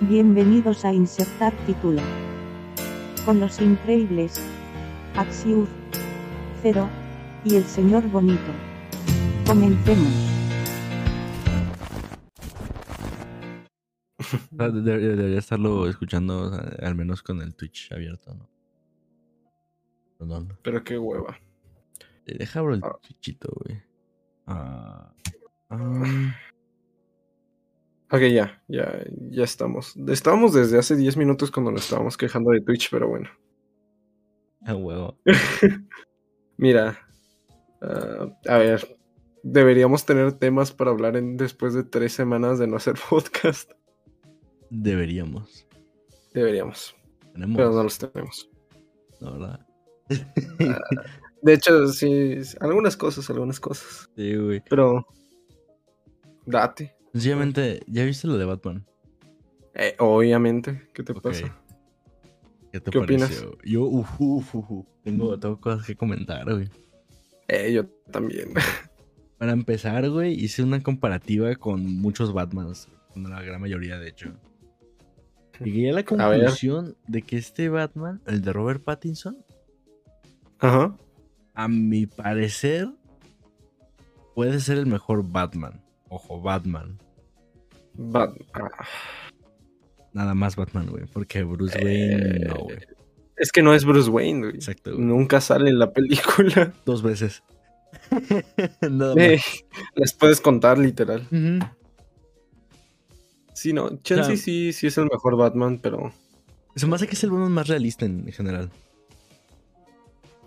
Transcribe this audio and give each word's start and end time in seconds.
Bienvenidos 0.00 0.84
a 0.84 0.92
Insertar 0.92 1.52
Título. 1.66 2.00
Con 3.24 3.40
los 3.40 3.60
increíbles. 3.60 4.40
Axiur. 5.16 5.68
Cero. 6.62 6.88
Y 7.44 7.56
el 7.56 7.64
señor 7.64 8.06
Bonito. 8.10 8.52
Comencemos. 9.46 10.08
Ah, 14.58 14.68
de- 14.68 14.82
de- 14.82 15.16
Debería 15.16 15.38
estarlo 15.38 15.88
escuchando, 15.88 16.42
o 16.42 16.50
sea, 16.54 16.60
al 16.86 16.94
menos 16.94 17.22
con 17.22 17.40
el 17.40 17.54
Twitch 17.56 17.90
abierto, 17.90 18.32
¿no? 18.34 18.48
Perdón. 20.18 20.56
Pero 20.62 20.84
qué 20.84 20.98
hueva. 20.98 21.36
Eh, 22.26 22.36
Deja 22.38 22.60
abro 22.60 22.74
el 22.74 22.80
Ah. 22.84 22.96
Twitchito, 23.02 23.48
güey. 23.64 23.82
Ah, 24.46 25.12
ah, 25.70 26.34
Ok, 28.12 28.22
ya, 28.22 28.60
ya, 28.66 29.04
ya 29.30 29.44
estamos. 29.44 29.94
Estábamos 30.08 30.52
desde 30.52 30.78
hace 30.78 30.96
10 30.96 31.16
minutos 31.16 31.52
cuando 31.52 31.70
nos 31.70 31.84
estábamos 31.84 32.16
quejando 32.16 32.50
de 32.50 32.60
Twitch, 32.60 32.90
pero 32.90 33.08
bueno. 33.08 33.30
a 34.66 34.74
huevo. 34.74 35.16
Mira, 36.56 36.98
ah, 37.80 38.26
a 38.48 38.58
ver, 38.58 38.98
deberíamos 39.44 40.04
tener 40.04 40.32
temas 40.32 40.72
para 40.72 40.90
hablar 40.90 41.16
en, 41.16 41.36
después 41.36 41.72
de 41.72 41.84
tres 41.84 42.12
semanas 42.12 42.58
de 42.58 42.66
no 42.66 42.76
hacer 42.78 42.96
podcast. 43.08 43.70
Deberíamos. 44.70 45.68
Deberíamos, 46.34 46.96
Tenemos. 47.32 47.56
pero 47.56 47.70
no 47.70 47.82
los 47.84 47.96
tenemos. 47.96 48.50
La 49.20 49.30
verdad. 49.30 49.66
De 51.42 51.54
hecho, 51.54 51.86
sí, 51.88 52.44
sí, 52.44 52.56
algunas 52.60 52.96
cosas, 52.96 53.30
algunas 53.30 53.60
cosas. 53.60 54.10
Sí, 54.16 54.34
güey. 54.34 54.62
Pero, 54.68 55.06
date. 56.44 56.99
Sencillamente, 57.12 57.80
¿ya 57.86 58.04
viste 58.04 58.26
lo 58.28 58.38
de 58.38 58.44
Batman? 58.44 58.86
Eh, 59.74 59.94
obviamente, 59.98 60.88
¿qué 60.92 61.02
te 61.02 61.14
pasa? 61.14 61.56
¿Qué 62.72 62.80
te 62.80 62.90
¿Qué 62.90 62.98
opinas? 62.98 63.28
pareció? 63.30 63.58
Yo, 63.64 63.84
uf, 63.84 64.20
uf, 64.20 64.54
uf. 64.54 64.86
Tengo, 65.02 65.38
tengo 65.38 65.60
cosas 65.60 65.86
que 65.86 65.96
comentar, 65.96 66.44
güey. 66.52 66.68
Eh, 67.48 67.72
yo 67.72 67.86
también. 68.12 68.50
Para 69.38 69.52
empezar, 69.52 70.08
güey, 70.10 70.34
hice 70.34 70.62
una 70.62 70.82
comparativa 70.82 71.54
con 71.56 71.84
muchos 72.00 72.32
Batmans. 72.32 72.88
Con 73.12 73.28
la 73.28 73.42
gran 73.42 73.60
mayoría, 73.60 73.98
de 73.98 74.08
hecho. 74.08 74.32
Llegué 75.64 75.90
a 75.90 75.94
la 75.94 76.00
A 76.00 76.04
conclusión 76.04 76.96
de 77.08 77.22
que 77.22 77.36
este 77.38 77.68
Batman, 77.68 78.20
el 78.26 78.42
de 78.42 78.52
Robert 78.52 78.84
Pattinson, 78.84 79.36
Ajá. 80.58 80.96
a 81.54 81.68
mi 81.68 82.06
parecer, 82.06 82.88
puede 84.34 84.60
ser 84.60 84.78
el 84.78 84.86
mejor 84.86 85.28
Batman. 85.28 85.82
Ojo, 86.10 86.40
Batman. 86.42 86.98
Bat- 87.94 88.36
ah, 88.52 88.68
Nada 90.12 90.34
más 90.34 90.56
Batman, 90.56 90.86
güey. 90.90 91.04
Porque 91.06 91.42
Bruce 91.44 91.78
Eh, 91.78 91.84
Wayne, 91.84 92.38
no, 92.48 92.54
güey. 92.64 92.78
es 93.36 93.52
que 93.52 93.62
no 93.62 93.72
es 93.74 93.84
Bruce 93.84 94.10
Wayne, 94.10 94.40
güey. 94.40 94.54
Exacto, 94.56 94.92
güey. 94.92 95.02
Nunca 95.04 95.40
sale 95.40 95.70
en 95.70 95.78
la 95.78 95.92
película. 95.92 96.72
Dos 96.84 97.02
veces. 97.02 97.42
Nada 98.82 99.14
más. 99.14 99.24
Eh, 99.24 99.40
les 99.94 100.12
puedes 100.12 100.40
contar 100.40 100.78
literal. 100.78 101.26
Sí, 103.54 103.72
no, 103.72 103.96
Chelsea 104.02 104.36
sí, 104.36 104.72
sí 104.72 104.86
es 104.88 104.98
el 104.98 105.04
mejor 105.04 105.36
Batman, 105.36 105.78
pero 105.82 106.12
Se 106.76 106.86
me 106.86 106.94
hace 106.96 107.06
que 107.06 107.14
es 107.14 107.24
el 107.24 107.30
Batman 107.30 107.52
más 107.52 107.68
realista 107.68 108.04
en 108.06 108.30
general. 108.32 108.70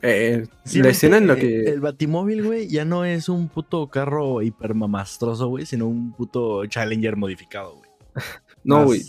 Eh, 0.04 0.46
Sí, 0.66 0.82
la 0.84 0.90
escena 0.90 1.18
en 1.18 1.28
la 1.28 1.34
eh, 1.34 1.40
que 1.40 1.60
El 1.72 1.82
Batimóvil, 1.82 2.44
güey, 2.44 2.68
ya 2.68 2.86
no 2.86 3.06
es 3.06 3.30
un 3.30 3.48
puto 3.48 3.88
carro 3.88 4.42
hipermamastroso, 4.42 5.48
güey, 5.48 5.66
sino 5.66 5.88
un 5.88 6.14
puto 6.14 6.66
Challenger 6.66 7.16
modificado, 7.16 7.78
güey. 7.78 7.90
no, 8.64 8.86
güey. 8.86 9.02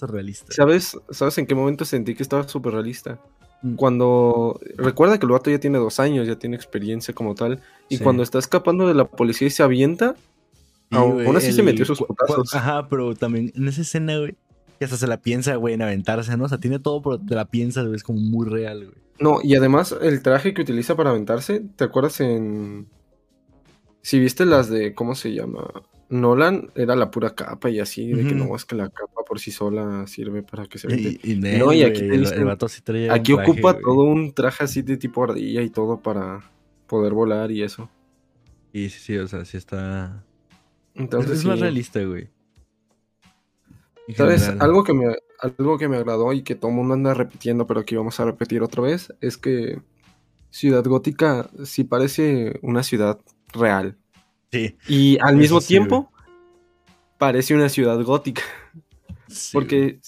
¿Sabes, 0.48 0.96
¿Sabes 1.10 1.38
en 1.38 1.46
qué 1.46 1.54
momento 1.54 1.84
sentí 1.84 2.14
que 2.14 2.22
estaba 2.22 2.48
súper 2.48 2.72
realista? 2.72 3.20
Mm. 3.62 3.74
Cuando 3.74 4.60
recuerda 4.76 5.18
que 5.18 5.26
el 5.26 5.32
vato 5.32 5.50
ya 5.50 5.58
tiene 5.58 5.78
dos 5.78 6.00
años, 6.00 6.26
ya 6.26 6.38
tiene 6.38 6.56
experiencia 6.56 7.12
como 7.12 7.34
tal, 7.34 7.60
y 7.88 7.98
Sí. 7.98 8.02
cuando 8.02 8.22
está 8.22 8.38
escapando 8.38 8.86
de 8.86 8.94
la 8.94 9.04
policía 9.04 9.48
y 9.48 9.50
se 9.50 9.62
avienta, 9.62 10.14
Sí, 10.90 10.96
aún 10.96 11.36
así 11.36 11.52
se 11.52 11.62
metió 11.62 11.84
sus 11.84 11.98
putazos. 11.98 12.54
Ajá, 12.54 12.88
pero 12.88 13.14
también 13.14 13.52
en 13.56 13.66
esa 13.66 13.80
escena, 13.80 14.16
güey, 14.18 14.36
que 14.78 14.84
hasta 14.84 14.96
se 14.96 15.06
la 15.06 15.20
piensa, 15.20 15.56
güey, 15.56 15.74
en 15.74 15.82
aventarse, 15.82 16.36
¿no? 16.36 16.44
O 16.44 16.48
sea, 16.48 16.58
tiene 16.58 16.78
todo, 16.78 17.02
pero 17.02 17.18
te 17.18 17.34
la 17.34 17.46
piensa, 17.46 17.82
güey, 17.82 17.96
es 17.96 18.04
como 18.04 18.20
muy 18.20 18.48
real, 18.48 18.84
güey. 18.84 19.03
No, 19.18 19.38
y 19.42 19.54
además 19.54 19.94
el 20.00 20.22
traje 20.22 20.54
que 20.54 20.62
utiliza 20.62 20.96
para 20.96 21.10
aventarse, 21.10 21.62
¿te 21.76 21.84
acuerdas 21.84 22.20
en... 22.20 22.88
Si 24.02 24.18
viste 24.18 24.44
las 24.44 24.68
de, 24.68 24.94
¿cómo 24.94 25.14
se 25.14 25.32
llama? 25.32 25.70
Nolan, 26.10 26.70
era 26.74 26.94
la 26.94 27.10
pura 27.10 27.34
capa 27.34 27.70
y 27.70 27.80
así, 27.80 28.12
de 28.12 28.26
que 28.26 28.34
no, 28.34 28.54
es 28.54 28.64
que 28.64 28.76
la 28.76 28.90
capa 28.90 29.22
por 29.26 29.40
sí 29.40 29.50
sola 29.50 30.06
sirve 30.06 30.42
para 30.42 30.66
que 30.66 30.78
se 30.78 30.88
aviente. 30.88 31.20
Y, 31.26 31.32
y 31.32 31.58
No, 31.58 31.72
y 31.72 31.82
aquí 31.82 32.02
el, 32.02 32.44
vato 32.44 32.68
sí 32.68 32.82
Aquí 33.10 33.34
traje, 33.34 33.50
ocupa 33.50 33.78
todo 33.78 34.02
un 34.02 34.32
traje 34.34 34.64
así 34.64 34.82
de 34.82 34.96
tipo 34.98 35.24
ardilla 35.24 35.62
y 35.62 35.70
todo 35.70 36.00
para 36.00 36.42
poder 36.86 37.14
volar 37.14 37.50
y 37.50 37.62
eso. 37.62 37.88
Sí, 38.72 38.90
sí, 38.90 38.98
sí, 39.00 39.16
o 39.16 39.26
sea, 39.26 39.44
sí 39.44 39.56
está... 39.56 40.24
Entonces, 40.94 41.38
es 41.38 41.44
más 41.44 41.60
realista, 41.60 42.02
güey. 42.02 42.28
¿Sabes? 44.16 44.48
Algo 44.60 44.84
que, 44.84 44.92
me, 44.92 45.16
algo 45.38 45.78
que 45.78 45.88
me 45.88 45.96
agradó 45.96 46.32
y 46.32 46.42
que 46.42 46.54
todo 46.54 46.70
el 46.70 46.76
mundo 46.76 46.94
anda 46.94 47.14
repitiendo, 47.14 47.66
pero 47.66 47.84
que 47.84 47.96
vamos 47.96 48.20
a 48.20 48.24
repetir 48.24 48.62
otra 48.62 48.82
vez, 48.82 49.12
es 49.20 49.38
que 49.38 49.80
Ciudad 50.50 50.84
Gótica 50.84 51.50
sí 51.64 51.84
parece 51.84 52.58
una 52.62 52.82
ciudad 52.82 53.18
real. 53.52 53.96
Sí. 54.52 54.76
Y 54.88 55.18
al 55.20 55.36
mismo 55.36 55.60
sí, 55.60 55.68
tiempo, 55.68 56.12
parece 57.18 57.54
una 57.54 57.68
ciudad 57.68 58.00
gótica. 58.02 58.42
sí. 59.26 59.50
Porque, 59.52 60.00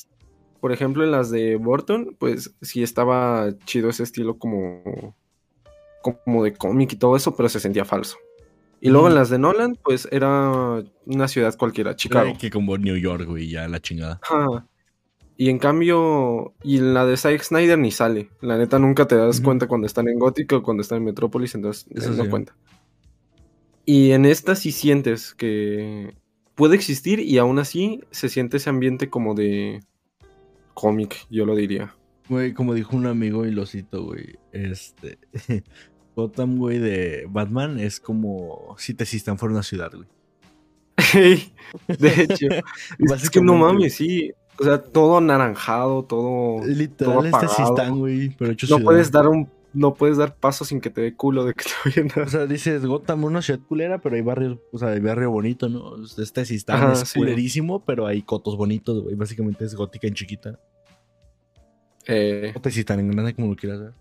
por 0.60 0.72
ejemplo, 0.72 1.02
en 1.02 1.10
las 1.10 1.30
de 1.30 1.56
Burton, 1.56 2.16
pues 2.18 2.54
sí 2.60 2.82
estaba 2.82 3.48
chido 3.64 3.88
ese 3.88 4.02
estilo 4.02 4.38
como, 4.38 5.16
como 6.02 6.44
de 6.44 6.52
cómic 6.52 6.92
y 6.92 6.96
todo 6.96 7.16
eso, 7.16 7.34
pero 7.34 7.48
se 7.48 7.60
sentía 7.60 7.84
falso. 7.84 8.18
Y 8.86 8.90
luego 8.90 9.08
en 9.08 9.14
las 9.16 9.30
de 9.30 9.38
Nolan, 9.38 9.76
pues 9.82 10.08
era 10.12 10.84
una 11.06 11.28
ciudad 11.28 11.56
cualquiera, 11.56 11.96
Chicago. 11.96 12.34
Que 12.38 12.50
como 12.50 12.78
New 12.78 12.96
York, 12.96 13.26
güey, 13.26 13.48
ya 13.48 13.66
la 13.66 13.80
chingada. 13.80 14.20
Ajá. 14.22 14.66
Y 15.36 15.50
en 15.50 15.58
cambio, 15.58 16.54
y 16.62 16.78
en 16.78 16.94
la 16.94 17.04
de 17.04 17.16
Zack 17.16 17.42
Snyder 17.42 17.78
ni 17.78 17.90
sale. 17.90 18.30
La 18.40 18.56
neta 18.56 18.78
nunca 18.78 19.06
te 19.06 19.16
das 19.16 19.40
cuenta 19.40 19.66
cuando 19.66 19.86
están 19.86 20.08
en 20.08 20.18
Gótica 20.18 20.56
o 20.56 20.62
cuando 20.62 20.82
están 20.82 20.98
en 20.98 21.04
Metrópolis, 21.04 21.54
entonces 21.54 21.86
Eso 21.94 22.12
eh, 22.12 22.16
no 22.16 22.24
sí. 22.24 22.30
cuenta. 22.30 22.56
Y 23.84 24.12
en 24.12 24.24
esta 24.24 24.54
sí 24.54 24.70
sientes 24.70 25.34
que 25.34 26.16
puede 26.54 26.76
existir 26.76 27.18
y 27.18 27.38
aún 27.38 27.58
así 27.58 28.00
se 28.12 28.28
siente 28.28 28.56
ese 28.56 28.70
ambiente 28.70 29.10
como 29.10 29.34
de 29.34 29.82
cómic, 30.74 31.26
yo 31.28 31.44
lo 31.44 31.56
diría. 31.56 31.94
Güey, 32.28 32.54
como 32.54 32.72
dijo 32.72 32.96
un 32.96 33.06
amigo 33.06 33.46
y 33.46 33.50
lo 33.50 33.66
cito, 33.66 34.04
güey. 34.04 34.38
Este. 34.52 35.18
Gotham, 36.16 36.56
güey, 36.56 36.78
de 36.78 37.26
Batman 37.28 37.78
es 37.78 38.00
como 38.00 38.74
si 38.78 38.94
te 38.94 39.04
Sistan 39.06 39.38
fuera 39.38 39.52
una 39.52 39.62
ciudad, 39.62 39.92
güey. 39.92 40.08
de 41.98 42.22
hecho, 42.22 42.46
es 43.14 43.30
que 43.30 43.40
no 43.40 43.54
mames, 43.54 43.94
sí. 43.94 44.32
O 44.58 44.64
sea, 44.64 44.82
todo 44.82 45.18
anaranjado, 45.18 46.02
todo. 46.04 46.66
Literal, 46.66 47.30
todo 47.30 47.42
este. 47.42 47.48
Sistan, 47.48 47.98
güey, 47.98 48.30
pero 48.30 48.50
hecho 48.52 48.66
No 48.66 48.76
ciudad. 48.76 48.84
puedes 48.84 49.10
dar 49.12 49.28
un. 49.28 49.48
No 49.74 49.92
puedes 49.92 50.16
dar 50.16 50.34
paso 50.34 50.64
sin 50.64 50.80
que 50.80 50.88
te 50.88 51.02
dé 51.02 51.14
culo 51.14 51.44
de 51.44 51.52
que 51.52 51.64
te 51.64 51.70
vayan 51.84 52.10
a 52.18 52.22
O 52.22 52.28
sea, 52.30 52.46
dices 52.46 52.86
Gotham, 52.86 53.24
una 53.24 53.42
ciudad 53.42 53.60
culera, 53.68 53.98
pero 54.00 54.16
hay 54.16 54.22
barrios, 54.22 54.58
o 54.72 54.78
sea, 54.78 54.88
hay 54.88 55.00
barrio 55.00 55.30
bonito, 55.30 55.68
¿no? 55.68 55.96
Este 56.02 56.46
Sistan 56.46 56.76
Ajá, 56.82 56.92
es 56.94 57.00
sí. 57.00 57.18
culerísimo, 57.18 57.84
pero 57.84 58.06
hay 58.06 58.22
cotos 58.22 58.56
bonitos, 58.56 59.02
güey. 59.02 59.14
Básicamente 59.16 59.66
es 59.66 59.74
gótica 59.74 60.06
en 60.06 60.14
chiquita. 60.14 60.58
Eh, 62.06 62.52
O 62.54 62.60
te 62.60 62.70
en 62.70 63.10
grande, 63.10 63.34
como 63.34 63.48
lo 63.48 63.56
quieras 63.56 63.80
ver. 63.80 63.92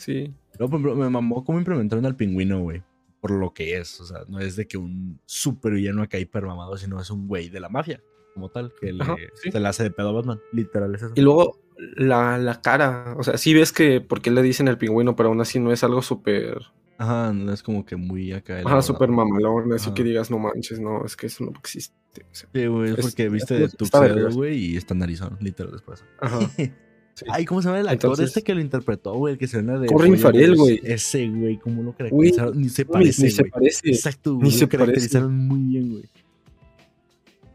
Sí. 0.00 0.34
No, 0.58 0.68
por 0.68 0.80
ejemplo, 0.80 0.94
me 0.96 1.08
mamó 1.08 1.44
cómo 1.44 1.58
implementaron 1.58 2.04
al 2.06 2.16
pingüino, 2.16 2.60
güey. 2.60 2.82
Por 3.20 3.30
lo 3.30 3.52
que 3.54 3.78
es. 3.78 4.00
O 4.00 4.04
sea, 4.06 4.18
no 4.28 4.38
es 4.40 4.56
de 4.56 4.66
que 4.66 4.76
un 4.78 5.20
super 5.26 5.72
villano 5.72 6.02
acá 6.02 6.18
hipermamado, 6.18 6.76
sino 6.76 7.00
es 7.00 7.10
un 7.10 7.28
güey 7.28 7.48
de 7.50 7.60
la 7.60 7.68
mafia, 7.68 8.02
como 8.34 8.48
tal, 8.50 8.72
que 8.80 8.92
le, 8.92 9.02
Ajá, 9.02 9.14
sí. 9.42 9.50
se 9.50 9.60
le 9.60 9.68
hace 9.68 9.82
de 9.84 9.90
pedo 9.90 10.08
a 10.08 10.12
Batman. 10.12 10.40
Literal, 10.52 10.94
es 10.94 11.02
eso. 11.02 11.12
Y 11.16 11.20
luego 11.20 11.58
la, 11.96 12.36
la 12.38 12.60
cara, 12.60 13.14
o 13.18 13.22
sea, 13.22 13.36
sí 13.38 13.54
ves 13.54 13.72
que 13.72 14.00
porque 14.00 14.30
le 14.30 14.42
dicen 14.42 14.68
el 14.68 14.76
pingüino, 14.78 15.16
pero 15.16 15.28
aún 15.30 15.40
así 15.40 15.58
no 15.60 15.72
es 15.72 15.82
algo 15.84 16.02
súper, 16.02 16.58
Ajá, 16.98 17.32
no 17.32 17.52
es 17.52 17.62
como 17.62 17.84
que 17.86 17.96
muy 17.96 18.32
acá. 18.32 18.60
ajá, 18.64 18.82
súper 18.82 19.08
mamalón, 19.10 19.72
así 19.72 19.86
Ajá. 19.86 19.94
que 19.94 20.04
digas, 20.04 20.30
no 20.30 20.38
manches, 20.38 20.78
no, 20.80 21.04
es 21.06 21.16
que 21.16 21.26
eso 21.28 21.44
no 21.44 21.52
existe. 21.58 21.94
o 22.22 22.34
sea, 22.34 22.48
Sí, 22.52 22.66
güey, 22.66 22.90
es 22.92 22.98
Es- 22.98 23.04
porque 23.06 23.28
viste 23.30 23.54
de 23.54 23.70
vergas. 24.00 24.34
güey, 24.34 24.58
y 24.72 24.76
está 24.76 24.94
narizón, 24.94 25.36
literal, 25.40 25.72
después. 25.72 26.04
Ajá. 26.20 26.38
Sí. 27.20 27.26
Ay, 27.30 27.44
¿cómo 27.44 27.60
se 27.60 27.68
llama 27.68 27.80
el 27.80 27.88
actor 27.88 28.12
Entonces- 28.12 28.28
este 28.28 28.42
que 28.42 28.54
lo 28.54 28.60
interpretó, 28.62 29.12
güey? 29.14 29.34
El 29.34 29.38
que 29.38 29.46
se 29.46 29.58
llama 29.60 29.78
de. 29.78 29.86
Corin 29.88 30.12
Oye, 30.14 30.22
Farrell, 30.22 30.56
güey. 30.56 30.80
Ese, 30.82 31.28
güey, 31.28 31.58
¿cómo 31.58 31.82
lo 31.82 31.92
caracterizaron? 31.94 32.58
ni 32.58 32.68
se 32.70 32.82
Ni- 32.84 32.90
parece, 32.90 33.22
ni 33.24 33.30
se 33.30 33.42
güey. 33.42 33.50
parece. 33.50 33.88
Exacto, 33.90 34.32
Ni 34.32 34.38
güey. 34.38 34.50
se 34.52 34.64
Lo 34.64 34.68
caracterizaron 34.70 35.36
muy 35.36 35.58
bien, 35.60 35.90
güey. 35.90 36.04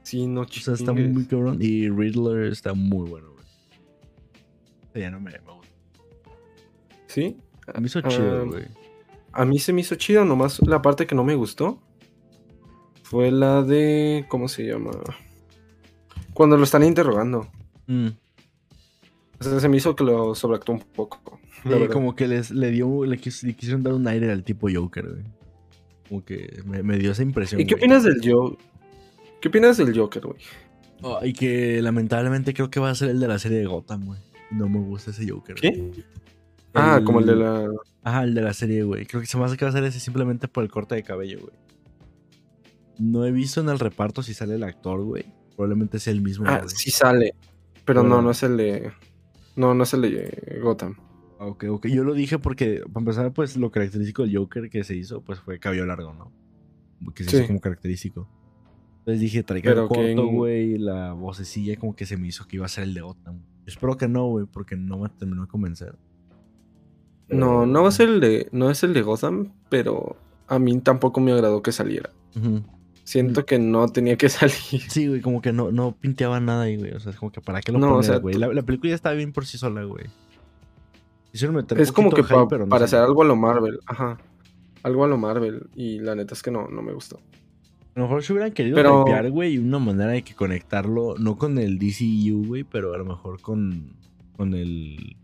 Sí, 0.04 0.28
no 0.28 0.42
O 0.42 0.48
sea, 0.48 0.76
está 0.76 0.94
chingues. 0.94 1.12
muy 1.14 1.26
cabrón. 1.26 1.58
Y 1.60 1.90
Riddler 1.90 2.52
está 2.52 2.74
muy 2.76 3.10
bueno, 3.10 3.32
güey. 3.32 3.46
O 4.90 4.94
sea, 4.94 5.02
Ya 5.02 5.10
no 5.12 5.20
me, 5.20 5.32
me 5.32 5.38
gusta. 5.40 5.72
Sí. 7.08 7.38
Me 7.80 7.88
hizo 7.88 8.00
Ah, 8.04 8.08
chido, 8.10 8.46
güey. 8.48 8.66
A 9.32 9.46
mí 9.46 9.58
se 9.58 9.74
me 9.74 9.82
hizo 9.82 9.96
chido, 9.96 10.24
nomás 10.26 10.60
la 10.68 10.82
parte 10.84 11.08
que 11.08 11.16
no 11.16 11.24
me 11.24 11.34
gustó 11.34 11.82
fue 13.02 13.32
la 13.32 13.64
de, 13.64 14.26
¿cómo 14.30 14.48
se 14.48 14.64
llama? 14.68 14.92
Cuando 16.36 16.56
lo 16.56 16.64
están 16.66 16.84
interrogando. 16.84 17.48
Mm. 17.88 18.10
Se 19.40 19.70
me 19.70 19.78
hizo 19.78 19.96
que 19.96 20.04
lo 20.04 20.34
sobreactuó 20.36 20.76
un 20.76 20.82
poco. 20.82 21.40
Sí, 21.64 21.70
como 21.92 22.16
que 22.16 22.28
les, 22.28 22.52
le 22.52 22.72
dio, 22.72 23.06
le, 23.06 23.18
quis- 23.20 23.44
le 23.44 23.54
quisieron 23.56 23.84
dar 23.84 23.94
un 23.94 24.08
aire 24.08 24.32
al 24.32 24.44
tipo 24.44 24.68
Joker, 24.74 25.08
güey. 25.10 25.24
Como 26.08 26.24
que 26.24 26.62
me, 26.66 26.84
me 26.84 26.98
dio 26.98 27.12
esa 27.12 27.24
impresión. 27.24 27.60
¿Y 27.60 27.66
qué 27.66 27.74
güey. 27.74 27.84
opinas 27.86 28.04
del 28.04 28.20
Joker? 28.24 28.58
¿Qué 29.42 29.48
opinas 29.50 29.78
del 29.78 29.98
Joker, 29.98 30.26
güey? 30.26 30.40
Oh, 31.02 31.20
y 31.24 31.34
que 31.34 31.82
lamentablemente 31.82 32.54
creo 32.54 32.70
que 32.70 32.80
va 32.80 32.90
a 32.92 32.96
ser 32.96 33.10
el 33.10 33.20
de 33.20 33.28
la 33.28 33.40
serie 33.40 33.58
de 33.60 33.66
Gotham, 33.66 34.06
güey. 34.06 34.20
No 34.52 34.70
me 34.70 34.80
gusta 34.80 35.12
ese 35.12 35.28
Joker. 35.30 35.56
güey. 35.60 35.92
¿Qué? 35.92 36.04
Ah, 36.74 37.02
como 37.04 37.20
el 37.20 37.26
de 37.26 37.36
la. 37.36 37.68
Ajá, 38.04 38.24
el 38.24 38.34
de 38.36 38.42
la 38.42 38.54
serie, 38.54 38.84
güey. 38.84 39.06
Creo 39.06 39.22
que 39.22 39.28
se 39.28 39.38
me 39.38 39.46
hace 39.46 39.58
que 39.58 39.66
va 39.66 39.70
a 39.70 39.74
ser 39.74 39.84
ese 39.86 40.00
simplemente 40.00 40.48
por 40.48 40.64
el 40.64 40.70
corte 40.70 40.96
de 40.96 41.04
cabello, 41.04 41.40
güey. 41.42 41.54
No 43.00 43.26
he 43.26 43.32
visto 43.32 43.60
en 43.62 43.70
el 43.70 43.80
reparto 43.80 44.24
si 44.24 44.34
sale 44.34 44.56
el 44.56 44.64
actor, 44.64 45.04
güey. 45.04 45.26
Probablemente 45.56 46.00
sea 46.00 46.14
el 46.14 46.22
mismo. 46.22 46.46
Ah, 46.48 46.60
güey. 46.60 46.70
sí 46.70 46.92
sale. 46.92 47.34
Pero 47.86 48.04
no, 48.04 48.10
Pero- 48.10 48.22
no 48.22 48.32
es 48.32 48.44
el 48.44 48.58
de. 48.58 48.92
No, 49.56 49.74
no 49.74 49.84
es 49.84 49.94
el 49.94 50.02
de 50.02 50.60
Gotham. 50.62 50.96
Ah, 51.40 51.46
Ok, 51.48 51.66
ok. 51.70 51.88
Yo 51.88 52.04
lo 52.04 52.14
dije 52.14 52.40
porque, 52.40 52.82
para 52.92 53.02
empezar, 53.02 53.34
pues 53.34 53.58
lo 53.58 53.72
característico 53.72 54.24
del 54.24 54.36
Joker 54.38 54.70
que 54.70 54.84
se 54.84 54.96
hizo, 54.96 55.22
pues 55.22 55.40
fue 55.40 55.60
cabello 55.60 55.86
largo, 55.86 56.14
¿no? 56.14 56.32
Que 57.14 57.24
se 57.24 57.30
Sí. 57.32 57.38
hizo 57.38 57.48
como 57.48 57.60
característico. 57.62 58.28
Entonces 59.00 59.20
dije, 59.22 59.44
Pero 59.44 59.62
que 59.62 60.16
corto, 60.16 60.28
güey. 60.28 60.78
La 60.78 61.14
vocecilla 61.14 61.76
como 61.78 61.96
que 61.96 62.06
se 62.06 62.18
me 62.18 62.28
hizo 62.28 62.48
que 62.48 62.56
iba 62.56 62.66
a 62.66 62.70
ser 62.70 62.86
el 62.86 62.94
de 62.94 63.02
Gotham. 63.02 63.36
Yo 63.38 63.66
espero 63.68 63.98
que 63.98 64.08
no, 64.08 64.28
güey, 64.28 64.46
porque 64.46 64.76
no 64.76 65.00
me 65.00 65.10
terminó 65.10 65.44
de 65.44 65.48
convencer. 65.48 65.96
No, 67.28 67.66
no 67.66 67.82
va 67.84 67.90
a 67.90 67.92
ser 67.92 68.10
el 68.10 68.20
de. 68.20 68.48
No 68.52 68.70
es 68.70 68.84
el 68.84 68.94
de 68.94 69.02
Gotham, 69.02 69.52
pero 69.70 70.16
a 70.48 70.58
mí 70.60 70.80
tampoco 70.80 71.20
me 71.22 71.32
agradó 71.32 71.62
que 71.62 71.72
saliera. 71.72 72.12
Ujú. 72.36 72.62
Siento 73.06 73.46
que 73.46 73.58
no 73.60 73.88
tenía 73.88 74.18
que 74.18 74.28
salir. 74.30 74.82
Sí, 74.90 75.08
güey, 75.08 75.22
como 75.22 75.42
que 75.42 75.54
no, 75.54 75.72
no 75.72 75.96
pinteaba 75.96 76.40
nada 76.42 76.64
ahí, 76.64 76.76
güey. 76.76 76.92
O 76.92 77.00
sea, 77.00 77.12
es 77.14 77.18
como 77.18 77.32
que 77.32 77.40
para 77.40 77.62
qué 77.62 77.72
lo 77.72 77.80
No, 77.80 77.96
o 77.98 78.04
sea, 78.04 78.18
güey. 78.18 78.34
tú- 78.34 78.40
La, 78.42 78.52
la 78.54 78.64
película 78.64 78.90
ya 78.90 78.96
estaba 78.96 79.16
bien 79.16 79.32
por 79.32 79.46
sí 79.46 79.58
sola, 79.58 79.84
güey. 79.84 80.06
Es 81.34 81.92
como 81.92 82.12
que 82.12 82.24
pa- 82.24 82.44
hype, 82.44 82.58
no 82.60 82.68
para 82.70 82.86
hacer 82.86 83.00
algo 83.00 83.22
a 83.22 83.26
lo 83.26 83.36
Marvel. 83.36 83.80
Ajá. 83.88 84.18
Algo 84.84 85.04
a 85.04 85.08
lo 85.08 85.18
Marvel. 85.18 85.68
Y 85.76 86.00
la 86.00 86.16
neta 86.16 86.34
es 86.34 86.42
que 86.42 86.50
no, 86.52 86.68
no 86.70 86.82
me 86.82 86.94
gustó. 86.94 87.18
A 87.96 88.00
lo 88.00 88.04
mejor 88.04 88.24
se 88.24 88.34
hubieran 88.34 88.52
querido 88.54 88.76
Pero- 88.76 89.02
hypear, 89.02 89.30
güey, 89.32 89.58
una 89.58 89.80
manera 89.80 90.12
de 90.12 90.22
que 90.22 90.34
conectarlo, 90.34 91.16
no 91.18 91.38
con 91.38 91.58
el 91.58 91.78
DCU, 91.78 92.46
güey, 92.48 92.64
pero 92.64 92.94
a 92.94 92.98
lo 92.98 93.06
mejor 93.06 93.42
con, 93.42 93.94
con 94.38 94.54
el... 94.54 95.18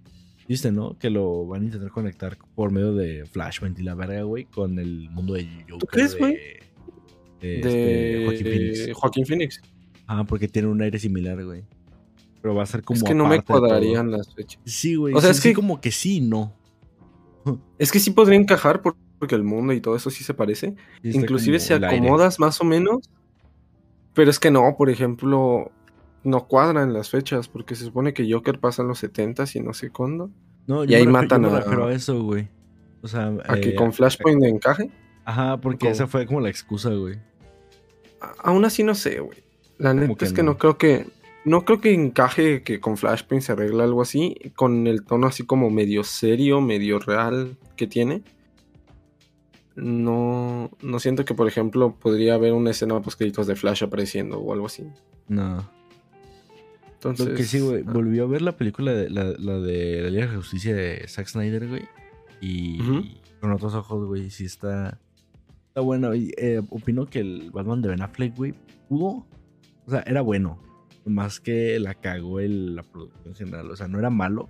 ¿Viste, 0.48 0.72
no? 0.72 0.98
Que 0.98 1.10
lo 1.10 1.46
van 1.48 1.62
a 1.62 1.66
intentar 1.66 1.92
conectar 1.92 2.38
por 2.56 2.72
medio 2.72 2.94
de 2.94 3.26
Flashpoint 3.26 3.80
y 3.80 3.84
la 3.84 3.96
verga, 3.96 4.24
güey, 4.24 4.46
con 4.46 4.80
el 4.80 5.10
mundo 5.10 5.34
de 5.36 5.48
Joker. 5.70 5.90
crees, 5.90 6.14
de- 6.14 6.20
güey? 6.20 6.34
De, 6.34 6.60
De 7.42 7.56
este, 7.60 8.24
Joaquin 8.26 8.46
Phoenix. 8.46 8.94
Joaquín 8.94 9.26
Phoenix. 9.26 9.62
Ah, 10.08 10.24
porque 10.28 10.48
tiene 10.48 10.68
un 10.68 10.82
aire 10.82 11.00
similar, 11.00 11.44
güey. 11.44 11.64
Pero 12.42 12.56
va 12.56 12.64
a 12.64 12.66
ser 12.66 12.84
como 12.84 12.98
es 12.98 13.04
que 13.04 13.14
no 13.14 13.28
me 13.28 13.36
de 13.38 13.44
cuadrarían 13.44 14.12
las 14.12 14.34
fechas. 14.34 14.60
Sí, 14.66 14.96
güey. 14.96 15.14
O 15.14 15.22
sea, 15.22 15.34
sí, 15.34 15.38
es 15.38 15.44
sí, 15.44 15.50
que- 15.50 15.56
como 15.56 15.80
que 15.82 15.92
sí, 15.92 16.22
no. 16.22 16.54
Es 17.80 17.92
que 17.92 18.00
sí 18.00 18.12
podría 18.12 18.38
encajar 18.40 18.82
por- 18.82 18.96
porque 19.20 19.36
el 19.36 19.44
mundo 19.44 19.74
y 19.74 19.82
todo 19.82 19.96
eso 19.96 20.10
sí 20.10 20.24
se 20.24 20.34
parece. 20.34 20.76
Sí 21.04 21.12
Inclusive 21.14 21.60
si 21.60 21.74
aire. 21.74 21.86
acomodas 21.88 22.40
más 22.40 22.60
o 22.62 22.64
menos. 22.64 23.10
Pero 24.14 24.30
es 24.32 24.40
que 24.40 24.52
no, 24.52 24.76
por 24.78 24.90
ejemplo, 24.90 25.72
no 26.24 26.48
cuadran 26.48 26.92
las 26.94 27.10
fechas 27.10 27.48
porque 27.48 27.76
se 27.76 27.86
supone 27.86 28.14
que 28.14 28.30
Joker 28.32 28.60
pasa 28.60 28.82
en 28.82 28.88
los 28.90 29.00
70 29.00 29.46
y 29.54 29.60
no 29.62 29.74
sé 29.74 29.90
cuándo. 29.92 30.30
No, 30.68 30.84
y 30.84 30.94
ahí 30.96 31.06
me 31.06 31.14
matan 31.14 31.42
me 31.42 31.48
a- 31.50 31.58
a 31.88 31.94
eso, 31.94 32.22
güey. 32.24 32.50
O 33.04 33.08
sea, 33.08 33.32
A 33.48 33.56
que 33.56 33.70
eh, 33.70 33.76
con 33.76 33.94
Flashpoint 33.94 34.44
encaje. 34.44 34.90
Ajá, 35.24 35.62
porque 35.62 35.80
¿Cómo? 35.86 35.92
esa 35.92 36.08
fue 36.08 36.26
como 36.26 36.42
la 36.42 36.50
excusa, 36.50 36.90
güey. 36.90 37.20
Aún 38.40 38.66
así 38.66 38.84
no 38.84 38.96
sé, 38.96 39.20
güey. 39.20 39.44
La 39.78 39.94
neta 39.94 40.26
es 40.26 40.34
que 40.34 40.44
no? 40.44 40.52
no 40.52 40.58
creo 40.58 40.78
que. 40.78 41.08
No 41.44 41.66
creo 41.66 41.82
que 41.82 41.92
encaje 41.92 42.62
que 42.62 42.80
con 42.80 42.98
Flashpoint 42.98 43.44
se 43.44 43.54
arregle 43.54 43.84
algo 43.84 44.02
así. 44.02 44.36
Con 44.56 44.86
el 44.86 45.04
tono 45.04 45.28
así 45.28 45.44
como 45.44 45.72
medio 45.72 46.04
serio, 46.04 46.62
medio 46.62 47.00
real 47.00 47.58
que 47.76 47.88
tiene. 47.88 48.22
No. 49.76 50.70
No 50.82 51.00
siento 51.00 51.26
que, 51.26 51.34
por 51.34 51.48
ejemplo, 51.48 51.96
podría 52.00 52.36
haber 52.36 52.54
una 52.54 52.72
escena 52.72 53.02
post 53.02 53.18
créditos 53.18 53.48
de 53.48 53.56
Flash 53.56 53.84
apareciendo 53.84 54.40
o 54.40 54.54
algo 54.54 54.68
así. 54.68 54.86
No. 55.28 55.68
Entonces. 56.94 57.30
Lo 57.30 57.36
que 57.36 57.44
sí, 57.44 57.60
güey, 57.60 57.84
ah, 57.88 57.92
volvió 57.92 58.26
a 58.26 58.28
ver 58.28 58.44
la 58.44 58.56
película 58.56 58.94
de 58.94 59.10
la, 59.10 59.24
la 59.24 59.58
de 59.60 60.02
la 60.04 60.10
Liga 60.12 60.28
de 60.28 60.36
Justicia 60.36 60.76
de 60.76 61.08
Zack 61.08 61.28
Snyder, 61.28 61.68
güey. 61.68 61.84
Y 62.40 62.78
con 63.40 63.52
otros 63.52 63.74
ojos, 63.74 64.08
güey, 64.08 64.30
sí 64.30 64.46
está. 64.46 65.00
Está 65.72 65.80
bueno. 65.82 66.14
Y, 66.14 66.34
eh, 66.38 66.62
opino 66.70 67.06
que 67.06 67.20
el 67.20 67.50
Batman 67.52 67.82
de 67.82 67.88
Ben 67.90 68.02
Affleck, 68.02 68.36
güey, 68.36 68.54
pudo. 68.90 69.26
O 69.86 69.90
sea, 69.90 70.02
era 70.02 70.20
bueno. 70.22 70.62
Más 71.06 71.40
que 71.40 71.80
la 71.80 71.96
cagó 71.96 72.42
el, 72.42 72.76
la 72.76 72.84
producción 72.84 73.28
en 73.30 73.36
general. 73.36 73.72
O 73.72 73.76
sea, 73.78 73.88
no 73.88 73.98
era 73.98 74.10
malo. 74.10 74.50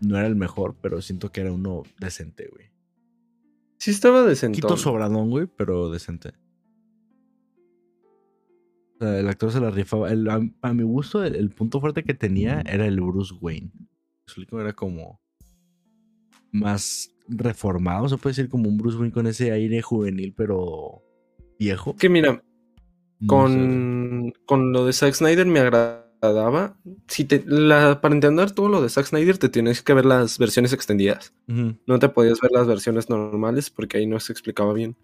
No 0.00 0.18
era 0.18 0.26
el 0.26 0.34
mejor, 0.34 0.74
pero 0.80 1.00
siento 1.00 1.30
que 1.30 1.42
era 1.42 1.52
uno 1.52 1.84
decente, 2.00 2.48
güey. 2.52 2.72
Sí 3.78 3.92
estaba 3.92 4.24
decente. 4.24 4.56
Quito 4.60 4.76
sobradón, 4.76 5.30
güey, 5.30 5.46
pero 5.46 5.90
decente. 5.90 6.32
O 8.96 9.04
sea, 9.04 9.18
el 9.20 9.28
actor 9.28 9.52
se 9.52 9.60
la 9.60 9.70
rifaba. 9.70 10.10
El- 10.10 10.28
a, 10.28 10.40
a 10.62 10.74
mi 10.74 10.82
gusto, 10.82 11.22
el, 11.22 11.36
el 11.36 11.50
punto 11.50 11.80
fuerte 11.80 12.02
que 12.02 12.14
tenía 12.14 12.62
era 12.66 12.84
el 12.86 13.00
Bruce 13.00 13.34
Wayne. 13.40 13.70
Su? 14.26 14.42
Era 14.58 14.72
como 14.72 15.20
más 16.50 17.13
reformado, 17.28 18.08
se 18.08 18.16
puede 18.18 18.32
decir 18.32 18.48
como 18.50 18.68
un 18.68 18.76
Bruce 18.76 18.96
Wayne 18.98 19.12
con 19.12 19.26
ese 19.26 19.50
aire 19.52 19.80
juvenil, 19.82 20.34
pero 20.36 21.02
viejo. 21.58 21.96
Que 21.96 22.08
mira, 22.08 22.32
No 23.20 23.48
sé. 23.48 23.54
con, 23.54 24.32
con 24.46 24.72
lo 24.72 24.86
de 24.86 24.92
Zack 24.92 25.14
Snyder 25.14 25.46
me 25.46 25.60
agradaba. 25.60 26.76
Si 27.08 27.24
te, 27.24 27.42
la, 27.46 28.00
para 28.00 28.14
entender 28.14 28.50
todo 28.52 28.68
lo 28.68 28.80
de 28.82 28.88
Zack 28.88 29.06
Snyder, 29.06 29.38
te 29.38 29.48
tienes 29.48 29.82
que 29.82 29.94
ver 29.94 30.04
las 30.06 30.38
versiones 30.38 30.72
extendidas. 30.72 31.34
No 31.46 31.98
te 31.98 32.08
podías 32.08 32.40
ver 32.40 32.50
las 32.52 32.66
versiones 32.66 33.08
normales 33.10 33.70
porque 33.70 33.98
ahí 33.98 34.06
no 34.06 34.20
se 34.20 34.32
explicaba 34.32 34.72
bien. 34.72 34.96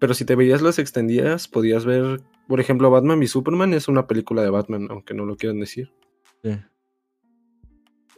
Pero 0.00 0.14
si 0.14 0.24
te 0.24 0.36
veías 0.36 0.62
las 0.62 0.78
extendidas, 0.78 1.48
podías 1.48 1.84
ver, 1.84 2.20
por 2.46 2.60
ejemplo, 2.60 2.88
Batman 2.88 3.20
y 3.22 3.26
Superman 3.26 3.74
es 3.74 3.88
una 3.88 4.06
película 4.06 4.42
de 4.42 4.50
Batman, 4.50 4.86
aunque 4.90 5.12
no 5.12 5.24
lo 5.26 5.36
quieran 5.36 5.58
decir. 5.58 5.92
Sí. 6.44 6.50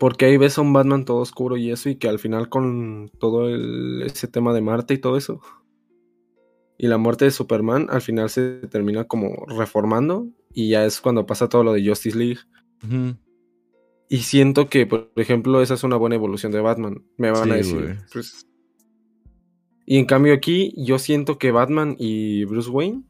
Porque 0.00 0.24
ahí 0.24 0.36
ves 0.38 0.58
a 0.58 0.62
un 0.62 0.72
Batman 0.72 1.04
todo 1.04 1.18
oscuro 1.18 1.56
y 1.56 1.70
eso, 1.70 1.88
y 1.90 1.94
que 1.96 2.08
al 2.08 2.18
final 2.18 2.48
con 2.48 3.10
todo 3.20 3.48
el- 3.48 4.02
ese 4.02 4.26
tema 4.26 4.52
de 4.54 4.62
Marte 4.62 4.94
y 4.94 4.98
todo 4.98 5.16
eso, 5.16 5.40
y 6.78 6.86
la 6.88 6.96
muerte 6.96 7.26
de 7.26 7.30
Superman, 7.30 7.86
al 7.90 8.00
final 8.00 8.30
se 8.30 8.62
termina 8.70 9.04
como 9.04 9.44
reformando, 9.46 10.26
y 10.54 10.70
ya 10.70 10.86
es 10.86 11.00
cuando 11.02 11.26
pasa 11.26 11.48
todo 11.50 11.62
lo 11.64 11.74
de 11.74 11.86
Justice 11.86 12.16
League. 12.18 12.40
Y 14.08 14.16
siento 14.18 14.68
que, 14.68 14.86
por 14.86 15.10
ejemplo, 15.16 15.60
esa 15.60 15.74
es 15.74 15.84
una 15.84 15.96
buena 15.96 16.16
evolución 16.16 16.50
de 16.50 16.60
Batman. 16.60 17.04
Me 17.18 17.30
van 17.30 17.44
Sí, 17.44 17.50
a 17.50 17.54
decir. 17.56 17.98
pues. 18.12 18.46
Y 19.86 19.98
en 19.98 20.06
cambio 20.06 20.32
aquí, 20.32 20.72
yo 20.76 20.98
siento 20.98 21.36
que 21.38 21.50
Batman 21.52 21.94
y 21.98 22.44
Bruce 22.46 22.70
Wayne, 22.70 23.02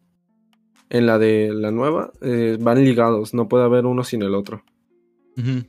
en 0.90 1.06
la 1.06 1.18
de 1.18 1.52
la 1.54 1.70
nueva, 1.70 2.10
eh, 2.20 2.58
van 2.60 2.84
ligados. 2.84 3.32
No 3.32 3.48
puede 3.48 3.64
haber 3.64 3.86
uno 3.86 4.02
sin 4.02 4.22
el 4.22 4.34
otro. 4.34 4.64
Ujú. 5.38 5.62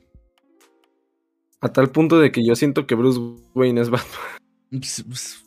A 1.62 1.72
tal 1.72 1.90
punto 1.90 2.18
de 2.18 2.30
que 2.32 2.44
yo 2.44 2.54
siento 2.56 2.86
que 2.86 2.94
Bruce 2.94 3.20
Wayne 3.54 3.80
es 3.80 3.88
Batman. 3.90 4.80
Ps- 4.80 5.04
ps- 5.08 5.38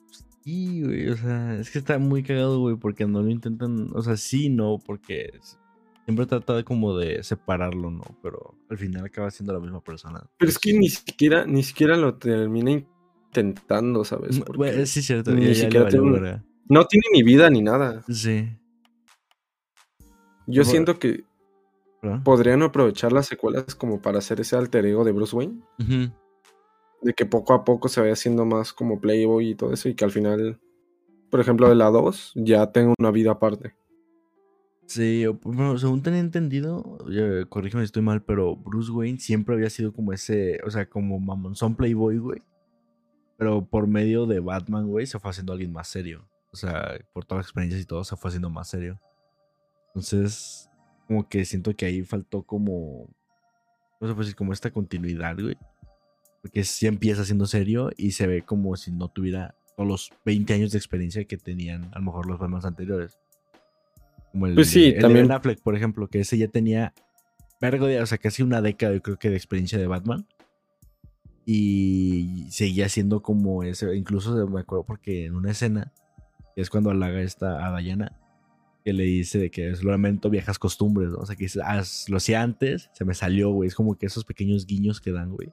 Sí, 0.43 0.83
güey, 0.83 1.09
o 1.09 1.17
sea, 1.17 1.55
es 1.55 1.71
que 1.71 1.79
está 1.79 1.97
muy 1.97 2.21
cagado, 2.21 2.59
güey, 2.59 2.75
porque 2.75 3.07
no 3.07 3.23
lo 3.23 3.29
intentan, 3.31 3.89
o 3.95 4.01
sea, 4.03 4.15
sí, 4.15 4.49
no, 4.49 4.77
porque 4.85 5.39
siempre 6.03 6.27
trata 6.27 6.53
de 6.55 6.63
como 6.63 6.95
de 6.95 7.23
separarlo, 7.23 7.89
¿no? 7.89 8.03
Pero 8.21 8.53
al 8.69 8.77
final 8.77 9.03
acaba 9.05 9.31
siendo 9.31 9.53
la 9.53 9.59
misma 9.59 9.81
persona. 9.81 10.23
Pero 10.37 10.49
es 10.51 10.59
que 10.59 10.71
ni 10.73 10.87
siquiera, 10.89 11.47
ni 11.47 11.63
siquiera 11.63 11.97
lo 11.97 12.13
termina 12.19 12.69
intentando, 12.69 14.05
¿sabes? 14.05 14.39
Bueno, 14.55 14.85
sí, 14.85 15.01
cierto, 15.01 15.31
ni 15.31 15.45
ya, 15.45 15.47
ya 15.47 15.55
siquiera 15.63 15.85
valió 15.85 16.01
tiene. 16.03 16.43
No 16.69 16.85
tiene 16.85 17.05
ni 17.11 17.23
vida 17.23 17.49
ni 17.49 17.63
nada. 17.63 18.03
Sí. 18.07 18.47
Yo 20.45 20.63
siento 20.63 20.99
que 20.99 21.23
¿verdad? 22.01 22.23
podrían 22.23 22.61
aprovechar 22.63 23.11
las 23.11 23.27
secuelas 23.27 23.75
como 23.75 24.01
para 24.01 24.19
hacer 24.19 24.39
ese 24.39 24.55
alter 24.55 24.85
ego 24.85 25.03
de 25.03 25.11
Bruce 25.11 25.35
Wayne. 25.35 25.61
De 27.01 27.13
que 27.13 27.25
poco 27.25 27.53
a 27.53 27.63
poco 27.63 27.87
se 27.87 28.01
vaya 28.01 28.13
haciendo 28.13 28.45
más 28.45 28.73
como 28.73 28.99
Playboy 28.99 29.49
y 29.49 29.55
todo 29.55 29.73
eso, 29.73 29.89
y 29.89 29.95
que 29.95 30.05
al 30.05 30.11
final, 30.11 30.59
por 31.29 31.39
ejemplo, 31.39 31.69
de 31.69 31.75
la 31.75 31.89
2 31.89 32.33
ya 32.35 32.71
tenga 32.71 32.93
una 32.97 33.11
vida 33.11 33.31
aparte. 33.31 33.75
Sí, 34.87 35.25
bueno, 35.41 35.77
según 35.79 36.03
tenía 36.03 36.19
entendido, 36.19 36.99
corrígeme 37.49 37.83
si 37.83 37.85
estoy 37.85 38.03
mal, 38.03 38.23
pero 38.23 38.55
Bruce 38.55 38.91
Wayne 38.91 39.19
siempre 39.19 39.55
había 39.55 39.69
sido 39.69 39.93
como 39.93 40.13
ese, 40.13 40.59
o 40.65 40.69
sea, 40.69 40.87
como 40.87 41.19
mamonzón 41.19 41.75
playboy, 41.75 42.17
güey. 42.19 42.41
Pero 43.37 43.65
por 43.65 43.87
medio 43.87 44.27
de 44.27 44.39
Batman, 44.39 44.87
güey, 44.87 45.07
se 45.07 45.19
fue 45.19 45.31
haciendo 45.31 45.53
alguien 45.53 45.73
más 45.73 45.87
serio. 45.87 46.29
O 46.51 46.55
sea, 46.55 46.99
por 47.13 47.25
todas 47.25 47.39
las 47.39 47.47
experiencias 47.47 47.81
y 47.81 47.85
todo, 47.85 48.03
se 48.03 48.15
fue 48.15 48.29
haciendo 48.29 48.49
más 48.49 48.69
serio. 48.69 49.01
Entonces, 49.87 50.69
como 51.05 51.27
que 51.29 51.45
siento 51.45 51.75
que 51.75 51.85
ahí 51.85 52.03
faltó 52.03 52.43
como, 52.43 53.09
no 53.99 54.07
sé, 54.07 54.13
pues 54.15 54.35
como 54.35 54.53
esta 54.53 54.71
continuidad, 54.71 55.35
güey. 55.39 55.57
Porque 56.41 56.63
sí 56.63 56.87
empieza 56.87 57.25
siendo 57.25 57.45
serio 57.47 57.89
y 57.97 58.11
se 58.11 58.27
ve 58.27 58.43
como 58.43 58.75
si 58.75 58.91
no 58.91 59.07
tuviera 59.07 59.55
todos 59.75 59.89
los 59.89 60.11
20 60.25 60.53
años 60.53 60.71
de 60.71 60.77
experiencia 60.77 61.25
que 61.25 61.37
tenían 61.37 61.89
a 61.93 61.99
lo 61.99 62.05
mejor 62.05 62.27
los 62.27 62.39
Batman 62.39 62.61
anteriores. 62.63 63.19
Como 64.31 64.47
el, 64.47 64.55
Pues 64.55 64.69
sí, 64.69 64.81
de, 64.81 64.87
el 64.89 64.95
de 64.95 65.01
también. 65.01 65.27
Ben 65.27 65.35
Affleck, 65.35 65.61
por 65.61 65.75
ejemplo, 65.75 66.07
que 66.07 66.19
ese 66.19 66.37
ya 66.37 66.47
tenía 66.47 66.93
vergo 67.59 67.87
de, 67.87 68.01
o 68.01 68.05
sea, 68.05 68.17
casi 68.17 68.43
una 68.43 68.61
década, 68.61 68.93
yo 68.93 69.01
creo 69.01 69.17
que 69.17 69.29
de 69.29 69.37
experiencia 69.37 69.79
de 69.79 69.87
Batman. 69.87 70.27
Y 71.47 72.47
seguía 72.49 72.89
siendo 72.89 73.21
como 73.21 73.63
ese, 73.63 73.95
incluso 73.95 74.47
me 74.47 74.61
acuerdo 74.61 74.83
porque 74.83 75.25
en 75.25 75.35
una 75.35 75.51
escena, 75.51 75.93
que 76.55 76.61
es 76.61 76.71
cuando 76.71 76.89
halaga 76.89 77.21
esta 77.21 77.67
a 77.67 77.79
Diana, 77.79 78.17
que 78.85 78.93
le 78.93 79.03
dice 79.03 79.39
de 79.39 79.49
que 79.49 79.71
es 79.71 79.83
lamento 79.83 80.29
viejas 80.29 80.59
costumbres, 80.59 81.09
¿no? 81.09 81.17
O 81.17 81.25
sea, 81.25 81.35
que 81.35 81.45
dice, 81.45 81.59
ah, 81.63 81.81
lo 82.07 82.17
hacía 82.17 82.43
antes, 82.43 82.89
se 82.93 83.03
me 83.03 83.15
salió, 83.15 83.49
güey. 83.49 83.67
Es 83.67 83.73
como 83.75 83.95
que 83.97 84.05
esos 84.05 84.23
pequeños 84.23 84.67
guiños 84.67 85.01
que 85.01 85.11
dan, 85.11 85.31
güey. 85.31 85.49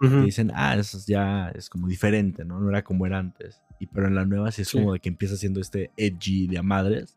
Que 0.00 0.08
Ujú. 0.08 0.22
dicen, 0.24 0.50
ah, 0.52 0.74
eso 0.76 0.98
es 0.98 1.06
ya 1.06 1.48
es 1.54 1.70
como 1.70 1.86
diferente, 1.86 2.44
¿no? 2.44 2.58
No 2.60 2.68
era 2.68 2.82
como 2.82 3.06
era 3.06 3.18
antes. 3.20 3.62
Y 3.78 3.86
pero 3.86 4.08
en 4.08 4.16
la 4.16 4.24
nueva 4.24 4.50
sí 4.50 4.62
es 4.62 4.68
Sí. 4.68 4.78
como 4.78 4.92
de 4.92 4.98
que 4.98 5.08
empieza 5.08 5.36
siendo 5.36 5.60
este 5.60 5.90
edgy 5.96 6.48
de 6.48 6.58
a 6.58 6.62
madres. 6.64 7.16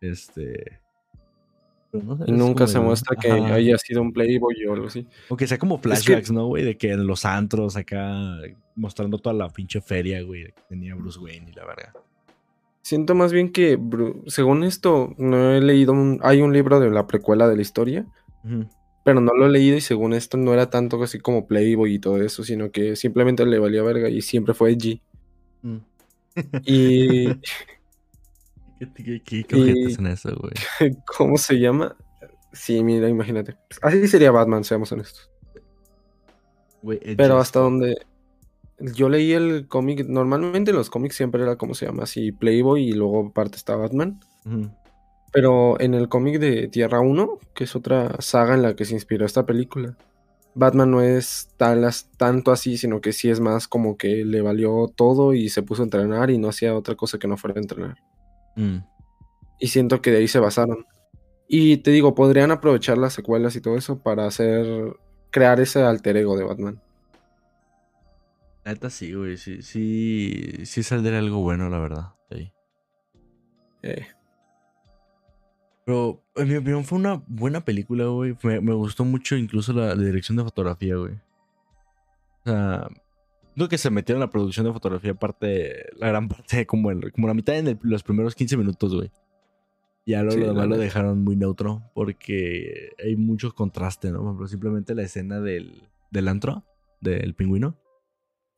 Este. 0.00 0.80
pero 1.92 2.04
no 2.04 2.16
sé, 2.16 2.24
Y 2.26 2.32
es 2.32 2.36
nunca 2.36 2.66
se 2.66 2.78
de- 2.78 2.84
muestra 2.84 3.14
que 3.16 3.30
Ajá. 3.30 3.54
haya 3.54 3.78
sido 3.78 4.02
un 4.02 4.12
Playboy 4.12 4.56
o 4.66 4.72
algo 4.74 4.88
así. 4.88 5.06
O 5.28 5.36
que 5.36 5.46
sea 5.46 5.56
como 5.58 5.76
Es 5.76 5.80
que- 5.82 5.88
flashbacks, 5.88 6.32
¿no, 6.32 6.46
güey? 6.48 6.64
De 6.64 6.76
que 6.76 6.90
en 6.90 7.06
los 7.06 7.24
antros 7.24 7.76
acá 7.76 8.38
mostrando 8.74 9.18
toda 9.18 9.34
la 9.34 9.48
pinche 9.50 9.80
feria, 9.80 10.20
güey, 10.22 10.46
que 10.46 10.62
tenía 10.68 10.96
Bruce 10.96 11.20
Wayne 11.20 11.52
y 11.52 11.54
la 11.54 11.64
verga. 11.64 11.92
Siento 12.84 13.14
más 13.14 13.32
bien 13.32 13.50
que, 13.50 13.78
según 14.26 14.62
esto, 14.62 15.14
no 15.16 15.52
he 15.54 15.60
leído 15.62 15.94
un... 15.94 16.20
Hay 16.22 16.42
un 16.42 16.52
libro 16.52 16.80
de 16.80 16.90
la 16.90 17.06
precuela 17.06 17.48
de 17.48 17.56
la 17.56 17.62
historia, 17.62 18.06
pero 19.04 19.22
no 19.22 19.32
lo 19.32 19.46
he 19.46 19.50
leído 19.50 19.78
y 19.78 19.80
según 19.80 20.12
esto 20.12 20.36
no 20.36 20.52
era 20.52 20.68
tanto 20.68 21.02
así 21.02 21.18
como 21.18 21.46
Playboy 21.46 21.94
y 21.94 21.98
todo 21.98 22.20
eso, 22.22 22.44
sino 22.44 22.70
que 22.70 22.94
simplemente 22.94 23.46
le 23.46 23.58
valía 23.58 23.82
verga 23.82 24.10
y 24.10 24.20
siempre 24.20 24.52
fue 24.52 24.72
edgy. 24.72 25.00
Mm. 25.62 25.76
Y... 26.66 27.26
¿Qué, 28.78 28.92
qué, 28.94 29.22
qué, 29.24 29.44
qué 29.44 29.56
Y- 29.56 29.62
ojetes 29.62 29.98
en 29.98 30.06
eso, 30.08 30.36
güey? 30.36 30.52
¿Cómo 31.16 31.38
se 31.38 31.58
llama? 31.58 31.96
Sí, 32.52 32.84
mira, 32.84 33.08
imagínate. 33.08 33.56
Así 33.80 34.06
sería 34.08 34.30
Batman, 34.30 34.62
seamos 34.62 34.92
honestos. 34.92 35.30
Pero 37.16 37.38
as 37.38 37.46
hasta 37.46 37.60
donde 37.60 37.96
yo 38.78 39.08
leí 39.08 39.32
el 39.32 39.68
cómic, 39.68 40.06
normalmente 40.06 40.70
en 40.70 40.76
los 40.76 40.90
cómics 40.90 41.16
siempre 41.16 41.42
era 41.42 41.56
como 41.56 41.74
se 41.74 41.86
llama, 41.86 42.04
así 42.04 42.32
Playboy 42.32 42.88
y 42.88 42.92
luego 42.92 43.28
aparte 43.28 43.56
está 43.56 43.76
Batman. 43.76 44.20
Pero 45.32 45.80
en 45.80 45.94
el 45.94 46.08
cómic 46.08 46.38
de 46.38 46.68
Tierra 46.68 47.00
1, 47.00 47.38
que 47.54 47.64
es 47.64 47.74
otra 47.74 48.16
saga 48.20 48.54
en 48.54 48.62
la 48.62 48.76
que 48.76 48.84
se 48.84 48.94
inspiró 48.94 49.24
esta 49.26 49.46
película, 49.46 49.96
Batman 50.54 50.90
no 50.90 51.02
es 51.02 51.48
tal 51.56 51.88
tanto 52.16 52.52
así, 52.52 52.76
sino 52.78 53.00
que 53.00 53.12
sí 53.12 53.28
es 53.28 53.40
más 53.40 53.66
como 53.66 53.96
que 53.96 54.24
le 54.24 54.40
valió 54.40 54.86
todo 54.94 55.34
y 55.34 55.48
se 55.48 55.62
puso 55.62 55.82
a 55.82 55.86
entrenar 55.86 56.30
y 56.30 56.38
no 56.38 56.48
hacía 56.48 56.74
otra 56.74 56.94
cosa 56.94 57.18
que 57.18 57.26
no 57.26 57.36
fuera 57.36 57.58
a 57.58 57.62
entrenar. 57.62 57.96
Mm. 58.54 58.78
Y 59.58 59.68
siento 59.68 60.00
que 60.00 60.12
de 60.12 60.18
ahí 60.18 60.28
se 60.28 60.38
basaron. 60.38 60.86
Y 61.48 61.78
te 61.78 61.90
digo, 61.90 62.14
podrían 62.14 62.50
aprovechar 62.50 62.98
las 62.98 63.12
secuelas 63.12 63.56
y 63.56 63.60
todo 63.60 63.76
eso 63.76 63.98
para 64.02 64.26
hacer, 64.26 64.96
crear 65.30 65.60
ese 65.60 65.82
alter 65.82 66.16
ego 66.16 66.36
de 66.36 66.44
Batman. 66.44 66.80
Neta 68.64 68.88
sí, 68.90 69.12
güey. 69.12 69.36
Sí, 69.36 69.62
sí, 69.62 70.64
sí 70.64 70.82
saldría 70.82 71.18
algo 71.18 71.38
bueno, 71.42 71.68
la 71.68 71.78
verdad. 71.78 72.14
Sí. 72.30 72.50
Eh, 73.82 74.06
Pero, 75.84 76.22
en 76.36 76.48
mi 76.48 76.56
opinión, 76.56 76.84
fue 76.84 76.98
una 76.98 77.22
buena 77.26 77.64
película, 77.64 78.06
güey. 78.06 78.36
Me, 78.42 78.60
me 78.60 78.72
gustó 78.72 79.04
mucho 79.04 79.36
incluso 79.36 79.72
la, 79.74 79.94
la 79.94 80.02
dirección 80.02 80.36
de 80.38 80.44
fotografía, 80.44 80.96
güey. 80.96 81.12
O 81.14 82.50
sea, 82.50 82.88
lo 83.54 83.68
que 83.68 83.76
se 83.78 83.90
metieron 83.90 84.22
en 84.22 84.26
la 84.26 84.30
producción 84.32 84.64
de 84.66 84.72
fotografía, 84.72 85.12
aparte, 85.12 85.86
la 85.98 86.08
gran 86.08 86.28
parte, 86.28 86.66
como, 86.66 86.90
el, 86.90 87.12
como 87.12 87.28
la 87.28 87.34
mitad 87.34 87.56
en 87.56 87.68
el- 87.68 87.78
los 87.82 88.02
primeros 88.02 88.34
15 88.34 88.56
minutos, 88.56 88.94
güey. 88.94 89.10
Ya 90.06 90.22
lo, 90.22 90.32
Sí, 90.32 90.40
lo 90.40 90.48
demás 90.48 90.68
lo 90.68 90.76
dejaron 90.76 91.22
muy 91.24 91.34
neutro 91.36 91.82
porque 91.94 92.90
hay 93.02 93.16
mucho 93.16 93.54
contraste, 93.54 94.10
¿no? 94.10 94.18
Por 94.18 94.26
ejemplo, 94.28 94.48
simplemente 94.48 94.94
la 94.94 95.02
escena 95.02 95.40
del, 95.40 95.82
del 96.10 96.28
antro, 96.28 96.62
del 97.00 97.34
pingüino. 97.34 97.78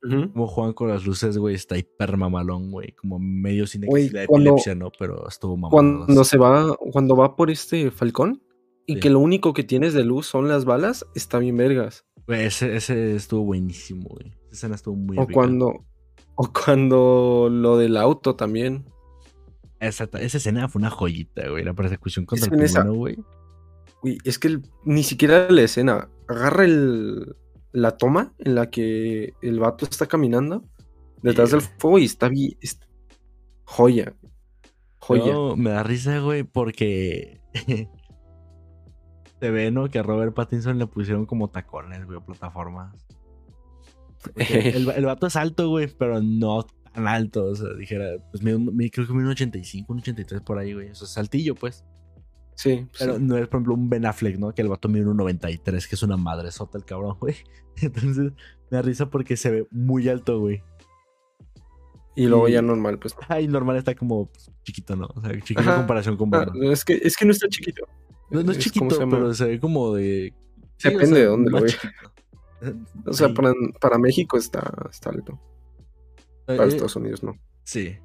Como 0.00 0.46
juegan 0.46 0.72
con 0.72 0.88
las 0.88 1.04
luces, 1.04 1.36
güey, 1.38 1.54
está 1.54 1.76
hiper 1.76 2.16
mamalón, 2.16 2.70
güey. 2.70 2.92
Como 2.92 3.18
medio 3.18 3.66
sin 3.66 3.82
Güey, 3.86 4.08
de 4.08 4.26
cuando- 4.26 4.50
epilepsia, 4.50 4.74
¿no? 4.74 4.90
Pero 4.98 5.26
estuvo 5.28 5.56
mamalón. 5.56 6.04
Cuando 6.06 6.24
se 6.24 6.38
va, 6.38 6.76
cuando 6.92 7.16
va 7.16 7.34
por 7.36 7.50
este 7.50 7.90
Falcón 7.90 8.42
y 8.86 8.94
Sí. 8.94 9.00
que 9.00 9.10
lo 9.10 9.18
único 9.18 9.52
que 9.52 9.64
tienes 9.64 9.94
de 9.94 10.04
luz 10.04 10.26
son 10.26 10.46
las 10.48 10.64
balas, 10.64 11.04
está 11.14 11.38
bien 11.38 11.56
vergas. 11.56 12.04
Güey, 12.26 12.44
ese, 12.46 12.76
ese 12.76 13.16
estuvo 13.16 13.44
buenísimo, 13.44 14.08
güey. 14.08 14.32
Esa 14.46 14.52
escena 14.52 14.74
estuvo 14.76 14.94
muy 14.96 15.18
O 15.18 15.26
cuando, 15.26 15.84
o 16.36 16.52
cuando 16.52 17.48
lo 17.50 17.76
del 17.78 17.96
auto 17.96 18.36
también. 18.36 18.84
Esa, 19.80 20.08
esa 20.20 20.36
escena 20.38 20.68
fue 20.68 20.80
una 20.80 20.90
joyita, 20.90 21.48
güey. 21.48 21.64
La 21.64 21.74
persecución 21.74 22.24
contra 22.26 22.46
Es 22.46 22.52
el 22.52 22.58
pingüino, 22.82 22.94
güey. 22.98 23.16
Uy, 24.02 24.18
es 24.24 24.38
que 24.38 24.48
el- 24.48 24.62
ni 24.84 25.02
siquiera 25.02 25.50
la 25.50 25.62
escena. 25.62 26.08
Agarra 26.28 26.64
el, 26.64 27.34
la 27.76 27.96
toma 27.98 28.32
en 28.38 28.54
la 28.54 28.70
que 28.70 29.34
el 29.42 29.58
vato 29.60 29.84
está 29.84 30.06
caminando 30.06 30.64
detrás 31.22 31.50
del 31.50 31.60
fuego 31.60 31.98
y 31.98 32.04
está 32.04 32.28
bien. 32.28 32.56
joya. 33.64 34.14
Joya. 34.98 35.32
No, 35.34 35.56
me 35.56 35.70
da 35.70 35.82
risa, 35.82 36.18
güey, 36.20 36.42
porque 36.42 37.40
se 39.40 39.50
ve, 39.50 39.70
¿no? 39.70 39.88
Que 39.88 39.98
a 39.98 40.02
Robert 40.02 40.34
Pattinson 40.34 40.78
le 40.78 40.86
pusieron 40.86 41.26
como 41.26 41.48
tacones, 41.50 42.04
güey, 42.06 42.18
plataformas. 42.20 42.94
El, 44.36 44.88
el 44.90 45.04
vato 45.04 45.26
es 45.28 45.36
alto, 45.36 45.68
güey, 45.68 45.86
pero 45.86 46.20
no 46.20 46.64
tan 46.92 47.06
alto. 47.06 47.44
O 47.44 47.54
sea, 47.54 47.72
dijera, 47.74 48.06
pues 48.32 48.42
me, 48.42 48.58
me- 48.58 48.90
creo 48.90 49.06
que 49.06 49.12
mide 49.12 49.24
un 49.26 49.30
85, 49.32 49.92
un 49.92 49.98
83 50.00 50.40
por 50.40 50.58
ahí, 50.58 50.72
güey. 50.74 50.88
Eso 50.88 51.04
es 51.04 51.10
saltillo, 51.12 51.54
pues. 51.54 51.84
Sí, 52.56 52.86
Pero 52.98 53.16
sí. 53.16 53.22
no 53.22 53.36
es, 53.36 53.46
por 53.48 53.58
ejemplo, 53.58 53.74
un 53.74 53.88
Ben 53.88 54.06
Affleck, 54.06 54.38
¿no? 54.38 54.52
Que 54.52 54.62
el 54.62 54.68
vato 54.68 54.88
mide 54.88 55.06
un 55.06 55.16
93, 55.18 55.86
que 55.86 55.94
es 55.94 56.02
una 56.02 56.16
madre 56.16 56.50
sota 56.50 56.76
el 56.78 56.84
cabrón, 56.84 57.16
güey. 57.20 57.36
Entonces, 57.80 58.32
me 58.70 58.76
da 58.78 58.82
risa 58.82 59.08
porque 59.10 59.36
se 59.36 59.50
ve 59.50 59.66
muy 59.70 60.08
alto, 60.08 60.40
güey. 60.40 60.62
Y 62.14 62.26
luego 62.26 62.48
y- 62.48 62.52
ya 62.52 62.62
normal, 62.62 62.98
pues. 62.98 63.14
Ay, 63.28 63.46
normal 63.46 63.76
está 63.76 63.94
como 63.94 64.26
pues, 64.26 64.50
chiquito, 64.64 64.96
¿no? 64.96 65.08
O 65.14 65.20
sea, 65.20 65.32
chiquito 65.40 65.60
en 65.60 65.76
comparación 65.76 66.16
con 66.16 66.34
Ah, 66.34 66.38
Batman. 66.38 66.64
es, 66.72 66.84
que, 66.84 66.94
es 66.94 67.16
que 67.16 67.24
no 67.26 67.32
está 67.32 67.46
chiquito. 67.48 67.86
No, 68.30 68.42
no 68.42 68.52
es 68.52 68.58
Es- 68.58 68.72
¿cómo 68.72 68.88
chiquito, 68.90 68.94
se 69.04 69.06
pero 69.16 69.34
se 69.34 69.44
ve 69.44 69.60
como 69.60 69.94
de. 69.94 70.32
sí, 70.78 70.88
Depende 70.88 71.04
o 71.04 71.08
sea, 71.08 71.18
de 71.18 71.24
dónde 71.26 71.50
lo 71.50 71.60
veas. 71.60 71.78
O 73.06 73.12
sea, 73.12 73.28
para, 73.34 73.52
para 73.80 73.98
México 73.98 74.38
está, 74.38 74.88
está 74.90 75.10
alto. 75.10 75.38
Para 76.46 76.64
Eh, 76.64 76.68
Estados 76.68 76.96
Unidos 76.96 77.22
no. 77.22 77.34
Sí. 77.64 77.96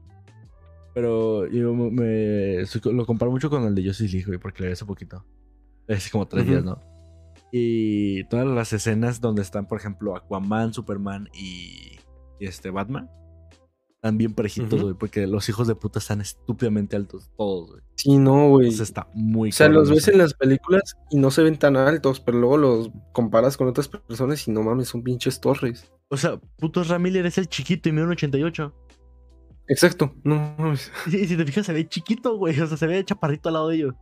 Pero 0.94 1.48
yo 1.48 1.74
me, 1.74 1.90
me- 1.92 2.92
lo 2.94 3.06
comparo 3.06 3.32
mucho 3.32 3.50
con 3.50 3.64
el 3.64 3.76
de 3.76 3.86
Justice 3.86 4.12
League, 4.12 4.28
güey, 4.28 4.40
porque 4.40 4.64
le 4.64 4.68
vi 4.68 4.74
hace 4.74 4.86
poquito. 4.86 5.26
Es 5.88 6.10
como 6.10 6.28
tres 6.28 6.46
días, 6.48 6.64
¿no? 6.64 6.80
Y 7.52 8.24
todas 8.26 8.48
las 8.48 8.72
escenas 8.74 9.20
donde 9.20 9.42
están, 9.42 9.68
por 9.68 9.78
ejemplo, 9.78 10.16
Aquaman, 10.16 10.74
Superman 10.74 11.30
y, 11.34 11.98
y 12.40 12.46
este 12.46 12.70
Batman. 12.70 13.10
Están 13.96 14.18
bien 14.18 14.34
parejitos, 14.34 14.82
güey, 14.82 14.94
porque 14.96 15.28
los 15.28 15.48
hijos 15.48 15.68
de 15.68 15.76
puta 15.76 16.00
están 16.00 16.22
estúpidamente 16.22 16.96
altos, 16.96 17.30
todos, 17.38 17.70
güey. 17.70 17.82
Sí, 17.96 18.18
no, 18.18 18.50
güey. 18.50 18.66
Entonces 18.68 18.88
está 18.90 19.08
muy 19.14 19.50
O 19.50 19.52
sea, 19.52 19.68
cabrón 19.68 19.82
los 19.84 19.90
ves 19.92 20.08
en 20.08 20.18
las 20.18 20.34
películas 20.34 20.98
y 21.12 21.18
no 21.18 21.30
se 21.30 21.44
ven 21.44 21.58
tan 21.60 21.78
altos, 21.78 22.20
pero 22.20 22.40
luego 22.40 22.58
los 22.58 22.90
comparas 23.14 23.58
con 23.58 23.68
otras 23.68 23.88
personas 23.88 24.48
y 24.48 24.52
no 24.52 24.64
mames, 24.64 24.88
son 24.88 25.04
pinches 25.04 25.40
torres. 25.40 25.92
O 26.10 26.18
sea, 26.18 26.38
puto 26.58 26.84
Ramiller 26.84 27.26
es 27.28 27.38
el 27.38 27.48
chiquito 27.48 27.90
y 27.90 27.92
mide 27.92 28.06
un 28.06 28.12
88. 28.12 28.74
Exacto, 29.72 30.14
no 30.24 30.54
mames. 30.58 30.92
Y 31.08 31.26
si 31.26 31.38
te 31.38 31.46
fijas, 31.46 31.66
se 31.66 31.72
ve 31.72 31.88
chiquito, 31.88 32.36
güey. 32.36 32.60
O 32.60 32.68
sea, 32.68 32.76
se 32.76 32.88
ve 32.88 33.06
chaparrito 33.06 33.48
al 33.48 33.54
lado 33.54 33.70
de 33.70 33.78
ellos. 33.78 33.96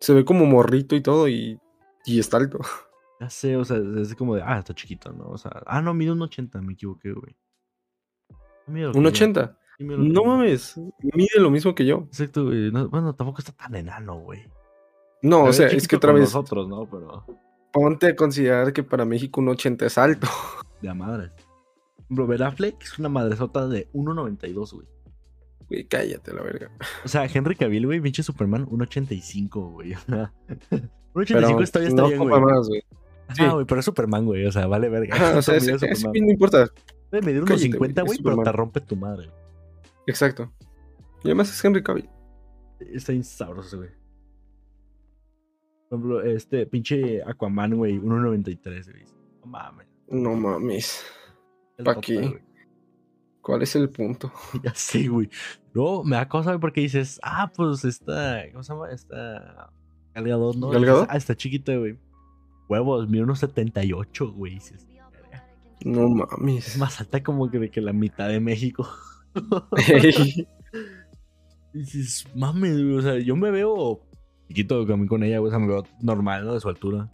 Se 0.00 0.12
ve 0.12 0.24
como 0.24 0.44
morrito 0.44 0.96
y 0.96 1.02
todo 1.02 1.28
y, 1.28 1.58
y 2.04 2.18
está 2.18 2.36
alto. 2.36 2.58
Ya 3.20 3.28
sé, 3.28 3.54
o 3.54 3.66
sea, 3.66 3.76
es 3.76 4.14
como 4.14 4.34
de, 4.34 4.42
ah, 4.42 4.58
está 4.58 4.74
chiquito, 4.74 5.12
¿no? 5.12 5.28
O 5.28 5.36
sea, 5.36 5.52
ah, 5.66 5.82
no, 5.82 5.92
mide 5.92 6.10
un 6.10 6.22
80, 6.22 6.62
me 6.62 6.72
equivoqué, 6.72 7.12
güey. 7.12 7.36
Un 8.66 8.76
yo. 8.76 8.92
80. 8.92 9.58
Sí, 9.76 9.84
mide 9.84 9.98
lo 9.98 10.04
que 10.04 10.08
No 10.08 10.24
mames, 10.24 10.80
mide 11.02 11.38
lo 11.38 11.50
mismo 11.50 11.74
que 11.74 11.84
yo. 11.84 12.04
Exacto, 12.06 12.46
güey. 12.46 12.72
No, 12.72 12.88
bueno, 12.88 13.14
tampoco 13.14 13.40
está 13.40 13.52
tan 13.52 13.74
enano, 13.74 14.20
güey. 14.20 14.50
No, 15.20 15.44
o 15.44 15.52
Se 15.52 15.68
sea, 15.68 15.76
es 15.76 15.86
que 15.86 15.96
otra 15.96 16.12
vez, 16.12 16.22
nosotros, 16.22 16.66
¿no? 16.66 16.88
Pero 16.88 17.26
ponte 17.70 18.06
a 18.06 18.16
considerar 18.16 18.72
que 18.72 18.82
para 18.82 19.04
México 19.04 19.42
un 19.42 19.50
80 19.50 19.84
es 19.84 19.98
alto. 19.98 20.26
de 20.80 20.88
a 20.88 20.94
madres. 20.94 21.49
Ben 22.10 22.42
Affleck 22.42 22.82
es 22.82 22.98
una 22.98 23.08
madresota 23.08 23.66
de 23.68 23.88
1.92, 23.92 24.72
güey. 24.74 24.86
Güey, 25.68 25.84
cállate 25.86 26.34
la 26.34 26.42
verga. 26.42 26.70
O 27.04 27.08
sea, 27.08 27.26
Henry 27.26 27.54
Cavill, 27.54 27.86
güey, 27.86 28.00
pinche 28.00 28.22
Superman, 28.22 28.66
1.85, 28.66 29.72
güey. 29.72 29.92
1.85 29.92 30.30
Pero 31.14 31.60
está, 31.62 31.78
no 31.80 32.08
bien, 32.08 32.20
ocupa 32.20 32.38
güey. 32.38 32.54
más, 32.54 32.68
güey. 32.68 32.80
sí. 33.36 33.42
Ah, 33.44 33.52
güey, 33.54 33.64
pero 33.66 33.78
es 33.78 33.84
Superman, 33.84 34.24
güey. 34.26 34.44
O 34.46 34.52
sea, 34.52 34.66
vale 34.66 34.88
verga. 34.88 35.14
Ajá, 35.16 35.38
o 35.38 35.42
sea, 35.42 35.56
ese- 35.56 35.74
ese 35.74 35.94
Superman. 35.94 36.26
no 36.26 36.32
importa. 36.32 36.68
Debe 37.12 37.26
medir 37.26 37.38
unos 37.42 37.50
cállate, 37.50 37.72
50, 37.72 38.02
güey, 38.02 38.16
es 38.18 38.22
pero 38.22 38.42
te 38.42 38.52
rompe 38.52 38.80
tu 38.80 38.96
madre. 38.96 39.30
Exacto. 40.06 40.52
Y 41.22 41.28
además 41.28 41.50
es 41.50 41.64
Henry 41.64 41.82
Cavill. 41.82 42.08
Está 42.80 43.12
bien 43.12 43.22
sabroso 43.24 43.68
ese, 43.68 43.76
güey. 43.76 43.88
Por 45.88 45.98
ejemplo, 45.98 46.22
este 46.22 46.66
pinche 46.66 47.22
Aquaman, 47.24 47.74
güey, 47.76 47.98
1.93, 47.98 48.90
güey. 48.92 49.04
No 49.40 49.46
mames. 49.46 49.86
No 50.08 50.34
mames. 50.34 51.04
El 51.80 51.84
¿Pa 51.84 51.94
tota, 51.94 52.06
qué? 52.06 52.16
güey. 52.16 52.38
¿Cuál 53.42 53.62
es 53.62 53.74
el 53.76 53.88
punto? 53.88 54.32
Ya 54.62 54.74
sé, 54.74 55.08
güey. 55.08 55.28
Luego 55.72 56.04
me 56.04 56.16
da 56.16 56.28
cosa, 56.28 56.58
porque 56.58 56.80
dices, 56.82 57.18
ah, 57.22 57.50
pues 57.54 57.84
esta, 57.84 58.42
¿cómo 58.52 58.62
se 58.62 58.72
llama? 58.72 58.90
Esta 58.90 59.70
Galgadot, 60.14 60.56
¿no? 60.56 60.70
Ah, 61.08 61.16
está 61.16 61.34
chiquita, 61.36 61.74
güey. 61.76 61.98
Huevos, 62.68 63.08
mide 63.08 63.22
unos 63.22 63.38
78, 63.40 64.32
güey. 64.32 64.54
Dices. 64.54 64.86
No 65.84 66.06
Es 66.08 66.10
mames. 66.30 66.76
más 66.78 67.00
alta 67.00 67.22
como 67.22 67.50
que 67.50 67.58
de 67.58 67.70
que 67.70 67.80
la 67.80 67.92
mitad 67.92 68.28
de 68.28 68.38
México. 68.40 68.86
Ey, 69.88 70.46
Dices, 71.72 72.26
mames, 72.34 72.74
güey. 72.74 72.96
O 72.96 73.02
sea, 73.02 73.18
yo 73.18 73.36
me 73.36 73.50
veo 73.50 74.00
chiquito 74.48 74.84
también 74.86 75.08
con 75.08 75.22
ella, 75.22 75.38
güey. 75.38 75.48
O 75.48 75.50
sea, 75.50 75.58
me 75.58 75.68
veo 75.68 75.84
normal, 76.00 76.44
¿no? 76.44 76.54
De 76.54 76.60
su 76.60 76.68
altura. 76.68 77.08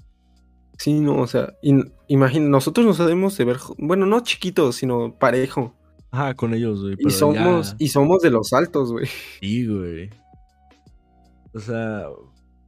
Sí, 0.78 1.00
no, 1.00 1.20
o 1.20 1.26
sea, 1.26 1.54
in- 1.62 1.92
imagina, 2.08 2.48
nosotros 2.48 2.86
nos 2.86 2.98
debemos 2.98 3.36
de 3.36 3.44
ver, 3.44 3.58
bueno, 3.78 4.06
no 4.06 4.20
chiquitos, 4.20 4.76
sino 4.76 5.14
parejo. 5.14 5.74
Ajá, 6.10 6.34
con 6.34 6.54
ellos, 6.54 6.82
güey. 6.82 6.96
Y 6.98 7.10
somos, 7.10 7.70
ya- 7.70 7.76
y 7.78 7.88
somos 7.88 8.22
de 8.22 8.30
los 8.30 8.52
altos, 8.52 8.92
güey. 8.92 9.06
Sí, 9.40 9.66
güey. 9.66 10.10
O 11.52 11.58
sea, 11.58 12.04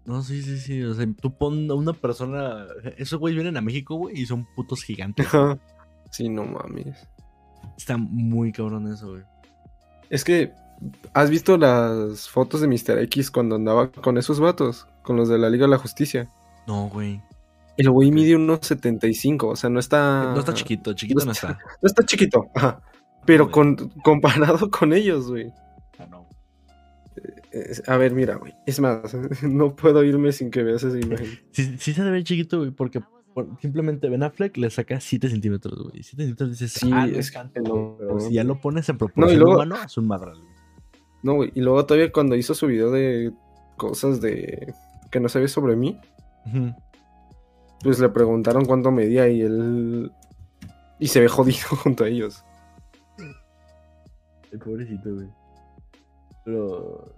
no, 0.05 0.23
sí, 0.23 0.43
sí, 0.43 0.59
sí. 0.59 0.83
O 0.83 0.95
sea, 0.95 1.07
tú 1.21 1.37
pon 1.37 1.71
a 1.71 1.75
una 1.75 1.93
persona. 1.93 2.67
Esos 2.97 3.19
güeyes 3.19 3.37
vienen 3.37 3.57
a 3.57 3.61
México, 3.61 3.95
güey, 3.97 4.21
y 4.21 4.27
son 4.27 4.47
putos 4.57 4.83
gigantes. 4.83 5.27
Ajá. 5.27 5.59
Sí, 6.11 6.29
no 6.29 6.45
mames. 6.45 6.97
Está 7.77 7.97
muy 7.97 8.51
cabrón 8.53 8.91
eso, 8.93 9.11
güey. 9.11 9.23
Es 10.11 10.25
que, 10.25 10.53
¿has 11.13 11.29
visto 11.29 11.57
las 11.59 12.29
fotos 12.29 12.61
de 12.63 12.67
Mr. 12.69 12.99
X 13.05 13.31
cuando 13.31 13.57
andaba 13.57 13.91
con 13.93 14.17
esos 14.17 14.41
vatos? 14.41 14.87
Con 15.03 15.17
los 15.17 15.29
de 15.29 15.39
la 15.39 15.51
Liga 15.51 15.67
de 15.67 15.71
la 15.71 15.79
Justicia. 15.79 16.29
No, 16.67 16.89
güey. 16.89 17.21
El 17.79 17.91
güey 17.91 18.11
mide 18.11 18.37
unos 18.37 18.59
75, 18.63 19.49
o 19.49 19.57
sea, 19.57 19.71
no 19.71 19.79
está... 19.81 20.33
No 20.35 20.41
está 20.41 20.53
chiquito, 20.53 20.93
chiquito 20.93 21.25
no 21.25 21.33
está. 21.33 21.59
No 21.83 21.87
está 21.87 22.05
chiquito, 22.05 22.47
ajá. 22.55 22.83
Pero 23.25 23.51
con, 23.51 23.77
comparado 24.05 24.71
con 24.71 24.93
ellos, 24.93 25.29
güey. 25.31 25.51
Ah, 25.99 26.07
no. 26.11 26.29
Es- 27.53 27.89
A 27.89 27.97
ver, 27.97 28.13
mira, 28.15 28.35
güey. 28.37 28.53
Es 28.67 28.81
más, 28.81 29.15
no 29.43 29.75
puedo 29.75 30.03
irme 30.05 30.33
sin 30.33 30.51
que 30.51 30.63
veas 30.63 30.83
esa 30.83 30.99
imagen. 30.99 31.39
Sí, 31.53 31.77
sí 31.79 31.95
se 31.95 32.03
ve 32.03 32.23
chiquito, 32.25 32.59
güey, 32.59 32.71
porque 32.73 33.01
por- 33.33 33.49
simplemente 33.61 34.09
Ben 34.09 34.23
Affleck 34.23 34.57
le 34.57 34.71
saca 34.71 34.99
7 35.01 35.29
centímetros, 35.29 35.79
güey. 35.83 36.03
7 36.03 36.17
centímetros 36.17 36.51
dices, 36.51 36.73
Sí, 36.73 36.91
ah, 36.93 37.07
no 37.07 37.13
es 37.13 37.29
es 37.29 37.33
tanto, 37.33 37.55
que 37.55 37.61
güey", 37.61 37.81
no. 37.83 37.97
Pero 37.99 38.21
si 38.21 38.35
ya 38.35 38.45
lo 38.45 38.61
pones 38.61 38.89
en 38.89 38.99
proporción 38.99 39.39
luego- 39.39 39.55
humano, 39.55 39.77
es 39.85 39.97
un 39.97 40.07
madral, 40.09 40.37
güey. 40.41 40.53
No, 41.23 41.35
güey. 41.35 41.53
Y 41.55 41.61
luego 41.61 41.85
todavía 41.87 42.11
cuando 42.13 42.35
hizo 42.37 42.55
su 42.55 42.67
video 42.67 42.91
de 42.91 43.33
cosas 43.77 44.21
de... 44.21 44.73
que 45.11 45.21
no 45.21 45.29
sabes 45.29 45.53
sobre 45.53 45.77
mí, 45.77 45.97
Ujú. 46.47 46.73
Pues 47.83 47.99
le 47.99 48.09
preguntaron 48.09 48.65
cuánto 48.65 48.91
medía 48.91 49.29
y 49.29 49.43
él... 49.43 50.13
Y 50.99 51.07
se 51.07 51.21
ve 51.21 51.29
jodido 51.29 51.69
junto 51.83 52.05
a 52.05 52.09
ellos. 52.09 52.45
El 54.51 54.59
pobrecito, 54.59 55.15
güey. 55.15 55.29
Pero. 56.45 57.15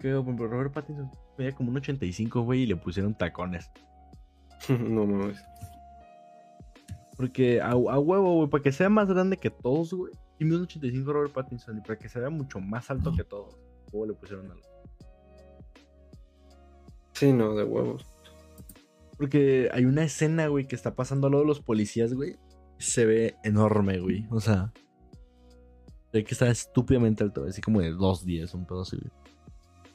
¿Qué 0.00 0.10
hago? 0.10 0.24
Por 0.24 0.50
Robert 0.50 0.72
Pattinson 0.72 1.10
medía 1.36 1.54
como 1.54 1.70
un 1.70 1.76
85, 1.76 2.42
güey, 2.42 2.62
y 2.62 2.66
le 2.66 2.76
pusieron 2.76 3.14
tacones. 3.14 3.70
no 4.68 5.06
mames. 5.06 5.42
Porque 7.16 7.60
a, 7.60 7.70
a 7.70 7.74
huevo, 7.74 8.36
güey, 8.36 8.48
para 8.48 8.62
que 8.62 8.72
sea 8.72 8.88
más 8.88 9.08
grande 9.08 9.36
que 9.36 9.50
todos, 9.50 9.92
güey. 9.92 10.12
Y 10.38 10.44
un 10.44 10.62
85 10.62 11.12
Robert 11.12 11.32
Pattinson, 11.32 11.78
y 11.78 11.80
para 11.80 11.98
que 11.98 12.08
se 12.08 12.20
vea 12.20 12.30
mucho 12.30 12.60
más 12.60 12.90
alto 12.90 13.12
que 13.14 13.24
todos. 13.24 13.58
Luego 13.92 14.06
le 14.06 14.14
pusieron 14.14 14.50
algo. 14.50 14.66
Sí, 17.12 17.32
no, 17.32 17.54
de 17.54 17.64
huevos. 17.64 18.06
Porque 19.20 19.68
hay 19.74 19.84
una 19.84 20.02
escena, 20.02 20.46
güey, 20.46 20.66
que 20.66 20.74
está 20.74 20.94
pasando 20.96 21.26
al 21.26 21.32
lado 21.32 21.42
de 21.42 21.48
los 21.48 21.60
policías, 21.60 22.14
güey. 22.14 22.38
Se 22.78 23.04
ve 23.04 23.36
enorme, 23.44 24.00
güey. 24.00 24.26
O 24.30 24.40
sea. 24.40 24.72
Se 26.10 26.18
ve 26.18 26.24
que 26.24 26.32
está 26.32 26.48
estúpidamente 26.48 27.22
alto, 27.22 27.44
así 27.44 27.60
como 27.60 27.82
de 27.82 27.90
dos 27.90 28.24
días, 28.24 28.54
un 28.54 28.66
pedo 28.66 28.80
así, 28.80 28.96
güey. 28.96 29.12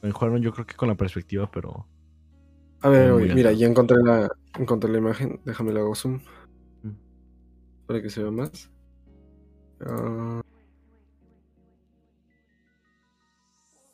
Mejoraron 0.00 0.42
yo 0.42 0.52
creo 0.52 0.64
que 0.64 0.76
con 0.76 0.88
la 0.88 0.94
perspectiva, 0.94 1.50
pero. 1.50 1.88
A 2.82 2.88
ver, 2.88 3.14
güey, 3.14 3.34
mira, 3.34 3.50
ya 3.50 3.66
encontré 3.66 3.96
la, 4.00 4.30
encontré 4.60 4.92
la 4.92 4.98
imagen. 4.98 5.40
Déjame 5.44 5.72
la 5.72 5.80
hago 5.80 5.96
zoom. 5.96 6.20
Mm. 6.84 6.90
Para 7.86 8.00
que 8.00 8.10
se 8.10 8.22
vea 8.22 8.30
más. 8.30 8.70
Ah. 9.80 10.40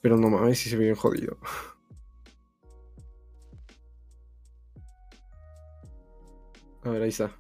Pero 0.03 0.19
no 0.19 0.29
mames, 0.29 0.59
si 0.59 0.69
se 0.69 0.77
ve 0.77 0.85
bien 0.85 0.97
jodido. 0.97 1.39
A 6.85 6.91
ver, 6.91 7.03
ahí 7.03 7.09
está. 7.11 7.31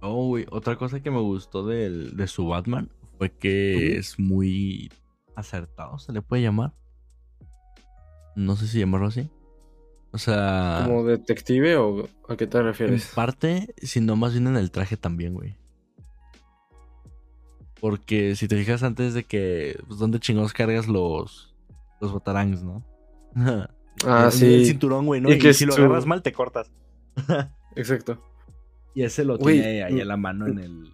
Oh, 0.00 0.26
güey, 0.28 0.46
otra 0.50 0.76
cosa 0.76 1.00
que 1.00 1.10
me 1.10 1.20
gustó 1.20 1.66
del, 1.66 2.16
de 2.16 2.26
su 2.26 2.46
Batman 2.46 2.90
fue 3.16 3.30
que 3.32 3.96
es 3.96 4.18
muy 4.18 4.90
acertado, 5.34 5.98
se 5.98 6.12
le 6.12 6.20
puede 6.22 6.42
llamar. 6.42 6.74
No 8.36 8.56
sé 8.56 8.66
si 8.66 8.78
llamarlo 8.80 9.06
así. 9.06 9.30
O 10.12 10.18
sea, 10.18 10.82
¿Como 10.86 11.04
detective 11.04 11.76
o 11.76 12.08
a 12.28 12.36
qué 12.36 12.46
te 12.46 12.58
en 12.58 12.64
refieres? 12.64 13.06
parte, 13.14 13.74
sino 13.78 14.14
más 14.16 14.32
bien 14.32 14.46
en 14.48 14.56
el 14.56 14.70
traje 14.70 14.96
también, 14.96 15.34
güey. 15.34 15.56
Porque 17.80 18.34
si 18.36 18.48
te 18.48 18.56
fijas 18.56 18.82
antes 18.82 19.14
de 19.14 19.24
que, 19.24 19.78
pues, 19.86 19.98
¿dónde 19.98 20.20
chingados 20.20 20.52
cargas 20.52 20.86
los, 20.88 21.54
los 22.00 22.12
batarangs, 22.12 22.62
no? 22.62 22.84
Ah, 24.04 24.24
En 24.24 24.32
sí. 24.32 24.54
El 24.54 24.66
cinturón, 24.66 25.06
güey, 25.06 25.20
¿no? 25.20 25.30
Y 25.30 25.34
Y, 25.34 25.38
que 25.38 25.54
si 25.54 25.64
lo 25.66 25.72
agarras 25.74 26.04
mal, 26.04 26.20
te 26.20 26.32
cortas. 26.32 26.70
Exacto. 27.76 28.22
Y 28.94 29.02
ese 29.02 29.24
lo 29.24 29.38
tiene 29.38 29.82
ahí 29.82 30.00
a 30.00 30.04
la 30.04 30.16
mano 30.16 30.46
en 30.46 30.58
el... 30.58 30.92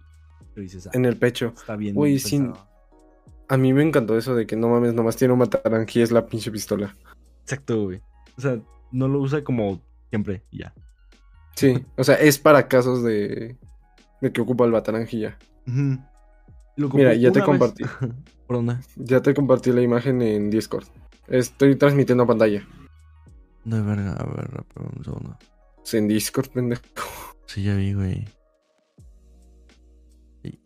dices, 0.55 0.87
ah, 0.87 0.91
En 0.93 1.05
el 1.05 1.17
pecho. 1.17 1.53
está 1.55 1.75
bien. 1.75 1.95
Sí, 2.19 2.37
pensado. 2.37 2.67
A 3.47 3.57
mí 3.57 3.73
me 3.73 3.83
encantó 3.83 4.17
eso 4.17 4.33
de 4.33 4.47
que 4.47 4.55
no 4.55 4.69
mames, 4.69 4.93
nomás 4.93 5.17
tiene 5.17 5.33
un 5.33 5.39
y 5.93 6.01
es 6.01 6.11
la 6.11 6.25
pinche 6.25 6.51
pistola. 6.51 6.95
Exacto, 7.43 7.83
güey. 7.83 8.01
O 8.37 8.41
sea, 8.41 8.59
no 8.91 9.07
lo 9.07 9.19
usa 9.19 9.43
como 9.43 9.81
siempre 10.09 10.43
ya. 10.51 10.73
Sí, 11.55 11.85
o 11.97 12.03
sea, 12.03 12.15
es 12.15 12.39
para 12.39 12.67
casos 12.67 13.03
de, 13.03 13.57
de 14.21 14.31
que 14.31 14.41
ocupa 14.41 14.65
el 14.65 14.71
ocupó 16.85 16.97
Mira, 16.97 17.13
ya 17.13 17.31
te 17.31 17.41
compartí. 17.41 17.83
¿Por 18.47 18.57
dónde? 18.57 18.77
Ya 18.95 19.21
te 19.21 19.33
compartí 19.33 19.71
la 19.71 19.81
imagen 19.81 20.21
en 20.21 20.49
Discord. 20.49 20.85
Estoy 21.27 21.75
transmitiendo 21.75 22.23
a 22.23 22.27
pantalla. 22.27 22.65
De 23.63 23.81
verga, 23.81 24.13
a 24.13 24.25
ver, 24.25 24.65
un 24.75 25.03
segundo. 25.03 25.37
Es 25.83 25.93
en 25.93 26.07
Discord, 26.07 26.49
pendejo. 26.49 26.81
Sí, 27.47 27.63
ya 27.63 27.75
vi, 27.75 27.93
güey. 27.93 28.25
Sí. 30.43 30.59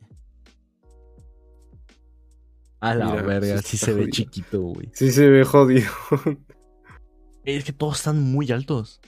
A 2.80 2.94
la 2.96 3.06
Mira, 3.08 3.22
verga, 3.24 3.62
sí 3.62 3.78
se 3.78 3.94
ve 3.94 4.10
chiquito, 4.10 4.62
güey. 4.62 4.90
Sí 4.94 5.12
se 5.12 5.30
ve 5.30 5.44
jodido. 5.44 5.90
Es 7.44 7.64
que 7.64 7.74
todos 7.74 7.98
están 7.98 8.22
muy 8.22 8.52
altos. 8.52 9.02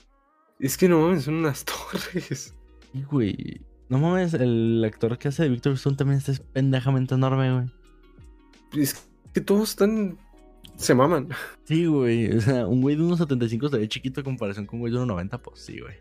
es 0.60 0.76
que 0.76 0.88
no 0.88 1.00
mames, 1.00 1.24
son 1.24 1.34
unas 1.34 1.64
torres. 1.64 2.54
Sí, 2.92 3.02
güey. 3.02 3.60
No 3.88 3.98
mames, 3.98 4.34
el 4.34 4.82
actor 4.84 5.18
que 5.18 5.28
hace 5.28 5.44
de 5.44 5.48
Victor 5.48 5.72
Stone 5.74 5.96
también 5.96 6.18
está 6.18 6.32
pendejamente 6.52 7.14
enorme, 7.14 7.52
güey. 7.52 8.82
Es 8.82 9.08
que 9.32 9.40
todos 9.40 9.70
están... 9.70 10.18
Se 10.78 10.94
maman. 10.94 11.28
Sí, 11.64 11.86
güey. 11.86 12.36
O 12.36 12.40
sea, 12.40 12.66
un 12.66 12.80
güey 12.80 12.94
de 12.96 13.02
1.75 13.02 13.68
se 13.70 13.78
ve 13.78 13.88
chiquito 13.88 14.20
en 14.20 14.24
comparación 14.24 14.64
con 14.66 14.76
un 14.76 14.80
güey 14.82 14.92
de 14.92 14.98
1.90, 15.00 15.38
pues 15.42 15.60
sí, 15.60 15.80
güey. 15.80 15.96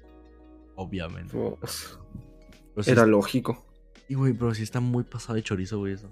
Obviamente. 0.75 1.35
Pues, 1.59 1.97
sí 2.85 2.91
era 2.91 3.01
está- 3.01 3.05
lógico. 3.07 3.65
Sí, 4.07 4.13
güey, 4.13 4.33
pero 4.33 4.53
sí 4.53 4.63
está 4.63 4.79
muy 4.79 5.03
pasado 5.03 5.33
de 5.33 5.43
chorizo, 5.43 5.79
güey, 5.79 5.93
eso. 5.93 6.09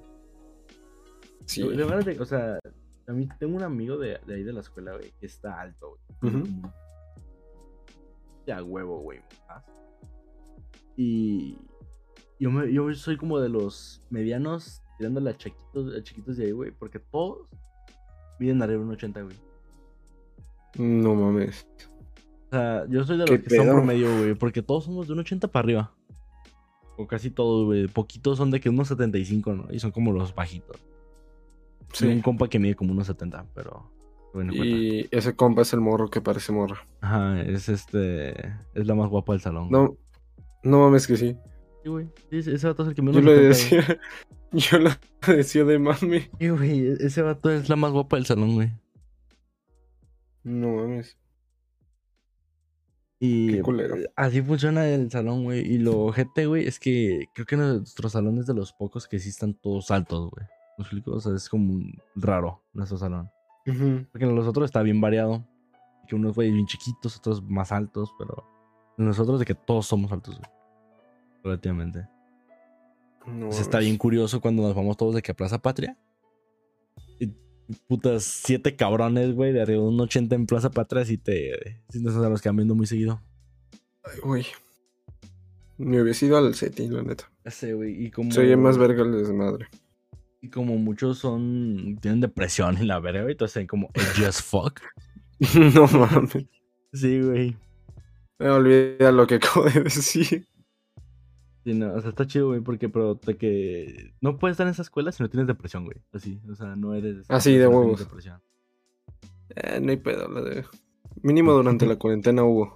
Sí. 1.45 1.61
De- 1.61 2.19
o 2.19 2.25
sea, 2.25 2.57
a 3.07 3.11
mí 3.13 3.29
tengo 3.39 3.55
un 3.55 3.63
amigo 3.63 3.97
de, 3.97 4.19
de 4.25 4.33
ahí 4.35 4.43
de 4.43 4.51
la 4.51 4.61
escuela, 4.61 4.93
güey, 4.97 5.13
que 5.19 5.27
está 5.27 5.61
alto, 5.61 5.97
güey. 6.21 6.33
Ujú. 6.35 6.47
Ya 8.47 8.63
huevo, 8.63 8.99
güey. 8.99 9.19
Y 10.97 11.57
yo, 12.39 12.49
me, 12.51 12.71
yo 12.73 12.91
soy 12.95 13.17
como 13.17 13.39
de 13.39 13.49
los 13.49 14.01
medianos 14.09 14.81
tirándole 14.97 15.29
a 15.29 15.37
chiquitos, 15.37 15.93
a 15.95 16.01
chiquitos 16.03 16.37
de 16.37 16.45
ahí, 16.45 16.51
güey, 16.51 16.71
porque 16.71 16.99
todos 16.99 17.47
miden 18.39 18.61
arriba 18.61 18.81
un 18.81 18.91
80, 18.91 19.21
güey. 19.21 19.35
No 20.77 21.15
mames. 21.15 21.67
O 22.47 22.55
sea, 22.55 22.85
yo 22.89 23.03
soy 23.03 23.17
de 23.17 23.25
¿Qué 23.25 23.33
los 23.37 23.41
que 23.43 23.49
son 23.55 23.65
pedo? 23.65 23.75
promedio, 23.75 24.17
güey, 24.17 24.33
porque 24.35 24.61
todos 24.61 24.85
somos 24.85 25.07
de 25.07 25.13
un 25.13 25.19
80 25.19 25.47
para 25.47 25.63
arriba. 25.63 25.91
O 26.97 27.07
casi 27.07 27.29
todos, 27.29 27.65
güey. 27.65 27.87
Poquitos 27.87 28.37
son 28.37 28.51
de 28.51 28.59
que 28.59 28.69
unos 28.69 28.87
75, 28.87 29.53
¿no? 29.53 29.65
Y 29.73 29.79
son 29.79 29.91
como 29.91 30.11
los 30.13 30.33
bajitos. 30.35 30.77
Sí. 31.93 32.07
Un 32.07 32.15
Sí. 32.17 32.21
compa 32.21 32.47
que 32.49 32.59
mide 32.59 32.75
como 32.75 32.91
unos 32.93 33.07
70, 33.07 33.45
pero. 33.53 33.89
Bueno, 34.33 34.51
cuenta. 34.53 34.65
Y 34.75 35.07
ese 35.11 35.35
compa 35.35 35.61
es 35.61 35.71
el 35.73 35.79
morro 35.81 36.09
que 36.09 36.19
parece 36.21 36.51
morra. 36.51 36.85
Ajá, 37.01 37.41
es 37.41 37.69
este. 37.69 38.31
Es 38.73 38.85
la 38.85 38.95
más 38.95 39.09
guapa 39.09 39.33
del 39.33 39.41
salón. 39.41 39.69
güey. 39.69 39.81
No, 39.83 39.97
no 40.63 40.79
mames 40.79 41.07
que 41.07 41.15
sí. 41.17 41.37
Sí, 41.85 41.89
güey. 41.91 42.07
Ese 42.31 42.65
vato 42.67 42.81
es 42.81 42.89
el 42.89 42.95
que 42.95 43.01
mide 43.03 43.13
Yo 43.13 43.21
lo 43.21 43.31
70, 43.31 43.37
güey. 43.37 43.47
decía. 43.47 43.99
Yo 44.51 44.79
lo 44.79 44.89
decía 45.35 45.63
de 45.65 45.77
mami. 45.77 46.21
Sí, 46.39 46.49
güey. 46.49 46.87
e- 46.87 46.97
Ese 46.99 47.21
vato 47.21 47.51
es 47.51 47.69
la 47.69 47.75
más 47.75 47.91
guapa 47.91 48.15
del 48.15 48.25
salón, 48.25 48.55
güey. 48.55 48.71
No 50.43 50.77
mames. 50.77 51.15
Y 53.19 53.51
Qué 53.53 53.61
culero. 53.61 53.95
así 54.15 54.41
funciona 54.41 54.87
el 54.87 55.11
salón, 55.11 55.43
güey. 55.43 55.59
Y 55.61 55.77
lo 55.77 56.11
gente, 56.11 56.47
güey, 56.47 56.65
es 56.67 56.79
que 56.79 57.27
creo 57.35 57.45
que 57.45 57.55
nuestro 57.55 58.09
salón 58.09 58.39
es 58.39 58.47
de 58.47 58.55
los 58.55 58.73
pocos 58.73 59.07
que 59.07 59.19
sí 59.19 59.29
están 59.29 59.53
todos 59.53 59.91
altos, 59.91 60.31
güey. 60.31 60.45
¿Me 60.79 60.81
explico? 60.83 61.11
O 61.11 61.19
sea, 61.21 61.35
es 61.35 61.47
como 61.47 61.79
raro 62.15 62.63
nuestro 62.73 62.97
salón. 62.97 63.29
Porque 63.63 64.25
en 64.25 64.35
los 64.35 64.47
otros 64.47 64.65
está 64.65 64.81
bien 64.81 64.99
variado. 65.01 65.47
Que 66.07 66.15
unos, 66.15 66.33
güey, 66.35 66.51
bien 66.51 66.65
chiquitos, 66.65 67.17
otros 67.17 67.43
más 67.43 67.71
altos, 67.71 68.11
pero 68.17 68.43
nosotros 68.97 69.39
de 69.39 69.45
que 69.45 69.55
todos 69.55 69.85
somos 69.87 70.11
altos, 70.11 70.37
güey. 70.39 70.54
Relativamente. 71.45 72.07
No 73.27 73.47
Pues 73.47 73.59
está 73.59 73.77
bien 73.77 73.97
curioso 73.97 74.41
cuando 74.41 74.63
nos 74.63 74.75
vamos 74.75 74.97
todos 74.97 75.13
de 75.13 75.21
que 75.21 75.31
a 75.31 75.35
Plaza 75.35 75.61
Patria. 75.61 75.95
Y 77.19 77.27
putas 77.87 78.23
siete 78.23 78.75
cabrones, 78.75 79.35
güey, 79.35 79.53
de 79.53 79.61
arriba 79.61 79.83
de 79.83 79.87
un 79.87 80.01
80 80.01 80.33
en 80.33 80.47
Plaza 80.47 80.71
Patria 80.71 81.03
y 81.07 81.17
te... 81.17 81.83
Si 81.89 82.01
nos 82.01 82.15
los 82.15 82.41
quedan 82.41 82.55
viendo 82.55 82.73
muy 82.73 82.87
seguido. 82.87 83.21
Ay, 84.03 84.19
güey. 84.23 84.45
Me 85.77 86.01
hubiese 86.01 86.25
ido 86.25 86.37
al 86.37 86.55
setting, 86.55 86.91
la 86.91 87.03
neta. 87.03 87.31
Sé, 87.45 87.73
güey. 87.73 88.05
Y 88.05 88.09
como... 88.09 88.31
Se 88.31 88.41
oye 88.41 88.57
más 88.57 88.79
verga 88.79 89.03
el 89.03 89.11
desmadre. 89.11 89.67
Y 90.41 90.49
como 90.49 90.77
muchos 90.77 91.19
son... 91.19 91.99
Tienen 92.01 92.21
depresión 92.21 92.77
en 92.77 92.87
la 92.87 92.99
verga, 92.99 93.21
güey. 93.21 93.33
Entonces 93.33 93.67
como 93.67 93.91
as 94.27 94.41
fuck. 94.41 94.81
no 95.75 95.85
mames. 95.87 96.47
Sí, 96.91 97.21
güey. 97.21 97.55
Me 98.39 98.49
olvida 98.49 99.11
lo 99.11 99.27
que 99.27 99.35
acabo 99.35 99.65
de 99.65 99.81
decir. 99.81 100.47
Sí, 101.65 101.73
no, 101.73 101.93
o 101.95 101.99
sea, 101.99 102.11
está 102.11 102.27
chido, 102.27 102.49
güey, 102.49 102.61
porque 102.61 102.89
pero 102.89 103.15
de 103.15 103.37
que 103.37 104.13
no 104.21 104.37
puedes 104.37 104.53
estar 104.53 104.67
en 104.67 104.71
esa 104.73 104.83
escuela 104.83 105.11
si 105.11 105.23
no 105.23 105.29
tienes 105.29 105.47
depresión, 105.47 105.83
güey. 105.83 105.97
Así, 106.13 106.39
o 106.47 106.53
sea, 106.55 106.75
no 106.75 106.93
eres... 106.93 107.25
Así, 107.27 107.53
de 107.57 107.63
no 107.65 107.69
tienes 107.71 107.85
huevos. 107.85 107.99
depresión. 108.01 108.41
Eh, 109.55 109.79
no 109.81 109.89
hay 109.89 109.97
pedo. 109.97 110.27
La 110.29 110.41
de... 110.41 110.63
Mínimo 111.23 111.53
durante 111.53 111.87
la 111.87 111.95
cuarentena 111.95 112.43
hubo. 112.43 112.75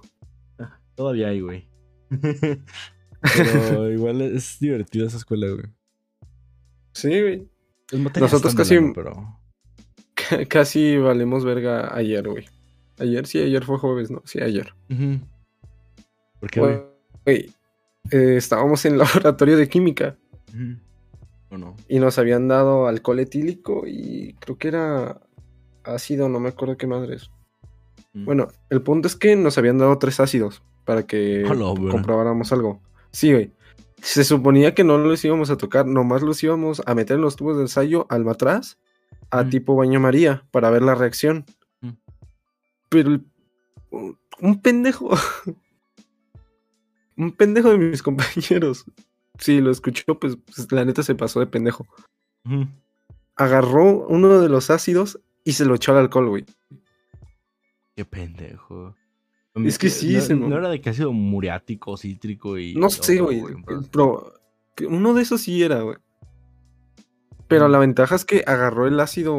Todavía 0.96 1.28
hay, 1.28 1.40
güey. 1.40 1.68
Pero 2.10 3.90
igual 3.92 4.20
es 4.22 4.58
divertida 4.58 5.06
esa 5.06 5.18
escuela, 5.18 5.46
güey. 5.50 5.66
Sí, 6.92 7.08
güey. 7.20 7.48
Nosotros 8.18 8.54
casi- 8.56 8.74
de 8.76 8.92
pero... 8.94 9.38
Casi 10.48 10.96
valemos 10.96 11.44
verga 11.44 11.94
ayer, 11.96 12.28
güey. 12.28 12.46
Ayer, 12.98 13.26
sí, 13.26 13.38
ayer 13.38 13.64
fue 13.64 13.78
jueves, 13.78 14.10
¿no? 14.10 14.22
Sí, 14.24 14.40
ayer. 14.40 14.74
Ujú. 14.90 15.20
¿Por 16.40 16.50
qué, 16.50 16.60
güey? 16.60 16.80
Güey, 17.24 17.50
eh, 18.10 18.36
estábamos 18.36 18.84
en 18.84 18.92
el 18.94 18.98
laboratorio 19.04 19.56
de 19.56 19.68
química 19.68 20.16
Ujú. 20.48 20.76
¿O 21.50 21.58
no? 21.58 21.76
y 21.88 21.98
nos 21.98 22.18
habían 22.18 22.48
dado 22.48 22.86
alcohol 22.86 23.18
etílico 23.20 23.82
y 23.86 24.34
creo 24.40 24.56
que 24.58 24.68
era 24.68 25.20
ácido, 25.84 26.28
no 26.28 26.38
me 26.40 26.50
acuerdo 26.50 26.76
qué 26.76 26.86
madre 26.86 27.16
es. 27.16 27.30
Mm. 28.12 28.24
Bueno, 28.24 28.48
el 28.70 28.82
punto 28.82 29.08
es 29.08 29.16
que 29.16 29.34
nos 29.36 29.58
habían 29.58 29.78
dado 29.78 29.98
tres 29.98 30.20
ácidos 30.20 30.62
para 30.84 31.04
que 31.06 31.42
güey. 31.44 31.90
comprobáramos 31.90 32.52
algo. 32.52 32.80
Sí, 33.12 33.32
güey. 33.32 33.52
Se 34.02 34.24
suponía 34.24 34.74
que 34.74 34.84
no 34.84 34.96
los 34.98 35.24
íbamos 35.24 35.50
a 35.50 35.56
tocar, 35.56 35.86
nomás 35.86 36.22
los 36.22 36.42
íbamos 36.42 36.82
a 36.86 36.94
meter 36.94 37.16
en 37.16 37.22
los 37.22 37.36
tubos 37.36 37.56
de 37.56 37.62
ensayo 37.62 38.06
al 38.08 38.24
matraz 38.24 38.78
a 39.30 39.42
Mm. 39.44 39.50
tipo 39.50 39.76
baño 39.76 40.00
María 40.00 40.44
para 40.50 40.70
ver 40.70 40.82
la 40.82 40.94
reacción. 40.94 41.44
Mm. 41.80 41.90
Pero 42.88 43.10
el- 43.10 43.26
un 44.40 44.60
pendejo. 44.62 45.10
un 47.20 47.32
pendejo 47.32 47.70
de 47.70 47.78
mis 47.78 48.02
compañeros. 48.02 48.84
Sí, 49.38 49.60
lo 49.60 49.70
escuchó, 49.70 50.18
pues, 50.18 50.36
pues, 50.36 50.70
la 50.72 50.84
neta 50.84 51.02
se 51.02 51.14
pasó 51.14 51.40
de 51.40 51.46
pendejo. 51.46 51.86
Agarró 53.36 54.06
uno 54.08 54.40
de 54.40 54.48
los 54.48 54.70
ácidos 54.70 55.20
y 55.44 55.52
se 55.52 55.64
lo 55.64 55.74
echó 55.74 55.92
al 55.92 55.98
alcohol, 55.98 56.28
güey. 56.28 56.44
Qué 57.96 58.04
pendejo. 58.04 58.94
Es 59.54 59.78
que 59.78 59.88
sí, 59.90 60.14
no, 60.14 60.20
se 60.20 60.34
no 60.34 60.56
era 60.58 60.68
de 60.68 60.80
que 60.80 60.90
ha 60.90 60.94
sido 60.94 61.12
muriático, 61.12 61.96
cítrico 61.96 62.56
y... 62.58 62.74
No 62.74 62.88
sé, 62.90 63.20
güey. 63.20 63.42
pero- 63.90 64.34
uno 64.88 65.12
de 65.14 65.22
esos 65.22 65.40
sí 65.42 65.62
era, 65.62 65.82
güey. 65.82 65.96
Pero 67.48 67.68
la 67.68 67.78
ventaja 67.78 68.14
es 68.14 68.24
que 68.24 68.44
agarró 68.46 68.86
el 68.86 69.00
ácido. 69.00 69.34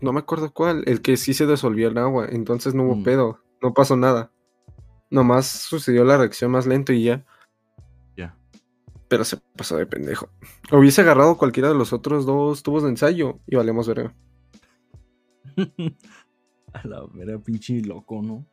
No 0.00 0.12
me 0.12 0.18
acuerdo 0.18 0.52
cuál. 0.52 0.82
El 0.86 1.00
que 1.02 1.16
sí 1.16 1.34
se 1.34 1.46
disolvió 1.46 1.88
en 1.88 1.98
agua. 1.98 2.26
Entonces 2.30 2.74
no 2.74 2.82
hubo 2.82 2.96
Mm. 2.96 3.04
pedo. 3.04 3.40
No 3.62 3.72
pasó 3.72 3.96
nada. 3.96 4.32
Nomás 5.10 5.46
sucedió 5.46 6.04
la 6.04 6.16
reacción 6.16 6.50
más 6.50 6.66
lento 6.66 6.92
y 6.92 7.04
ya. 7.04 7.24
Ya. 8.16 8.36
Pero 9.08 9.24
se 9.24 9.38
pasó 9.56 9.76
de 9.76 9.86
pendejo. 9.86 10.28
Hubiese 10.72 11.02
agarrado 11.02 11.36
cualquiera 11.36 11.68
de 11.68 11.74
los 11.74 11.92
otros 11.92 12.26
dos 12.26 12.62
tubos 12.62 12.82
de 12.82 12.90
ensayo 12.90 13.40
y 13.46 13.56
valemos 13.56 13.88
verga. 13.88 14.14
A 16.72 16.86
la 16.86 17.06
vera, 17.14 17.38
pinche 17.38 17.80
loco, 17.80 18.20
¿no? 18.22 18.46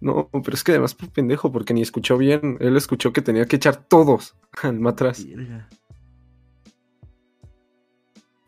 No, 0.00 0.30
pero 0.30 0.54
es 0.54 0.62
que 0.62 0.72
además 0.72 0.94
pendejo, 0.94 1.50
porque 1.50 1.74
ni 1.74 1.82
escuchó 1.82 2.16
bien. 2.16 2.56
Él 2.60 2.76
escuchó 2.76 3.12
que 3.12 3.20
tenía 3.20 3.46
que 3.46 3.56
echar 3.56 3.76
todos 3.76 4.36
al 4.62 4.78
matraz. 4.78 5.26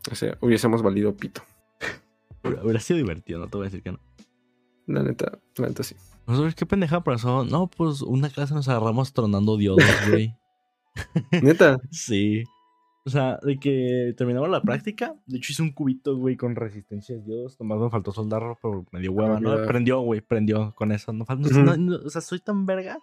O 0.09 0.15
sea, 0.15 0.37
hubiésemos 0.41 0.81
valido 0.81 1.15
pito. 1.15 1.43
Hubiera 2.43 2.79
sido 2.79 2.97
divertido, 2.97 3.39
no 3.39 3.47
te 3.47 3.57
voy 3.57 3.65
a 3.65 3.69
decir 3.69 3.83
que 3.83 3.91
no. 3.91 3.99
La 4.87 5.03
neta, 5.03 5.39
la 5.57 5.67
neta 5.67 5.83
sí. 5.83 5.95
Nosotros, 6.27 6.55
¿qué 6.55 6.65
pendeja 6.65 7.03
pasó? 7.03 7.43
No, 7.45 7.67
pues 7.67 8.01
una 8.01 8.29
clase 8.29 8.53
nos 8.53 8.67
agarramos 8.69 9.13
tronando 9.13 9.57
diodos, 9.57 9.83
güey. 10.09 10.33
Neta. 11.41 11.79
sí. 11.91 12.43
O 13.03 13.09
sea, 13.09 13.39
de 13.41 13.57
que 13.59 14.13
terminamos 14.15 14.47
la 14.49 14.61
práctica. 14.61 15.15
De 15.25 15.37
hecho, 15.37 15.51
hice 15.53 15.63
un 15.63 15.71
cubito, 15.71 16.15
güey, 16.17 16.37
con 16.37 16.55
resistencia 16.55 17.15
de 17.15 17.23
diodos. 17.23 17.59
Nomás 17.59 17.79
me 17.79 17.89
faltó 17.89 18.11
soldarlo, 18.11 18.59
pero 18.61 18.85
me 18.91 18.99
dio 18.99 19.11
hueva, 19.11 19.37
Ah, 19.37 19.39
¿no? 19.39 19.65
Prendió, 19.65 20.01
güey, 20.01 20.21
prendió 20.21 20.71
con 20.75 20.91
eso. 20.91 21.11
No, 21.11 21.25
no- 21.27 21.77
no- 21.77 21.95
o 22.05 22.09
sea, 22.11 22.21
soy 22.21 22.39
tan 22.39 22.67
verga. 22.67 22.99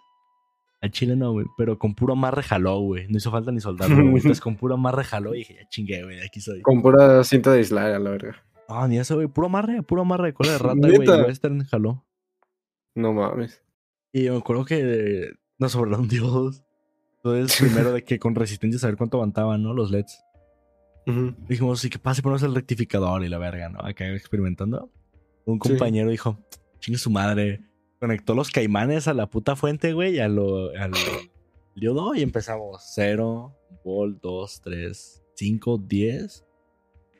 Al 0.81 0.91
chile 0.91 1.17
no, 1.17 1.33
güey. 1.33 1.45
Pero 1.57 1.77
con 1.77 1.95
puro 1.95 2.13
amarre 2.13 2.43
jaló, 2.43 2.79
güey. 2.79 3.09
No 3.09 3.17
hizo 3.17 3.29
falta 3.29 3.51
ni 3.51 3.59
soldarlo, 3.59 3.97
güey. 3.97 4.07
Entonces 4.23 4.39
con 4.39 4.55
puro 4.55 4.75
amarre 4.75 5.03
jaló 5.03 5.35
y 5.35 5.39
dije, 5.39 5.55
ya 5.61 5.67
chingué, 5.67 6.01
güey, 6.03 6.21
aquí 6.25 6.39
soy. 6.39 6.61
Con 6.61 6.81
pura 6.81 7.21
cinta 7.25 7.51
de 7.51 7.57
aislar, 7.57 7.91
a 7.91 7.99
la 7.99 8.09
verga. 8.11 8.37
Ah, 8.69 8.87
ni 8.87 8.97
eso, 8.99 9.15
güey. 9.15 9.27
Puro 9.27 9.47
amarre, 9.47 9.83
puro 9.83 10.03
amarre 10.03 10.27
de 10.27 10.33
cola 10.33 10.51
de 10.53 10.57
rata, 10.59 10.75
güey. 10.95 11.07
Western 11.25 11.65
jaló. 11.65 12.05
No 12.95 13.13
mames. 13.13 13.63
Y 14.11 14.29
me 14.29 14.37
acuerdo 14.37 14.65
que 14.65 15.33
nos 15.57 15.71
sobraron 15.73 16.07
diodos. 16.07 16.63
Entonces, 17.17 17.57
primero 17.59 17.91
de 17.91 18.03
que 18.03 18.17
con 18.19 18.33
resistencia 18.35 18.79
saber 18.79 18.95
cuánto 18.97 19.17
aguantaban, 19.17 19.61
¿no? 19.61 19.73
Los 19.73 19.91
LEDs. 19.91 20.23
Dijimos, 21.47 21.79
sí, 21.79 21.89
que 21.89 21.97
pase, 21.97 22.21
ponemos 22.21 22.43
el 22.43 22.53
rectificador 22.53 23.23
y 23.23 23.29
la 23.29 23.39
verga, 23.39 23.67
¿no? 23.69 23.79
Acá 23.81 24.07
experimentando. 24.13 24.91
Un 25.45 25.59
Sí. 25.61 25.69
compañero 25.69 26.09
dijo, 26.11 26.37
chingue 26.79 26.99
su 26.99 27.09
madre. 27.09 27.61
Conectó 27.99 28.35
los 28.35 28.51
caimanes 28.51 29.07
a 29.07 29.13
la 29.15 29.25
puta 29.27 29.55
fuente, 29.55 29.93
güey, 29.93 30.15
y 30.15 30.19
a 30.19 30.27
lo, 30.27 30.69
al 30.77 30.91
diodo 31.75 32.13
y 32.13 32.21
empezamos. 32.21 32.83
0, 32.93 33.55
volt, 33.83 34.21
2, 34.21 34.61
3, 34.61 35.23
5, 35.35 35.79
10. 35.79 36.45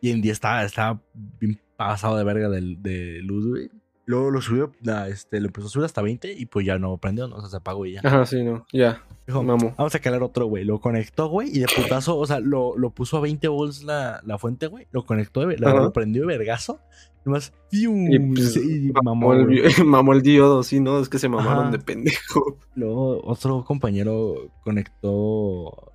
Y 0.02 0.12
en 0.12 0.22
10 0.22 0.34
estaba, 0.34 0.64
estaba 0.64 1.02
bien 1.40 1.60
pasado 1.76 2.16
de 2.18 2.24
verga 2.24 2.48
del- 2.50 2.82
de, 2.84 3.22
luz, 3.24 3.48
güey. 3.48 3.70
Luego 4.10 4.32
lo 4.32 4.42
subió, 4.42 4.72
este, 5.08 5.40
lo 5.40 5.46
empezó 5.46 5.68
a 5.68 5.70
subir 5.70 5.86
hasta 5.86 6.02
20 6.02 6.34
y 6.34 6.48
pues 6.48 6.66
ya 6.66 6.80
no 6.80 6.98
prendió, 6.98 7.28
¿no? 7.28 7.36
O 7.36 7.42
sea, 7.42 7.50
se 7.52 7.58
apagó 7.58 7.86
y 7.86 7.94
ya. 7.94 8.02
Ajá, 8.04 8.26
sí, 8.26 8.42
no. 8.44 8.66
Ya. 8.74 9.04
Dijo, 9.28 9.44
Mamo. 9.44 9.76
vamos 9.78 9.94
a 9.94 10.00
calar 10.00 10.24
otro, 10.24 10.48
güey. 10.48 10.64
Lo 10.66 10.80
conectó, 10.80 11.28
güey, 11.28 11.50
y 11.56 11.60
de 11.60 11.68
putazo, 11.68 12.18
o 12.18 12.26
sea, 12.26 12.40
lo, 12.40 12.76
lo 12.76 12.90
puso 12.90 13.18
a 13.18 13.20
20 13.20 13.48
volts 13.50 13.84
la, 13.84 14.20
la 14.26 14.40
fuente, 14.40 14.66
güey. 14.66 14.88
Lo 14.90 15.06
conectó, 15.06 15.46
de- 15.46 15.60
la- 15.60 15.70
Ajá. 15.70 15.82
lo 15.82 15.94
prendió 15.94 16.24
de 16.24 16.28
vergazo. 16.38 16.80
Nomás. 17.24 17.54
Y 17.72 17.86
pues, 18.18 18.54
Sí, 18.54 18.92
mamó, 18.96 19.14
mamó, 19.30 19.34
el, 19.36 19.62
mamó 19.86 20.14
el 20.14 20.24
diodo, 20.24 20.64
sí, 20.64 20.80
¿no? 20.80 21.00
Es 21.00 21.08
que 21.10 21.20
se 21.20 21.30
mamaron 21.30 21.66
Ajá. 21.68 21.72
de 21.72 21.78
pendejo. 21.78 22.58
Luego 22.74 23.22
otro 23.24 23.64
compañero 23.64 24.50
conectó, 24.64 25.92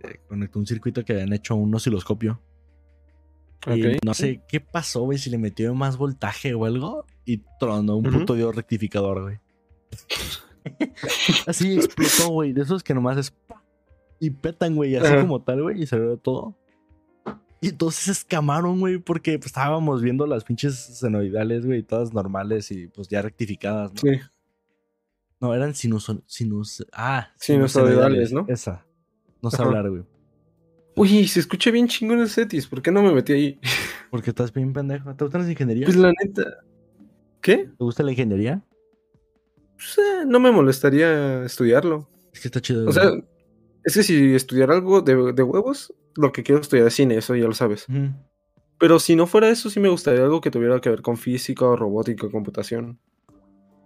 eh, 0.00 0.20
conectó 0.28 0.58
un 0.58 0.66
circuito 0.66 1.02
que 1.02 1.14
habían 1.14 1.32
hecho 1.32 1.54
un 1.54 1.74
osciloscopio. 1.74 2.40
Y 3.66 3.96
no 4.04 4.14
sé 4.14 4.42
qué 4.48 4.60
pasó, 4.60 5.02
güey, 5.02 5.18
si 5.18 5.30
le 5.30 5.38
metió 5.38 5.74
más 5.74 5.96
voltaje 5.96 6.54
o 6.54 6.64
algo. 6.64 7.06
Y 7.24 7.42
tronó 7.58 7.96
un 7.96 8.04
puto 8.04 8.34
diodo 8.34 8.52
rectificador, 8.52 9.22
güey. 9.22 9.38
así 11.46 11.74
explotó, 11.74 12.30
güey. 12.30 12.52
De 12.52 12.62
esos 12.62 12.82
que 12.82 12.94
nomás 12.94 13.16
es. 13.16 13.34
Y 14.20 14.30
petan, 14.30 14.76
güey. 14.76 14.96
Así 14.96 15.14
como 15.16 15.42
tal, 15.42 15.62
güey. 15.62 15.82
Y 15.82 15.86
salió 15.86 16.16
todo. 16.18 16.56
Y 17.60 17.68
entonces 17.68 18.04
se 18.04 18.12
escamaron, 18.12 18.80
güey. 18.80 18.98
Porque 18.98 19.38
pues, 19.38 19.46
estábamos 19.46 20.02
viendo 20.02 20.26
las 20.26 20.44
pinches 20.44 20.76
senoidales, 20.76 21.64
güey. 21.64 21.82
Todas 21.82 22.12
normales 22.12 22.70
y 22.70 22.88
pues 22.88 23.08
ya 23.08 23.22
rectificadas, 23.22 23.92
¿no? 23.94 24.00
Sí. 24.00 24.20
No, 25.40 25.54
eran 25.54 25.74
sinus... 25.74 26.10
sinus 26.26 26.86
ah, 26.92 27.28
Sinusoidales, 27.36 28.32
¿no? 28.32 28.46
Esa. 28.48 28.86
No 29.42 29.50
sé 29.50 29.62
hablar, 29.62 29.90
güey. 29.90 30.04
Uy, 30.96 31.26
se 31.26 31.40
escucha 31.40 31.70
bien 31.70 31.88
chingón 31.88 32.20
el 32.20 32.28
Cetis. 32.28 32.66
¿Por 32.66 32.80
qué 32.82 32.90
no 32.92 33.02
me 33.02 33.12
metí 33.12 33.32
ahí? 33.32 33.60
Porque 34.10 34.30
estás 34.30 34.52
bien 34.52 34.72
pendejo. 34.72 35.14
¿Te 35.14 35.24
gusta 35.24 35.38
la 35.38 35.50
ingeniería? 35.50 35.86
Pues 35.86 35.96
la 35.96 36.12
neta. 36.22 36.42
¿Qué? 37.40 37.56
¿Te 37.76 37.84
gusta 37.84 38.02
la 38.02 38.12
ingeniería? 38.12 38.62
Pues, 39.76 39.98
eh, 39.98 40.24
no 40.26 40.38
me 40.40 40.52
molestaría 40.52 41.44
estudiarlo. 41.44 42.08
Es 42.32 42.40
que 42.40 42.48
está 42.48 42.60
chido. 42.60 42.88
O 42.88 42.92
sea, 42.92 43.10
es 43.84 43.94
que 43.94 44.02
si 44.02 44.34
estudiar 44.34 44.70
algo 44.70 45.02
de, 45.02 45.32
de 45.32 45.42
huevos, 45.42 45.92
lo 46.16 46.32
que 46.32 46.42
quiero 46.42 46.60
estudiar 46.60 46.86
es 46.86 46.94
cine, 46.94 47.16
eso 47.16 47.34
ya 47.34 47.46
lo 47.46 47.54
sabes. 47.54 47.86
Pero 48.78 48.98
si 48.98 49.16
no 49.16 49.26
fuera 49.26 49.48
eso, 49.50 49.68
sí 49.70 49.80
me 49.80 49.88
gustaría 49.88 50.22
algo 50.22 50.40
que 50.40 50.50
tuviera 50.50 50.80
que 50.80 50.90
ver 50.90 51.02
con 51.02 51.16
física, 51.16 51.66
robótica, 51.76 52.26
o 52.26 52.30
computación. 52.30 52.98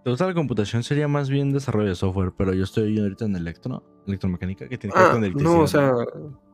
¿Te 0.05 0.11
gusta 0.11 0.27
la 0.27 0.35
computación 0.35 0.83
sería 0.83 1.09
más 1.09 1.29
bien 1.29 1.53
desarrollo 1.53 1.89
de 1.89 1.95
software, 1.95 2.33
pero 2.37 2.55
yo 2.55 2.65
estoy 2.65 2.99
ahorita 2.99 3.25
en 3.27 3.37
electro, 3.37 3.83
electromecánica, 4.07 4.69
que 4.69 4.79
tiene 4.79 4.95
que 4.95 5.01
ver 5.01 5.09
Ah, 5.09 5.13
con 5.13 5.21
no, 5.21 5.27
electricidad. 5.27 5.61
o 5.63 5.67
sea, 5.67 5.93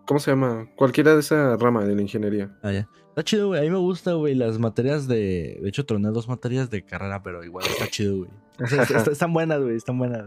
¿cómo 0.06 0.20
se 0.20 0.30
llama? 0.30 0.68
Cualquiera 0.76 1.14
de 1.14 1.20
esa 1.20 1.56
rama 1.56 1.84
de 1.84 1.94
la 1.94 2.02
ingeniería. 2.02 2.56
Ah, 2.62 2.72
ya. 2.72 2.88
Está 3.08 3.22
chido, 3.22 3.48
güey. 3.48 3.60
A 3.60 3.62
mí 3.62 3.70
me 3.70 3.78
gusta, 3.78 4.12
güey, 4.14 4.34
las 4.34 4.58
materias 4.58 5.06
de... 5.06 5.58
De 5.62 5.68
hecho, 5.68 5.86
troné 5.86 6.08
dos 6.10 6.28
materias 6.28 6.68
de 6.70 6.84
carrera, 6.84 7.22
pero 7.22 7.44
igual 7.44 7.64
está 7.66 7.86
chido, 7.86 8.18
güey. 8.18 8.30
O 8.62 8.66
sea, 8.66 8.82
está- 8.82 8.98
está- 8.98 9.10
están 9.12 9.32
buenas, 9.32 9.60
güey, 9.62 9.76
están 9.76 9.98
buenas. 9.98 10.24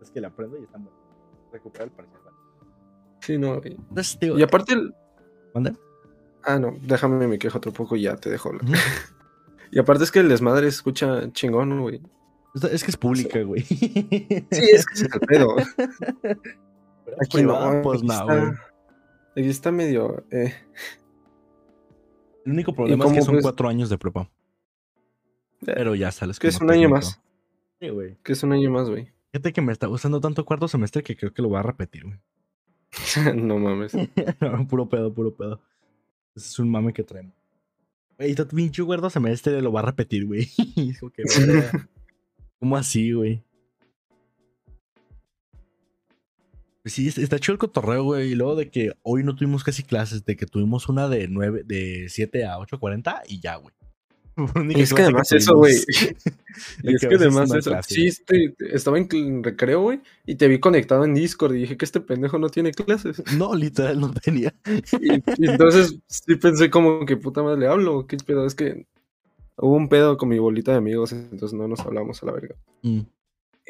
Es, 0.00 0.10
que, 0.10 0.20
la 0.20 0.28
aprendo 0.28 0.56
y 0.58 0.62
están 0.62 0.84
buenas. 0.84 1.00
Recuperar 1.52 1.88
el 1.88 1.92
parcial, 1.94 2.20
¿vale? 2.24 2.36
Sí, 3.20 3.36
no. 3.36 3.58
güey. 3.60 3.72
Entonces, 3.72 4.18
digo, 4.20 4.38
Y 4.38 4.42
aparte, 4.42 4.74
el- 4.74 4.94
¿mande? 5.54 5.72
ah, 6.44 6.58
no, 6.58 6.76
déjame 6.82 7.26
me 7.26 7.38
quejo 7.38 7.58
otro 7.58 7.72
poco 7.72 7.96
y 7.96 8.02
ya 8.02 8.16
te 8.16 8.30
dejo 8.30 8.50
hablar. 8.50 8.64
Y 9.72 9.78
aparte 9.78 10.02
es 10.02 10.10
que 10.10 10.18
el 10.18 10.28
desmadre 10.28 10.66
escucha 10.66 11.30
chingón, 11.32 11.80
güey. 11.80 12.00
Es- 12.72 12.82
que 12.82 12.90
es 12.90 12.96
pública, 12.96 13.40
güey. 13.42 13.62
Sí, 13.62 14.46
es 14.50 14.84
que 14.84 14.94
es 14.94 15.02
el 15.02 15.20
pedo. 15.20 15.54
Aquí 17.20 17.42
no, 17.42 17.80
pues 17.82 18.02
no, 18.02 18.24
güey. 18.26 18.42
Aquí 19.36 19.48
está 19.48 19.70
medio. 19.70 20.24
Eh, 20.30 20.52
El 22.44 22.52
único 22.52 22.74
problema 22.74 23.04
es 23.06 23.12
que 23.12 23.22
son 23.22 23.34
pues? 23.34 23.42
cuatro 23.42 23.68
años 23.68 23.88
de 23.88 23.98
prepa. 23.98 24.30
Pero 25.64 25.94
ya 25.94 26.10
sales 26.10 26.38
que 26.38 26.48
es 26.48 26.60
un 26.60 26.70
año 26.70 26.88
más. 26.88 27.20
Sí, 27.80 27.88
güey. 27.88 28.16
que 28.22 28.32
es 28.32 28.42
un 28.42 28.52
año 28.52 28.70
más, 28.70 28.88
güey. 28.88 29.08
Fíjate 29.32 29.52
que 29.52 29.60
me 29.60 29.72
está 29.72 29.86
gustando 29.86 30.20
tanto 30.20 30.44
cuarto 30.44 30.68
semestre 30.68 31.02
que 31.02 31.16
creo 31.16 31.32
que 31.32 31.42
lo 31.42 31.48
voy 31.48 31.58
a 31.58 31.62
repetir, 31.62 32.04
güey. 32.04 32.18
no 33.36 33.58
mames. 33.58 33.92
No, 34.40 34.66
puro 34.66 34.88
pedo, 34.88 35.12
puro 35.12 35.34
pedo. 35.34 35.60
Ese 36.34 36.48
es 36.48 36.58
un 36.58 36.70
mame 36.70 36.92
que 36.92 37.02
traemos. 37.04 37.34
Güey, 38.18 38.34
tu 38.34 38.46
pinche 38.46 38.84
cuarto 38.84 39.08
semestre 39.10 39.60
lo 39.62 39.72
va 39.72 39.80
a 39.80 39.86
repetir, 39.86 40.26
güey. 40.26 40.48
¿Cómo 42.58 42.76
así, 42.76 43.12
güey? 43.12 43.42
Sí, 46.84 47.08
es- 47.08 47.18
está 47.18 47.38
chido 47.38 47.54
el 47.54 47.58
cotorreo, 47.58 48.04
güey. 48.04 48.32
Y 48.32 48.34
luego 48.34 48.56
de 48.56 48.70
que 48.70 48.92
hoy 49.02 49.22
no 49.24 49.34
tuvimos 49.36 49.64
casi 49.64 49.82
clases, 49.82 50.24
de 50.24 50.36
que 50.36 50.46
tuvimos 50.46 50.88
una 50.88 51.08
de 51.08 51.28
9, 51.28 51.62
de 51.64 52.06
7 52.08 52.44
a 52.46 52.58
8.40 52.58 53.22
y 53.28 53.40
ya, 53.40 53.56
güey. 53.56 53.74
Y 54.74 54.80
es 54.80 54.94
que 54.94 55.02
además 55.02 55.30
eso, 55.32 55.54
güey. 55.56 55.74
Y 56.82 56.94
es 56.94 57.00
que 57.02 57.14
además 57.14 57.52
eso. 57.54 57.70
clase, 57.72 57.94
Sí, 57.94 58.54
estaba 58.72 58.96
en 58.98 59.42
recreo, 59.44 59.82
güey. 59.82 60.00
Y 60.24 60.36
te 60.36 60.48
vi 60.48 60.58
conectado 60.60 61.04
en 61.04 61.12
Discord. 61.12 61.54
Y 61.56 61.60
dije 61.60 61.76
que 61.76 61.84
este 61.84 62.00
pendejo 62.00 62.38
no 62.38 62.48
tiene 62.48 62.70
clases. 62.72 63.22
No, 63.36 63.54
literal, 63.54 64.00
no 64.00 64.10
tenía. 64.14 64.54
Y, 64.98 65.12
y 65.14 65.46
entonces 65.50 65.98
sí 66.06 66.36
pensé 66.36 66.70
como 66.70 67.04
que 67.04 67.18
puta 67.18 67.42
madre 67.42 67.60
le 67.60 67.66
hablo. 67.66 68.06
¿Qué 68.06 68.16
pedo? 68.16 68.46
Es 68.46 68.54
que 68.54 68.86
hubo 69.58 69.74
un 69.76 69.90
pedo 69.90 70.16
con 70.16 70.30
mi 70.30 70.38
bolita 70.38 70.72
de 70.72 70.78
amigos. 70.78 71.12
Entonces 71.12 71.52
no 71.52 71.68
nos 71.68 71.80
hablamos 71.80 72.22
a 72.22 72.26
la 72.26 72.32
verga. 72.32 72.54
Mm. 72.82 73.00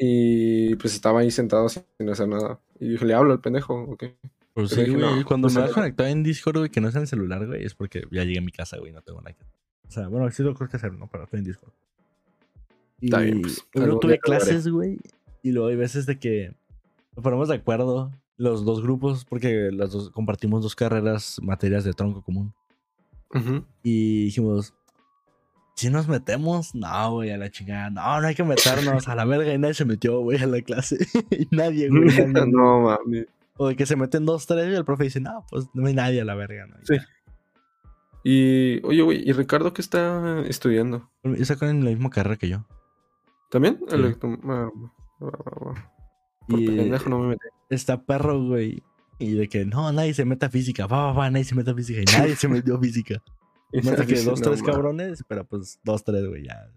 Y 0.03 0.75
pues 0.77 0.95
estaba 0.95 1.19
ahí 1.19 1.29
sentado 1.29 1.69
sin 1.69 1.83
hacer 2.09 2.27
nada. 2.27 2.59
Y 2.79 2.89
dije, 2.89 3.05
¿le 3.05 3.13
hablo 3.13 3.33
al 3.33 3.39
pendejo? 3.39 3.75
¿O 3.83 3.95
qué? 3.97 4.15
Pues 4.55 4.71
sí, 4.71 4.79
dije, 4.81 4.93
güey. 4.97 5.19
no, 5.19 5.25
Cuando 5.25 5.45
pues 5.45 5.55
me 5.55 5.61
la- 5.61 5.69
conectado 5.71 6.09
en 6.09 6.23
Discord, 6.23 6.57
güey, 6.57 6.69
que 6.71 6.81
no 6.81 6.87
es 6.89 6.95
en 6.95 7.01
el 7.01 7.07
celular, 7.07 7.45
güey, 7.45 7.63
es 7.63 7.75
porque 7.75 8.03
ya 8.09 8.23
llegué 8.23 8.39
a 8.39 8.41
mi 8.41 8.51
casa, 8.51 8.79
güey, 8.79 8.91
no 8.91 9.03
tengo 9.03 9.21
nada 9.21 9.33
que 9.33 9.43
hacer. 9.43 9.53
O 9.87 9.91
sea, 9.91 10.07
bueno, 10.07 10.29
sí 10.31 10.41
lo 10.41 10.55
creo 10.55 10.67
que 10.69 10.77
hacer, 10.77 10.91
¿no? 10.93 11.07
Pero 11.07 11.25
estoy 11.25 11.39
en 11.39 11.45
Discord. 11.45 11.71
Y 12.99 13.05
Está 13.05 13.19
bien, 13.19 13.41
pues, 13.41 13.63
luego 13.73 13.99
tuve 13.99 14.19
clases, 14.19 14.67
güey, 14.67 14.97
y 15.43 15.51
luego 15.51 15.69
hay 15.69 15.75
veces 15.75 16.05
de 16.07 16.17
que 16.17 16.53
nos 17.15 17.23
ponemos 17.23 17.47
de 17.49 17.55
acuerdo 17.55 18.11
los 18.37 18.65
dos 18.65 18.81
grupos, 18.81 19.23
porque 19.25 19.69
las 19.71 19.91
dos 19.91 20.09
compartimos 20.09 20.63
dos 20.63 20.75
carreras, 20.75 21.39
materias 21.43 21.83
de 21.83 21.93
tronco 21.93 22.23
común. 22.23 22.53
Ujú. 23.33 23.63
Y 23.83 24.25
dijimos, 24.25 24.73
si 25.81 25.89
nos 25.89 26.07
metemos, 26.07 26.75
no, 26.75 27.11
güey, 27.11 27.31
a 27.31 27.37
la 27.37 27.49
chingada, 27.49 27.89
no, 27.89 28.21
no 28.21 28.27
hay 28.27 28.35
que 28.35 28.43
meternos 28.43 29.07
a 29.07 29.15
la 29.15 29.25
verga, 29.25 29.53
y 29.53 29.57
nadie 29.57 29.73
se 29.73 29.85
metió, 29.85 30.19
güey, 30.19 30.41
a 30.41 30.45
la 30.45 30.61
clase. 30.61 30.97
y 31.31 31.47
nadie, 31.55 31.89
güey. 31.89 32.05
nadie, 32.27 32.51
no 32.51 32.81
mames. 32.81 33.25
O 33.57 33.67
de 33.67 33.75
que 33.75 33.85
se 33.85 33.95
meten 33.95 34.25
dos, 34.25 34.47
tres 34.47 34.71
y 34.71 34.75
el 34.75 34.85
profe 34.85 35.05
dice, 35.05 35.19
no, 35.19 35.45
pues 35.49 35.67
no 35.73 35.87
hay 35.87 35.93
nadie 35.93 36.21
a 36.21 36.25
la 36.25 36.35
verga, 36.35 36.67
¿no? 36.67 36.75
Sí. 36.83 36.95
Y, 38.23 38.85
oye, 38.85 39.01
güey, 39.01 39.27
¿y 39.27 39.33
Ricardo 39.33 39.73
qué 39.73 39.81
está 39.81 40.41
estudiando? 40.41 41.09
Sacan 41.43 41.69
en 41.69 41.83
la 41.83 41.89
misma 41.89 42.09
carrera 42.11 42.37
que 42.37 42.49
yo. 42.49 42.65
¿También? 43.49 43.79
Sí. 43.87 43.95
Electro- 43.95 44.39
ah. 44.45 44.69
Por 46.47 46.59
Y 46.59 46.67
pendejo 46.67 47.09
no 47.09 47.19
me 47.19 47.27
metí. 47.29 47.47
está 47.69 48.03
perro, 48.03 48.43
güey. 48.43 48.83
Y 49.19 49.33
de 49.33 49.49
que 49.49 49.65
no, 49.65 49.91
nadie 49.91 50.13
se 50.13 50.25
mete 50.25 50.45
a 50.45 50.49
física, 50.49 50.87
va, 50.87 51.07
va, 51.07 51.13
va, 51.13 51.29
nadie 51.29 51.45
se 51.45 51.53
mete 51.55 51.71
a 51.71 51.75
física. 51.75 52.01
Y 52.01 52.05
nadie 52.17 52.35
se 52.35 52.47
metió 52.47 52.79
física. 52.79 53.21
Más 53.83 54.05
que 54.05 54.21
dos, 54.21 54.39
no 54.41 54.49
tres 54.49 54.63
cabrones, 54.63 55.23
pero 55.27 55.45
pues 55.45 55.79
dos, 55.83 56.03
tres, 56.03 56.27
güey, 56.27 56.45
ya. 56.45 56.71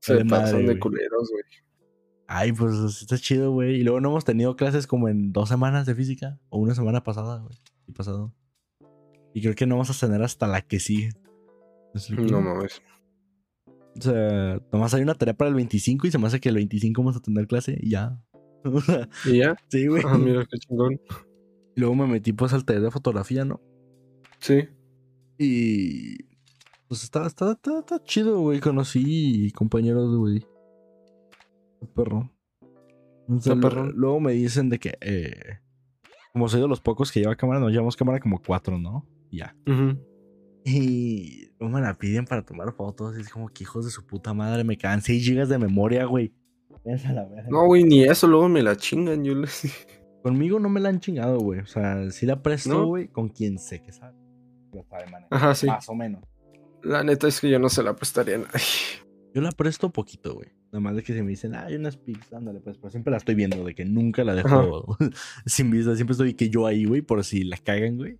Se 0.00 0.24
pasan 0.24 0.62
madre, 0.62 0.74
de 0.74 0.78
culeros, 0.80 1.30
güey. 1.30 1.44
Ay, 2.26 2.52
pues 2.52 2.74
está 3.02 3.18
chido, 3.18 3.52
güey. 3.52 3.76
Y 3.76 3.82
luego 3.82 4.00
no 4.00 4.08
hemos 4.08 4.24
tenido 4.24 4.56
clases 4.56 4.86
como 4.86 5.08
en 5.08 5.32
dos 5.32 5.48
semanas 5.48 5.86
de 5.86 5.94
física. 5.94 6.40
O 6.48 6.58
una 6.58 6.74
semana 6.74 7.02
pasada, 7.02 7.40
güey. 7.40 7.60
Y 7.86 7.92
pasado. 7.92 8.34
Y 9.34 9.42
creo 9.42 9.54
que 9.54 9.66
no 9.66 9.76
vamos 9.76 9.90
a 9.90 10.06
tener 10.06 10.22
hasta 10.22 10.46
la 10.46 10.62
que 10.62 10.80
sigue. 10.80 11.10
No 12.08 12.40
mames. 12.40 12.82
O 13.98 14.00
sea, 14.00 14.60
nomás 14.72 14.94
hay 14.94 15.02
una 15.02 15.14
tarea 15.14 15.34
para 15.34 15.50
el 15.50 15.54
25 15.54 16.06
y 16.06 16.10
se 16.10 16.18
me 16.18 16.26
hace 16.26 16.40
que 16.40 16.48
el 16.48 16.54
25 16.54 17.02
vamos 17.02 17.16
a 17.16 17.20
tener 17.20 17.46
clase 17.46 17.78
y 17.80 17.90
ya. 17.90 18.18
¿Y 19.26 19.38
ya? 19.38 19.56
sí, 19.68 19.86
güey. 19.86 20.02
Ah, 20.06 20.16
mira 20.16 20.46
qué 20.50 20.58
chingón. 20.58 20.94
Y 21.76 21.80
luego 21.80 21.94
me 21.94 22.06
metí 22.06 22.32
pues 22.32 22.52
al 22.52 22.64
taller 22.64 22.82
de 22.82 22.90
fotografía, 22.90 23.44
¿no? 23.44 23.60
Sí. 24.38 24.68
Y 25.38 26.31
pues 26.92 27.04
está, 27.04 27.26
está, 27.26 27.52
está, 27.52 27.78
está 27.78 28.04
chido, 28.04 28.38
güey. 28.40 28.60
Conocí 28.60 29.50
compañeros, 29.52 30.14
güey. 30.14 30.44
Perro. 31.94 32.30
O 33.26 33.40
sea, 33.40 33.56
perrón. 33.56 33.94
luego 33.96 34.20
me 34.20 34.32
dicen 34.32 34.68
de 34.68 34.78
que, 34.78 34.98
eh, 35.00 35.60
como 36.34 36.50
soy 36.50 36.60
de 36.60 36.68
los 36.68 36.82
pocos 36.82 37.10
que 37.10 37.20
lleva 37.20 37.34
cámara, 37.34 37.60
nos 37.60 37.70
llevamos 37.70 37.96
cámara 37.96 38.20
como 38.20 38.42
cuatro, 38.42 38.76
¿no? 38.76 39.06
Ya. 39.30 39.56
Y 40.66 41.46
luego 41.58 41.76
me 41.76 41.80
la 41.80 41.96
piden 41.96 42.26
para 42.26 42.44
tomar 42.44 42.74
fotos. 42.74 43.16
Y 43.16 43.22
es 43.22 43.30
como 43.30 43.48
que 43.48 43.64
hijos 43.64 43.86
de 43.86 43.90
su 43.90 44.04
puta 44.04 44.34
madre, 44.34 44.62
me 44.62 44.76
quedan 44.76 45.00
6 45.00 45.24
gigas 45.24 45.48
de 45.48 45.56
memoria, 45.56 46.04
güey. 46.04 46.34
La. 46.84 47.26
No, 47.48 47.64
güey, 47.68 47.84
ni 47.84 48.04
eso, 48.04 48.26
luego 48.26 48.50
me 48.50 48.62
la 48.62 48.76
chingan. 48.76 49.24
Yo 49.24 49.34
les 49.34 49.62
Conmigo 50.22 50.60
no 50.60 50.68
me 50.68 50.78
la 50.78 50.90
han 50.90 51.00
chingado, 51.00 51.38
güey. 51.38 51.60
O 51.60 51.66
sea, 51.66 52.10
sí 52.10 52.26
la 52.26 52.42
presto, 52.42 52.68
¿No? 52.68 52.84
güey, 52.84 53.08
con 53.08 53.30
quien 53.30 53.58
sé 53.58 53.80
que 53.80 53.92
sabe. 53.92 54.14
Lo 54.74 54.84
sabe 54.84 55.06
manejar. 55.06 55.28
Ajá, 55.30 55.54
sí. 55.54 55.66
Más 55.68 55.88
o 55.88 55.94
menos. 55.94 56.22
La 56.82 57.02
neta 57.04 57.28
es 57.28 57.40
que 57.40 57.48
yo 57.50 57.58
no 57.58 57.68
se 57.68 57.82
la 57.82 57.94
prestaría 57.94 58.36
a 58.36 58.38
nadie. 58.38 58.60
Yo 59.34 59.40
la 59.40 59.52
presto 59.52 59.90
poquito, 59.90 60.34
güey. 60.34 60.48
Nada 60.72 60.80
más 60.80 60.96
de 60.96 61.02
que 61.02 61.12
se 61.14 61.22
me 61.22 61.30
dicen, 61.30 61.54
ah, 61.54 61.64
hay 61.66 61.76
unas 61.76 61.96
pics, 61.96 62.32
ándale, 62.32 62.60
pues, 62.60 62.76
pero 62.78 62.90
siempre 62.90 63.10
la 63.10 63.16
estoy 63.18 63.34
viendo, 63.34 63.62
de 63.64 63.74
que 63.74 63.84
nunca 63.84 64.24
la 64.24 64.34
dejo 64.34 64.96
sin 65.46 65.70
vista. 65.70 65.94
Siempre 65.94 66.12
estoy 66.12 66.34
que 66.34 66.48
yo 66.50 66.66
ahí, 66.66 66.84
güey, 66.84 67.02
por 67.02 67.22
si 67.24 67.44
la 67.44 67.56
cagan, 67.56 67.96
güey. 67.96 68.18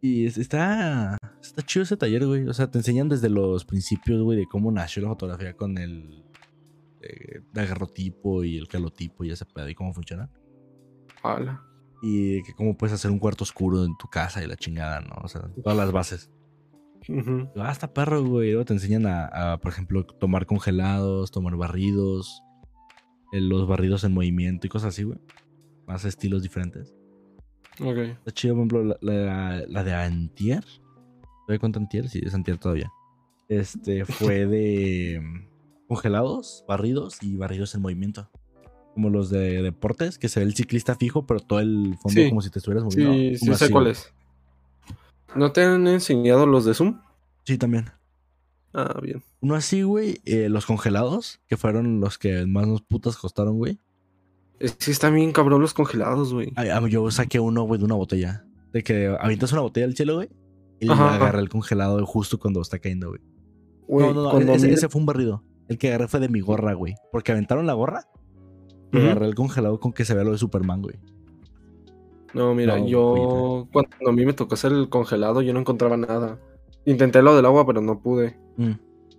Y 0.00 0.26
es- 0.26 0.38
está, 0.38 1.18
está 1.42 1.62
chido 1.62 1.82
ese 1.82 1.96
taller, 1.96 2.26
güey. 2.26 2.46
O 2.48 2.54
sea, 2.54 2.70
te 2.70 2.78
enseñan 2.78 3.08
desde 3.08 3.28
los 3.28 3.64
principios, 3.64 4.22
güey, 4.22 4.38
de 4.38 4.46
cómo 4.46 4.70
nació 4.70 5.02
la 5.02 5.08
fotografía 5.08 5.54
con 5.54 5.76
el 5.78 6.24
eh, 7.02 7.40
daguerrotipo 7.52 8.44
y 8.44 8.56
el 8.58 8.68
calotipo 8.68 9.24
y 9.24 9.30
ese 9.30 9.44
pedo 9.46 9.68
y 9.68 9.74
cómo 9.74 9.92
funciona. 9.92 10.30
Hala. 11.22 11.64
Y 12.02 12.36
de 12.36 12.42
que 12.44 12.54
cómo 12.54 12.76
puedes 12.76 12.94
hacer 12.94 13.10
un 13.10 13.18
cuarto 13.18 13.42
oscuro 13.44 13.84
en 13.84 13.96
tu 13.96 14.06
casa 14.08 14.42
y 14.42 14.46
la 14.46 14.56
chingada, 14.56 15.00
¿no? 15.00 15.16
O 15.22 15.28
sea, 15.28 15.42
todas 15.62 15.76
las 15.76 15.90
bases. 15.90 16.30
Ujú. 17.08 17.48
Ah, 17.56 17.70
está 17.72 17.92
perro, 17.92 18.24
güey. 18.24 18.50
Luego 18.50 18.64
te 18.64 18.74
enseñan 18.74 19.06
a, 19.06 19.26
a, 19.52 19.58
por 19.58 19.72
ejemplo, 19.72 20.04
tomar 20.04 20.46
congelados, 20.46 21.30
tomar 21.30 21.56
barridos, 21.56 22.42
eh, 23.32 23.40
los 23.40 23.66
barridos 23.66 24.04
en 24.04 24.12
movimiento 24.14 24.66
y 24.66 24.70
cosas 24.70 24.88
así, 24.94 25.04
güey. 25.04 25.18
Más 25.86 26.04
estilos 26.04 26.42
diferentes. 26.42 26.94
Ok. 27.80 27.96
Está 27.98 28.30
chido, 28.32 28.54
por 28.54 28.64
ejemplo, 28.66 28.84
la, 28.84 28.96
la- 29.00 29.64
la 29.68 29.84
de 29.84 29.94
Antier. 29.94 30.64
¿Todavía 31.46 31.60
cuenta 31.60 31.78
Antier? 31.78 32.08
Sí, 32.08 32.20
es 32.24 32.34
Antier 32.34 32.58
todavía. 32.58 32.90
Este 33.48 34.04
fue 34.04 34.46
de 34.46 35.20
mm, 35.22 35.86
congelados, 35.86 36.64
barridos 36.68 37.22
y 37.22 37.36
barridos 37.36 37.74
en 37.74 37.80
movimiento. 37.82 38.30
Como 38.94 39.10
los 39.10 39.30
de 39.30 39.62
deportes, 39.62 40.18
que 40.18 40.28
se 40.28 40.40
ve 40.40 40.46
el 40.46 40.54
ciclista 40.54 40.96
fijo, 40.96 41.24
pero 41.24 41.38
todo 41.40 41.60
el 41.60 41.94
fondo 42.02 42.20
Sí. 42.20 42.28
como 42.28 42.42
si 42.42 42.50
te 42.50 42.58
estuvieras 42.58 42.82
moviendo. 42.84 43.12
Sí, 43.14 43.36
sí 43.36 43.54
sé 43.54 43.70
cuál 43.70 43.86
es. 43.86 44.12
¿No 45.34 45.52
te 45.52 45.62
han 45.62 45.86
enseñado 45.86 46.46
los 46.46 46.64
de 46.64 46.74
Zoom? 46.74 47.00
Sí, 47.44 47.58
también. 47.58 47.90
Ah, 48.72 48.98
bien. 49.02 49.22
Uno 49.40 49.54
así, 49.54 49.82
güey, 49.82 50.20
eh, 50.24 50.48
los 50.48 50.66
congelados, 50.66 51.40
que 51.46 51.56
fueron 51.56 52.00
los 52.00 52.18
que 52.18 52.46
más 52.46 52.66
nos 52.66 52.82
putas 52.82 53.16
costaron, 53.16 53.56
güey. 53.56 53.78
Es 54.58 54.74
que 54.74 54.90
están 54.90 55.14
bien 55.14 55.32
cabrón 55.32 55.60
los 55.60 55.74
congelados, 55.74 56.34
güey. 56.34 56.52
Ay, 56.56 56.70
Yo 56.90 57.10
saqué 57.10 57.38
uno, 57.38 57.62
güey, 57.62 57.78
de 57.78 57.84
una 57.84 57.94
botella. 57.94 58.44
De 58.72 58.82
que 58.82 59.16
avientas 59.20 59.52
una 59.52 59.62
botella 59.62 59.86
al 59.86 59.96
cielo, 59.96 60.16
güey. 60.16 60.28
Y 60.80 60.90
ajá. 60.90 61.14
agarré 61.14 61.40
el 61.40 61.48
congelado 61.48 62.04
justo 62.06 62.38
cuando 62.38 62.60
está 62.60 62.78
cayendo, 62.78 63.10
güey. 63.10 63.20
No, 63.88 64.12
no, 64.12 64.40
no. 64.40 64.54
Ese, 64.54 64.88
fue 64.88 65.00
un 65.00 65.06
barrido. 65.06 65.44
El 65.68 65.78
que 65.78 65.88
agarré 65.88 66.08
fue 66.08 66.20
de 66.20 66.28
mi 66.28 66.40
gorra, 66.40 66.74
güey. 66.74 66.96
Porque 67.12 67.32
aventaron 67.32 67.66
la 67.66 67.74
gorra. 67.74 68.06
Y 68.92 68.98
agarré 68.98 69.26
el 69.26 69.34
congelado 69.34 69.80
con 69.80 69.92
que 69.92 70.04
se 70.04 70.14
vea 70.14 70.24
lo 70.24 70.32
de 70.32 70.38
Superman, 70.38 70.82
güey. 70.82 70.96
No, 72.34 72.54
mira, 72.54 72.78
No, 72.78 72.86
yo 72.86 73.68
cuando 73.72 73.90
a 74.08 74.12
mí 74.12 74.24
me 74.26 74.32
tocó 74.32 74.54
hacer 74.54 74.72
el 74.72 74.88
congelado, 74.88 75.40
yo 75.42 75.52
no 75.54 75.60
encontraba 75.60 75.96
nada. 75.96 76.38
Intenté 76.84 77.22
lo 77.22 77.34
del 77.36 77.46
agua, 77.46 77.66
pero 77.66 77.80
no 77.80 78.00
pude. 78.00 78.38
Mm. 78.56 78.72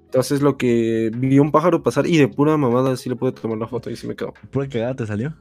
Entonces 0.05 0.41
lo 0.41 0.57
que 0.57 1.11
vi 1.15 1.37
un 1.39 1.51
pájaro 1.51 1.83
pasar 1.83 2.07
y 2.07 2.17
de 2.17 2.27
pura 2.27 2.57
mamada 2.57 2.95
sí 2.97 3.09
le 3.09 3.15
pude 3.15 3.31
tomar 3.31 3.57
la 3.59 3.67
foto 3.67 3.89
y 3.91 3.95
sí 3.95 4.07
me 4.07 4.15
quedó. 4.15 4.33
¿Pura 4.51 4.67
cagada 4.67 4.95
te 4.95 5.05
salió? 5.05 5.35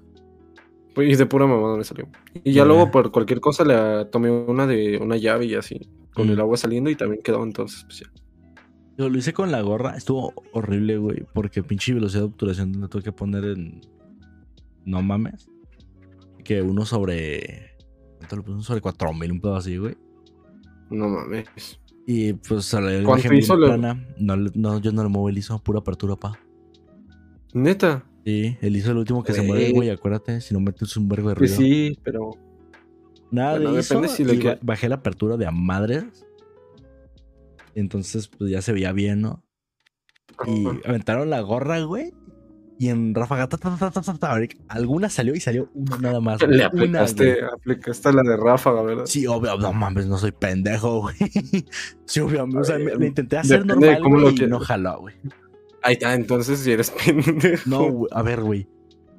Pues, 0.94 1.10
Y 1.10 1.16
de 1.16 1.26
pura 1.26 1.46
mamada 1.46 1.76
me 1.76 1.84
salió. 1.84 2.06
Y 2.44 2.52
ya 2.52 2.64
luego 2.64 2.90
por 2.90 3.10
cualquier 3.10 3.40
cosa 3.40 3.64
le 3.64 4.04
tomé 4.06 4.30
una 4.30 4.66
de 4.66 4.98
una 4.98 5.16
llave 5.16 5.46
y 5.46 5.54
así. 5.54 5.80
Con 6.14 6.26
Mm. 6.28 6.32
el 6.32 6.40
agua 6.40 6.56
saliendo 6.56 6.90
y 6.90 6.96
también 6.96 7.22
quedó 7.22 7.42
entonces 7.42 7.84
pues 7.84 8.00
ya. 8.00 8.06
Yo 8.98 9.08
lo 9.08 9.16
hice 9.16 9.32
con 9.32 9.52
la 9.52 9.62
gorra, 9.62 9.96
estuvo 9.96 10.32
horrible, 10.52 10.96
güey, 10.98 11.24
porque 11.32 11.62
pinche 11.62 11.94
velocidad 11.94 12.22
de 12.22 12.26
obturación 12.28 12.80
la 12.80 12.88
tuve 12.88 13.02
que 13.04 13.12
poner 13.12 13.44
en. 13.44 13.80
No 14.84 15.00
mames. 15.02 15.48
Que 16.44 16.62
uno 16.62 16.84
sobre. 16.84 17.76
¿Cuánto 18.18 18.36
le 18.36 18.42
puse? 18.42 18.52
Uno 18.54 18.62
sobre 18.62 18.80
4000, 18.80 19.32
un 19.32 19.40
pedo 19.40 19.56
así, 19.56 19.76
güey. 19.76 19.96
No 20.90 21.08
mames. 21.08 21.46
Y 22.06 22.32
pues 22.32 22.72
la 22.72 23.02
¿Cuánto 23.04 23.32
hizo 23.34 23.54
lo- 23.56 23.66
plana. 23.66 24.06
No, 24.18 24.36
no, 24.36 24.78
yo 24.80 24.92
no 24.92 25.02
le 25.02 25.08
muevo 25.10 25.28
el 25.28 25.36
ISO, 25.38 25.58
pura 25.62 25.80
apertura, 25.80 26.16
pa. 26.16 26.38
Neta. 27.52 28.04
Sí, 28.24 28.56
el 28.60 28.76
ISO 28.76 28.86
es 28.86 28.90
el 28.92 28.96
último 28.98 29.22
que 29.22 29.32
se 29.32 29.42
mueve, 29.42 29.72
güey, 29.72 29.90
acuérdate, 29.90 30.40
si 30.40 30.52
no 30.54 30.60
metes 30.60 30.96
un 30.96 31.08
vergo 31.08 31.28
de 31.30 31.34
Pues 31.36 31.56
ruido. 31.56 31.62
sí, 31.62 31.98
pero. 32.02 32.30
Nada 33.30 33.52
Bueno, 33.56 33.72
de 33.72 33.82
depende 33.82 34.08
si 34.08 34.24
le 34.24 34.34
y 34.34 34.38
que- 34.38 34.48
ba- 34.48 34.58
bajé 34.62 34.88
la 34.88 34.96
apertura 34.96 35.36
de 35.36 35.46
a 35.46 35.50
madres. 35.50 36.04
Entonces, 37.74 38.28
pues 38.28 38.50
ya 38.50 38.62
se 38.62 38.72
veía 38.72 38.92
bien, 38.92 39.20
¿no? 39.20 39.44
Y 40.46 40.66
aventaron 40.86 41.30
la 41.30 41.40
gorra, 41.40 41.80
güey. 41.82 42.12
Y 42.80 42.90
en 42.90 43.12
ráfaga, 43.12 43.48
ta, 43.48 43.56
ta, 43.58 43.76
ta, 43.90 44.38
alguna 44.68 45.08
salió 45.08 45.34
y 45.34 45.40
salió 45.40 45.68
una 45.74 45.96
nada 45.96 46.20
más. 46.20 46.40
Le 46.42 46.46
Una, 46.58 46.66
aplicaste, 46.66 47.24
güey. 47.40 47.44
aplicaste 47.52 48.12
la 48.12 48.22
de 48.22 48.36
ráfaga, 48.36 48.82
¿verdad? 48.82 49.06
Sí, 49.06 49.26
obvio, 49.26 49.56
no 49.58 49.72
mames, 49.72 50.06
no 50.06 50.16
soy 50.16 50.30
pendejo, 50.32 51.00
güey. 51.02 51.16
Sí, 52.04 52.20
obvio, 52.20 52.44
o 52.44 52.64
sea, 52.64 52.78
me, 52.78 52.96
me 52.96 53.08
intenté 53.08 53.36
hacer 53.36 53.66
normal, 53.66 53.98
cómo 54.00 54.16
lo 54.16 54.22
güey, 54.22 54.34
y 54.34 54.36
quieras. 54.36 54.50
no 54.50 54.60
jaló, 54.60 55.00
güey. 55.00 55.16
Ahí 55.82 55.94
está, 55.94 56.14
entonces 56.14 56.60
si 56.60 56.70
eres 56.70 56.90
pendejo. 57.04 57.68
No, 57.68 57.90
güey, 57.90 58.08
a 58.12 58.22
ver, 58.22 58.42
güey. 58.42 58.68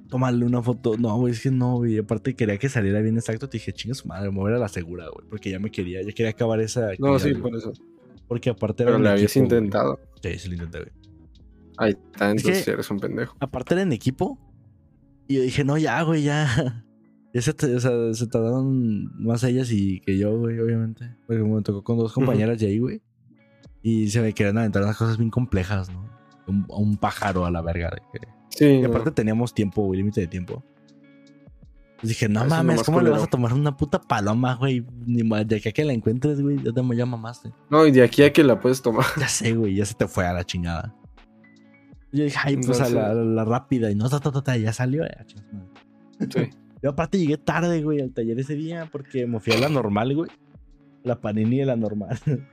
Tómale 0.08 0.46
una 0.46 0.64
foto. 0.64 0.98
No, 0.98 1.18
güey, 1.18 1.34
es 1.34 1.42
que 1.42 1.52
no, 1.52 1.76
güey. 1.78 2.00
Aparte 2.00 2.36
quería 2.36 2.58
que 2.58 2.70
saliera 2.70 3.02
bien 3.02 3.16
exacto. 3.18 3.48
Te 3.50 3.58
dije, 3.58 3.74
chinga 3.74 3.94
su 3.94 4.08
madre, 4.08 4.32
mover 4.32 4.56
a 4.56 4.58
la 4.58 4.70
segura, 4.70 5.06
güey. 5.14 5.28
Porque 5.30 5.52
ya 5.52 5.60
me 5.60 5.70
quería, 5.70 6.02
ya 6.02 6.12
quería 6.14 6.32
acabar 6.32 6.60
esa. 6.62 6.92
No, 6.98 7.20
sí, 7.20 7.34
por 7.36 7.56
eso. 7.56 7.74
Porque 8.28 8.50
aparte 8.50 8.84
era 8.84 8.94
Pero 8.94 9.04
le 9.04 9.10
habías 9.10 9.36
intentado. 9.36 10.00
Sí, 10.24 10.40
sí 10.40 10.48
lo 10.48 10.56
intenté, 10.56 10.80
güey. 10.80 10.92
Ahí 11.80 11.92
está, 11.92 12.32
Es 12.32 12.38
entonces 12.42 12.66
que- 12.66 12.72
eres 12.72 12.92
un 12.92 13.00
pendejo. 13.00 13.36
Aparte 13.40 13.74
era 13.74 13.82
en 13.84 13.92
equipo. 13.94 14.38
Y 15.28 15.36
yo 15.38 15.42
dije, 15.42 15.64
no, 15.64 15.78
ya, 15.78 16.02
güey, 16.04 16.24
ya. 16.24 16.46
Ya 17.32 17.44
se, 17.44 17.52
o 17.52 17.80
sea, 17.80 17.92
se 18.16 18.26
tardaron 18.26 19.16
más 19.24 19.44
ellas 19.44 19.72
y 19.72 20.00
que 20.00 20.18
yo, 20.18 20.36
güey, 20.36 20.60
obviamente. 20.60 21.16
Porque 21.28 21.44
me 21.44 21.62
tocó 21.62 21.84
con 21.84 22.00
dos 22.00 22.12
compañeras 22.12 22.58
de 22.58 22.66
ahí, 22.66 22.80
güey. 22.80 23.04
Y 23.84 24.10
se 24.10 24.20
me 24.20 24.34
querían 24.34 24.58
aventar 24.58 24.82
unas 24.82 24.98
cosas 24.98 25.20
bien 25.20 25.30
complejas, 25.30 25.92
¿no? 25.92 26.10
Un, 26.48 26.66
un 26.70 26.98
pájaro 26.98 27.46
a 27.46 27.52
la 27.52 27.62
verga. 27.62 27.92
de 27.92 28.02
que- 28.20 28.28
Sí, 28.50 28.66
Y 28.66 28.82
no. 28.82 28.88
aparte 28.88 29.12
teníamos 29.12 29.54
tiempo, 29.54 29.84
güey, 29.84 30.00
límite 30.00 30.22
de 30.22 30.28
tiempo. 30.28 30.64
Pues 32.02 32.10
dije, 32.10 32.28
no 32.30 32.40
Eso 32.40 32.50
lo 32.50 32.56
mames, 32.56 32.84
¿cómo 32.84 33.02
le 33.02 33.10
vas 33.12 33.24
a 33.24 33.28
tomar 33.28 33.54
una 33.54 33.78
puta 33.78 34.02
paloma, 34.02 34.56
güey? 34.56 34.84
Ni 35.06 35.22
de 35.46 35.56
aquí 35.58 35.70
a 35.70 35.72
que 35.72 35.84
la 35.86 35.94
encuentres, 35.94 36.42
güey, 36.42 36.58
ya 36.64 36.72
te 36.72 36.82
ya 36.96 37.06
mamaste. 37.06 37.52
No, 37.70 37.86
y 37.86 37.92
de 37.92 38.02
aquí 38.02 38.24
a 38.24 38.34
que 38.34 38.44
la 38.44 38.60
puedes 38.60 38.82
tomar. 38.82 39.06
Ya 39.20 39.28
sé, 39.28 39.54
güey, 39.54 39.76
ya 39.76 39.86
se 39.86 39.94
te 39.94 40.08
fue 40.08 40.26
a 40.26 40.34
la 40.34 40.44
chingada. 40.44 40.96
Yo 42.12 42.24
dije, 42.24 42.38
ay, 42.44 42.58
pues 42.58 42.82
a 42.82 42.90
la, 42.90 43.12
a 43.12 43.14
la 43.14 43.46
rápida. 43.46 43.92
Y 43.92 43.96
no, 43.96 44.10
ta, 44.10 44.20
ta, 44.20 44.32
ta, 44.42 44.58
ya 44.58 44.74
salió. 44.74 45.04
madre. 45.04 45.26
Sí. 46.20 46.50
Yo 46.82 46.92
aparte 46.92 47.20
llegué 47.20 47.38
tarde, 47.38 47.84
güey, 47.84 48.00
al 48.02 48.12
taller 48.14 48.40
ese 48.40 48.56
día 48.56 48.88
porque 48.92 49.28
me 49.28 49.40
fui 49.42 49.52
a 49.54 49.60
la 49.60 49.68
normal, 49.70 50.16
güey. 50.16 50.32
La 51.04 51.20
panini 51.20 51.58
de 51.60 51.66
la 51.66 51.76
normal. 51.76 52.18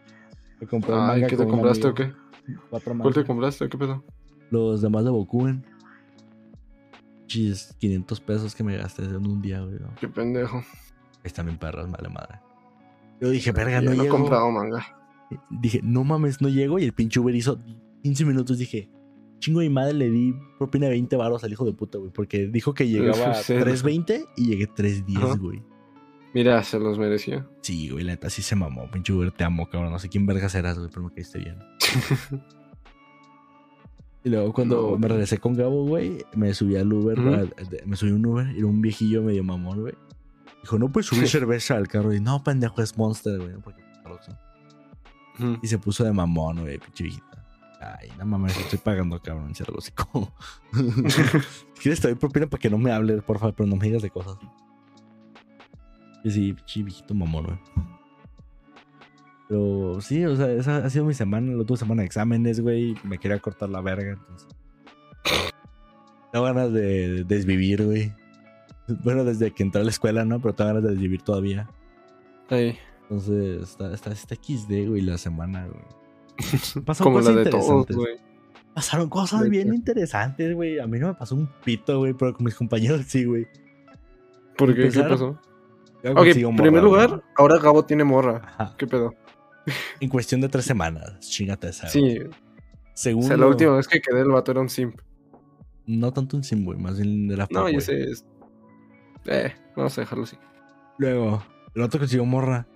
Me 0.60 0.66
compré 0.66 0.92
un 0.94 1.00
Ay, 1.00 1.06
manga 1.06 1.26
¿qué 1.26 1.36
te 1.36 1.42
un 1.44 1.50
compraste 1.50 1.86
o 1.86 1.94
qué? 1.94 2.12
Cuatro 2.70 2.96
¿Cuál 2.98 3.12
te 3.14 3.24
compraste? 3.24 3.68
¿Qué 3.68 3.76
pedo? 3.76 4.02
Los 4.50 4.80
demás 4.80 5.04
de 5.04 5.10
Bokuben. 5.10 5.64
Chis, 7.26 7.74
500 7.78 8.20
pesos 8.20 8.54
que 8.54 8.64
me 8.64 8.76
gasté 8.76 9.04
en 9.04 9.16
un 9.26 9.42
día, 9.42 9.60
güey. 9.60 9.78
¿no? 9.80 9.94
Qué 10.00 10.08
pendejo. 10.08 10.62
Están 11.24 11.46
bien 11.46 11.58
perras, 11.58 11.88
madre 11.88 12.08
madre. 12.08 12.40
Yo 13.20 13.30
dije, 13.30 13.52
verga, 13.52 13.80
no 13.80 13.90
no 13.90 14.00
he 14.00 14.04
llego. 14.04 14.16
comprado 14.16 14.50
manga. 14.50 14.86
Dije, 15.50 15.80
no 15.82 16.04
mames, 16.04 16.40
no 16.40 16.48
llego. 16.48 16.78
Y 16.78 16.84
el 16.84 16.92
pinche 16.92 17.18
Uber 17.20 17.34
hizo 17.34 17.60
15 18.02 18.24
minutos. 18.24 18.58
Dije, 18.58 18.88
chingo 19.38 19.60
de 19.60 19.68
mi 19.68 19.74
madre, 19.74 19.92
le 19.94 20.10
di 20.10 20.34
propina 20.58 20.86
de 20.86 20.92
20 20.92 21.16
baros 21.16 21.44
al 21.44 21.52
hijo 21.52 21.64
de 21.64 21.72
puta, 21.72 21.98
güey. 21.98 22.10
Porque 22.10 22.46
dijo 22.46 22.74
que 22.74 22.88
llegaba 22.88 23.30
a 23.32 23.34
Sí. 23.34 23.52
3.20 23.54 24.26
y 24.36 24.46
llegué 24.46 24.66
3.10, 24.68 25.16
Ajá. 25.18 25.36
güey. 25.36 25.62
Mira, 26.34 26.62
se 26.62 26.78
los 26.78 26.98
merecía. 26.98 27.48
Sí, 27.62 27.88
güey, 27.90 28.04
la 28.04 28.12
neta 28.12 28.28
sí 28.28 28.42
se 28.42 28.54
mamó. 28.56 28.90
Pinche 28.90 29.12
Uber, 29.12 29.30
te 29.30 29.44
amo, 29.44 29.68
cabrón. 29.70 29.90
No 29.92 29.98
sé 29.98 30.08
quién 30.08 30.26
vergas 30.26 30.54
eras, 30.54 30.78
güey, 30.78 30.90
pero 30.90 31.02
me 31.06 31.12
caíste 31.12 31.38
bien. 31.38 31.56
Y 34.24 34.28
luego 34.28 34.52
cuando 34.52 34.90
No. 34.90 34.98
me 34.98 35.06
regresé 35.06 35.38
con 35.38 35.54
Gabo, 35.54 35.84
güey, 35.86 36.18
me 36.34 36.52
subí 36.52 36.74
al 36.76 36.92
Uber, 36.92 37.16
me 37.86 37.94
subí 37.96 38.10
un 38.10 38.26
Uber 38.26 38.48
era 38.56 38.66
un 38.66 38.80
viejillo 38.82 39.22
medio 39.22 39.44
mamón, 39.44 39.82
güey. 39.82 39.94
Dijo, 40.62 40.80
no 40.80 40.90
puedes 40.90 41.06
subir 41.06 41.28
cerveza 41.28 41.76
al 41.76 41.86
carro. 41.86 42.12
Y 42.12 42.18
no, 42.20 42.42
pendejo, 42.42 42.82
es 42.82 42.96
Monster, 42.98 43.38
güey. 43.38 43.52
Porque. 43.62 43.82
Y 45.62 45.68
se 45.68 45.78
puso 45.78 46.02
de 46.02 46.12
mamón, 46.12 46.60
güey, 46.62 46.78
pinche 46.78 47.04
viejita. 47.04 47.25
Ay, 47.80 48.10
no 48.18 48.24
mames, 48.24 48.56
estoy 48.56 48.78
pagando, 48.78 49.20
cabrón, 49.20 49.54
cierra 49.54 49.72
el 49.72 49.78
hocico. 49.78 50.32
si 50.72 51.82
quieres 51.82 52.00
te 52.00 52.08
doy 52.08 52.16
propina 52.16 52.46
para 52.46 52.60
que 52.60 52.70
no 52.70 52.78
me 52.78 52.90
hables, 52.90 53.22
por 53.22 53.38
favor, 53.38 53.54
pero 53.54 53.68
no 53.68 53.76
me 53.76 53.86
digas 53.86 54.02
de 54.02 54.10
cosas. 54.10 54.36
Y 56.24 56.30
sí, 56.30 56.82
viejito 56.82 57.14
mamón, 57.14 57.44
güey. 57.44 57.58
Pero 59.48 60.00
sí, 60.00 60.24
o 60.24 60.34
sea, 60.34 60.50
esa 60.50 60.78
ha 60.78 60.90
sido 60.90 61.04
mi 61.04 61.14
semana. 61.14 61.52
La 61.52 61.62
otra 61.62 61.76
semana 61.76 62.02
de 62.02 62.06
exámenes, 62.06 62.60
güey. 62.60 62.96
Me 63.04 63.18
quería 63.18 63.38
cortar 63.38 63.68
la 63.68 63.80
verga, 63.80 64.12
entonces. 64.12 64.48
Tengo 66.32 66.44
ganas 66.44 66.72
de 66.72 67.24
desvivir, 67.24 67.84
güey. 67.84 68.12
Bueno, 69.04 69.24
desde 69.24 69.52
que 69.52 69.62
entré 69.62 69.82
a 69.82 69.84
la 69.84 69.90
escuela, 69.90 70.24
¿no? 70.24 70.40
Pero 70.40 70.54
tengo 70.54 70.68
ganas 70.68 70.82
de 70.82 70.90
desvivir 70.90 71.22
todavía. 71.22 71.70
Ahí. 72.50 72.76
Entonces, 73.02 73.62
está, 73.62 73.94
está, 73.94 74.10
está 74.10 74.34
XD, 74.34 74.88
güey, 74.88 75.02
la 75.02 75.18
semana, 75.18 75.66
güey. 75.66 76.05
Pasaron 76.84 77.12
Como 77.12 77.20
la 77.20 77.30
cosas 77.30 77.44
de 77.44 77.50
todos, 77.50 77.62
interesantes. 77.64 77.96
güey. 77.96 78.16
Pasaron 78.74 79.08
cosas 79.08 79.42
¿De 79.42 79.48
bien 79.48 79.72
interesantes, 79.74 80.54
güey. 80.54 80.78
A 80.78 80.86
mí 80.86 80.98
no 80.98 81.08
me 81.08 81.14
pasó 81.14 81.34
un 81.34 81.48
pito, 81.64 81.98
güey, 81.98 82.12
pero 82.12 82.34
con 82.34 82.44
mis 82.44 82.54
compañeros 82.54 83.02
sí, 83.06 83.24
güey. 83.24 83.46
¿Por 84.56 84.74
qué? 84.74 84.88
¿Qué 84.90 85.00
pasó? 85.00 85.38
Yo 86.04 86.12
Ok, 86.12 86.26
en 86.26 86.56
primer 86.56 86.72
morra, 86.72 86.82
lugar, 86.82 87.10
¿no? 87.10 87.22
ahora 87.36 87.58
Gabo 87.58 87.84
tiene 87.84 88.04
morra. 88.04 88.42
Ajá. 88.44 88.74
¿Qué 88.78 88.86
pedo? 88.86 89.14
En 89.98 90.08
cuestión 90.08 90.40
de 90.40 90.48
tres 90.48 90.64
semanas, 90.66 91.18
chingate 91.20 91.68
esa. 91.68 91.88
Sí, 91.88 92.18
o 92.20 92.30
Segundo, 92.94 93.28
sea, 93.28 93.36
la 93.36 93.46
última 93.46 93.76
vez 93.76 93.88
que 93.88 94.00
quedé 94.00 94.20
el 94.20 94.28
vato 94.30 94.52
era 94.52 94.60
un 94.60 94.68
simp. 94.68 95.00
no 95.86 96.12
tanto 96.12 96.36
un 96.36 96.44
sim, 96.44 96.64
güey, 96.64 96.78
más 96.78 96.98
bien 96.98 97.28
de 97.28 97.36
la 97.36 97.46
No, 97.50 97.62
güey. 97.62 97.80
sé. 97.80 98.00
es- 98.10 98.24
Eh, 99.26 99.52
vamos 99.74 99.96
a 99.98 100.02
dejarlo 100.02 100.24
así. 100.24 100.36
Luego, 100.98 101.42
el 101.74 101.82
vato 101.82 101.98
consiguió 101.98 102.24
morra. 102.24 102.66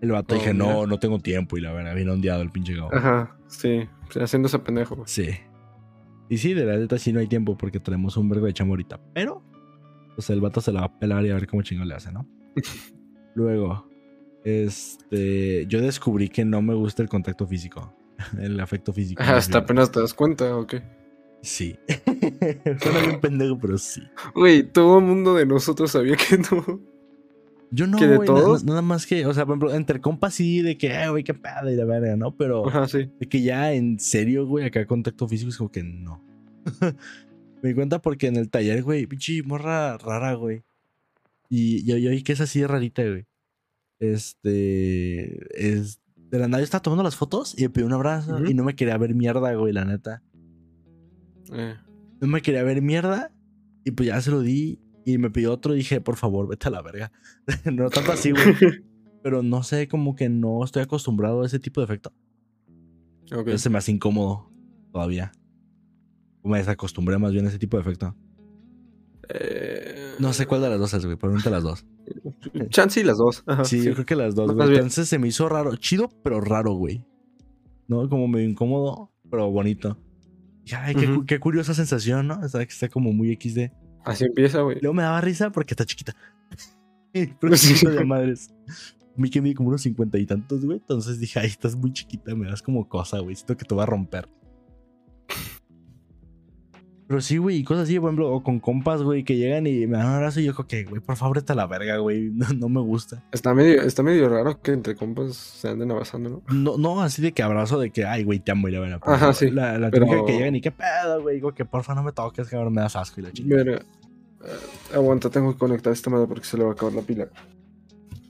El 0.00 0.12
vato 0.12 0.34
dije, 0.34 0.52
mira. 0.52 0.66
no, 0.66 0.86
no 0.86 0.98
tengo 0.98 1.18
tiempo. 1.18 1.56
Y 1.58 1.60
la 1.60 1.72
verdad, 1.72 1.94
bien 1.94 2.08
ondeado 2.08 2.42
el 2.42 2.50
pinche 2.50 2.74
Gabo. 2.74 2.94
Ajá, 2.94 3.36
sí. 3.48 3.88
o 4.08 4.12
sea, 4.12 4.24
haciéndose 4.24 4.58
pendejo. 4.60 4.96
güey. 4.96 5.08
Sí. 5.08 5.30
Y 6.28 6.38
sí, 6.38 6.54
de 6.54 6.64
la 6.66 6.76
neta 6.76 6.98
sí 6.98 7.12
no 7.12 7.20
hay 7.20 7.26
tiempo 7.26 7.56
porque 7.56 7.80
tenemos 7.80 8.16
un 8.16 8.28
vergo 8.28 8.46
de 8.46 8.52
chamba 8.52 8.72
ahorita. 8.72 9.00
Pero, 9.14 9.42
pues 10.14 10.28
el 10.30 10.40
vato 10.40 10.60
se 10.60 10.72
la 10.72 10.80
va 10.80 10.86
a 10.86 10.98
pelar 10.98 11.24
y 11.24 11.30
a 11.30 11.34
ver 11.34 11.46
cómo 11.46 11.62
chingón 11.62 11.88
le 11.88 11.94
hace, 11.94 12.12
¿no? 12.12 12.28
Luego, 13.34 13.88
este, 14.44 15.66
yo 15.66 15.80
descubrí 15.80 16.28
que 16.28 16.44
no 16.44 16.60
me 16.62 16.74
gusta 16.74 17.02
el 17.02 17.08
contacto 17.08 17.46
físico, 17.46 17.94
el 18.38 18.58
afecto 18.60 18.92
físico. 18.92 19.22
Hasta 19.22 19.58
apenas 19.58 19.90
te 19.90 20.00
das 20.00 20.14
cuenta, 20.14 20.56
¿o 20.56 20.66
qué? 20.66 20.82
Sí. 21.42 21.78
Suena 22.82 23.00
bien 23.00 23.20
pendejo, 23.20 23.58
pero 23.58 23.78
sí. 23.78 24.02
Güey, 24.34 24.64
todo 24.64 24.98
el 24.98 25.04
mundo 25.04 25.34
de 25.34 25.46
nosotros 25.46 25.90
sabía 25.92 26.16
que 26.16 26.38
no. 26.38 26.80
Yo 27.70 27.86
no, 27.86 27.98
¿Que 27.98 28.06
de 28.06 28.18
todos? 28.20 28.64
nada 28.64 28.80
más 28.82 29.04
que, 29.06 29.26
o 29.26 29.34
sea, 29.34 29.44
por 29.44 29.54
ejemplo, 29.56 29.74
entre 29.74 30.00
compas 30.00 30.34
sí, 30.34 30.62
de 30.62 30.78
que, 30.78 30.86
eh, 30.88 31.08
güey, 31.10 31.22
qué 31.24 31.34
pedo 31.34 31.70
y 31.70 31.76
la 31.76 31.84
verga, 31.84 32.16
¿no? 32.16 32.34
Pero 32.34 32.66
Ajá, 32.68 32.88
sí. 32.88 33.10
de 33.20 33.28
que 33.28 33.42
ya 33.42 33.72
en 33.74 33.98
serio, 34.00 34.46
güey, 34.46 34.64
acá 34.66 34.86
contacto 34.86 35.28
físico 35.28 35.50
es 35.50 35.56
como 35.58 35.70
que 35.70 35.82
no. 35.82 36.22
Me 37.62 37.70
di 37.70 37.74
cuenta 37.74 38.00
porque 38.00 38.28
en 38.28 38.36
el 38.36 38.48
taller, 38.50 38.82
güey, 38.82 39.06
pinche 39.06 39.42
morra 39.42 39.98
rara, 39.98 40.34
güey. 40.34 40.62
Y 41.50 41.84
yo, 41.84 41.96
yo 41.96 42.10
vi 42.10 42.22
que 42.22 42.32
es 42.32 42.40
así 42.40 42.60
de 42.60 42.68
rarita, 42.68 43.02
güey. 43.02 43.26
Este. 44.00 45.38
Es. 45.78 46.00
De 46.30 46.38
la 46.38 46.46
nada 46.46 46.60
yo 46.60 46.64
estaba 46.64 46.82
tomando 46.82 47.02
las 47.02 47.16
fotos 47.16 47.54
y 47.58 47.62
me 47.62 47.70
pidió 47.70 47.86
un 47.86 47.94
abrazo 47.94 48.34
Ujú. 48.36 48.44
y 48.50 48.54
no 48.54 48.62
me 48.62 48.76
quería 48.76 48.98
ver 48.98 49.14
mierda, 49.14 49.54
güey, 49.54 49.72
la 49.72 49.84
neta. 49.86 50.22
Eh, 51.52 51.74
No 52.20 52.28
me 52.28 52.42
quería 52.42 52.62
ver 52.62 52.82
mierda 52.82 53.32
y 53.84 53.92
pues 53.92 54.08
ya 54.08 54.20
se 54.20 54.30
lo 54.30 54.40
di 54.42 54.78
y 55.12 55.18
me 55.18 55.30
pidió 55.30 55.52
otro 55.52 55.74
y 55.74 55.78
dije, 55.78 56.00
por 56.00 56.16
favor, 56.16 56.48
vete 56.48 56.68
a 56.68 56.70
la 56.70 56.82
verga. 56.82 57.12
no 57.72 57.88
tanto 57.90 58.12
así, 58.12 58.30
güey. 58.32 58.44
Pero 59.22 59.42
no 59.42 59.62
sé, 59.62 59.88
como 59.88 60.14
que 60.14 60.28
no 60.28 60.62
estoy 60.64 60.82
acostumbrado 60.82 61.42
a 61.42 61.46
ese 61.46 61.58
tipo 61.58 61.80
de 61.80 61.86
efecto. 61.86 62.12
Entonces 63.30 63.60
se 63.60 63.70
me 63.70 63.78
hace 63.78 63.92
incómodo 63.92 64.50
todavía. 64.92 65.32
Me 66.44 66.58
desacostumbré 66.58 67.18
más 67.18 67.32
bien 67.32 67.44
a 67.44 67.48
ese 67.48 67.58
tipo 67.58 67.76
de 67.76 67.82
efecto. 67.82 68.16
Eh, 69.28 70.14
No 70.18 70.32
sé 70.32 70.46
cuál 70.46 70.62
de 70.62 70.70
las 70.70 70.78
dos 70.78 70.94
es, 70.94 71.04
güey. 71.04 71.16
Probablemente 71.16 71.50
las 71.50 71.62
dos. 71.62 71.86
Chance 72.70 73.00
y 73.00 73.04
las 73.04 73.18
dos. 73.18 73.42
Ajá, 73.46 73.64
Sí, 73.64 73.80
sí. 73.80 73.86
yo 73.86 73.94
creo 73.94 74.06
que 74.06 74.16
las 74.16 74.34
dos, 74.34 74.54
güey. 74.54 74.74
Entonces 74.74 75.08
se 75.08 75.18
me 75.18 75.28
hizo 75.28 75.48
raro. 75.48 75.76
Chido, 75.76 76.08
pero 76.22 76.40
raro, 76.40 76.72
güey. 76.74 77.04
¿no? 77.86 78.08
Como 78.08 78.28
medio 78.28 78.48
incómodo, 78.48 79.12
pero 79.30 79.50
bonito. 79.50 79.98
Y, 80.64 80.74
ay, 80.74 80.94
qué, 80.94 81.22
qué 81.26 81.40
curiosa 81.40 81.72
sensación, 81.74 82.28
¿no? 82.28 82.38
O 82.40 82.48
sea, 82.48 82.64
que 82.64 82.72
está 82.72 82.88
como 82.88 83.12
muy 83.12 83.34
XD. 83.34 83.70
Así 84.04 84.24
empieza, 84.24 84.60
güey. 84.62 84.78
Luego 84.80 84.94
me 84.94 85.02
daba 85.02 85.20
risa 85.20 85.50
porque 85.50 85.74
está 85.74 85.84
chiquita. 85.84 86.14
Pero 87.40 87.56
Sí. 87.56 87.84
de 87.86 88.04
madres. 88.04 88.50
Mi 89.16 89.30
que 89.30 89.40
mide 89.42 89.54
como 89.54 89.70
unos 89.70 89.82
cincuenta 89.82 90.16
y 90.18 90.26
tantos, 90.26 90.64
güey. 90.64 90.78
Entonces 90.78 91.18
dije, 91.18 91.40
ay, 91.40 91.46
estás 91.48 91.74
muy 91.74 91.92
chiquita, 91.92 92.34
me 92.34 92.46
das 92.48 92.62
como 92.62 92.88
cosa, 92.88 93.18
güey. 93.18 93.34
Siento 93.34 93.56
que 93.56 93.64
te 93.64 93.74
va 93.74 93.82
a 93.82 93.86
romper. 93.86 94.28
Pero 97.08 97.22
sí, 97.22 97.38
güey, 97.38 97.56
y 97.56 97.64
cosas 97.64 97.84
así, 97.84 97.98
por 97.98 98.10
ejemplo, 98.10 98.30
o 98.30 98.42
con 98.42 98.60
compas, 98.60 99.02
güey, 99.02 99.24
que 99.24 99.34
llegan 99.36 99.66
y 99.66 99.86
me 99.86 99.96
dan 99.96 100.08
un 100.08 100.12
abrazo 100.16 100.40
y 100.40 100.44
yo 100.44 100.54
que, 100.66 100.84
güey, 100.84 101.00
por 101.00 101.16
favor, 101.16 101.38
está 101.38 101.54
la 101.54 101.66
verga, 101.66 101.96
güey. 101.96 102.30
No, 102.34 102.46
no 102.52 102.68
me 102.68 102.80
gusta. 102.82 103.24
Está 103.32 103.54
medio, 103.54 103.80
está 103.82 104.02
medio 104.02 104.28
raro 104.28 104.60
que 104.60 104.72
entre 104.72 104.94
compas 104.94 105.34
se 105.34 105.68
anden 105.70 105.90
abrazando, 105.90 106.28
¿no? 106.28 106.42
No, 106.54 106.76
no 106.76 107.00
así 107.02 107.22
de 107.22 107.32
que 107.32 107.42
abrazo 107.42 107.80
de 107.80 107.90
que, 107.90 108.04
ay, 108.04 108.24
güey, 108.24 108.40
te 108.40 108.52
amo 108.52 108.68
y 108.68 108.72
la 108.72 108.80
verdad. 108.80 109.00
Ajá, 109.02 109.32
sí, 109.32 109.50
La, 109.50 109.78
la 109.78 109.90
pero- 109.90 110.26
que 110.26 110.32
llegan 110.32 110.54
y 110.54 110.60
qué 110.60 110.70
pedo, 110.70 111.22
güey. 111.22 111.36
Digo 111.36 111.54
que 111.54 111.64
porfa 111.64 111.94
no 111.94 112.02
me 112.02 112.12
toques, 112.12 112.46
cabrón, 112.48 112.74
me 112.74 112.82
das 112.82 112.94
asco 112.94 113.20
y 113.20 113.24
la 113.24 113.32
chingada. 113.32 113.64
Mira, 113.64 113.76
eh, 114.44 114.94
aguanta, 114.94 115.30
tengo 115.30 115.50
que 115.54 115.58
conectar 115.58 115.92
esta 115.92 116.10
madre 116.10 116.26
porque 116.26 116.44
se 116.44 116.58
le 116.58 116.64
va 116.64 116.70
a 116.70 116.72
acabar 116.74 116.92
la 116.94 117.02
pila. 117.02 117.26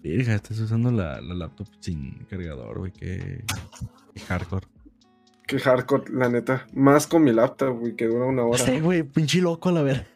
Virga, 0.04 0.36
estás 0.36 0.60
usando 0.60 0.92
la, 0.92 1.20
la 1.20 1.34
laptop 1.34 1.66
sin 1.80 2.12
cargador, 2.30 2.78
güey, 2.78 2.92
qué 2.92 3.44
hardcore. 4.28 4.66
Qué 5.48 5.58
hardcore, 5.58 6.12
la 6.12 6.28
neta. 6.28 6.66
Más 6.74 7.06
con 7.06 7.24
mi 7.24 7.32
laptop, 7.32 7.78
güey, 7.78 7.96
que 7.96 8.06
dura 8.06 8.26
una 8.26 8.44
hora. 8.44 8.58
Sí, 8.58 8.80
güey, 8.80 9.02
pinche 9.02 9.40
loco, 9.40 9.70
la 9.70 9.80
ver. 9.80 10.06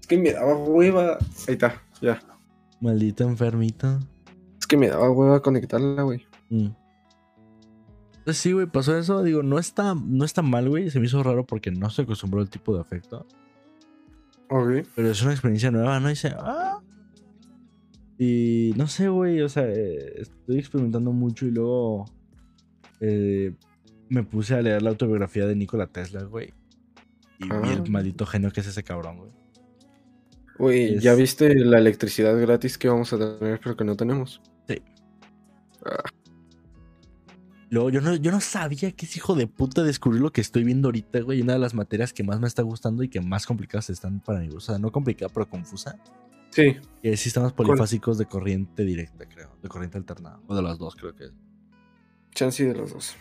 Es 0.00 0.06
que 0.06 0.16
me 0.16 0.32
daba 0.32 0.56
hueva. 0.56 1.18
Ahí 1.46 1.52
está, 1.52 1.82
ya. 2.00 2.18
Maldito 2.80 3.24
enfermito. 3.24 3.98
Es 4.58 4.66
que 4.66 4.78
me 4.78 4.88
daba 4.88 5.10
hueva 5.10 5.42
conectarla, 5.42 6.02
güey. 6.02 6.26
Mm. 6.48 6.68
Entonces 8.16 8.38
sí, 8.38 8.52
güey, 8.52 8.64
pasó 8.64 8.96
eso. 8.96 9.22
Digo, 9.22 9.42
no 9.42 9.58
está, 9.58 9.94
no 9.94 10.24
está 10.24 10.40
mal, 10.40 10.70
güey. 10.70 10.88
Se 10.88 10.98
me 10.98 11.04
hizo 11.04 11.22
raro 11.22 11.44
porque 11.44 11.70
no 11.70 11.90
se 11.90 12.02
acostumbró 12.02 12.40
al 12.40 12.48
tipo 12.48 12.74
de 12.74 12.80
afecto. 12.80 13.26
Ok. 14.48 14.86
Pero 14.94 15.10
es 15.10 15.22
una 15.22 15.32
experiencia 15.32 15.70
nueva, 15.70 16.00
¿no? 16.00 16.08
Y 16.08 16.12
dice, 16.12 16.34
ah. 16.38 16.80
Y 18.16 18.72
no 18.76 18.86
sé, 18.86 19.10
güey, 19.10 19.42
o 19.42 19.48
sea, 19.50 19.68
eh, 19.68 20.22
estoy 20.22 20.58
experimentando 20.58 21.12
mucho 21.12 21.44
y 21.44 21.50
luego 21.50 22.06
eh, 23.00 23.54
me 24.08 24.22
puse 24.22 24.54
a 24.54 24.62
leer 24.62 24.82
la 24.82 24.90
autobiografía 24.90 25.46
de 25.46 25.54
Nikola 25.56 25.86
Tesla, 25.86 26.22
güey. 26.24 26.52
Y 27.38 27.44
vi 27.44 27.50
Ah. 27.50 27.72
el 27.84 27.90
maldito 27.90 28.24
genio 28.26 28.50
que 28.50 28.60
es 28.60 28.66
ese 28.66 28.82
cabrón, 28.82 29.18
güey. 29.18 29.30
Güey, 30.58 30.94
Es- 30.96 31.02
¿ya 31.02 31.14
viste 31.14 31.54
la 31.54 31.78
electricidad 31.78 32.38
gratis 32.40 32.78
que 32.78 32.88
vamos 32.88 33.12
a 33.12 33.18
tener, 33.38 33.60
pero 33.62 33.76
que 33.76 33.84
no 33.84 33.96
tenemos? 33.96 34.40
Luego, 37.68 37.90
yo 37.90 38.00
no, 38.00 38.14
yo 38.14 38.30
no 38.30 38.40
sabía 38.40 38.92
que 38.92 39.06
ese 39.06 39.18
hijo 39.18 39.34
de 39.34 39.48
puta 39.48 39.82
descubrió 39.82 40.22
lo 40.22 40.32
que 40.32 40.40
estoy 40.40 40.62
viendo 40.62 40.86
ahorita, 40.88 41.20
güey. 41.20 41.42
Una 41.42 41.54
de 41.54 41.58
las 41.58 41.74
materias 41.74 42.12
que 42.12 42.22
más 42.22 42.38
me 42.38 42.46
está 42.46 42.62
gustando 42.62 43.02
y 43.02 43.08
que 43.08 43.20
más 43.20 43.44
complicadas 43.44 43.90
están 43.90 44.20
para 44.20 44.38
mí. 44.38 44.48
O 44.54 44.60
sea, 44.60 44.78
no 44.78 44.92
complicada, 44.92 45.32
pero 45.34 45.48
confusa. 45.48 45.98
Sí, 46.50 46.76
Que 47.02 47.12
es 47.12 47.20
sistemas 47.20 47.52
polifásicos 47.52 48.18
de 48.18 48.26
corriente 48.26 48.84
directa, 48.84 49.28
creo. 49.28 49.50
De 49.62 49.68
corriente 49.68 49.98
alternada. 49.98 50.38
O 50.46 50.54
de 50.54 50.62
las 50.62 50.78
dos, 50.78 50.94
creo 50.94 51.14
que 51.14 51.24
es. 51.24 51.32
chance 52.30 52.64
de 52.64 52.74
los 52.74 52.92
dos. 52.92 53.16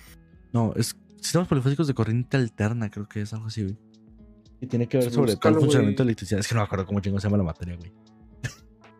No, 0.56 0.72
es 0.78 0.96
sistemas 1.22 1.48
polifásicos 1.50 1.86
de 1.88 1.94
corriente 1.94 2.38
alterna, 2.38 2.90
creo 2.90 3.08
que 3.10 3.20
es 3.22 3.34
algo 3.34 3.48
así, 3.48 3.64
güey. 3.64 3.78
Y 4.62 4.68
tiene 4.68 4.88
que 4.88 4.98
ver 4.98 5.10
Sí, 5.10 5.14
sobre 5.16 5.36
todo 5.36 5.50
el 5.54 5.60
funcionamiento 5.60 6.04
güey. 6.04 6.08
de 6.08 6.12
electricidad. 6.12 6.40
Es 6.40 6.48
que 6.48 6.56
no 6.56 6.62
me 6.62 6.66
acuerdo 6.66 6.86
cómo 6.86 7.02
chingo 7.02 7.20
se 7.20 7.28
llama 7.28 7.38
la 7.38 7.44
materia, 7.44 7.76
güey. 7.76 7.92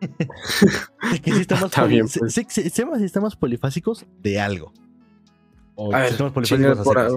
¿De 1.12 1.20
qué 1.22 1.32
sistemas, 1.32 1.64
Está 1.64 1.82
poli- 1.82 1.94
bien, 1.94 2.08
se- 2.08 2.18
pues. 2.20 2.34
se- 2.34 2.44
se- 2.48 2.68
se 2.68 2.82
llama 2.82 2.98
sistemas 2.98 3.34
polifásicos 3.36 4.04
de 4.22 4.38
algo. 4.38 4.72
O 5.74 5.94
A 5.94 6.00
ver, 6.00 6.08
sistemas 6.10 6.32
chinga, 6.32 6.34
polifásicos 6.34 6.78
a 6.80 6.84
por, 6.84 6.96
secas. 6.98 7.12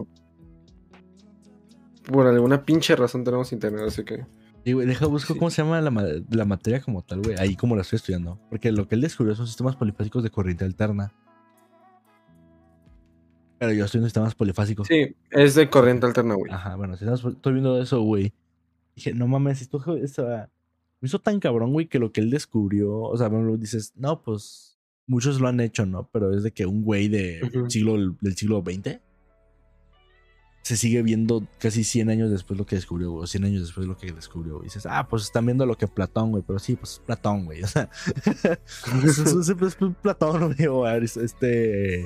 por 2.06 2.28
alguna 2.28 2.64
pinche 2.64 2.96
razón 2.96 3.24
tenemos 3.24 3.52
internet, 3.52 3.84
así 3.88 4.04
que... 4.04 4.26
Sí, 4.66 4.74
güey, 4.74 4.88
deja 4.88 5.06
busco 5.08 5.34
Sí. 5.34 5.40
cómo 5.40 5.50
se 5.50 5.62
llama 5.64 5.82
la, 5.82 5.92
la 6.30 6.46
materia 6.46 6.82
como 6.82 7.02
tal, 7.02 7.22
güey. 7.22 7.36
Ahí 7.40 7.56
como 7.56 7.76
la 7.76 7.82
estoy 7.82 7.98
estudiando. 7.98 8.40
Porque 8.50 8.72
lo 8.72 8.88
que 8.88 8.96
él 8.96 9.02
descubrió 9.02 9.36
son 9.36 9.48
sistemas 9.48 9.76
polifásicos 9.76 10.24
de 10.24 10.30
corriente 10.30 10.66
alterna. 10.66 11.12
Pero 13.60 13.74
yo 13.74 13.86
estoy 13.86 14.00
en 14.00 14.06
sistemas 14.06 14.34
polifásicos. 14.36 14.88
Sí, 14.88 15.16
es 15.32 15.54
de 15.56 15.70
corriente 15.70 16.06
alterna, 16.06 16.36
güey. 16.36 16.52
Ajá, 16.52 16.76
bueno, 16.76 16.96
sistemas 16.96 17.22
pol- 17.22 17.34
estoy 17.34 17.54
viendo 17.54 17.82
eso, 17.82 18.02
güey. 18.02 18.34
Dije, 18.96 19.14
no 19.14 19.28
mames, 19.28 19.62
esto 19.62 19.96
esa- 19.98 20.50
me 21.02 21.06
hizo 21.08 21.20
tan 21.20 21.40
cabrón, 21.40 21.72
güey, 21.74 21.88
que 21.88 22.00
lo 22.00 22.12
que 22.12 22.22
él 22.22 22.30
descubrió, 22.30 22.94
o 23.02 23.18
sea, 23.18 23.28
bueno, 23.30 23.56
dices, 23.58 23.94
no, 23.96 24.22
pues 24.22 24.78
muchos 25.08 25.40
lo 25.42 25.48
han 25.48 25.60
hecho, 25.60 25.86
¿no? 25.86 26.10
Pero 26.12 26.34
es 26.36 26.44
de 26.44 26.52
que 26.52 26.66
un 26.66 26.84
güey 26.84 27.08
de 27.08 27.42
siglo, 27.70 28.16
del 28.22 28.36
siglo 28.36 28.64
XX 28.66 29.00
se 30.62 30.76
sigue 30.78 31.02
viendo 31.02 31.48
casi 31.58 31.84
100 31.84 32.10
años 32.10 32.30
después 32.30 32.60
lo 32.60 32.66
que 32.66 32.76
descubrió, 32.76 33.12
güey, 33.12 33.24
o 33.24 33.28
100 33.28 33.46
años 33.46 33.62
después 33.64 33.88
lo 33.88 33.98
que 33.98 34.12
descubrió. 34.12 34.56
güey. 34.56 34.66
Y 34.66 34.68
dices, 34.70 34.86
ah, 34.86 35.08
pues 35.10 35.24
están 35.24 35.46
viendo 35.46 35.66
lo 35.66 35.78
que 35.78 35.88
Platón, 35.88 36.32
güey, 36.32 36.44
pero 36.46 36.60
sí, 36.60 36.76
pues 36.76 36.94
es 36.94 37.00
Platón, 37.00 37.46
güey. 37.46 37.62
O 37.64 37.68
sea, 37.68 37.90
es, 39.04 39.18
es- 39.18 39.50
es- 39.50 39.78
Platón, 40.02 40.54
güey, 40.54 40.68
o 40.68 40.86
este 40.88 42.06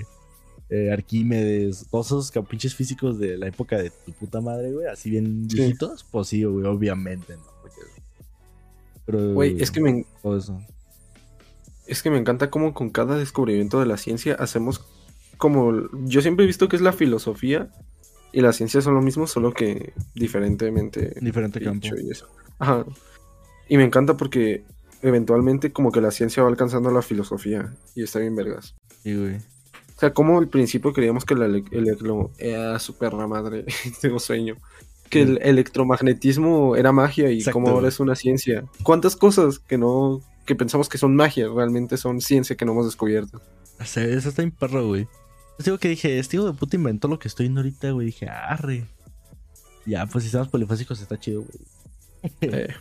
eh, 0.76 0.92
Arquímedes, 0.92 1.86
todos 1.92 2.08
esos 2.08 2.32
pinches 2.48 2.74
físicos 2.74 3.20
de 3.20 3.38
la 3.38 3.48
época 3.48 3.78
de 3.78 3.92
tu 3.92 4.12
puta 4.14 4.42
madre, 4.42 4.72
güey, 4.72 4.88
así 4.88 5.10
bien 5.12 5.48
Sí. 5.50 5.58
viejitos, 5.58 6.04
pues 6.10 6.28
sí, 6.30 6.44
güey, 6.44 6.66
obviamente, 6.66 7.36
¿no? 7.38 7.44
Porque, 7.62 7.82
pero, 9.06 9.34
Güey, 9.34 9.62
es 9.62 9.70
que 9.70 9.82
me, 9.82 10.06
eso. 10.36 10.60
es 11.86 12.02
que 12.02 12.10
me 12.10 12.18
encanta 12.18 12.50
cómo 12.50 12.74
con 12.74 12.90
cada 12.90 13.18
descubrimiento 13.18 13.80
de 13.80 13.86
la 13.86 13.98
ciencia 13.98 14.34
hacemos 14.36 14.84
como... 15.38 15.74
Yo 16.06 16.22
siempre 16.22 16.44
he 16.46 16.48
visto 16.48 16.68
que 16.70 16.76
es 16.78 16.82
la 16.82 16.94
filosofía 16.94 17.70
y 18.32 18.42
la 18.42 18.54
ciencia 18.54 18.82
son 18.82 18.96
lo 18.96 19.02
mismo, 19.02 19.28
solo 19.28 19.54
que 19.54 19.94
diferentemente 20.16 21.14
Diferente 21.22 21.62
campo. 21.62 21.88
y 22.02 22.10
eso. 22.10 22.28
Ajá. 22.60 22.86
Y 23.70 23.78
me 23.78 23.84
encanta 23.84 24.18
porque 24.18 24.64
eventualmente 25.02 25.72
como 25.72 25.92
que 25.92 26.02
la 26.02 26.12
ciencia 26.12 26.42
va 26.42 26.50
alcanzando 26.50 26.90
la 26.92 27.02
filosofía 27.02 27.74
y 27.94 28.04
está 28.04 28.20
bien 28.20 28.36
vergas. 28.36 28.74
Sí, 29.04 29.16
güey. 29.16 29.38
O 29.96 30.00
sea, 30.00 30.14
como 30.14 30.40
al 30.40 30.48
principio 30.48 30.92
creíamos 30.94 31.24
que 31.26 31.36
la 31.36 31.46
ele- 31.46 31.64
electro... 31.72 32.32
Era 32.38 32.80
su 32.80 32.96
perra 32.98 33.28
madre, 33.28 33.66
tengo 34.02 34.20
sueño. 34.20 34.56
Que 35.10 35.22
el 35.22 35.40
electromagnetismo 35.42 36.76
era 36.76 36.92
magia 36.92 37.30
y 37.30 37.38
Exacto, 37.40 37.54
como 37.60 37.70
ahora 37.70 37.88
es 37.88 38.00
una 38.00 38.16
ciencia. 38.16 38.66
¿Cuántas 38.82 39.16
cosas 39.16 39.60
que 39.60 39.78
no... 39.78 40.22
que 40.46 40.56
pensamos 40.56 40.90
que 40.90 40.98
son 40.98 41.16
magia, 41.16 41.48
realmente 41.54 41.98
son 41.98 42.20
ciencia 42.22 42.56
que 42.56 42.66
no 42.66 42.72
hemos 42.72 42.86
descubierto? 42.86 43.42
O 43.80 43.86
sea, 43.86 44.04
eso 44.06 44.30
está 44.30 44.42
en 44.42 44.52
perro, 44.52 44.88
güey. 44.88 45.08
Pues 45.58 45.66
digo 45.66 45.78
que 45.78 45.90
dije, 45.90 46.18
este 46.18 46.38
hijo 46.38 46.48
de 46.48 46.54
puta 46.54 46.76
inventó 46.76 47.08
lo 47.08 47.20
que 47.20 47.28
estoy 47.28 47.46
viendo 47.46 47.62
ahorita, 47.62 47.92
güey. 47.92 48.08
Dije, 48.08 48.28
arre. 48.28 48.88
Ya, 49.86 50.06
pues 50.08 50.24
sistemas 50.24 50.48
polifásicos 50.48 51.00
está 51.00 51.20
chido, 51.20 51.44
güey. 51.44 52.72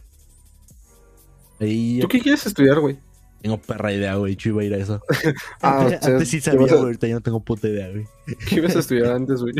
Eh, 1.61 2.01
¿Tú 2.01 2.09
qué 2.09 2.21
quieres 2.21 2.47
estudiar, 2.47 2.81
güey? 2.81 2.99
Tengo 3.43 3.59
perra 3.59 3.93
idea, 3.93 4.15
güey. 4.17 4.37
Yo 4.37 4.51
iba 4.51 4.63
a 4.63 4.65
ir 4.65 4.75
a 4.75 4.77
eso. 4.79 5.03
Ah, 5.63 5.83
antes, 5.83 5.99
o 6.01 6.03
sea, 6.05 6.13
antes 6.15 6.29
sí 6.29 6.37
¿qué 6.39 6.43
sabía, 6.43 6.61
a- 6.67 6.71
güey. 6.71 6.81
Ahorita 6.81 7.07
ya 7.09 7.15
no 7.15 7.21
tengo 7.21 7.41
puta 7.45 7.69
idea, 7.69 7.89
güey. 7.91 8.07
¿Qué 8.49 8.57
ibas 8.57 8.75
a 8.77 8.79
estudiar 8.79 9.13
antes, 9.13 9.41
güey? 9.43 9.55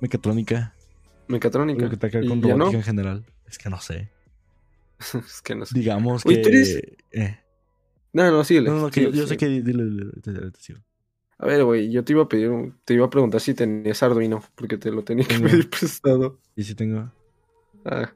Mecatrónica. 0.00 0.74
Mecatrónica. 1.28 1.84
Lo 1.84 1.90
que 1.90 1.96
te 1.96 2.06
acá 2.08 2.20
¿Y 2.20 2.28
con 2.28 2.42
robótica 2.42 2.64
no? 2.72 2.72
en 2.72 2.82
general. 2.82 3.24
Es 3.48 3.58
que 3.58 3.70
no 3.70 3.80
sé. 3.80 4.10
es 5.14 5.40
que 5.42 5.54
no 5.54 5.64
sé. 5.66 5.78
Digamos 5.78 6.24
que. 6.24 6.36
¿tú 6.38 6.48
eres- 6.48 6.82
eh. 7.12 7.38
No, 8.12 8.30
no, 8.30 8.44
síguele. 8.44 8.68
No, 8.70 8.76
no, 8.80 8.90
que 8.90 9.10
yo, 9.10 9.26
sé 9.26 9.36
que. 9.36 9.46
Dile, 9.48 9.84
dile, 9.84 10.50
sigo. 10.58 10.80
A 11.38 11.46
ver, 11.46 11.64
güey, 11.64 11.90
yo 11.90 12.04
te 12.04 12.12
iba 12.12 12.22
a 12.22 12.28
pedir, 12.28 12.50
un- 12.50 12.78
te 12.84 12.94
iba 12.94 13.06
a 13.06 13.10
preguntar 13.10 13.40
si 13.40 13.54
tenías 13.54 14.02
Arduino, 14.02 14.44
porque 14.54 14.76
te 14.78 14.90
lo 14.92 15.02
tenía 15.02 15.26
que 15.26 15.38
pedir 15.40 15.70
prestado. 15.70 16.38
Y 16.54 16.62
si 16.64 16.74
tengo. 16.74 17.10
Ah, 17.84 18.12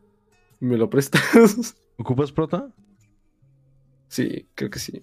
¿me 0.61 0.76
lo 0.76 0.88
prestas? 0.90 1.74
¿Ocupas 1.96 2.30
prota? 2.30 2.68
Sí, 4.09 4.48
creo 4.54 4.70
que 4.70 4.78
sí. 4.78 5.02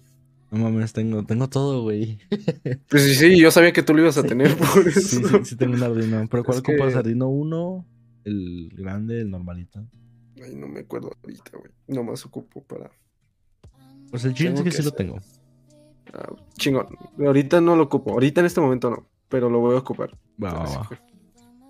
No 0.50 0.58
mames, 0.70 0.92
tengo, 0.92 1.24
tengo 1.24 1.48
todo, 1.48 1.82
güey. 1.82 2.18
Pues 2.88 3.02
sí, 3.04 3.14
sí, 3.14 3.38
yo 3.40 3.50
sabía 3.50 3.72
que 3.72 3.82
tú 3.82 3.92
lo 3.94 4.02
ibas 4.02 4.16
a 4.18 4.22
Sí. 4.22 4.28
tener 4.28 4.56
por 4.56 4.86
eso. 4.86 5.00
Sí, 5.00 5.16
sí, 5.24 5.34
sí 5.44 5.56
tengo 5.56 5.74
un 5.74 5.82
Arduino. 5.82 6.26
¿Pero 6.30 6.44
cuál 6.44 6.58
Es 6.58 6.62
que- 6.62 6.72
ocupas? 6.74 6.94
¿Arduino 6.94 7.28
1? 7.28 7.86
¿El 8.24 8.70
grande, 8.76 9.20
el 9.20 9.30
normalito? 9.30 9.84
Ay, 10.42 10.54
no 10.54 10.68
me 10.68 10.80
acuerdo 10.80 11.12
ahorita, 11.22 11.50
güey. 11.58 11.72
Nomás 11.88 12.24
ocupo 12.24 12.62
para. 12.62 12.90
Pues 14.10 14.24
el 14.24 14.34
chile 14.34 14.50
es 14.54 14.58
que 14.60 14.64
que 14.64 14.70
sí 14.72 14.82
lo 14.82 14.92
tengo. 14.92 15.18
Ah, 16.12 16.32
chingón. 16.56 16.86
Ahorita 17.18 17.60
no 17.60 17.74
lo 17.76 17.84
ocupo. 17.84 18.12
Ahorita 18.12 18.40
en 18.40 18.46
este 18.46 18.60
momento 18.60 18.90
no. 18.90 19.08
Pero 19.28 19.50
lo 19.50 19.58
voy 19.60 19.74
a 19.74 19.78
ocupar. 19.78 20.16
Va, 20.42 20.52
va, 20.52 20.64
Así 20.64 20.76
va. 20.76 20.88
que- 20.88 20.98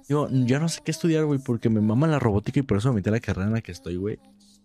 Digo, 0.08 0.28
ya 0.30 0.58
no 0.58 0.68
sé 0.68 0.80
qué 0.84 0.90
estudiar, 0.90 1.24
güey, 1.24 1.38
porque 1.42 1.70
me 1.70 1.80
mama 1.80 2.06
la 2.06 2.18
robótica 2.18 2.60
y 2.60 2.62
por 2.62 2.76
eso 2.76 2.90
me 2.90 2.96
metí 2.96 3.08
a 3.08 3.12
la 3.12 3.20
carrera 3.20 3.46
en 3.48 3.54
la 3.54 3.62
que 3.62 3.72
estoy, 3.72 3.96
güey. 3.96 4.18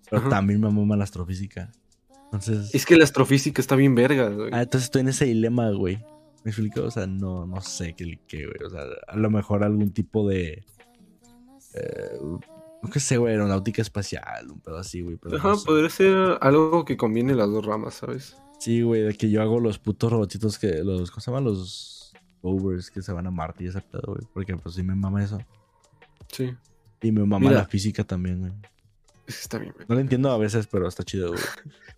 Pero 0.10 0.22
Ajá. 0.24 0.30
también 0.30 0.60
me 0.60 0.70
mama 0.70 0.98
la 0.98 1.06
astrofísica. 1.06 1.72
Entonces. 2.32 2.74
Es 2.76 2.86
que 2.86 2.96
la 2.96 3.04
astrofísica 3.04 3.62
está 3.62 3.76
bien 3.76 3.96
verga, 3.96 4.30
güey. 4.30 4.50
Ah, 4.54 4.62
entonces 4.62 4.86
estoy 4.86 5.02
en 5.02 5.10
ese 5.10 5.26
dilema, 5.26 5.72
güey. 5.72 5.98
¿Me 6.44 6.52
explico? 6.52 6.84
O 6.84 6.92
sea, 6.92 7.08
no, 7.08 7.46
no 7.46 7.60
sé 7.62 7.96
qué, 7.96 8.20
qué, 8.28 8.46
güey. 8.46 8.64
O 8.66 8.70
sea, 8.70 8.84
a 9.08 9.18
lo 9.18 9.30
mejor 9.30 9.64
algún 9.64 9.92
tipo 9.92 10.28
de. 10.28 10.64
Eh, 11.74 12.20
no 12.82 12.90
que 12.90 13.00
sé, 13.00 13.18
güey, 13.18 13.34
aeronáutica 13.34 13.82
espacial, 13.82 14.52
un 14.52 14.62
pedo 14.62 14.78
así, 14.78 15.02
güey. 15.02 15.18
Pero 15.18 15.38
Ajá, 15.38 15.50
no 15.50 15.56
sé. 15.58 15.66
podría 15.66 15.90
ser 15.90 16.38
algo 16.42 16.86
que 16.86 16.96
combine 16.98 17.36
las 17.36 17.50
dos 17.50 17.66
ramas, 17.66 17.96
¿sabes? 17.96 18.38
Sí, 18.60 18.82
güey, 18.82 19.02
de 19.02 19.14
que 19.16 19.30
yo 19.30 19.42
hago 19.42 19.60
los 19.60 19.80
putos 19.80 20.12
robotitos 20.12 20.58
que. 20.60 20.84
los 20.84 21.12
¿Cómo 21.12 21.22
se 21.22 21.32
llaman? 21.32 21.44
Los. 21.46 22.14
rovers 22.42 22.90
que 22.90 23.02
se 23.02 23.12
van 23.12 23.28
a 23.28 23.32
Marte 23.32 23.66
y 23.66 23.68
ese 23.68 23.82
pedo, 23.82 24.14
güey. 24.14 24.22
Porque 24.34 24.56
pues 24.56 24.76
sí 24.76 24.84
me 24.84 24.96
mama 24.96 25.24
eso. 25.24 25.40
Sí. 26.32 26.54
Y 27.02 27.12
me 27.12 27.22
mama 27.22 27.40
Mira. 27.40 27.62
la 27.62 27.66
física 27.66 28.04
también, 28.04 28.40
güey. 28.40 28.52
Está 29.30 29.58
bien, 29.60 29.72
güey. 29.74 29.86
No 29.88 29.96
lo 29.96 30.02
entiendo 30.02 30.30
a 30.32 30.38
veces, 30.38 30.68
pero 30.68 30.88
está 30.88 31.04
chido, 31.04 31.30
güey. 31.30 31.42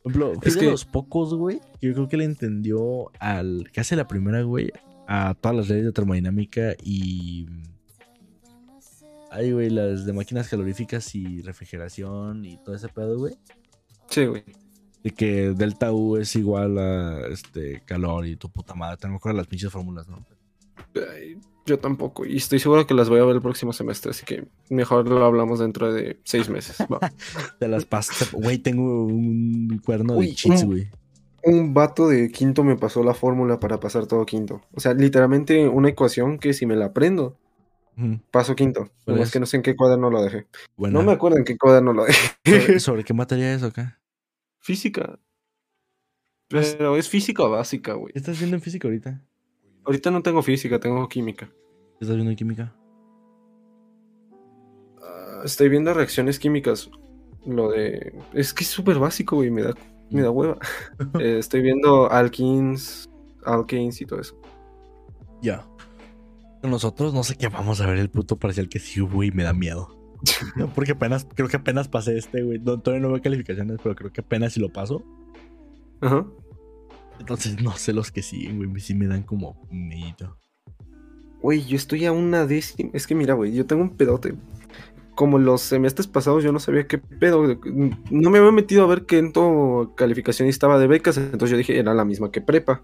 Por 0.03 0.11
ejemplo, 0.11 0.34
fui 0.39 0.47
Es 0.49 0.53
de 0.55 0.59
que- 0.61 0.71
los 0.71 0.86
pocos, 0.86 1.34
güey, 1.34 1.59
que 1.79 1.88
yo 1.88 1.93
creo 1.93 2.07
que 2.09 2.17
le 2.17 2.25
entendió 2.25 3.09
al 3.19 3.69
que 3.73 3.79
hace 3.82 3.95
la 3.95 4.07
primera, 4.07 4.41
güey, 4.43 4.71
a 5.07 5.34
todas 5.34 5.57
las 5.57 5.69
leyes 5.69 5.86
de 5.86 5.91
termodinámica 5.91 6.75
y. 6.84 7.47
Ay, 9.32 9.51
güey, 9.53 9.69
las 9.69 10.05
de 10.05 10.11
máquinas 10.13 10.49
caloríficas 10.49 11.15
y 11.15 11.41
refrigeración 11.41 12.43
y 12.45 12.57
todo 12.57 12.75
ese 12.75 12.89
pedo, 12.89 13.17
güey. 13.17 13.36
Sí, 14.09 14.25
güey. 14.25 14.43
De 15.03 15.11
que 15.11 15.51
delta 15.55 15.91
U 15.93 16.17
es 16.17 16.36
igual 16.36 16.77
a 16.77 17.27
este 17.27 17.82
calor 17.86 18.25
y 18.27 18.36
tu 18.36 18.49
puta 18.49 18.75
madre. 18.75 18.97
Tengo 18.97 19.13
que 19.15 19.17
acuerdo 19.17 19.38
las 19.38 19.47
pinches 19.47 19.71
fórmulas, 19.71 20.07
¿no? 20.09 20.23
Ay, 20.95 21.38
Yo 21.66 21.80
tampoco. 21.80 22.26
Y 22.26 22.38
estoy 22.38 22.59
seguro 22.59 22.88
que 22.88 22.93
las 22.93 23.09
voy 23.09 23.20
a 23.20 23.24
ver 23.26 23.36
el 23.36 23.41
próximo 23.41 23.72
semestre. 23.74 24.12
Así 24.12 24.26
que 24.26 24.45
mejor 24.70 25.07
lo 25.07 25.24
hablamos 25.26 25.59
dentro 25.59 25.93
de 25.93 26.20
seis 26.24 26.49
meses. 26.49 26.78
Te 27.59 27.68
las 27.68 27.86
pasas. 27.86 28.32
Güey, 28.32 28.57
tengo 28.57 29.05
un 29.05 29.80
cuerno 29.86 30.16
de 30.16 30.34
cheats, 30.34 30.66
güey. 30.66 30.89
Un 31.43 31.74
vato 31.74 32.07
de 32.07 32.32
quinto 32.32 32.64
me 32.64 32.76
pasó 32.76 33.03
la 33.03 33.14
fórmula 33.14 33.59
para 33.59 33.80
pasar 33.80 34.05
todo 34.07 34.26
quinto. 34.26 34.62
O 34.74 34.80
sea, 34.80 34.93
literalmente 34.93 35.68
una 35.68 35.89
ecuación 35.89 36.38
que 36.38 36.53
si 36.53 36.66
me 36.66 36.76
la 36.76 36.86
aprendo, 36.86 37.38
paso 38.32 38.55
quinto. 38.55 38.91
¿Cuál 39.05 39.18
No 39.18 39.24
es? 39.24 39.32
que 39.32 39.39
no 39.39 39.45
sé 39.45 39.57
en 39.57 39.64
qué 39.64 39.76
cuaderno 39.76 40.09
lo 40.09 40.22
dejé. 40.24 40.47
Buena. 40.78 40.99
No 40.99 41.05
me 41.05 41.12
acuerdo 41.12 41.38
en 41.38 41.43
qué 41.43 41.57
cuaderno 41.57 41.93
lo 41.93 42.05
dejé. 42.05 42.30
¿Sobre, 42.45 42.80
sobre 42.80 43.03
qué 43.03 43.14
materia 43.14 43.53
es 43.53 43.64
acá? 43.64 43.99
Física. 44.59 45.20
Pero 46.47 46.97
es 46.97 47.07
física 47.07 47.43
básica, 47.43 47.93
güey. 47.93 48.14
¿Qué 48.14 48.20
estás 48.20 48.38
viendo 48.38 48.57
en 48.57 48.62
física 48.62 48.88
ahorita? 48.88 49.24
Ahorita 49.86 50.11
no 50.11 50.21
tengo 50.21 50.41
física, 50.41 50.79
tengo 50.79 51.07
química. 51.07 51.47
¿Qué 51.47 52.05
estás 52.05 52.15
viendo 52.15 52.32
en 52.32 52.38
química? 52.38 52.75
Ah, 55.01 55.41
estoy 55.43 55.69
viendo 55.69 55.93
reacciones 55.93 56.39
químicas. 56.39 56.89
Lo 57.45 57.71
de. 57.71 58.13
Es 58.34 58.53
que 58.53 58.63
es 58.63 58.69
súper 58.69 58.99
básico, 58.99 59.38
güey. 59.38 59.49
Me 59.49 59.63
da, 59.63 59.73
me 60.09 60.21
da 60.21 60.32
hueva. 60.32 60.57
Eh, 61.19 61.38
estoy 61.39 61.61
viendo 61.61 62.11
alkins, 62.11 63.09
alkanes 63.45 64.01
y 64.01 64.05
todo 64.05 64.19
eso. 64.19 64.39
Ya. 65.41 65.67
Nosotros 66.61 67.13
no 67.13 67.23
sé 67.23 67.36
qué 67.36 67.47
vamos 67.47 67.82
a 67.82 67.88
ver 67.88 67.97
el 67.97 68.09
puto 68.09 68.38
parcial 68.38 68.69
que 68.69 68.77
sí, 68.77 68.99
güey, 68.99 69.32
me 69.32 69.43
da 69.43 69.53
miedo. 69.53 69.97
Porque 70.75 70.91
apenas, 70.91 71.27
creo 71.34 71.49
que 71.49 71.57
apenas 71.57 71.88
pasé 71.88 72.17
este, 72.17 72.43
güey. 72.43 72.59
No, 72.59 72.79
todavía 72.79 73.07
no 73.07 73.11
veo 73.11 73.21
calificaciones, 73.21 73.79
pero 73.82 73.95
creo 73.95 74.13
que 74.13 74.21
apenas 74.21 74.53
si 74.53 74.59
lo 74.59 74.69
paso. 74.69 75.03
Ajá. 76.01 76.25
Entonces 77.22 77.61
no 77.61 77.72
sé 77.78 77.93
los 77.93 78.11
que 78.11 78.22
siguen, 78.22 78.57
güey. 78.57 78.82
Sí 78.82 78.93
me 78.93 79.07
dan 79.07 79.24
como 79.24 79.55
miedo. 79.72 80.38
Güey, 81.41 81.63
yo 81.65 81.76
estoy 81.76 82.05
a 82.05 82.11
una 82.11 82.45
décima. 82.45 82.89
Es 82.93 83.07
que 83.07 83.15
mira, 83.15 83.36
güey, 83.36 83.53
yo 83.53 83.65
tengo 83.65 83.82
un 83.84 83.95
pedote. 83.95 84.34
Como 85.15 85.38
los 85.38 85.61
semestres 85.61 86.07
pasados 86.07 86.43
yo 86.43 86.51
no 86.51 86.59
sabía 86.59 86.88
qué 86.88 86.97
pedo. 86.97 87.59
No 88.09 88.30
me 88.30 88.39
había 88.39 88.51
metido 88.51 88.84
a 88.84 88.88
ver 88.88 89.05
qué 89.05 89.19
en 89.19 89.34
todo 89.34 89.95
calificación 89.95 90.49
estaba 90.49 90.80
de 90.80 90.88
becas. 90.88 91.17
Entonces 91.17 91.51
yo 91.51 91.57
dije, 91.57 91.78
era 91.78 91.93
la 91.93 92.05
misma 92.05 92.32
que 92.32 92.41
prepa. 92.41 92.82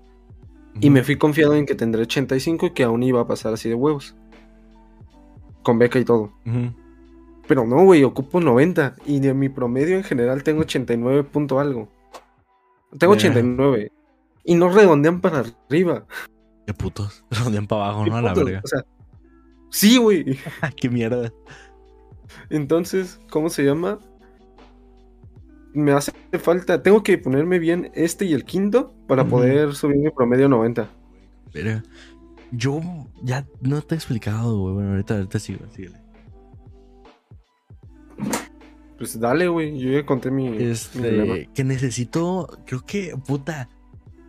Y 0.79 0.91
me 0.91 1.03
fui 1.03 1.17
confiado 1.17 1.55
en 1.55 1.65
que 1.65 1.73
tendré 1.73 2.03
85 2.03 2.67
y 2.67 2.69
que 2.71 2.83
aún 2.83 3.01
iba 3.01 3.21
a 3.21 3.27
pasar 3.27 3.53
así 3.53 3.69
de 3.69 3.75
huevos. 3.75 4.15
Con 5.63 5.79
beca 5.79 5.97
y 5.97 6.05
todo. 6.05 6.31
Pero 7.47 7.65
no, 7.65 7.83
güey, 7.83 8.03
ocupo 8.03 8.39
90. 8.39 8.95
Y 9.07 9.19
de 9.19 9.33
mi 9.33 9.49
promedio 9.49 9.97
en 9.97 10.03
general 10.03 10.43
tengo 10.43 10.61
89 10.61 11.23
punto 11.23 11.59
algo. 11.59 11.89
Tengo 12.99 13.15
Ya. 13.15 13.29
89. 13.29 13.91
Y 14.47 14.55
no 14.55 14.69
redondean 14.69 15.19
para 15.19 15.39
arriba. 15.39 16.07
Qué 16.65 16.73
putos. 16.73 17.25
Rodean 17.31 17.67
para 17.67 17.83
abajo, 17.85 18.05
¿Qué 18.05 18.09
¿no? 18.09 18.15
A 18.15 18.21
la 18.21 18.33
verga. 18.33 18.61
O 18.63 18.67
sea, 18.67 18.81
sí, 19.69 19.97
güey. 19.97 20.39
Qué 20.77 20.89
mierda. 20.89 21.31
Entonces, 22.49 23.19
¿cómo 23.29 23.49
se 23.49 23.63
llama? 23.63 23.99
Me 25.73 25.91
hace 25.91 26.13
falta. 26.39 26.81
Tengo 26.81 27.03
que 27.03 27.17
ponerme 27.17 27.59
bien 27.59 27.91
este 27.93 28.23
y 28.23 28.33
el 28.33 28.45
quinto 28.45 28.93
para 29.05 29.25
poder 29.25 29.75
subir 29.75 29.97
mi 29.97 30.09
promedio 30.11 30.45
a 30.45 30.49
90. 30.49 30.89
Pero 31.51 31.81
yo 32.51 32.79
ya 33.21 33.45
no 33.59 33.81
te 33.81 33.95
he 33.95 33.97
explicado, 33.97 34.57
güey. 34.59 34.75
Bueno, 34.75 34.91
ahorita, 34.91 35.15
ahorita 35.15 35.39
sigo, 35.39 35.65
síguele. 35.75 35.97
Pues 38.97 39.19
dale, 39.19 39.49
güey. 39.49 39.77
Yo 39.77 39.91
ya 39.91 40.05
conté 40.05 40.31
mi. 40.31 40.55
Este, 40.57 41.49
que 41.53 41.63
necesito, 41.65 42.47
creo 42.65 42.85
que, 42.85 43.13
puta, 43.27 43.69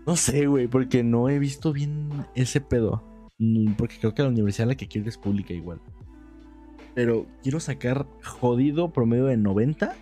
no 0.09 0.17
sé, 0.17 0.47
güey, 0.47 0.67
porque 0.69 1.03
no 1.05 1.29
he 1.29 1.39
visto 1.39 1.71
bien 1.71 2.09
ese 2.35 2.63
pedo. 2.63 3.05
Mm, 3.37 3.73
Porque 3.75 3.99
creo 3.99 4.15
que 4.15 4.23
la 4.23 4.29
universidad 4.29 4.69
a 4.69 4.71
la 4.71 4.75
que 4.75 4.89
quiero 4.89 5.07
es 5.07 5.19
pública 5.19 5.53
igual. 5.53 5.83
Pero 6.95 7.27
quiero 7.43 7.61
sacar 7.61 8.07
jodido 8.25 8.91
promedio 8.91 9.27
de 9.27 9.37
90, 9.37 9.95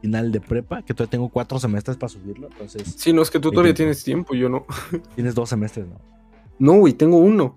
final 0.00 0.32
de 0.32 0.40
prepa, 0.40 0.82
que 0.82 0.94
todavía 0.94 1.12
tengo 1.12 1.28
cuatro 1.28 1.60
semestres 1.60 1.96
para 1.96 2.08
subirlo. 2.08 2.48
Entonces, 2.50 2.92
Sí, 2.98 3.12
no, 3.12 3.22
es 3.22 3.30
que 3.30 3.38
tú 3.38 3.52
todavía 3.52 3.72
tienes 3.72 4.02
tiempo, 4.02 4.34
yo 4.34 4.48
no. 4.48 4.66
tienes 5.14 5.36
dos 5.36 5.48
semestres, 5.48 5.86
¿no? 5.86 6.00
No, 6.58 6.72
güey, 6.80 6.92
tengo 6.94 7.18
uno. 7.18 7.56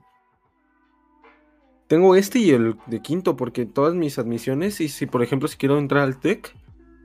Tengo 1.88 2.16
este 2.16 2.38
y 2.38 2.52
el 2.52 2.76
de 2.86 3.02
quinto, 3.02 3.36
porque 3.36 3.66
todas 3.66 3.96
mis 3.96 4.20
admisiones, 4.20 4.80
y 4.80 4.90
si 4.90 5.08
por 5.08 5.24
ejemplo 5.24 5.48
si 5.48 5.58
quiero 5.58 5.80
entrar 5.80 6.04
al 6.04 6.20
TEC, 6.20 6.56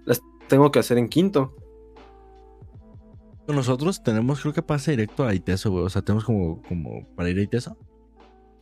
las 0.05 0.21
tengo 0.47 0.71
que 0.71 0.79
hacer 0.79 0.99
en 0.99 1.09
quinto. 1.09 1.57
Nosotros 3.53 4.03
tenemos, 4.03 4.41
creo 4.41 4.53
que 4.53 4.63
pasa 4.63 4.91
directo 4.91 5.25
a 5.25 5.35
ITESO, 5.35 5.71
güey. 5.71 5.85
O 5.85 5.91
sea, 5.91 6.03
tenemos 6.03 6.25
como, 6.25 6.63
como 6.63 7.07
para 7.15 7.31
ir 7.31 7.39
a 7.39 7.43
ITESO. 7.43 7.77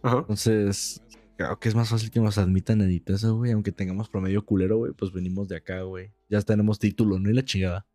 Ajá. 0.02 0.18
Entonces, 0.18 1.02
creo 1.36 1.58
que 1.58 1.68
es 1.68 1.74
más 1.74 1.88
fácil 1.88 2.10
que 2.10 2.20
nos 2.20 2.38
admitan 2.38 2.80
en 2.80 2.90
ITESO, 2.90 3.36
güey. 3.36 3.52
Aunque 3.52 3.72
tengamos 3.72 4.08
promedio 4.08 4.44
culero, 4.44 4.78
güey, 4.78 4.92
pues 4.92 5.12
venimos 5.12 5.48
de 5.48 5.56
acá, 5.56 5.82
güey. 5.82 6.12
Ya 6.28 6.40
tenemos 6.42 6.78
título, 6.78 7.18
¿no? 7.18 7.30
Y 7.30 7.34
la 7.34 7.44
chingada. 7.44 7.86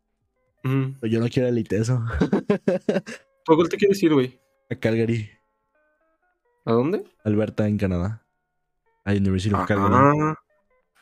Ujú. 0.64 0.94
Pero 1.00 1.12
yo 1.12 1.20
no 1.20 1.28
quiero 1.28 1.48
el 1.48 1.58
ITESO. 1.58 2.02
¿Tú 3.44 3.56
cuál 3.56 3.68
te 3.68 3.76
quieres 3.76 4.02
ir, 4.02 4.12
güey? 4.14 4.40
a 4.70 4.76
Calgary, 4.76 5.28
¿A 6.64 6.72
dónde? 6.72 7.04
Alberta, 7.24 7.68
en 7.68 7.76
Canadá. 7.76 8.26
A 9.04 9.12
University 9.12 9.54
of 9.54 9.66
Calgary. 9.66 9.94
Ah, 9.94 10.34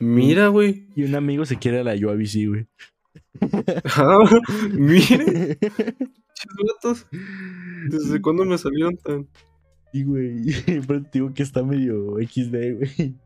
mira, 0.00 0.48
güey. 0.48 0.88
Y 0.96 1.04
un 1.04 1.14
amigo 1.14 1.44
se 1.44 1.58
quiere 1.58 1.80
a 1.80 1.84
la 1.84 1.94
UABC, 1.94 2.48
güey. 2.48 2.66
Ah, 3.96 4.18
mire, 4.72 5.58
chis 5.58 6.52
vatos. 6.82 7.06
¿Desde 7.88 8.20
cuándo 8.20 8.44
me 8.44 8.58
salieron 8.58 8.96
tan? 8.96 9.28
Y, 9.92 10.04
güey, 10.04 10.46
pero 10.86 11.00
digo 11.12 11.34
que 11.34 11.42
está 11.42 11.62
medio 11.62 12.16
XD, 12.16 12.50
güey. 12.76 13.16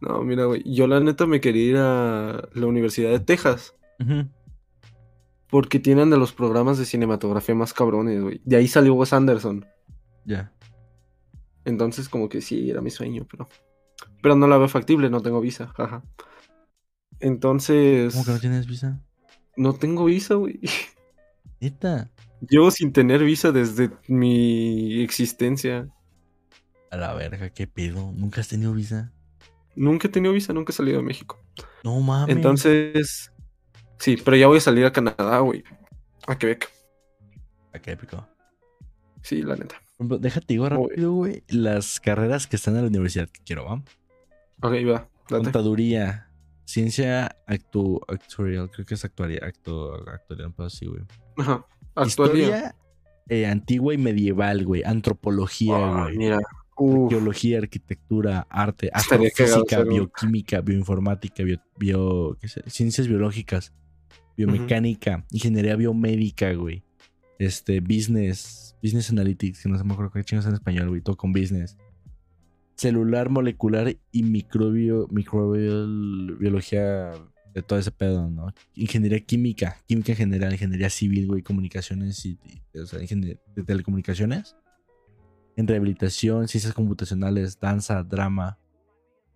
No, 0.00 0.22
mira, 0.22 0.44
güey. 0.44 0.62
Yo 0.64 0.86
la 0.86 1.00
neta 1.00 1.26
me 1.26 1.40
quería 1.40 1.64
ir 1.64 1.76
a 1.76 2.48
la 2.52 2.66
Universidad 2.66 3.10
de 3.10 3.20
Texas. 3.20 3.74
Porque 5.50 5.80
tienen 5.80 6.10
de 6.10 6.18
los 6.18 6.32
programas 6.32 6.78
de 6.78 6.84
cinematografía 6.84 7.54
más 7.54 7.74
cabrones, 7.74 8.22
güey. 8.22 8.40
De 8.44 8.56
ahí 8.56 8.68
salió 8.68 8.94
Wes 8.94 9.12
Anderson. 9.12 9.66
Ya. 10.24 10.52
Entonces, 11.64 12.08
como 12.08 12.28
que 12.28 12.40
sí, 12.40 12.70
era 12.70 12.80
mi 12.80 12.90
sueño, 12.90 13.26
pero. 13.28 13.48
Pero 14.22 14.36
no 14.36 14.46
la 14.46 14.56
veo 14.56 14.68
factible, 14.68 15.10
no 15.10 15.20
tengo 15.20 15.40
visa, 15.40 15.66
jaja. 15.76 16.02
Entonces. 17.20 18.12
¿Cómo 18.12 18.24
que 18.24 18.32
no 18.32 18.40
tienes 18.40 18.66
visa? 18.66 19.00
no 19.58 19.74
tengo 19.74 20.06
visa, 20.06 20.34
güey. 20.34 20.60
Neta. 21.60 22.10
Llevo 22.48 22.70
sin 22.70 22.92
tener 22.92 23.22
visa 23.24 23.50
desde 23.50 23.90
mi 24.06 25.02
existencia. 25.02 25.88
A 26.90 26.96
la 26.96 27.12
verga, 27.12 27.50
qué 27.50 27.66
pedo. 27.66 28.12
¿Nunca 28.12 28.40
has 28.40 28.48
tenido 28.48 28.72
visa? 28.72 29.12
Nunca 29.74 30.06
he 30.06 30.10
tenido 30.10 30.32
visa, 30.32 30.52
nunca 30.52 30.72
he 30.72 30.74
salido 30.74 30.98
de 30.98 31.02
México. 31.02 31.38
No 31.84 32.00
mames. 32.00 32.34
Entonces. 32.34 33.32
Sí, 33.98 34.16
pero 34.24 34.36
ya 34.36 34.46
voy 34.46 34.58
a 34.58 34.60
salir 34.60 34.86
a 34.86 34.92
Canadá, 34.92 35.40
güey. 35.40 35.64
A 36.26 36.38
Quebec. 36.38 36.70
Qué 37.82 37.92
épico. 37.92 38.26
Sí, 39.22 39.42
la 39.42 39.54
neta. 39.56 39.76
Déjate 39.98 40.46
digo 40.48 40.68
rápido, 40.68 41.12
güey. 41.12 41.44
Las 41.48 42.00
carreras 42.00 42.46
que 42.46 42.56
están 42.56 42.76
en 42.76 42.82
la 42.82 42.88
universidad 42.88 43.28
que 43.28 43.40
quiero, 43.44 43.66
¿va? 43.66 43.74
Ok, 44.62 44.72
va, 44.86 45.08
date. 45.28 45.44
Contaduría, 45.44 46.27
ciencia 46.68 47.34
actu 47.46 47.98
actuarial, 48.06 48.70
creo 48.70 48.84
que 48.84 48.94
es 48.94 49.04
actuaria, 49.04 49.40
actu 49.42 49.90
actuarial, 50.06 50.52
pero 50.54 50.68
sí, 50.68 50.84
güey. 50.86 51.00
Ajá. 51.38 51.64
Actualidad. 51.94 52.46
Historia 52.46 52.76
eh, 53.30 53.46
antigua 53.46 53.94
y 53.94 53.98
medieval, 53.98 54.64
güey. 54.66 54.82
Antropología, 54.84 56.02
güey. 56.04 56.18
mira. 56.18 56.38
Uf, 56.76 57.10
Geología, 57.10 57.58
arquitectura, 57.58 58.46
arte, 58.50 58.88
astrofísica, 58.92 59.82
bioquímica, 59.82 60.60
bioinformática, 60.60 61.42
bio, 61.42 61.58
bio- 61.76 62.36
¿qué 62.40 62.46
sé? 62.46 62.62
ciencias 62.68 63.08
biológicas, 63.08 63.72
biomecánica, 64.36 65.24
ingeniería 65.32 65.74
biomédica, 65.74 66.52
güey. 66.52 66.84
Este, 67.40 67.80
business, 67.80 68.76
business 68.82 69.10
analytics, 69.10 69.62
que 69.62 69.68
no 69.68 69.76
se 69.76 69.82
me 69.84 69.92
acuerdo 69.92 70.12
qué 70.12 70.22
chingas 70.22 70.46
en 70.46 70.54
español, 70.54 70.88
güey, 70.90 71.00
todo 71.00 71.16
con 71.16 71.32
business. 71.32 71.76
Celular, 72.78 73.28
molecular 73.28 73.94
y 74.12 74.22
microbio, 74.22 75.08
microbiol, 75.10 76.36
biología 76.38 77.10
de 77.52 77.62
todo 77.62 77.78
ese 77.78 77.90
pedo, 77.90 78.30
¿no? 78.30 78.54
Ingeniería 78.74 79.18
química, 79.20 79.76
química 79.86 80.12
en 80.12 80.18
general, 80.18 80.52
ingeniería 80.52 80.88
civil, 80.88 81.26
güey, 81.26 81.42
comunicaciones 81.42 82.24
y, 82.24 82.38
y- 82.72 82.78
o 82.78 82.86
sea, 82.86 83.00
de 83.00 83.38
telecomunicaciones. 83.66 84.56
en 85.56 85.66
rehabilitación, 85.66 86.46
ciencias 86.46 86.72
computacionales, 86.72 87.58
danza, 87.58 88.04
drama, 88.04 88.60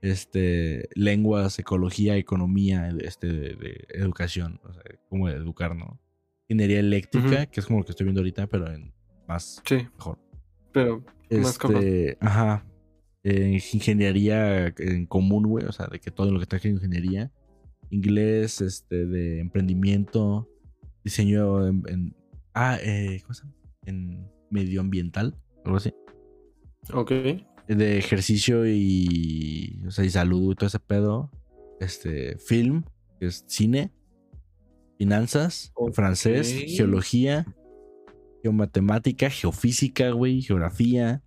este, 0.03 0.89
lenguas, 0.95 1.59
ecología, 1.59 2.17
economía, 2.17 2.89
este, 3.01 3.27
de, 3.27 3.57
de 3.57 3.87
educación, 3.95 4.61
o 4.63 4.73
sea, 4.73 4.83
cómo 5.09 5.29
educar, 5.29 5.75
¿no? 5.75 6.01
Ingeniería 6.49 6.79
eléctrica, 6.79 7.47
que 7.47 7.59
es 7.59 7.67
como 7.67 7.81
lo 7.81 7.85
que 7.85 7.91
estoy 7.91 8.05
viendo 8.05 8.21
ahorita, 8.21 8.47
pero 8.47 8.71
en 8.73 8.93
más 9.27 9.61
Sí, 9.65 9.89
mejor. 9.97 10.19
pero 10.73 11.05
más 11.41 11.59
cabrón. 11.59 11.83
Este, 11.83 12.19
ajá. 12.21 12.65
Eh, 13.25 13.61
ingeniería 13.73 14.73
en 14.79 15.07
común, 15.07 15.45
güey. 15.47 15.65
O 15.67 15.73
sea, 15.73 15.87
de 15.87 16.01
que 16.01 16.11
todo 16.11 16.31
lo 16.31 16.41
que 16.41 16.47
traje 16.47 16.69
en 16.69 16.75
ingeniería. 16.75 17.31
Inglés, 17.91 18.61
este, 18.61 19.07
de 19.07 19.41
emprendimiento. 19.41 20.49
Diseño 21.05 21.67
en. 21.67 21.83
en- 21.89 22.17
ah, 22.55 22.79
eh, 22.83 23.21
¿cómo 23.23 23.35
se 23.35 23.43
llama? 23.43 23.55
En 23.87 24.29
medioambiental. 24.51 25.37
Algo 25.65 25.77
así. 25.77 25.93
Ok. 26.93 27.13
De 27.69 27.99
ejercicio 27.99 28.67
y. 28.67 29.81
O 29.87 29.91
sea, 29.91 30.05
y 30.05 30.11
salud 30.11 30.53
y 30.53 30.55
todo 30.55 30.67
ese 30.69 30.81
pedo. 30.81 31.31
Este, 31.81 32.39
film, 32.39 32.85
que 33.19 33.27
es 33.27 33.45
cine. 33.47 33.93
Finanzas, 34.99 35.73
francés, 35.95 36.65
geología, 36.77 37.45
geomatemática, 38.43 39.31
geofísica, 39.31 40.11
güey, 40.11 40.43
geografía, 40.43 41.23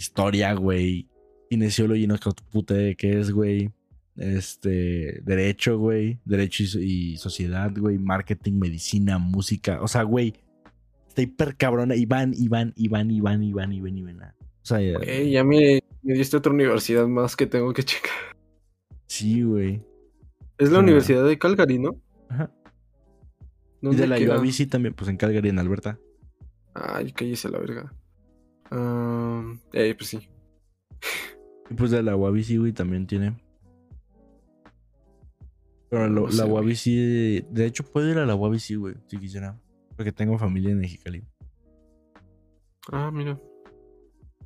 historia, 0.00 0.54
güey, 0.54 1.06
kinesiología, 1.50 2.06
no 2.06 2.16
sé 2.16 2.22
qué 2.24 2.30
puta 2.50 2.74
de 2.74 2.96
qué 2.96 3.20
es, 3.20 3.30
güey. 3.30 3.70
Este, 4.16 5.20
derecho, 5.22 5.78
güey, 5.78 6.18
derecho 6.24 6.62
y, 6.78 7.12
y 7.12 7.16
sociedad, 7.16 7.70
güey, 7.76 7.98
marketing, 7.98 8.54
medicina, 8.58 9.18
música, 9.18 9.80
o 9.80 9.88
sea, 9.88 10.02
güey, 10.02 10.34
está 11.08 11.22
hiper 11.22 11.56
cabrona. 11.56 11.94
Iván, 11.96 12.32
Iván, 12.36 12.72
Iván, 12.76 13.10
Iván, 13.10 13.42
Iván, 13.42 13.72
Iván, 13.72 13.96
Iván. 13.98 14.20
O 14.62 14.66
sea, 14.66 14.80
ya- 14.80 14.98
Güey, 14.98 15.30
ya 15.30 15.44
me, 15.44 15.80
me 16.02 16.14
diste 16.14 16.36
otra 16.36 16.52
universidad 16.52 17.06
más 17.06 17.34
que 17.36 17.46
tengo 17.46 17.72
que 17.72 17.82
checar. 17.82 18.12
sí, 19.06 19.42
güey. 19.42 19.82
Es 20.58 20.70
la 20.70 20.80
Universidad 20.80 21.26
de 21.26 21.38
Calgary, 21.38 21.78
¿no? 21.78 21.96
Ajá. 22.28 22.50
Y 23.80 23.86
¿Dónde 23.86 24.02
de 24.02 24.06
la 24.08 24.18
queda? 24.18 24.36
UABC 24.36 24.68
también, 24.68 24.92
pues 24.94 25.08
en 25.08 25.16
Calgary, 25.16 25.48
en 25.48 25.58
Alberta. 25.58 25.98
Ay, 26.74 27.12
cállese 27.12 27.48
la 27.48 27.58
verga. 27.58 27.94
Ah, 28.70 29.42
eh, 29.72 29.94
pues 29.96 30.10
sí. 30.10 30.28
Y 31.70 31.74
pues 31.74 31.90
de 31.90 32.02
la 32.02 32.16
UABC, 32.16 32.58
güey, 32.58 32.72
también 32.72 33.06
tiene. 33.06 33.36
Pero 35.88 36.08
lo- 36.08 36.22
No 36.26 36.30
sé, 36.30 36.38
la 36.38 36.44
güey. 36.44 36.64
UABC, 36.66 37.46
de 37.52 37.66
hecho, 37.66 37.84
puedo 37.84 38.08
ir 38.10 38.18
a 38.18 38.26
la 38.26 38.34
UABC, 38.36 38.76
güey, 38.76 38.94
si 39.06 39.18
quisiera. 39.18 39.58
Porque 39.96 40.12
tengo 40.12 40.38
familia 40.38 40.70
en 40.70 40.78
Mexicali. 40.78 41.24
Ah, 42.92 43.10
mira. 43.12 43.38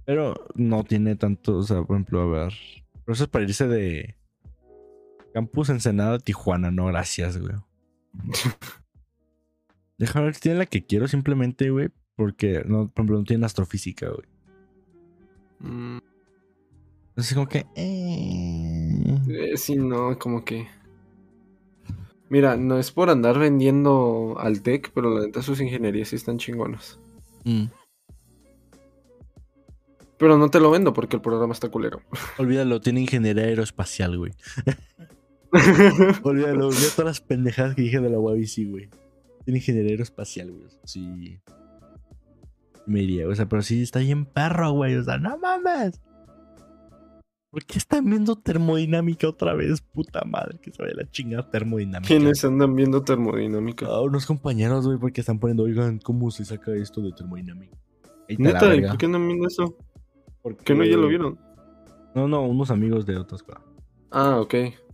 Pero 0.07 0.35
no 0.55 0.85
tiene 0.85 1.16
tanto, 1.16 1.59
o 1.59 1.62
sea, 1.62 1.83
por 1.83 1.97
ejemplo, 1.97 2.20
a 2.20 2.27
ver. 2.27 2.53
Pero 3.05 3.12
eso 3.14 3.25
es 3.25 3.31
para 3.31 3.45
irse 3.45 3.66
de 3.68 4.16
Campus 5.33 5.68
Ensenada 5.70 6.18
Tijuana, 6.18 6.70
no, 6.70 6.87
gracias, 6.87 7.39
güey. 7.39 7.55
Déjame 9.99 10.27
ver 10.27 10.35
si 10.35 10.41
tiene 10.41 10.59
la 10.59 10.66
que 10.66 10.85
quiero 10.85 11.09
simplemente, 11.09 11.70
güey. 11.70 11.91
Porque, 12.16 12.62
no, 12.66 12.88
por 12.88 13.02
ejemplo, 13.02 13.18
no 13.18 13.24
tiene 13.24 13.46
astrofísica, 13.46 14.08
güey. 14.08 14.28
Mm, 15.60 15.98
Entonces, 17.08 17.34
como 17.34 17.48
que. 17.48 17.66
eh. 17.74 19.18
eh, 19.28 19.56
sí, 19.56 19.76
no, 19.76 20.18
como 20.18 20.44
que. 20.44 20.68
Mira, 22.28 22.56
no 22.56 22.78
es 22.78 22.90
por 22.90 23.10
andar 23.10 23.38
vendiendo 23.38 24.36
al 24.38 24.62
tech, 24.62 24.90
pero 24.94 25.14
la 25.14 25.26
neta 25.26 25.42
sus 25.42 25.60
ingenierías 25.60 26.08
sí 26.08 26.16
están 26.16 26.38
chingonas. 26.38 26.98
Mm. 27.44 27.66
Pero 30.18 30.38
no 30.38 30.48
te 30.48 30.60
lo 30.60 30.70
vendo 30.70 30.92
porque 30.92 31.16
el 31.16 31.22
programa 31.22 31.52
está 31.52 31.68
culero. 31.68 32.00
Olvídalo, 32.38 32.80
tiene 32.80 33.00
ingeniería 33.00 33.44
aeroespacial, 33.44 34.16
güey. 34.16 34.32
Olvídalo, 36.22 36.68
olvida 36.68 36.88
todas 36.96 37.04
las 37.04 37.20
pendejadas 37.20 37.76
que 37.76 37.82
dije 37.82 38.00
de 38.00 38.10
la 38.10 38.18
UABC, 38.18 38.68
güey. 38.68 38.88
Tiene 39.44 39.58
ingeniería 39.58 39.92
aeroespacial, 39.92 40.50
güey. 40.50 40.66
Sí. 40.84 41.38
Me 42.87 43.03
iría, 43.03 43.26
o 43.28 43.35
sea, 43.35 43.49
pero 43.49 43.62
sí 43.62 43.82
está 43.82 44.01
bien 44.01 44.26
perro, 44.26 44.72
güey. 44.72 44.97
O 44.97 45.03
sea, 45.05 45.18
no 45.18 45.39
mames. 45.39 46.01
¿Por 47.51 47.64
qué 47.64 47.78
están 47.78 48.05
viendo 48.11 48.35
termodinámica 48.35 49.28
otra 49.28 49.55
vez? 49.55 49.80
Puta 49.80 50.22
madre, 50.26 50.59
que 50.61 50.72
se 50.72 50.82
vaya 50.82 50.95
la 50.97 51.09
chingada 51.11 51.49
termodinámica. 51.51 52.09
¿Quiénes 52.09 52.45
andan 52.45 52.74
viendo 52.74 53.03
termodinámica? 53.03 53.87
Ah, 53.89 54.01
unos 54.01 54.26
compañeros, 54.26 54.85
güey, 54.87 54.99
porque 54.99 55.20
están 55.20 55.39
poniendo, 55.39 55.62
oigan, 55.62 55.99
¿cómo 56.01 56.30
se 56.32 56.45
saca 56.45 56.74
esto 56.74 57.01
de 57.01 57.12
termodinámica? 57.12 57.76
Neta, 58.28 58.74
¿y 58.74 58.80
por 58.82 58.99
qué 58.99 59.07
andan 59.07 59.26
viendo 59.28 59.47
eso? 59.47 59.76
Porque- 60.43 60.64
¿Que 60.64 60.74
no 60.74 60.85
ya 60.85 60.97
lo 60.97 61.07
vieron? 61.09 61.39
No, 62.14 62.26
no, 62.26 62.43
unos 62.43 62.70
amigos 62.72 63.07
de 63.07 63.16
otra 63.16 63.37
escuela. 63.37 63.61
Ah, 64.11 64.41
ok. 64.41 64.53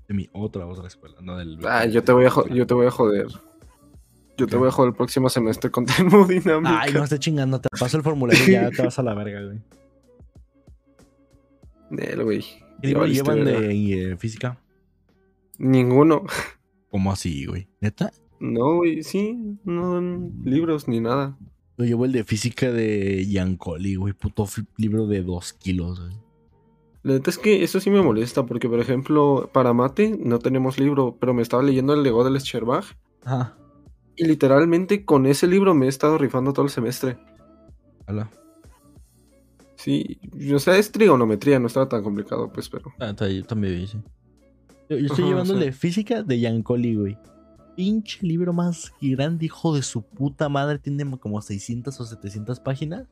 De 0.09 0.15
mi 0.15 0.29
otra, 0.33 0.67
otra 0.67 0.87
escuela, 0.87 1.17
no 1.23 1.37
del. 1.39 1.59
Ah, 1.67 1.87
yo 1.87 2.05
te 2.05 2.13
voy 2.13 2.27
a, 2.27 2.31
yo 2.55 2.67
te 2.67 2.75
voy 2.75 2.87
a 2.87 2.91
joder. 2.91 3.27
Yo 4.41 4.47
te 4.47 4.57
voy 4.57 4.69
a 4.69 4.71
joder 4.71 4.89
el 4.89 4.97
próximo 4.97 5.29
semestre 5.29 5.71
con 5.71 5.85
termodinámica. 5.87 6.81
Ay, 6.81 6.95
no 6.95 7.05
esté 7.05 7.19
chingando, 7.19 7.61
te 7.61 7.69
paso 7.79 7.99
el 7.99 8.03
formulario 8.03 8.43
y 8.49 8.53
ya 8.53 8.71
te 8.71 8.83
vas 8.83 8.99
a 8.99 9.03
la 9.03 9.13
verga, 9.13 9.43
güey. 9.45 9.61
Nel, 11.91 12.25
güey. 12.25 12.43
¿Qué 12.81 12.95
llevan 12.95 13.45
de 13.45 14.13
eh, 14.13 14.17
física? 14.17 14.59
Ninguno. 15.59 16.25
¿Cómo 16.91 17.13
así, 17.13 17.45
güey? 17.45 17.69
¿Neta? 17.83 18.13
No, 18.39 18.77
güey, 18.77 19.03
sí, 19.03 19.59
no 19.65 19.97
dan 19.97 20.33
libros 20.43 20.89
ni 20.89 21.01
nada. 21.01 21.37
Yo 21.77 21.85
llevo 21.85 22.07
el 22.07 22.13
de 22.13 22.25
física 22.25 22.73
de 22.73 23.27
Yancoli, 23.27 23.97
güey. 23.97 24.15
Puto 24.15 24.49
libro 24.79 25.07
de 25.07 25.23
dos 25.23 25.53
kilos, 25.53 26.01
güey. 26.01 26.15
La 27.03 27.13
neta 27.13 27.29
es 27.29 27.37
que 27.37 27.63
eso 27.63 27.79
sí 27.79 27.91
me 27.91 28.01
molesta, 28.01 28.47
porque 28.47 28.71
por 28.71 28.81
ejemplo, 28.81 29.51
para 29.53 29.75
mate 29.75 30.19
no 30.19 30.39
tenemos 30.39 30.79
libro, 30.79 31.19
pero 31.21 31.35
me 31.35 31.43
estaba 31.43 31.63
leyendo 31.63 31.93
el 31.93 32.03
Lego 32.03 32.25
del 32.25 32.41
Scherbach 32.41 32.87
Ajá. 33.25 33.60
Y 34.21 34.25
literalmente 34.27 35.07
con 35.07 35.25
ese 35.25 35.47
libro 35.47 35.75
me 35.75 35.87
he 35.87 35.89
estado 35.89 36.19
rifando 36.19 36.53
todo 36.53 36.67
el 36.67 36.71
semestre. 36.71 37.17
Hola. 38.07 38.31
Sí, 39.77 40.21
o 40.55 40.59
sea, 40.59 40.77
es 40.77 40.93
trigonometría, 40.93 41.59
no 41.59 41.69
estaba 41.69 41.89
tan 41.89 42.03
complicado, 42.03 42.53
pues, 42.53 42.69
pero. 42.69 42.93
Ah, 42.99 43.11
está- 43.11 43.31
yo 43.31 43.43
también 43.45 43.81
hice. 43.81 43.97
Yo, 44.91 44.99
yo 44.99 45.07
estoy 45.07 45.33
Ajá, 45.33 45.55
de 45.55 45.73
física 45.73 46.23
de 46.23 46.39
Yancoli, 46.39 46.97
güey. 46.97 47.19
Pinche 47.77 48.19
libro 48.21 48.53
más 48.53 48.93
grande, 49.01 49.47
hijo 49.47 49.75
de 49.75 49.81
su 49.81 50.03
puta 50.03 50.51
madre. 50.51 50.79
Tiene 50.79 51.09
como 51.19 51.41
600 51.41 51.99
o 51.99 52.05
700 52.05 52.61
páginas. 52.61 53.07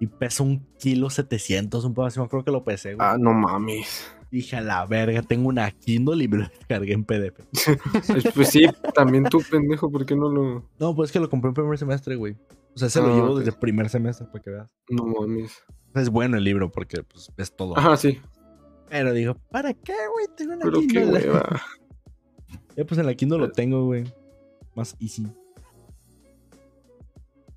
Y 0.00 0.08
pesa 0.08 0.42
un 0.42 0.66
kilo 0.80 1.10
700, 1.10 1.84
un 1.84 1.94
poco 1.94 2.06
así. 2.06 2.18
Me 2.18 2.24
acuerdo 2.24 2.44
que 2.44 2.50
lo 2.50 2.64
pesé, 2.64 2.96
güey. 2.96 3.06
Ah, 3.08 3.16
no 3.20 3.32
mames. 3.32 4.04
Dije 4.34 4.56
a 4.56 4.60
la 4.60 4.84
verga, 4.84 5.22
tengo 5.22 5.48
una 5.48 5.70
Kindle 5.70 6.24
y 6.24 6.26
me 6.26 6.38
lo 6.38 6.48
descargué 6.58 6.92
en 6.92 7.04
PDF. 7.04 7.38
Pues, 8.34 8.48
sí, 8.48 8.66
también 8.92 9.22
tú, 9.30 9.40
pendejo, 9.48 9.88
¿por 9.92 10.04
qué 10.04 10.16
no 10.16 10.28
lo.? 10.28 10.68
No, 10.80 10.92
pues 10.96 11.10
es 11.10 11.12
que 11.12 11.20
lo 11.20 11.30
compré 11.30 11.50
en 11.50 11.54
primer 11.54 11.78
semestre, 11.78 12.16
güey. 12.16 12.36
O 12.74 12.78
sea, 12.78 12.90
se 12.90 13.00
lo 13.00 13.12
Ah, 13.12 13.14
llevo 13.14 13.30
ok. 13.34 13.38
desde 13.38 13.52
primer 13.52 13.88
semestre 13.88 14.26
para 14.26 14.42
que 14.42 14.50
veas. 14.50 14.68
No 14.90 15.04
mames. 15.06 15.62
Es 15.94 16.10
bueno 16.10 16.36
el 16.36 16.42
libro 16.42 16.72
porque 16.72 17.04
pues 17.04 17.30
ves 17.36 17.54
todo. 17.54 17.78
Ajá, 17.78 17.96
sí. 17.96 18.20
Pero 18.90 19.12
digo, 19.12 19.36
¿para 19.52 19.72
qué, 19.72 19.94
güey? 20.12 20.26
Tengo 20.36 20.54
una 20.54 20.64
Pero 20.64 20.80
qué 20.80 20.86
Kindle. 20.88 21.12
hueva. 21.12 21.62
Ya 22.76 22.84
pues 22.88 22.98
en 22.98 23.06
la 23.06 23.14
Kindle 23.14 23.38
lo 23.38 23.52
tengo, 23.52 23.84
güey. 23.84 24.02
Más 24.74 24.96
easy. 24.98 25.28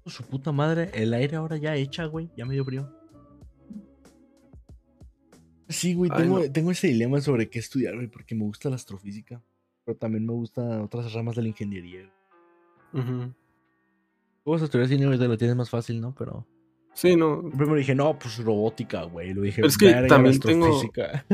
Su 0.06 0.22
puta 0.26 0.52
madre, 0.52 0.92
el 0.94 1.12
aire 1.16 1.38
ahora 1.38 1.58
ya 1.58 1.76
hecha, 1.76 2.06
güey. 2.06 2.30
Ya 2.38 2.46
me 2.46 2.54
dio 2.54 2.64
frío. 2.64 2.88
Sí, 5.70 5.94
güey, 5.94 6.10
Ay, 6.14 6.24
tengo, 6.24 6.40
no. 6.40 6.52
tengo 6.52 6.72
ese 6.72 6.88
dilema 6.88 7.20
sobre 7.22 7.50
qué 7.50 7.60
estudiar, 7.60 7.96
güey, 7.96 8.08
porque 8.08 8.36
me 8.36 8.44
gusta 8.44 8.70
la 8.70 8.76
astrofísica. 8.76 9.42
Pero 9.86 9.98
también 9.98 10.26
me 10.26 10.34
gustan 10.34 10.82
otras 10.82 11.12
ramas 11.14 11.36
de 11.36 11.42
la 11.44 11.48
ingeniería. 11.50 12.12
Ujú. 12.94 13.34
Vos 14.46 14.62
estudiar 14.62 14.88
cine 14.88 15.06
ahorita 15.06 15.26
lo 15.26 15.38
tienes 15.38 15.56
más 15.58 15.70
fácil, 15.70 16.00
¿no? 16.00 16.14
Pero 16.16 16.46
Sí, 16.94 17.16
no. 17.16 17.42
primero 17.50 17.76
dije, 17.76 17.94
no, 17.96 18.18
pues 18.18 18.38
robótica, 18.38 19.04
güey. 19.04 19.34
Lo 19.34 19.42
dije, 19.42 19.58
Pero 19.58 19.68
es 19.68 19.78
que 19.78 19.86
"Verga, 19.88 20.02
la 20.02 20.08
también 20.08 20.40
tengo- 20.40 20.66
astrofísica". 20.68 21.26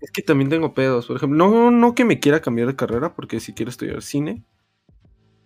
Es 0.00 0.10
que 0.10 0.22
también 0.22 0.50
tengo 0.50 0.74
pedos. 0.74 1.06
Por 1.06 1.16
ejemplo, 1.16 1.38
no, 1.38 1.70
no 1.70 1.94
que 1.94 2.04
me 2.04 2.18
quiera 2.18 2.40
cambiar 2.40 2.66
de 2.66 2.74
carrera, 2.76 3.14
porque 3.14 3.38
si 3.38 3.52
quiero 3.52 3.70
estudiar 3.70 4.02
cine. 4.02 4.42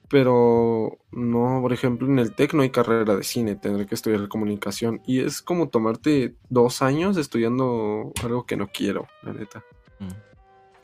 Pero 0.09 0.99
no, 1.11 1.59
por 1.61 1.73
ejemplo, 1.73 2.07
en 2.07 2.19
el 2.21 2.33
TEC 2.35 2.55
no 2.55 2.63
hay 2.63 2.71
carrera 2.71 3.17
de 3.17 3.25
cine, 3.25 3.57
tendré 3.57 3.87
que 3.87 3.95
estudiar 3.97 4.29
comunicación. 4.29 5.01
Y 5.07 5.21
es 5.21 5.43
como 5.43 5.69
tomarte 5.69 6.37
dos 6.49 6.81
años 6.83 7.17
estudiando 7.17 8.13
algo 8.23 8.47
que 8.47 8.57
no 8.57 8.69
quiero, 8.69 9.09
la 9.23 9.33
neta. 9.33 9.65
Mm, 9.99 10.09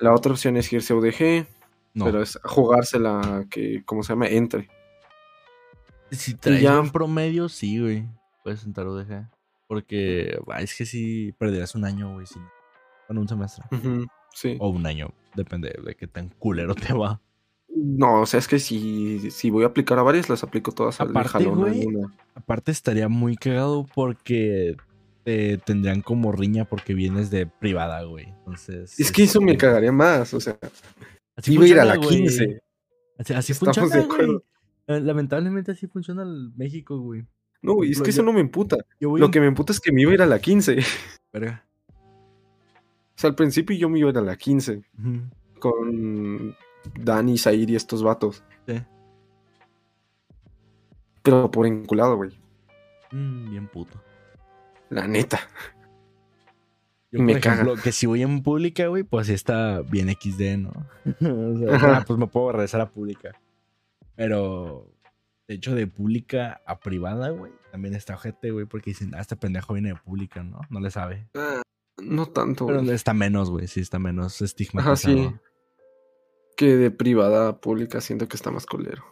La 0.01 0.13
otra 0.15 0.33
opción 0.33 0.57
es 0.57 0.73
irse 0.73 0.93
a 0.93 0.97
UDG, 0.97 1.47
no. 1.95 2.05
pero 2.07 2.21
es 2.23 2.37
jugársela 2.43 3.47
que, 3.49 3.83
¿cómo 3.87 4.03
se 4.03 4.13
llama? 4.13 4.27
Entre. 4.27 4.69
Si 6.11 6.35
traes 6.35 6.61
ya- 6.61 6.79
buen 6.79 6.91
promedio, 6.91 7.49
sí, 7.49 7.81
güey. 7.81 8.05
Puedes 8.43 8.65
entrar 8.65 8.87
UDG. 8.89 9.29
Porque 9.69 10.39
bah, 10.47 10.61
es 10.61 10.75
que 10.77 10.85
sí 10.85 11.33
perderás 11.39 11.75
un 11.75 11.85
año, 11.85 12.13
güey. 12.15 12.27
Si 12.27 12.39
no. 12.39 12.51
Bueno, 13.09 13.21
un 13.23 13.29
semestre. 13.29 13.65
Sí. 14.35 14.57
O 14.61 14.69
un 14.69 14.85
año. 14.87 15.15
Depende 15.35 15.73
de 15.83 15.95
qué 15.95 16.07
tan 16.09 16.29
culero 16.29 16.75
te 16.75 16.93
va. 16.93 17.21
No, 17.75 18.21
o 18.23 18.27
sea, 18.27 18.39
es 18.39 18.49
que 18.49 18.59
si, 18.59 19.31
si 19.31 19.51
voy 19.51 19.65
a 19.65 19.69
aplicar 19.69 19.99
a 19.99 20.03
varias, 20.03 20.29
las 20.29 20.43
aplico 20.43 20.73
todas 20.73 21.01
al 21.01 21.11
Aparte, 21.11 21.31
jalón. 21.31 21.59
güey. 21.61 21.87
Aparte 22.35 22.71
estaría 22.71 23.09
muy 23.09 23.37
cagado 23.37 23.87
porque 23.95 24.77
te 25.25 25.57
tendrían 25.59 26.03
como 26.03 26.33
riña 26.33 26.65
porque 26.65 26.95
vienes 26.95 27.31
de 27.31 27.47
privada, 27.47 28.03
güey. 28.05 28.27
Entonces. 28.29 28.99
Es 29.01 29.11
que 29.11 29.23
eso 29.25 29.41
me 29.41 29.53
este, 29.53 29.67
cagaría 29.67 29.93
más, 29.93 30.35
o 30.35 30.41
sea, 30.41 30.59
así 31.37 31.55
iba 31.55 31.65
a 31.65 31.69
ir 31.69 31.81
a 31.81 31.85
la 31.85 31.97
güey. 31.97 32.09
15. 32.09 32.63
Así, 33.19 33.33
así 33.35 33.53
Estamos 33.53 33.77
funciona, 33.79 33.97
de 33.97 34.03
acuerdo. 34.05 34.33
güey. 34.87 34.99
Eh, 34.99 35.01
Lamentablemente 35.01 35.73
así 35.73 35.87
funciona 35.87 36.23
el 36.23 36.53
México, 36.57 36.99
güey. 36.99 37.25
No, 37.63 37.75
güey, 37.75 37.93
es 37.93 38.03
que 38.03 38.11
eso 38.11 38.23
no 38.25 38.33
me 38.33 38.41
emputa. 38.41 38.77
Lo 38.99 39.31
que 39.31 39.41
me 39.41 39.47
emputa 39.47 39.73
es 39.73 39.79
que 39.81 39.93
me 39.93 40.03
iba 40.03 40.11
a 40.11 40.15
ir 40.15 40.23
a 40.23 40.27
la 40.27 40.41
15. 40.41 40.79
O 40.79 40.83
Verga. 41.33 41.65
sea, 43.15 43.31
al 43.31 43.37
principio 43.37 43.77
yo 43.77 43.89
me 43.89 44.01
iba 44.01 44.09
a 44.09 44.13
ir 44.13 44.19
a 44.19 44.23
la 44.23 44.37
15 44.37 44.83
Ujú. 44.99 45.21
con 45.61 46.57
Dani, 46.99 47.39
Zair 47.39 47.71
y 47.71 47.77
estos 47.77 48.03
vatos. 48.03 48.45
Sí. 48.67 48.83
Pero 51.23 51.51
por 51.51 51.67
enculado, 51.67 52.17
güey. 52.17 52.31
Mm, 53.13 53.51
bien 53.51 53.69
puto. 53.69 54.03
La 54.91 55.07
neta. 55.07 55.41
Yo, 57.11 57.21
Me 57.21 57.35
por 57.35 57.47
ejemplo, 57.47 57.77
que 57.77 57.93
si 57.93 58.07
voy 58.07 58.23
en 58.23 58.43
pública, 58.43 58.87
güey, 58.87 59.03
pues 59.03 59.29
está 59.29 59.83
bien 59.83 60.09
XD, 60.09 60.59
¿no? 60.59 60.71
o 61.21 61.79
sea, 61.79 61.99
ah, 61.99 62.05
pues 62.07 62.19
me 62.19 62.27
puedo 62.27 62.53
regresar 62.53 62.81
a 62.81 62.91
pública. 62.91 63.33
Pero, 64.17 64.91
de 65.47 65.55
hecho, 65.55 65.75
de 65.75 65.87
pública 65.87 66.63
a 66.67 66.81
privada, 66.81 67.29
güey, 67.31 67.53
también 67.71 67.95
está 67.95 68.15
ojete, 68.15 68.51
güey, 68.51 68.65
porque 68.67 68.91
dicen, 68.91 69.15
ah, 69.15 69.21
este 69.21 69.37
pendejo 69.37 69.75
viene 69.75 69.91
de 69.91 69.97
pública, 69.97 70.43
¿no? 70.43 70.61
No 70.71 70.81
le 70.81 70.91
sabe. 70.91 71.29
Ah, 71.35 71.63
no 72.03 72.27
tanto, 72.27 72.67
Pero 72.67 72.83
güey. 72.83 72.95
está 72.95 73.13
menos, 73.13 73.51
güey, 73.51 73.69
sí, 73.69 73.81
está 73.81 73.99
menos 73.99 74.41
estigmatizado. 74.41 75.19
Ajá, 75.19 75.31
sí. 75.31 75.37
Que 76.63 76.77
de 76.77 76.93
privada 76.93 77.49
a 77.49 77.61
pública 77.61 78.01
siento 78.01 78.29
que 78.29 78.37
está 78.37 78.53
más 78.53 78.67
colero. 78.67 79.03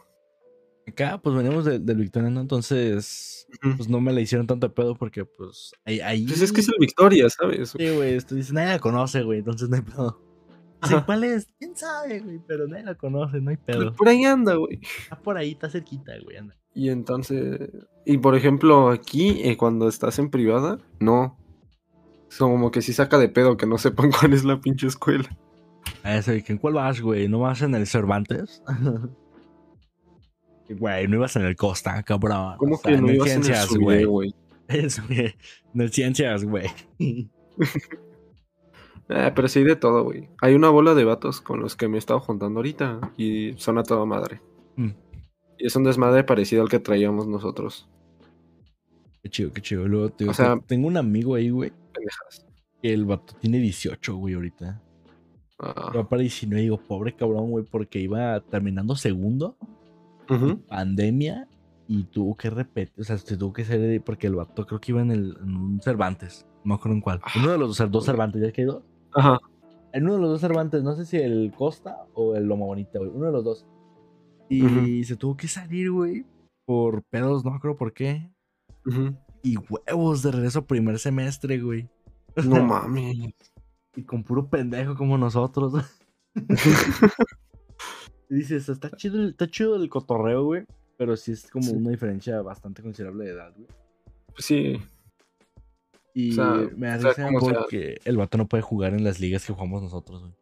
Acá, 0.87 1.19
pues 1.21 1.35
venimos 1.35 1.65
de- 1.65 1.79
del 1.79 1.97
Victoriano, 1.97 2.39
entonces, 2.39 3.45
pues 3.75 3.89
no 3.89 3.99
me 3.99 4.13
la 4.13 4.21
hicieron 4.21 4.47
tanto 4.47 4.73
pedo 4.73 4.95
porque, 4.95 5.25
pues, 5.25 5.73
ahí... 5.83 5.99
ahí 5.99 6.25
Pues 6.25 6.41
es 6.41 6.53
que 6.53 6.61
es 6.61 6.69
el 6.69 6.75
Victoria, 6.79 7.29
¿sabes? 7.29 7.71
Sí, 7.77 7.89
güey, 7.89 8.17
tú 8.21 8.35
dices, 8.35 8.53
nadie 8.53 8.69
la 8.69 8.79
conoce, 8.79 9.21
güey, 9.23 9.39
entonces 9.39 9.67
no 9.67 9.75
hay 9.75 9.81
pedo. 9.81 10.21
Sí. 10.83 10.95
¿cuál 11.05 11.25
es? 11.25 11.45
¿Quién 11.59 11.75
sabe, 11.75 12.21
güey? 12.21 12.39
Pero 12.47 12.67
nadie 12.69 12.85
la 12.85 12.95
conoce, 12.95 13.41
no 13.41 13.49
hay 13.51 13.57
pedo. 13.57 13.93
Por 13.93 14.07
ahí 14.07 14.23
anda, 14.23 14.55
güey. 14.55 14.79
Está 15.03 15.19
por 15.21 15.37
ahí, 15.37 15.51
está 15.51 15.69
cerquita, 15.69 16.13
güey, 16.23 16.37
anda. 16.37 16.55
Y 16.73 16.87
entonces, 16.89 17.69
y 18.05 18.17
por 18.19 18.33
ejemplo, 18.35 18.89
aquí, 18.91 19.41
eh, 19.43 19.57
cuando 19.57 19.89
estás 19.89 20.19
en 20.19 20.29
privada, 20.29 20.79
no. 21.01 21.37
Es 22.29 22.37
como 22.37 22.71
que 22.71 22.81
sí 22.81 22.93
saca 22.93 23.17
de 23.19 23.27
pedo 23.27 23.57
que 23.57 23.67
no 23.67 23.77
sepan 23.77 24.09
cuál 24.19 24.31
es 24.31 24.45
la 24.45 24.61
pinche 24.61 24.87
escuela. 24.87 25.37
A 26.03 26.17
ese, 26.17 26.43
¿en 26.47 26.57
cuál 26.57 26.75
vas, 26.75 27.01
güey? 27.01 27.27
¿No 27.27 27.39
vas 27.39 27.61
en 27.61 27.75
el 27.75 27.87
Cervantes? 27.87 28.63
Güey, 30.79 31.07
no 31.07 31.17
ibas 31.17 31.35
en 31.35 31.43
el 31.43 31.55
Costa, 31.55 32.01
cabrón. 32.03 32.55
¿Cómo 32.57 32.75
O 32.75 32.77
sea, 32.77 32.91
que 32.95 33.01
no 33.01 33.11
ibas 33.11 33.29
en 33.31 33.43
el 33.43 34.07
güey? 34.07 34.33
Eso, 34.67 35.03
güey. 35.07 35.35
En 35.73 35.81
el 35.81 35.91
Ciencias, 35.91 36.43
güey. 36.43 36.67
Eh, 36.99 37.29
pero 39.35 39.47
sí 39.47 39.63
de 39.63 39.75
todo, 39.75 40.03
güey. 40.03 40.29
Hay 40.41 40.53
una 40.53 40.69
bola 40.69 40.93
de 40.95 41.03
vatos 41.03 41.41
con 41.41 41.61
los 41.61 41.75
que 41.75 41.87
me 41.87 41.95
he 41.95 41.99
estado 41.99 42.19
juntando 42.19 42.59
ahorita 42.59 43.13
y 43.17 43.53
son 43.57 43.77
a 43.77 43.83
toda 43.83 44.05
madre. 44.05 44.41
Mm. 44.75 44.89
Y 45.59 45.67
es 45.67 45.75
un 45.75 45.83
desmadre 45.83 46.23
parecido 46.23 46.61
al 46.61 46.69
que 46.69 46.79
traíamos 46.79 47.27
nosotros. 47.27 47.87
Qué 49.23 49.29
chido, 49.29 49.53
qué 49.53 49.61
chido. 49.61 49.87
Luego, 49.87 50.09
te 50.09 50.27
O 50.27 50.33
sea- 50.33 50.59
tengo 50.67 50.87
un 50.87 50.97
amigo 50.97 51.35
ahí, 51.35 51.49
güey, 51.49 51.71
que 52.81 52.93
el 52.93 53.05
vato 53.05 53.33
tiene 53.39 53.59
18, 53.59 54.15
güey, 54.15 54.33
ahorita. 54.33 54.81
Ah, 55.61 55.91
Yo 55.93 56.09
para 56.09 56.21
19 56.23 56.61
digo, 56.63 56.77
pobre 56.77 57.15
cabrón, 57.15 57.51
güey, 57.51 57.63
porque 57.63 57.99
iba 57.99 58.39
terminando 58.41 58.95
segundo, 58.95 59.55
pandemia, 60.67 61.47
y 61.87 62.03
tuvo 62.05 62.35
que 62.35 62.49
repetir, 62.49 62.99
o 62.99 63.03
sea, 63.03 63.17
se 63.17 63.37
tuvo 63.37 63.53
que 63.53 63.63
ser, 63.63 64.01
porque 64.01 64.27
el 64.27 64.35
vato 64.35 64.65
creo 64.65 64.79
que 64.79 64.91
iba 64.91 65.01
en, 65.01 65.11
el, 65.11 65.37
en 65.41 65.55
un 65.55 65.81
Cervantes, 65.81 66.47
no 66.63 66.69
me 66.69 66.75
acuerdo 66.75 66.95
en 66.95 67.01
cuál. 67.01 67.21
Uno 67.37 67.51
de 67.51 67.57
los 67.57 67.77
dos, 67.77 67.91
dos 67.91 68.05
Cervantes, 68.05 68.41
¿ya 68.41 68.51
que 68.51 68.61
hay 68.61 68.67
dos? 68.67 68.83
Ajá. 69.13 69.37
En 69.93 70.05
uno 70.05 70.13
de 70.15 70.19
los 70.21 70.29
dos 70.31 70.41
Cervantes, 70.41 70.83
no 70.83 70.95
sé 70.95 71.05
si 71.05 71.17
el 71.17 71.51
Costa 71.55 72.05
o 72.13 72.35
el 72.35 72.45
Loma 72.45 72.65
Bonita, 72.65 72.97
güey, 72.97 73.11
uno 73.13 73.25
de 73.27 73.31
los 73.31 73.43
dos. 73.43 73.67
Y 74.49 74.63
Ujú. 74.63 75.03
se 75.03 75.15
tuvo 75.15 75.37
que 75.37 75.47
salir, 75.47 75.91
güey, 75.91 76.25
por 76.65 77.03
pedos, 77.03 77.45
no 77.45 77.53
acuerdo 77.53 77.77
por 77.77 77.93
qué. 77.93 78.31
Y 79.43 79.57
huevos 79.57 80.23
de 80.23 80.31
regreso 80.31 80.65
primer 80.65 80.97
semestre, 80.97 81.59
güey. 81.59 81.89
No 82.45 82.63
mames. 82.63 83.33
Y 83.95 84.03
con 84.03 84.23
puro 84.23 84.47
pendejo 84.49 84.95
como 84.95 85.17
nosotros. 85.17 85.73
y 88.29 88.35
dices, 88.35 88.69
está 88.69 88.89
chido, 88.91 89.17
el- 89.21 89.29
está 89.31 89.47
chido 89.49 89.75
el 89.75 89.89
cotorreo, 89.89 90.43
güey. 90.45 90.65
Pero 90.97 91.17
sí 91.17 91.31
es 91.31 91.49
como 91.49 91.65
Sí. 91.65 91.73
una 91.75 91.89
diferencia 91.89 92.41
bastante 92.41 92.81
considerable 92.83 93.25
de 93.25 93.31
edad, 93.31 93.53
güey. 93.55 93.67
Pues 94.33 94.45
sí. 94.45 94.81
Y 96.13 96.31
O 96.31 96.35
sea, 96.35 96.69
me 96.75 96.87
sea 96.99 97.09
risa 97.09 97.25
como 97.27 97.41
sea. 97.41 97.59
porque 97.59 97.99
el 98.05 98.17
vato 98.17 98.37
no 98.37 98.47
puede 98.47 98.61
jugar 98.63 98.93
en 98.93 99.03
las 99.03 99.19
ligas 99.19 99.45
que 99.45 99.53
jugamos 99.53 99.81
nosotros, 99.81 100.21
güey. 100.21 100.33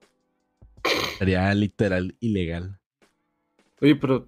Sería 1.18 1.54
literal 1.54 2.16
ilegal. 2.20 2.80
Oye, 3.82 3.96
pero 3.96 4.28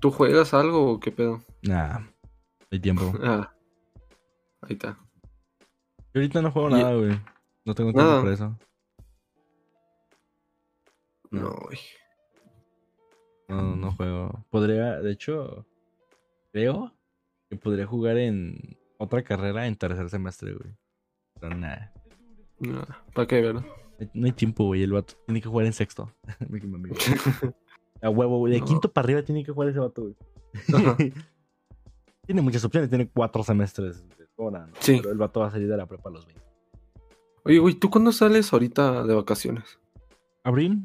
¿tú 0.00 0.10
juegas 0.10 0.54
algo 0.54 0.92
o 0.92 1.00
qué 1.00 1.10
pedo? 1.12 1.42
Nah, 1.62 1.98
no 2.00 2.08
hay 2.70 2.80
tiempo. 2.80 3.12
Ah. 3.22 3.52
Ahí 4.62 4.72
está. 4.74 4.98
Yo 6.14 6.20
ahorita 6.20 6.42
no 6.42 6.50
juego 6.50 6.70
Y- 6.70 6.72
nada, 6.74 6.94
güey. 6.94 7.20
No 7.68 7.74
tengo 7.74 7.92
tiempo 7.92 8.08
Nada. 8.08 8.22
para 8.22 8.32
eso. 8.34 8.58
No, 11.30 11.54
güey. 11.66 11.78
No, 13.48 13.76
no 13.76 13.92
juego. 13.92 14.46
Podría, 14.48 15.00
de 15.02 15.12
hecho, 15.12 15.66
creo 16.50 16.94
que 17.50 17.56
podría 17.56 17.86
jugar 17.86 18.16
en 18.16 18.78
otra 18.96 19.22
carrera 19.22 19.66
en 19.66 19.76
tercer 19.76 20.08
semestre, 20.08 20.54
güey. 20.54 20.74
Pero 21.38 21.54
nada. 21.56 21.92
No, 22.58 22.86
¿Para 23.14 23.28
qué, 23.28 23.42
verdad? 23.42 23.64
No 24.14 24.24
hay 24.24 24.32
tiempo, 24.32 24.64
güey. 24.64 24.82
El 24.82 24.92
vato 24.92 25.12
tiene 25.26 25.42
que 25.42 25.48
jugar 25.50 25.66
en 25.66 25.74
sexto. 25.74 26.10
A 28.00 28.08
huevo, 28.08 28.38
güey. 28.38 28.54
De 28.54 28.60
No. 28.60 28.64
quinto 28.66 28.90
para 28.90 29.04
arriba 29.04 29.22
tiene 29.22 29.44
que 29.44 29.52
jugar 29.52 29.68
ese 29.68 29.78
vato, 29.78 30.02
güey. 30.04 30.16
Ajá. 30.74 30.96
tiene 32.26 32.40
muchas 32.40 32.64
opciones. 32.64 32.88
Tiene 32.88 33.10
cuatro 33.10 33.42
semestres 33.42 34.08
de 34.16 34.26
hora, 34.36 34.66
¿no? 34.66 34.72
Sí. 34.80 34.96
Pero 35.02 35.12
el 35.12 35.18
vato 35.18 35.40
va 35.40 35.48
a 35.48 35.50
salir 35.50 35.68
de 35.68 35.76
la 35.76 35.84
prepa 35.84 36.08
a 36.08 36.12
los 36.12 36.24
20. 36.26 36.47
Oye, 37.48 37.58
güey, 37.58 37.74
¿tú 37.74 37.90
cuándo 37.90 38.12
sales 38.12 38.52
ahorita 38.52 39.04
de 39.04 39.14
vacaciones? 39.14 39.78
¿Abril? 40.44 40.82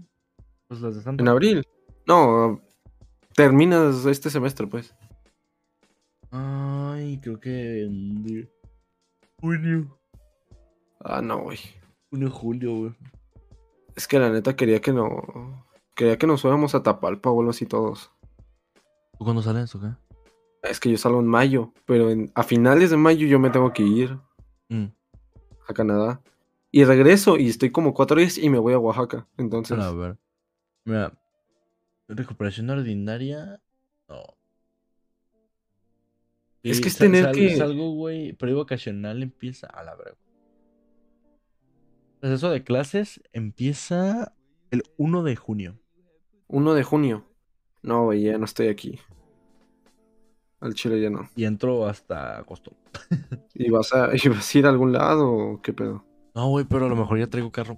Pues 0.68 0.82
las 0.82 0.96
de 0.96 1.02
Santa. 1.04 1.22
¿En 1.22 1.28
abril? 1.28 1.68
No, 2.08 2.62
terminas 3.36 4.06
este 4.06 4.30
semestre, 4.30 4.66
pues. 4.68 4.96
Ay, 6.32 7.20
creo 7.22 7.40
que 7.40 7.84
en 7.84 8.50
junio. 9.40 9.98
Ah, 11.02 11.22
no, 11.22 11.40
güey. 11.44 11.60
Junio, 12.10 12.32
julio, 12.32 12.76
güey. 12.76 12.94
Es 13.96 14.08
que 14.08 14.18
la 14.20 14.30
neta 14.30 14.56
quería 14.56 14.82
que 14.82 14.92
no. 14.94 15.66
Quería 15.96 16.18
que 16.18 16.26
nos 16.26 16.42
fuéramos 16.42 16.74
a 16.74 16.82
Tapalpa 16.82 17.30
o 17.30 17.40
algo 17.40 17.52
así 17.52 17.66
todos. 17.66 18.12
¿Tú 19.18 19.26
cuándo 19.26 19.42
sales 19.44 19.74
o 19.76 19.82
qué? 19.82 19.88
Es 20.64 20.80
que 20.80 20.90
yo 20.90 20.98
salgo 20.98 21.20
en 21.20 21.28
mayo, 21.28 21.72
pero 21.86 22.10
en- 22.10 22.32
a 22.36 22.44
finales 22.44 22.90
de 22.90 22.98
mayo 22.98 23.28
yo 23.28 23.38
me 23.38 23.50
tengo 23.50 23.74
que 23.74 23.84
ir 23.84 24.18
Mm. 24.70 24.86
a 25.68 25.74
Canadá. 25.74 26.22
Y 26.76 26.86
regreso 26.86 27.38
y 27.38 27.50
estoy 27.50 27.70
como 27.72 27.94
cuatro 27.94 28.20
días 28.20 28.36
y 28.40 28.50
me 28.50 28.58
voy 28.58 28.74
a 28.74 28.80
Oaxaca. 28.80 29.28
Entonces, 29.38 29.78
A 29.78 29.92
ver. 29.92 30.18
Mira. 30.86 31.14
Recuperación 32.08 32.68
ordinaria. 32.72 33.62
No. 34.10 34.24
Es 36.64 36.82
que 36.82 36.88
es 36.88 36.98
tener 36.98 37.26
sal- 37.26 37.36
que- 37.36 37.56
Salgo, 37.58 37.92
güey. 37.92 38.34
Periodo 38.34 38.62
vacacional 38.62 39.22
empieza 39.22 39.68
a 39.68 39.84
la 39.84 39.96
verga. 39.96 40.18
Proceso 42.20 42.50
de 42.50 42.64
clases 42.64 43.22
empieza 43.34 44.34
el 44.72 44.82
1 44.98 45.22
de 45.22 45.36
junio. 45.36 45.80
1 46.48 46.74
de 46.74 46.82
junio. 46.84 47.24
No, 47.84 48.06
güey, 48.06 48.24
ya 48.24 48.38
no 48.40 48.46
estoy 48.46 48.70
aquí. 48.70 49.00
Al 50.60 50.74
Chile 50.74 51.00
ya 51.00 51.12
no. 51.12 51.30
Y 51.36 51.46
entro 51.46 51.86
hasta 51.86 52.38
agosto. 52.38 52.72
¿Y 53.54 53.70
vas 53.70 53.94
a, 53.94 54.10
y 54.16 54.28
vas 54.30 54.56
a 54.56 54.58
ir 54.58 54.66
a 54.66 54.70
algún 54.70 54.92
lado 54.92 55.32
o 55.32 55.62
qué 55.62 55.72
pedo? 55.72 56.04
No, 56.36 56.50
güey, 56.50 56.66
pero 56.66 56.86
a 56.86 56.90
lo 56.90 56.96
mejor 56.96 57.20
ya 57.20 57.28
traigo 57.28 57.52
carro. 57.52 57.78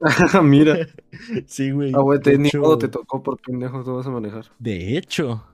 Mira. 0.42 0.86
sí, 1.46 1.70
güey. 1.70 1.92
Ah, 1.94 2.00
güey, 2.00 2.20
te, 2.20 2.36
ni 2.38 2.48
hecho- 2.48 2.60
modo 2.60 2.78
te 2.78 2.88
tocó 2.88 3.22
por 3.22 3.40
pendejo, 3.40 3.82
tú 3.84 3.94
vas 3.96 4.06
a 4.06 4.10
manejar. 4.10 4.44
De 4.58 4.96
hecho, 4.96 5.44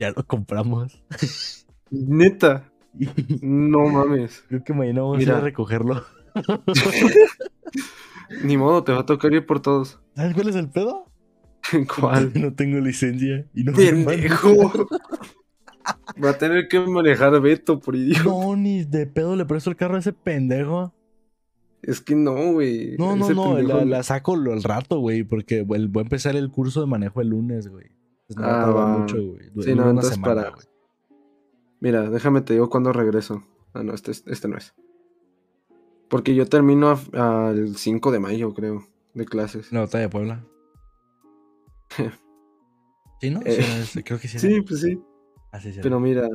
ya 0.00 0.10
lo 0.10 0.24
compramos. 0.24 1.02
Neta. 1.90 2.70
No 3.42 3.86
mames. 3.86 4.42
creo 4.48 4.64
que 4.64 4.72
mañana 4.72 5.02
vamos 5.02 5.18
a 5.18 5.22
ir 5.22 5.30
a 5.30 5.40
recogerlo. 5.40 6.02
Ni 8.42 8.56
modo, 8.56 8.82
te 8.82 8.92
va 8.92 9.00
a 9.00 9.06
tocar 9.06 9.32
ir 9.32 9.46
por 9.46 9.60
todos. 9.60 10.00
¿Sabes 10.16 10.34
cuál 10.34 10.48
es 10.48 10.56
el 10.56 10.68
pedo? 10.68 11.06
¿Cuál? 12.00 12.32
No 12.34 12.52
tengo 12.54 12.78
licencia. 12.80 13.46
Y 13.54 13.62
no 13.62 13.72
me 13.72 13.78
Pendejo. 13.78 14.88
Va 16.22 16.30
a 16.30 16.38
tener 16.38 16.66
que 16.68 16.80
manejar 16.80 17.40
Beto 17.40 17.78
por 17.78 17.94
idiota. 17.94 18.24
No, 18.24 18.56
ni 18.56 18.84
de 18.84 19.06
pedo 19.06 19.36
le 19.36 19.44
presto 19.44 19.70
el 19.70 19.76
carro 19.76 19.96
a 19.96 20.00
ese 20.00 20.12
pendejo. 20.12 20.92
Es 21.82 22.00
que 22.00 22.14
no, 22.16 22.52
güey. 22.52 22.96
No, 22.98 23.14
no, 23.16 23.28
no, 23.30 23.56
pendejo- 23.56 23.78
la, 23.78 23.84
la 23.84 24.02
saco 24.02 24.34
al 24.34 24.62
rato, 24.62 24.98
güey, 24.98 25.22
porque 25.24 25.62
voy 25.62 25.78
a 25.96 26.00
empezar 26.00 26.34
el 26.36 26.50
curso 26.50 26.80
de 26.80 26.86
manejo 26.86 27.20
el 27.20 27.28
lunes, 27.28 27.68
güey. 27.68 27.86
Entonces 28.28 28.36
no 28.36 28.42
va 28.42 28.62
a 28.62 28.64
Ah, 28.66 28.70
va. 28.70 28.98
mucho, 28.98 29.16
güey. 29.16 29.40
Sí, 29.64 29.74
no, 29.74 29.88
entonces 29.88 30.14
semana, 30.14 30.34
para- 30.42 30.50
güey. 30.54 30.66
Mira, 31.80 32.10
déjame 32.10 32.40
te 32.40 32.54
digo 32.54 32.68
cuándo 32.68 32.92
regreso. 32.92 33.44
Ah, 33.74 33.82
no, 33.84 33.94
este, 33.94 34.10
es- 34.10 34.24
este 34.26 34.48
no 34.48 34.56
es. 34.56 34.74
Porque 36.08 36.34
yo 36.34 36.46
termino 36.46 36.98
al 37.12 37.76
5 37.76 38.10
de 38.10 38.18
mayo, 38.18 38.52
creo, 38.54 38.84
de 39.14 39.24
clases. 39.26 39.70
La 39.72 39.80
batalla 39.80 40.02
de 40.02 40.08
Puebla. 40.08 40.44
¿Sí, 43.20 43.30
no? 43.30 43.40
Sí, 43.42 43.48
Eh, 43.50 43.54
era 43.58 43.78
ese, 43.78 44.04
creo 44.04 44.18
que 44.18 44.28
sí. 44.28 44.38
Sí, 44.38 44.60
pues 44.62 44.80
sí. 44.80 45.00
Ah, 45.52 45.60
sí, 45.60 45.72
sí, 45.72 45.80
Pero 45.82 45.98
mira, 46.00 46.28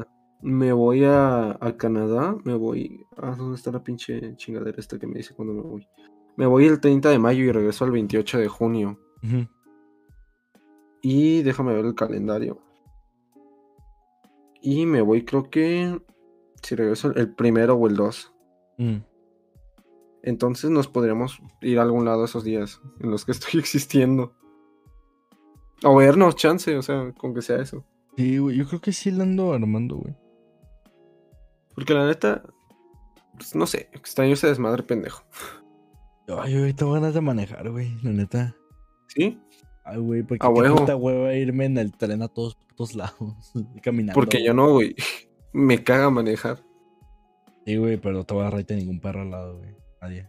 me 0.44 0.74
voy 0.74 1.06
a, 1.06 1.58
a 1.60 1.78
Canadá, 1.78 2.36
me 2.44 2.54
voy... 2.54 3.06
Ah, 3.18 3.34
¿dónde 3.38 3.56
está 3.56 3.72
la 3.72 3.84
pinche 3.84 4.36
chingadera 4.36 4.78
esta 4.78 5.00
que 5.00 5.08
me 5.08 5.16
dice 5.16 5.34
cuándo 5.34 5.54
me 5.54 5.62
voy? 5.62 5.88
Me 6.36 6.46
voy 6.46 6.66
el 6.66 6.82
30 6.82 7.10
de 7.10 7.18
mayo 7.20 7.46
y 7.46 7.52
regreso 7.52 7.86
el 7.86 7.92
28 7.92 8.40
de 8.40 8.48
junio. 8.50 9.00
Y 11.02 11.44
déjame 11.44 11.74
ver 11.74 11.86
el 11.86 11.96
calendario. 11.96 12.60
Y 14.62 14.86
me 14.86 15.02
voy, 15.02 15.24
creo 15.24 15.50
que... 15.50 16.00
Si 16.62 16.76
regreso 16.76 17.14
el 17.16 17.34
primero 17.34 17.76
o 17.76 17.88
el 17.88 17.96
2. 17.96 18.34
Mm. 18.78 18.98
Entonces 20.24 20.70
nos 20.70 20.88
podríamos 20.88 21.42
ir 21.62 21.80
a 21.80 21.84
algún 21.84 22.06
lado 22.06 22.24
esos 22.24 22.44
días 22.44 22.82
en 23.00 23.12
los 23.12 23.26
que 23.26 23.32
estoy 23.34 23.60
existiendo. 23.60 24.34
O 25.84 25.96
vernos, 25.96 26.36
chance, 26.36 26.76
o 26.76 26.82
sea, 26.82 27.14
con 27.14 27.34
que 27.34 27.42
sea 27.42 27.62
eso. 27.62 27.86
Sí, 28.18 28.38
güey, 28.38 28.58
yo 28.58 28.68
creo 28.68 28.82
que 28.82 28.94
sí 28.94 29.12
la 29.12 29.24
ando 29.24 29.54
armando, 29.54 29.98
güey. 29.98 30.16
Porque 31.76 31.94
la 31.94 32.08
neta, 32.08 32.44
pues 33.36 33.56
no 33.56 33.66
sé, 33.66 33.90
extraño 33.94 34.34
ese 34.34 34.48
desmadre 34.48 34.84
pendejo. 34.84 35.24
Ay, 36.28 36.58
güey, 36.58 36.74
tengo 36.74 36.94
ganas 36.94 37.14
de 37.14 37.22
manejar, 37.22 37.70
güey, 37.70 37.98
la 38.02 38.12
neta. 38.12 38.56
¿Sí? 39.08 39.40
Ay, 39.84 39.98
güey, 39.98 40.24
porque 40.24 40.46
A 40.46 40.54
qué 40.54 40.70
puta 40.70 40.96
hueva 40.96 41.34
irme 41.34 41.66
en 41.66 41.78
el 41.78 41.92
tren 41.92 42.22
a 42.22 42.28
todos 42.28 42.56
putos 42.56 42.96
lados, 42.96 43.54
caminando. 43.84 44.14
Porque 44.14 44.44
yo 44.44 44.54
no, 44.54 44.72
güey. 44.72 44.96
Me 45.54 45.84
caga 45.84 46.10
manejar. 46.10 46.64
Sí, 47.66 47.78
güey, 47.78 47.98
pero 47.98 48.26
te 48.26 48.34
voy 48.34 48.44
a 48.44 48.48
ahorita 48.48 48.74
ningún 48.74 49.00
perro 49.00 49.22
al 49.22 49.32
lado, 49.32 49.58
güey. 49.58 49.70
Nadie. 50.02 50.28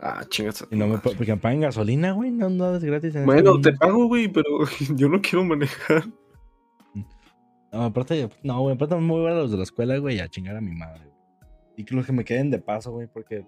Ah, 0.00 0.24
chingas. 0.28 0.66
Y 0.70 0.76
no 0.76 0.86
me, 0.86 0.98
porque 0.98 1.32
me 1.32 1.36
pagan 1.40 1.60
gasolina, 1.60 2.12
güey, 2.12 2.30
no, 2.30 2.50
no 2.50 2.74
es 2.76 2.84
gratis. 2.84 3.14
en 3.14 3.24
Bueno, 3.24 3.60
te 3.60 3.72
pago, 3.72 4.06
güey, 4.06 4.28
pero 4.28 4.48
yo 4.96 5.08
no 5.08 5.20
quiero 5.20 5.44
manejar. 5.44 6.04
No, 7.72 7.84
aparte, 7.84 8.28
no, 8.42 8.60
güey, 8.62 8.74
aparte 8.74 8.96
me 8.96 9.06
voy 9.08 9.20
a 9.20 9.24
ver 9.24 9.32
a 9.34 9.42
los 9.42 9.50
de 9.50 9.56
la 9.58 9.62
escuela, 9.62 9.96
güey, 9.98 10.20
a 10.20 10.28
chingar 10.28 10.56
a 10.56 10.60
mi 10.60 10.74
madre, 10.74 11.04
güey. 11.04 11.18
Y 11.76 11.84
que 11.84 11.94
los 11.94 12.06
que 12.06 12.12
me 12.12 12.24
queden 12.24 12.50
de 12.50 12.58
paso, 12.58 12.92
güey, 12.92 13.06
porque 13.06 13.46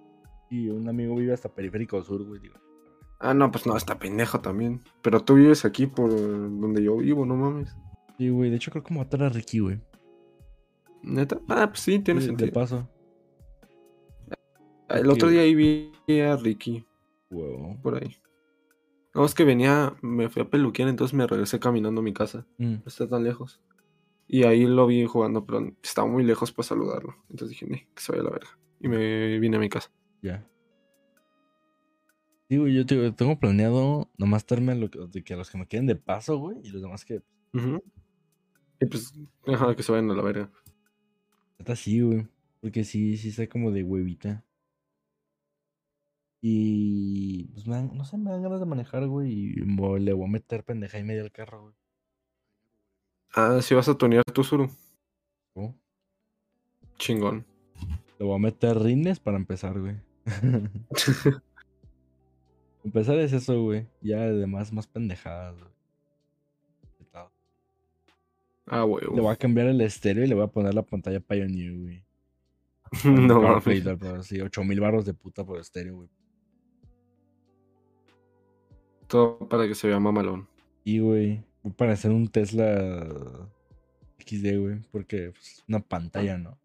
y 0.50 0.68
un 0.68 0.88
amigo 0.88 1.14
vive 1.14 1.32
hasta 1.32 1.48
Periférico 1.48 2.02
Sur, 2.02 2.24
güey, 2.24 2.40
digo. 2.40 2.56
Ah, 3.20 3.34
no, 3.34 3.50
pues 3.50 3.66
no, 3.66 3.76
está 3.76 3.98
pendejo 3.98 4.40
también. 4.40 4.82
Pero 5.02 5.20
tú 5.22 5.34
vives 5.34 5.64
aquí 5.64 5.86
por 5.86 6.10
donde 6.10 6.82
yo 6.82 6.96
vivo, 6.96 7.24
no 7.24 7.36
mames. 7.36 7.76
Sí, 8.18 8.28
güey, 8.30 8.50
de 8.50 8.56
hecho 8.56 8.70
creo 8.70 8.82
que 8.82 8.92
me 8.92 9.00
a 9.00 9.08
traer 9.08 9.30
a 9.30 9.34
Ricky, 9.34 9.60
güey. 9.60 9.80
¿Neta? 11.02 11.38
Ah, 11.48 11.68
pues 11.68 11.80
sí, 11.80 11.98
tiene 12.00 12.20
Sí, 12.20 12.26
De 12.26 12.30
sentido. 12.36 12.52
paso. 12.52 12.88
El 14.88 15.08
otro 15.08 15.28
día 15.28 15.42
ahí 15.42 15.54
vi 15.54 15.92
a 16.20 16.36
Ricky 16.36 16.84
Huevo. 17.30 17.78
por 17.82 18.02
ahí. 18.02 18.16
No, 19.14 19.24
es 19.24 19.34
que 19.34 19.44
venía, 19.44 19.94
me 20.02 20.28
fui 20.28 20.42
a 20.42 20.50
peluquear, 20.50 20.88
entonces 20.88 21.14
me 21.14 21.26
regresé 21.26 21.58
caminando 21.60 22.00
a 22.00 22.04
mi 22.04 22.12
casa. 22.12 22.46
Mm. 22.58 22.74
No 22.74 22.82
está 22.86 23.08
tan 23.08 23.24
lejos. 23.24 23.60
Y 24.32 24.44
ahí 24.44 24.64
lo 24.64 24.86
vi 24.86 25.04
jugando, 25.06 25.44
pero 25.44 25.72
estaba 25.82 26.06
muy 26.06 26.22
lejos 26.22 26.52
para 26.52 26.68
saludarlo. 26.68 27.16
Entonces 27.30 27.48
dije, 27.50 27.66
"Nee, 27.66 27.88
que 27.94 28.00
se 28.00 28.12
vaya 28.12 28.22
a 28.22 28.24
la 28.26 28.30
verga. 28.30 28.58
Y 28.78 28.86
me 28.88 29.38
vine 29.40 29.56
a 29.56 29.60
mi 29.60 29.68
casa. 29.68 29.90
Ya. 30.22 30.46
Sí, 32.48 32.56
güey, 32.56 32.74
yo 32.74 32.86
te- 32.86 33.10
tengo 33.12 33.38
planeado 33.40 34.08
nomás 34.18 34.46
darme 34.46 34.74
lo 34.76 34.88
que, 34.90 35.00
de 35.08 35.24
que 35.24 35.34
a 35.34 35.36
los 35.36 35.50
que 35.50 35.58
me 35.58 35.66
queden 35.66 35.86
de 35.86 35.96
paso, 35.96 36.38
güey, 36.38 36.58
y 36.62 36.68
los 36.70 36.80
demás 36.80 37.04
que. 37.04 37.22
Ujú. 37.54 37.82
Y 38.80 38.86
pues, 38.86 39.12
ajá, 39.46 39.74
que 39.74 39.82
se 39.82 39.90
vayan 39.92 40.10
a 40.10 40.14
la 40.14 40.22
verga. 40.22 40.50
Neta 41.58 41.74
sí, 41.74 42.00
güey. 42.00 42.28
Porque 42.60 42.84
sí, 42.84 43.16
sí 43.16 43.30
está 43.30 43.48
como 43.48 43.72
de 43.72 43.82
huevita. 43.82 44.44
Y. 46.40 47.48
Pues 47.52 47.66
me 47.66 47.74
dan- 47.74 47.96
no 47.96 48.04
sé, 48.04 48.16
me 48.16 48.30
dan 48.30 48.42
ganas 48.42 48.60
de 48.60 48.66
manejar, 48.66 49.06
güey. 49.08 49.32
Y 49.32 49.54
le 49.56 50.12
voy 50.12 50.24
a 50.26 50.30
meter 50.30 50.64
pendeja 50.64 50.98
y 50.98 51.04
medio 51.04 51.22
al 51.22 51.32
carro, 51.32 51.62
güey. 51.62 51.74
Ah, 53.34 53.60
si 53.62 53.74
vas 53.74 53.88
a 53.88 53.96
tunear 53.96 54.24
tu 54.24 54.42
suru. 54.44 54.68
¿no? 55.54 55.74
Chingón. 56.96 57.44
Le 58.18 58.26
voy 58.26 58.36
a 58.36 58.38
meter 58.38 58.78
rines 58.78 59.20
para 59.20 59.36
empezar, 59.36 59.78
güey. 59.78 59.96
empezar 62.84 63.18
es 63.18 63.32
eso, 63.32 63.62
güey. 63.62 63.86
Ya 64.02 64.22
además 64.22 64.72
más 64.72 64.86
pendejadas, 64.86 65.58
güey. 65.58 65.70
Ah, 68.72 68.84
huevo. 68.84 69.16
Le 69.16 69.20
voy 69.20 69.32
a 69.32 69.36
cambiar 69.36 69.66
el 69.66 69.80
estéreo 69.80 70.24
y 70.24 70.28
le 70.28 70.34
voy 70.36 70.44
a 70.44 70.46
poner 70.46 70.74
la 70.74 70.82
pantalla 70.82 71.18
Pioneer, 71.18 71.76
güey. 71.76 72.04
no 73.04 73.42
mames. 73.42 74.26
sí, 74.26 74.40
8000 74.40 74.80
barros 74.80 75.04
de 75.04 75.12
puta 75.12 75.44
por 75.44 75.58
estéreo, 75.58 75.96
güey. 75.96 76.08
Todo 79.08 79.40
para 79.48 79.66
que 79.66 79.74
se 79.74 79.88
vea 79.88 79.98
mamalón. 79.98 80.46
Y, 80.84 81.00
güey, 81.00 81.42
para 81.76 81.92
hacer 81.92 82.10
un 82.10 82.28
Tesla 82.28 83.06
XD, 84.18 84.58
güey, 84.58 84.80
porque 84.90 85.32
pues, 85.32 85.64
una 85.68 85.80
pantalla, 85.80 86.38
¿no? 86.38 86.58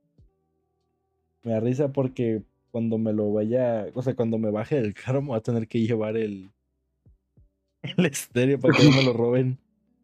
Me 1.43 1.51
da 1.51 1.59
risa 1.59 1.91
porque 1.91 2.43
cuando 2.71 2.97
me 2.97 3.13
lo 3.13 3.31
vaya, 3.31 3.87
o 3.93 4.01
sea, 4.01 4.15
cuando 4.15 4.37
me 4.37 4.51
baje 4.51 4.81
del 4.81 4.93
carro 4.93 5.21
me 5.21 5.29
voy 5.29 5.37
a 5.37 5.43
tener 5.43 5.67
que 5.67 5.79
llevar 5.79 6.17
el, 6.17 6.51
el 7.83 8.05
estéreo 8.05 8.59
para 8.59 8.77
que 8.77 8.83
no 8.83 8.91
me 8.91 9.03
lo 9.03 9.13
roben. 9.13 9.57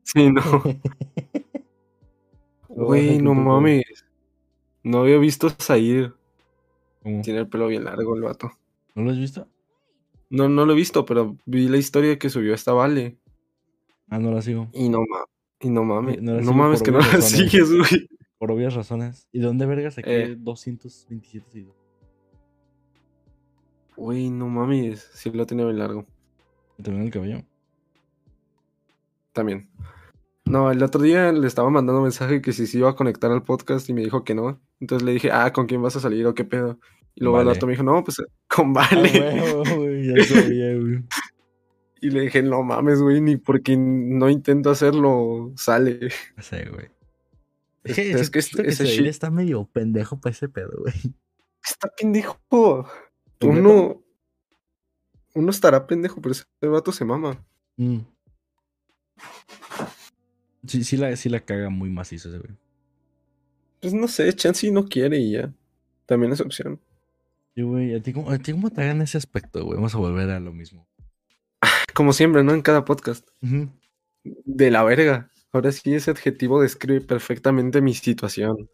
Sí, 0.03 0.31
no. 0.31 0.41
Güey, 2.73 3.21
no 3.21 3.33
mames. 3.33 4.05
No 4.81 4.99
había 4.99 5.17
visto 5.17 5.49
salir. 5.49 6.13
Tiene 7.03 7.39
el 7.39 7.47
pelo 7.47 7.67
bien 7.67 7.83
largo 7.83 8.15
el 8.15 8.21
vato. 8.21 8.51
¿No 8.95 9.03
lo 9.03 9.11
has 9.11 9.17
visto? 9.17 9.47
No, 10.29 10.47
no 10.47 10.65
lo 10.65 10.71
he 10.71 10.75
visto, 10.75 11.05
pero 11.05 11.37
vi 11.45 11.67
la 11.67 11.77
historia 11.77 12.17
que 12.17 12.29
subió 12.29 12.53
esta 12.53 12.71
Vale. 12.71 13.17
Ah, 14.11 14.19
no 14.19 14.31
la 14.31 14.41
sigo. 14.43 14.69
Y 14.73 14.89
no 14.89 14.99
mames. 14.99 15.25
Y 15.61 15.69
no 15.71 15.83
mames. 15.83 16.21
No 16.21 16.53
mames 16.53 16.83
que 16.83 16.91
no 16.91 16.99
la 16.99 17.21
sigues, 17.21 17.71
güey. 17.71 18.07
Por 18.37 18.51
obvias 18.51 18.73
razones. 18.75 19.27
¿Y 19.31 19.39
de 19.39 19.45
dónde 19.47 19.65
verga 19.65 19.89
saqué 19.89 20.23
Eh. 20.23 20.35
227 20.37 21.49
seguidores? 21.49 21.81
Güey, 23.95 24.29
no 24.29 24.47
mames. 24.47 25.09
Sí 25.13 25.31
lo 25.31 25.45
tenía 25.45 25.65
bien 25.65 25.79
largo. 25.79 26.05
¿Me 26.77 26.83
terminó 26.83 27.05
el 27.05 27.11
cabello? 27.11 27.41
También. 29.33 29.69
No, 30.45 30.71
el 30.71 30.81
otro 30.83 31.01
día 31.01 31.31
le 31.31 31.47
estaba 31.47 31.69
mandando 31.69 32.01
mensaje 32.01 32.41
que 32.41 32.51
si 32.51 32.67
se 32.67 32.79
iba 32.79 32.89
a 32.89 32.95
conectar 32.95 33.31
al 33.31 33.43
podcast 33.43 33.87
y 33.89 33.93
me 33.93 34.01
dijo 34.01 34.23
que 34.23 34.33
no. 34.35 34.59
Entonces 34.79 35.05
le 35.05 35.13
dije, 35.13 35.31
ah, 35.31 35.53
¿con 35.53 35.67
quién 35.67 35.81
vas 35.81 35.95
a 35.95 35.99
salir 35.99 36.25
o 36.25 36.33
qué 36.33 36.43
pedo? 36.43 36.79
Y 37.15 37.23
luego 37.23 37.39
el 37.39 37.45
Vale. 37.45 37.57
otro 37.57 37.67
me 37.67 37.73
dijo, 37.73 37.83
no, 37.83 38.03
pues 38.03 38.17
con 38.47 38.69
Ah, 38.77 38.87
Vale. 38.89 39.63
güey, 39.75 40.07
ya 40.07 40.23
sabía, 40.23 40.75
güey. 40.77 41.03
Y 42.03 42.09
le 42.09 42.21
dije, 42.21 42.41
no 42.41 42.63
mames, 42.63 42.99
güey, 42.99 43.21
ni 43.21 43.37
porque 43.37 43.77
no 43.77 44.29
intento 44.29 44.71
hacerlo 44.71 45.53
sale. 45.55 46.09
No 46.35 46.43
sé, 46.43 46.65
güey. 46.69 46.89
Es, 47.83 47.95
que, 47.95 48.11
es 48.11 48.29
que 48.29 48.39
este- 48.39 48.61
que 48.63 48.69
ese 48.69 48.85
shit 48.85 49.07
está 49.07 49.31
medio 49.31 49.65
pendejo 49.65 50.19
para 50.19 50.33
ese 50.33 50.47
pedo, 50.49 50.71
güey. 50.81 50.93
está 51.63 51.89
pendejo. 51.97 52.37
¿El 53.39 53.49
Uno, 53.49 54.03
uno 55.33 55.49
estará 55.49 55.87
pendejo, 55.87 56.21
pero 56.21 56.33
ese 56.33 56.45
vato 56.61 56.91
se 56.91 57.05
mama. 57.05 57.43
Mm. 57.77 58.01
Sí, 60.67 60.83
sí 60.83 60.95
la, 60.97 61.15
sí 61.15 61.27
la 61.29 61.39
caga 61.39 61.69
muy 61.69 61.89
macizo 61.89 62.29
ese, 62.29 62.37
güey. 62.37 62.51
Pues 63.79 63.93
no 63.95 64.07
sé, 64.07 64.31
Chansey 64.33 64.71
no 64.71 64.85
quiere 64.85 65.17
y 65.17 65.31
ya. 65.31 65.51
También 66.05 66.31
es 66.33 66.41
opción. 66.41 66.79
Sí, 67.55 67.63
güey, 67.63 67.95
¿a 67.95 68.01
ti, 68.01 68.13
cómo, 68.13 68.29
¿a 68.29 68.37
ti 68.37 68.51
cómo 68.51 68.69
te 68.69 68.81
hagan 68.81 69.01
ese 69.01 69.17
aspecto, 69.17 69.63
güey? 69.65 69.75
Vamos 69.77 69.95
a 69.95 69.97
volver 69.97 70.29
a 70.29 70.39
lo 70.39 70.53
mismo. 70.53 70.87
Como 71.93 72.13
siempre, 72.13 72.43
¿no? 72.43 72.53
En 72.53 72.61
cada 72.61 72.85
podcast. 72.85 73.27
De 74.23 74.71
la 74.71 74.83
verga. 74.83 75.29
Ahora 75.51 75.71
sí, 75.71 75.93
ese 75.93 76.11
adjetivo 76.11 76.61
describe 76.61 77.01
perfectamente 77.01 77.81
mi 77.81 77.93
situación. 77.93 78.69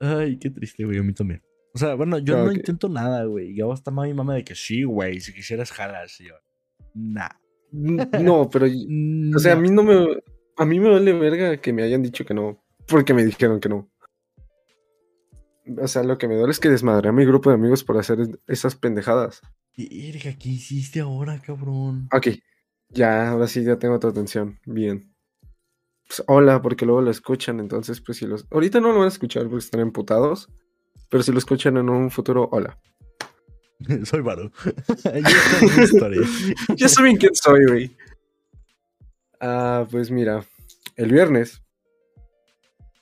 Ay, 0.00 0.38
qué 0.38 0.50
triste, 0.50 0.84
güey, 0.84 0.98
a 0.98 1.02
mí 1.02 1.12
también. 1.12 1.42
O 1.74 1.78
sea, 1.78 1.94
bueno, 1.94 2.18
yo 2.18 2.42
no 2.42 2.52
intento 2.52 2.88
nada, 2.88 3.24
güey. 3.24 3.50
Y 3.50 3.60
hasta 3.60 3.90
mami 3.90 4.14
mama 4.14 4.34
de 4.34 4.44
que 4.44 4.54
sí, 4.54 4.84
güey, 4.84 5.20
si 5.20 5.34
quisieras 5.34 5.72
jalas. 5.72 6.18
Y 6.20 6.28
yo, 6.28 6.34
nah. 6.94 7.28
No, 8.22 8.48
pero. 8.48 8.66
O 8.66 9.38
sea, 9.38 9.52
a 9.52 9.56
mí 9.56 9.70
no 9.70 9.82
me. 9.82 10.22
A 10.56 10.64
mí 10.64 10.80
me 10.80 10.88
vale 10.88 11.12
verga 11.12 11.58
que 11.58 11.72
me 11.74 11.82
hayan 11.82 12.02
dicho 12.02 12.24
que 12.24 12.32
no. 12.32 12.64
Porque 12.86 13.12
me 13.12 13.24
dijeron 13.24 13.60
que 13.60 13.68
no. 13.68 13.90
O 15.80 15.88
sea, 15.88 16.02
lo 16.02 16.18
que 16.18 16.28
me 16.28 16.36
duele 16.36 16.52
es 16.52 16.60
que 16.60 16.68
desmadré 16.68 17.08
a 17.08 17.12
mi 17.12 17.24
grupo 17.24 17.50
de 17.50 17.54
amigos 17.56 17.82
por 17.84 17.98
hacer 17.98 18.18
esas 18.46 18.76
pendejadas. 18.76 19.40
Y, 19.74 20.08
Erika, 20.08 20.32
¿qué 20.38 20.50
hiciste 20.50 21.00
ahora, 21.00 21.40
cabrón? 21.40 22.08
Ok. 22.12 22.28
Ya, 22.90 23.30
ahora 23.30 23.46
sí, 23.48 23.64
ya 23.64 23.78
tengo 23.78 23.98
tu 23.98 24.06
atención. 24.06 24.58
Bien. 24.64 25.12
Pues, 26.06 26.22
hola, 26.28 26.62
porque 26.62 26.86
luego 26.86 27.02
lo 27.02 27.10
escuchan, 27.10 27.58
entonces, 27.58 28.00
pues 28.00 28.18
si 28.18 28.26
los. 28.26 28.46
Ahorita 28.50 28.80
no 28.80 28.88
lo 28.88 28.98
van 28.98 29.06
a 29.06 29.08
escuchar 29.08 29.42
porque 29.44 29.58
están 29.58 29.80
emputados. 29.80 30.48
Pero 31.08 31.22
si 31.22 31.32
lo 31.32 31.38
escuchan 31.38 31.76
en 31.76 31.88
un 31.88 32.10
futuro, 32.10 32.48
hola. 32.52 32.78
soy 34.04 34.20
Varo. 34.20 34.50
Yo 35.76 35.82
historia. 35.82 36.22
Ya 36.76 36.88
saben 36.88 37.16
quién 37.16 37.34
soy, 37.34 37.66
güey. 37.66 37.96
Ah, 39.40 39.86
pues 39.90 40.10
mira, 40.10 40.44
el 40.96 41.12
viernes 41.12 41.62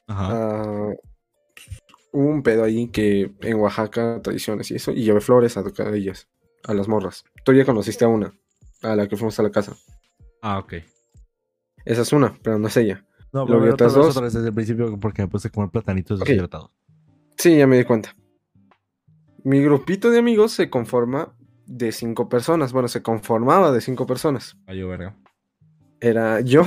Ajá. 0.09 0.29
ah, 0.33 0.93
hubo 2.15 2.29
un 2.29 2.43
pedo 2.43 2.63
ahí 2.65 2.89
que 2.89 3.35
en 3.41 3.57
Oaxaca, 3.57 4.21
tradiciones 4.23 4.71
y 4.71 4.77
eso, 4.77 4.93
y 4.93 5.03
llevé 5.03 5.21
flores 5.21 5.57
a 5.57 5.65
tocar 5.65 5.89
a 5.89 5.97
ellas, 5.97 6.29
a 6.63 6.73
las 6.73 6.87
morras. 6.89 7.25
Tú 7.45 7.53
ya 7.53 7.65
conociste 7.65 8.05
a 8.05 8.09
una, 8.09 8.33
a 8.83 8.95
la 8.97 9.09
que 9.09 9.17
fuimos 9.17 9.39
a 9.41 9.43
la 9.43 9.51
casa. 9.51 9.77
Ah, 10.41 10.59
ok. 10.59 10.75
Esa 11.85 12.03
es 12.03 12.13
una, 12.13 12.39
pero 12.43 12.59
no 12.59 12.69
es 12.69 12.77
ella. 12.77 13.05
No, 13.33 13.45
Lo 13.47 13.59
pero 13.61 13.75
otras 13.75 13.95
dos. 13.95 14.11
otra 14.11 14.23
vez 14.23 14.33
desde 14.33 14.49
el 14.49 14.55
principio 14.55 14.99
porque 15.01 15.23
me 15.23 15.29
puse 15.29 15.49
a 15.49 15.51
comer 15.51 15.71
platanitos 15.71 16.21
deshidratados. 16.21 16.71
Sí, 17.37 17.57
ya 17.59 17.67
me 17.67 17.77
di 17.77 17.85
cuenta. 17.85 18.15
Mi 19.43 19.61
grupito 19.61 20.11
de 20.11 20.19
amigos 20.21 20.53
se 20.53 20.71
conforma 20.71 21.37
de 21.67 21.91
cinco 21.91 22.29
personas. 22.29 22.73
Bueno, 22.73 22.87
se 22.89 23.03
conformaba 23.03 23.73
de 23.73 23.81
cinco 23.81 24.07
personas. 24.07 24.57
Ay, 24.67 24.79
yo, 24.79 24.89
verga. 24.89 25.17
Era 26.01 26.41
yo, 26.43 26.63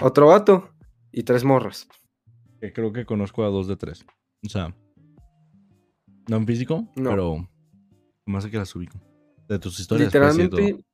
otro 0.00 0.26
vato 0.26 0.68
y 1.12 1.22
tres 1.22 1.44
morras. 1.44 1.86
Que 2.60 2.72
creo 2.72 2.92
que 2.92 3.06
conozco 3.06 3.44
a 3.44 3.48
dos 3.48 3.68
de 3.68 3.76
tres. 3.76 4.04
O 4.44 4.48
sea, 4.48 4.74
no 6.28 6.36
en 6.36 6.46
físico, 6.46 6.88
No. 6.96 7.10
pero 7.10 7.48
más 8.26 8.46
que 8.46 8.56
las 8.58 8.74
ubico. 8.74 8.98
De 9.48 9.58
tus 9.58 9.78
historias. 9.80 10.10
pues. 10.12 10.36
Literalmente, 10.36 10.84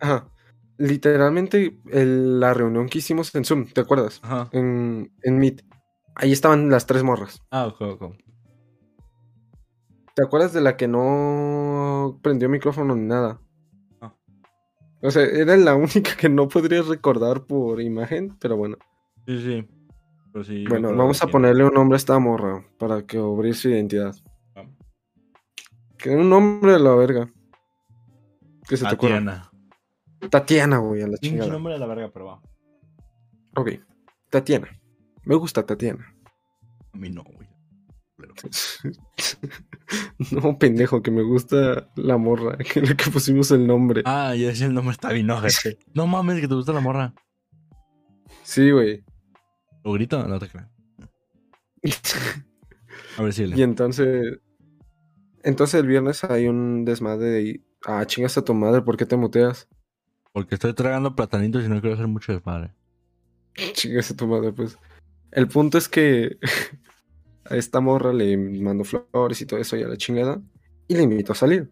ajá, 0.00 0.30
literalmente 0.78 1.78
el- 1.90 2.40
la 2.40 2.54
reunión 2.54 2.88
que 2.88 2.98
hicimos 2.98 3.34
en 3.34 3.44
Zoom, 3.44 3.66
¿te 3.66 3.80
acuerdas? 3.80 4.20
Ajá. 4.22 4.48
En, 4.52 5.12
en 5.22 5.38
Meet. 5.38 5.62
Ahí 6.14 6.32
estaban 6.32 6.70
las 6.70 6.86
tres 6.86 7.02
morras. 7.02 7.42
Ah, 7.50 7.66
ok, 7.66 7.80
ok. 8.00 8.14
¿Te 10.14 10.22
acuerdas 10.22 10.52
de 10.54 10.62
la 10.62 10.76
que 10.78 10.88
no 10.88 12.18
prendió 12.22 12.48
micrófono 12.48 12.96
ni 12.96 13.06
nada? 13.06 13.38
Ah. 14.00 14.14
O 15.02 15.10
sea, 15.10 15.24
era 15.24 15.56
la 15.58 15.74
única 15.76 16.16
que 16.16 16.28
no 16.30 16.48
podría 16.48 16.80
recordar 16.82 17.44
por 17.44 17.80
imagen, 17.82 18.34
pero 18.40 18.56
bueno. 18.56 18.76
Sí, 19.26 19.42
sí. 19.42 19.68
Pero 20.36 20.44
sí, 20.44 20.64
me 20.64 20.68
Bueno, 20.68 20.94
vamos 20.94 21.22
a 21.22 21.28
ponerle 21.28 21.64
un 21.64 21.72
nombre 21.72 21.96
a 21.96 21.96
esta 21.96 22.18
morra 22.18 22.62
para 22.78 23.06
que 23.06 23.16
abrir 23.16 23.54
su 23.54 23.70
identidad. 23.70 24.14
Ah. 24.54 24.66
Que 25.96 26.10
un 26.10 26.28
nombre 26.28 26.72
de 26.72 26.78
la 26.78 26.94
verga. 26.94 27.32
Que 28.68 28.76
se 28.76 28.84
te 28.84 28.96
ocurra. 28.96 29.14
Tatiana. 29.14 29.50
Tatiana, 30.28 30.76
güey, 30.76 31.00
a 31.00 31.06
la 31.06 31.16
chingada. 31.16 31.50
nombre 31.50 31.72
de 31.72 31.78
la 31.78 31.86
verga, 31.86 32.10
pero 32.12 32.26
va. 32.26 32.42
Ok. 33.56 33.80
Tatiana. 34.28 34.78
Me 35.24 35.36
gusta 35.36 35.64
Tatiana. 35.64 36.14
A 36.92 36.98
mí 36.98 37.08
no, 37.08 37.24
güey. 37.24 37.48
Pero- 38.18 38.34
no, 40.32 40.58
pendejo, 40.58 41.00
que 41.02 41.10
me 41.10 41.22
gusta 41.22 41.88
la 41.96 42.18
morra, 42.18 42.58
que 42.74 42.82
la 42.82 42.94
que 42.94 43.10
pusimos 43.10 43.50
el 43.52 43.66
nombre. 43.66 44.02
Ah, 44.04 44.34
ya 44.34 44.48
decía 44.48 44.66
el 44.66 44.74
nombre 44.74 44.92
está 44.92 45.12
bien, 45.12 45.28
no. 45.28 45.40
No 45.94 46.06
mames, 46.06 46.42
que 46.42 46.48
te 46.48 46.54
gusta 46.54 46.74
la 46.74 46.80
morra. 46.80 47.14
Sí, 48.42 48.70
güey. 48.70 49.02
¿Lo 49.86 49.92
grito? 49.92 50.26
No 50.26 50.40
te 50.40 50.48
creo. 50.48 50.68
A 53.18 53.22
ver 53.22 53.32
si 53.32 53.44
y 53.44 53.62
entonces. 53.62 54.40
Entonces 55.44 55.80
el 55.80 55.86
viernes 55.86 56.24
hay 56.24 56.48
un 56.48 56.84
desmadre 56.84 57.26
de. 57.26 57.64
Ah, 57.84 58.04
chingas 58.04 58.36
a 58.36 58.42
tu 58.42 58.52
madre, 58.52 58.82
¿por 58.82 58.96
qué 58.96 59.06
te 59.06 59.16
muteas? 59.16 59.68
Porque 60.32 60.56
estoy 60.56 60.74
tragando 60.74 61.14
platanitos 61.14 61.64
y 61.64 61.68
no 61.68 61.80
quiero 61.80 61.94
hacer 61.94 62.08
mucho 62.08 62.32
desmadre. 62.32 62.74
Chingas 63.74 64.10
a 64.10 64.16
tu 64.16 64.26
madre, 64.26 64.52
pues. 64.52 64.76
El 65.30 65.46
punto 65.46 65.78
es 65.78 65.88
que 65.88 66.36
a 67.44 67.54
esta 67.54 67.78
morra 67.78 68.12
le 68.12 68.36
mando 68.36 68.82
flores 68.82 69.40
y 69.40 69.46
todo 69.46 69.60
eso 69.60 69.76
y 69.76 69.84
a 69.84 69.88
la 69.88 69.96
chingada. 69.96 70.42
Y 70.88 70.96
le 70.96 71.04
invito 71.04 71.30
a 71.30 71.36
salir. 71.36 71.70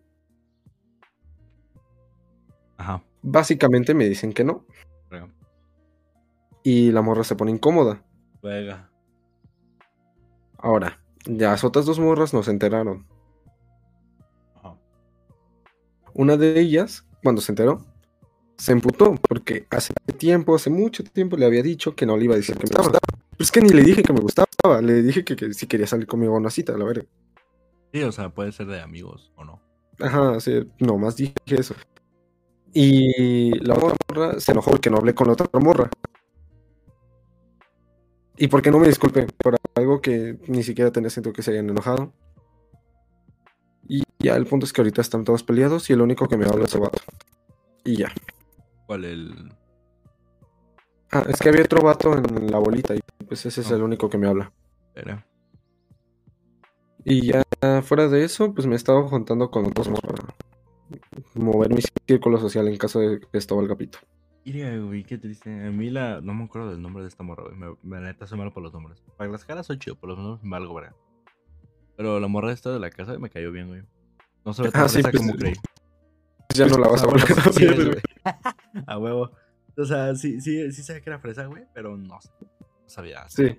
Ajá. 2.76 3.02
Básicamente 3.22 3.92
me 3.92 4.08
dicen 4.08 4.32
que 4.32 4.44
no. 4.44 4.66
Y 6.64 6.90
la 6.90 7.02
morra 7.02 7.22
se 7.22 7.36
pone 7.36 7.52
incómoda. 7.52 8.02
Verga. 8.42 8.90
Ahora, 10.58 11.00
las 11.26 11.62
otras 11.62 11.86
dos 11.86 12.00
morras 12.00 12.34
nos 12.34 12.48
enteraron. 12.48 13.06
Ajá. 14.56 14.76
Una 16.14 16.36
de 16.36 16.58
ellas, 16.58 17.06
cuando 17.22 17.40
se 17.40 17.52
enteró, 17.52 17.84
se 18.56 18.72
emputó 18.72 19.14
porque 19.28 19.66
hace 19.70 19.92
tiempo, 20.16 20.54
hace 20.54 20.70
mucho 20.70 21.04
tiempo 21.04 21.36
le 21.36 21.46
había 21.46 21.62
dicho 21.62 21.94
que 21.94 22.06
no 22.06 22.16
le 22.16 22.24
iba 22.24 22.34
a 22.34 22.38
decir 22.38 22.56
que 22.56 22.66
me 22.66 22.76
gustaba. 22.76 22.98
Pero 23.30 23.44
es 23.44 23.52
que 23.52 23.60
ni 23.60 23.68
le 23.68 23.82
dije 23.82 24.02
que 24.02 24.12
me 24.12 24.20
gustaba, 24.20 24.80
le 24.80 25.02
dije 25.02 25.24
que, 25.24 25.36
que 25.36 25.52
si 25.52 25.66
quería 25.66 25.86
salir 25.86 26.06
conmigo 26.06 26.34
a 26.34 26.38
una 26.38 26.50
cita, 26.50 26.76
la 26.76 26.84
verga. 26.84 27.04
Sí, 27.92 28.02
o 28.02 28.10
sea, 28.10 28.30
puede 28.30 28.52
ser 28.52 28.66
de 28.66 28.80
amigos 28.80 29.32
o 29.36 29.44
no. 29.44 29.60
Ajá, 30.00 30.40
sí, 30.40 30.66
nomás 30.78 31.16
dije 31.16 31.34
eso. 31.46 31.74
Y 32.72 33.56
la 33.60 33.74
otra 33.74 33.96
morra 34.08 34.40
se 34.40 34.52
enojó 34.52 34.72
porque 34.72 34.90
no 34.90 34.96
hablé 34.96 35.14
con 35.14 35.28
la 35.28 35.34
otra 35.34 35.48
morra. 35.60 35.90
Y 38.37 38.49
porque 38.49 38.70
no 38.70 38.78
me 38.78 38.89
disculpe 38.89 39.26
por 39.43 39.57
algo 39.74 40.01
que 40.01 40.39
ni 40.49 40.62
siquiera 40.62 40.91
tenía 40.91 41.11
sentido 41.11 41.32
que 41.32 41.43
se 41.43 41.53
hayan 41.53 41.70
enojado. 41.70 42.12
Y 43.87 44.03
ya 44.18 44.37
el 44.37 44.47
punto 44.47 44.66
es 44.66 44.72
que 44.72 44.80
ahorita 44.80 45.01
están 45.03 45.24
todos 45.24 45.43
peleados 45.43 45.89
y 45.91 45.93
el 45.93 46.01
único 46.01 46.26
que 46.26 46.37
me 46.37 46.47
habla 46.47 46.64
es 46.64 46.74
el 46.74 46.80
vato. 46.80 47.01
Y 47.85 47.97
ya. 47.97 48.12
¿Cuál 48.87 49.05
el...? 49.05 49.53
Ah, 51.12 51.24
es 51.28 51.39
que 51.39 51.49
había 51.49 51.62
otro 51.62 51.80
vato 51.80 52.12
en 52.16 52.51
la 52.51 52.59
bolita 52.59 52.95
y 52.95 53.01
pues 53.28 53.47
ese 53.47 53.61
es 53.61 53.70
Ah. 53.70 53.76
el 53.76 53.82
único 53.82 54.09
que 54.11 54.18
me 54.18 54.26
habla. 54.26 54.53
Verga. 54.95 55.24
Y 57.05 57.26
ya 57.26 57.43
fuera 57.82 58.09
de 58.09 58.24
eso, 58.24 58.53
pues 58.55 58.66
me 58.66 58.72
he 58.72 58.76
estado 58.76 59.07
juntando 59.09 59.51
con 59.51 59.66
otros 59.66 59.89
para 59.89 60.35
mover 61.35 61.72
mi 61.72 61.82
círculo 62.09 62.39
social 62.41 62.66
en 62.66 62.76
caso 62.78 62.99
de 63.01 63.20
que 63.20 63.39
esto 63.39 63.57
valga 63.57 63.76
pito. 63.76 63.99
Mira, 64.45 64.76
güey, 64.78 65.05
qué 65.05 65.16
triste. 65.18 65.51
A 65.66 65.70
mí 65.70 65.88
la... 65.90 66.20
No 66.20 66.34
me 66.34 66.45
acuerdo 66.45 66.70
del 66.70 66.82
nombre 66.82 67.03
de 67.03 67.09
esta 67.09 67.22
morra, 67.22 67.45
güey. 67.45 67.57
Me, 67.57 67.74
me- 67.82 68.01
neta 68.01 68.26
soy 68.26 68.36
malo 68.38 68.53
por 68.53 68.62
los 68.62 68.72
nombres. 68.72 69.03
Para 69.16 69.30
las 69.30 69.45
caras 69.45 69.66
soy 69.66 69.78
chido, 69.78 69.97
por 69.97 70.11
los 70.11 70.18
nombres 70.18 70.42
me 70.45 70.51
valgo, 70.51 70.74
verga. 70.74 70.95
Pero 71.97 72.20
la 72.20 72.28
morra 72.28 72.53
esta 72.53 72.70
de 72.72 72.78
la 72.80 72.90
casa 72.90 73.18
me 73.18 73.30
cayó 73.30 73.51
bien, 73.53 73.68
güey. 73.68 73.82
No 74.45 74.53
se 74.53 74.62
ve 74.62 74.70
tan 74.70 74.82
Ah, 74.82 74.88
sí, 74.88 75.01
pues, 75.01 75.16
como 75.16 75.32
creí. 75.34 75.55
Ya 76.55 76.66
no 76.66 76.76
la 76.76 76.88
vas 76.88 77.03
a 77.03 77.07
volver 77.07 77.24
a 77.32 77.51
ver. 77.51 78.03
A 78.86 78.99
huevo. 78.99 79.30
O 79.76 79.84
sea, 79.84 80.14
sí, 80.14 80.40
sí, 80.40 80.70
sí 80.72 80.82
sabía 80.82 81.01
que 81.03 81.11
era 81.11 81.18
fresa, 81.18 81.47
güey, 81.47 81.64
pero 81.74 81.97
no, 81.97 82.18
no 82.18 82.86
sabía. 82.86 83.28
Sí. 83.28 83.59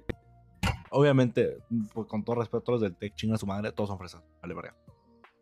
Obviamente, 0.92 1.58
pues, 1.94 2.08
con 2.08 2.24
todo 2.24 2.38
respeto 2.38 2.72
a 2.72 2.72
los 2.74 2.82
del 2.82 2.96
tech, 2.96 3.14
chinga 3.16 3.38
su 3.38 3.46
madre, 3.48 3.72
todos 3.72 3.90
son 3.90 3.98
fresas. 3.98 4.24
Vale, 4.42 4.54
verga. 4.54 4.76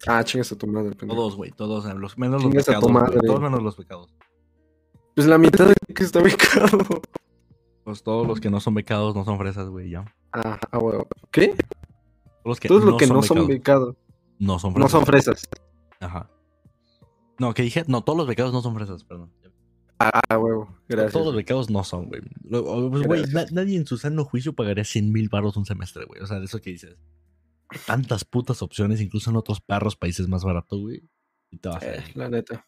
Ah, 0.07 0.23
chingas 0.23 0.51
a 0.51 0.57
tu 0.57 0.67
madre, 0.67 0.95
pendejo. 0.95 1.19
Todos, 1.19 1.35
güey, 1.35 1.51
todos, 1.51 1.85
los, 1.95 2.17
menos 2.17 2.41
los 2.43 2.51
Chingas 2.51 2.65
pecados. 2.65 2.91
Todos 3.25 3.41
menos 3.41 3.61
los 3.61 3.75
pecados. 3.75 4.13
Pues 5.15 5.27
la 5.27 5.37
mitad 5.37 5.67
de 5.67 5.75
que 5.93 6.03
está 6.03 6.21
becado. 6.23 6.79
Pues 7.83 8.01
todos 8.03 8.25
los 8.27 8.39
que 8.39 8.49
no 8.49 8.59
son 8.59 8.73
becados 8.75 9.15
no 9.15 9.25
son 9.25 9.37
fresas, 9.37 9.67
güey, 9.69 9.89
ya. 9.91 10.05
Ah, 10.31 10.59
ah, 10.71 10.77
huevo. 10.79 11.07
¿Qué? 11.31 11.49
Todos 11.49 12.45
los 12.45 12.59
que 12.59 12.67
Todos 12.67 12.83
no 12.85 12.91
los 12.91 12.99
que 12.99 13.07
son 13.07 13.15
no 13.17 13.21
son 13.23 13.47
becados 13.47 13.95
no 14.39 14.59
son 14.59 14.73
No 14.73 14.75
fresas. 14.87 14.91
son 14.91 15.05
fresas. 15.05 15.49
Ajá. 15.99 16.29
No, 17.39 17.53
que 17.53 17.63
dije, 17.63 17.83
no, 17.87 18.03
todos 18.03 18.17
los 18.17 18.27
becados 18.27 18.53
no 18.53 18.61
son 18.61 18.73
fresas, 18.75 19.03
perdón. 19.03 19.31
Ah, 19.99 20.37
huevo. 20.37 20.75
Gracias. 20.89 21.13
Todos 21.13 21.27
los 21.27 21.35
becados 21.35 21.69
no 21.69 21.83
son, 21.83 22.07
güey. 22.07 22.21
Pues, 22.49 23.07
güey, 23.07 23.23
na- 23.31 23.45
nadie 23.51 23.77
en 23.77 23.85
su 23.85 23.97
sano 23.97 24.25
juicio 24.25 24.53
pagaría 24.53 24.83
100 24.83 25.11
mil 25.11 25.29
baros 25.29 25.55
un 25.55 25.65
semestre, 25.65 26.05
güey. 26.05 26.21
O 26.21 26.27
sea, 26.27 26.39
de 26.39 26.45
eso 26.45 26.59
que 26.61 26.71
dices. 26.71 26.97
Tantas 27.85 28.25
putas 28.25 28.61
opciones, 28.61 28.99
incluso 29.01 29.29
en 29.29 29.37
otros 29.37 29.61
perros 29.61 29.95
países 29.95 30.27
más 30.27 30.43
barato, 30.43 30.77
güey. 30.77 31.03
Y 31.51 31.57
te 31.57 31.69
vas 31.69 31.81
a 31.83 31.95
Eh, 31.95 32.03
la 32.15 32.29
neta. 32.29 32.65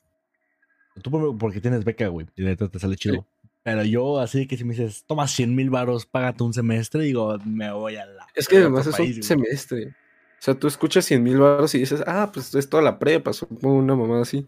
Tú 1.02 1.12
por- 1.12 1.38
porque 1.38 1.62
tienes 1.62 1.84
beca, 1.84 2.08
güey. 2.08 2.26
Y 2.36 2.44
neta 2.44 2.68
te 2.70 2.80
sale 2.80 2.96
chido. 2.96 3.26
Pero 3.64 3.84
yo, 3.84 4.20
así 4.20 4.48
que 4.48 4.58
si 4.58 4.64
me 4.64 4.76
dices, 4.76 5.04
toma 5.08 5.28
100 5.28 5.56
mil 5.56 5.70
baros, 5.70 6.06
págate 6.06 6.44
un 6.44 6.54
semestre, 6.54 7.02
digo, 7.04 7.38
me 7.46 7.72
voy 7.72 7.96
a 7.96 8.06
la. 8.06 8.28
Es 8.36 8.48
que 8.48 8.58
además 8.58 8.86
es 8.88 8.96
país, 8.96 9.10
un 9.10 9.14
güey. 9.16 9.24
semestre. 9.24 9.88
O 9.88 10.42
sea, 10.46 10.54
tú 10.54 10.68
escuchas 10.68 11.04
100 11.06 11.24
mil 11.24 11.40
baros 11.40 11.74
y 11.74 11.80
dices, 11.80 12.04
ah, 12.06 12.30
pues 12.32 12.54
es 12.54 12.70
toda 12.70 12.84
la 12.84 13.00
prepa, 13.00 13.34
supongo 13.34 13.76
una 13.76 13.96
mamada 13.96 14.22
así. 14.22 14.46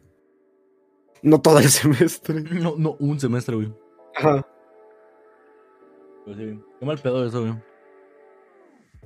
No 1.23 1.41
todo 1.41 1.57
el 1.59 1.69
semestre. 1.69 2.41
No, 2.41 2.75
no, 2.77 2.95
un 2.99 3.19
semestre, 3.19 3.55
güey. 3.55 3.73
Ajá. 4.15 4.47
Pues 6.25 6.37
sí, 6.37 6.59
qué 6.79 6.85
mal 6.85 6.97
pedo 6.99 7.25
eso, 7.25 7.41
güey. 7.41 7.55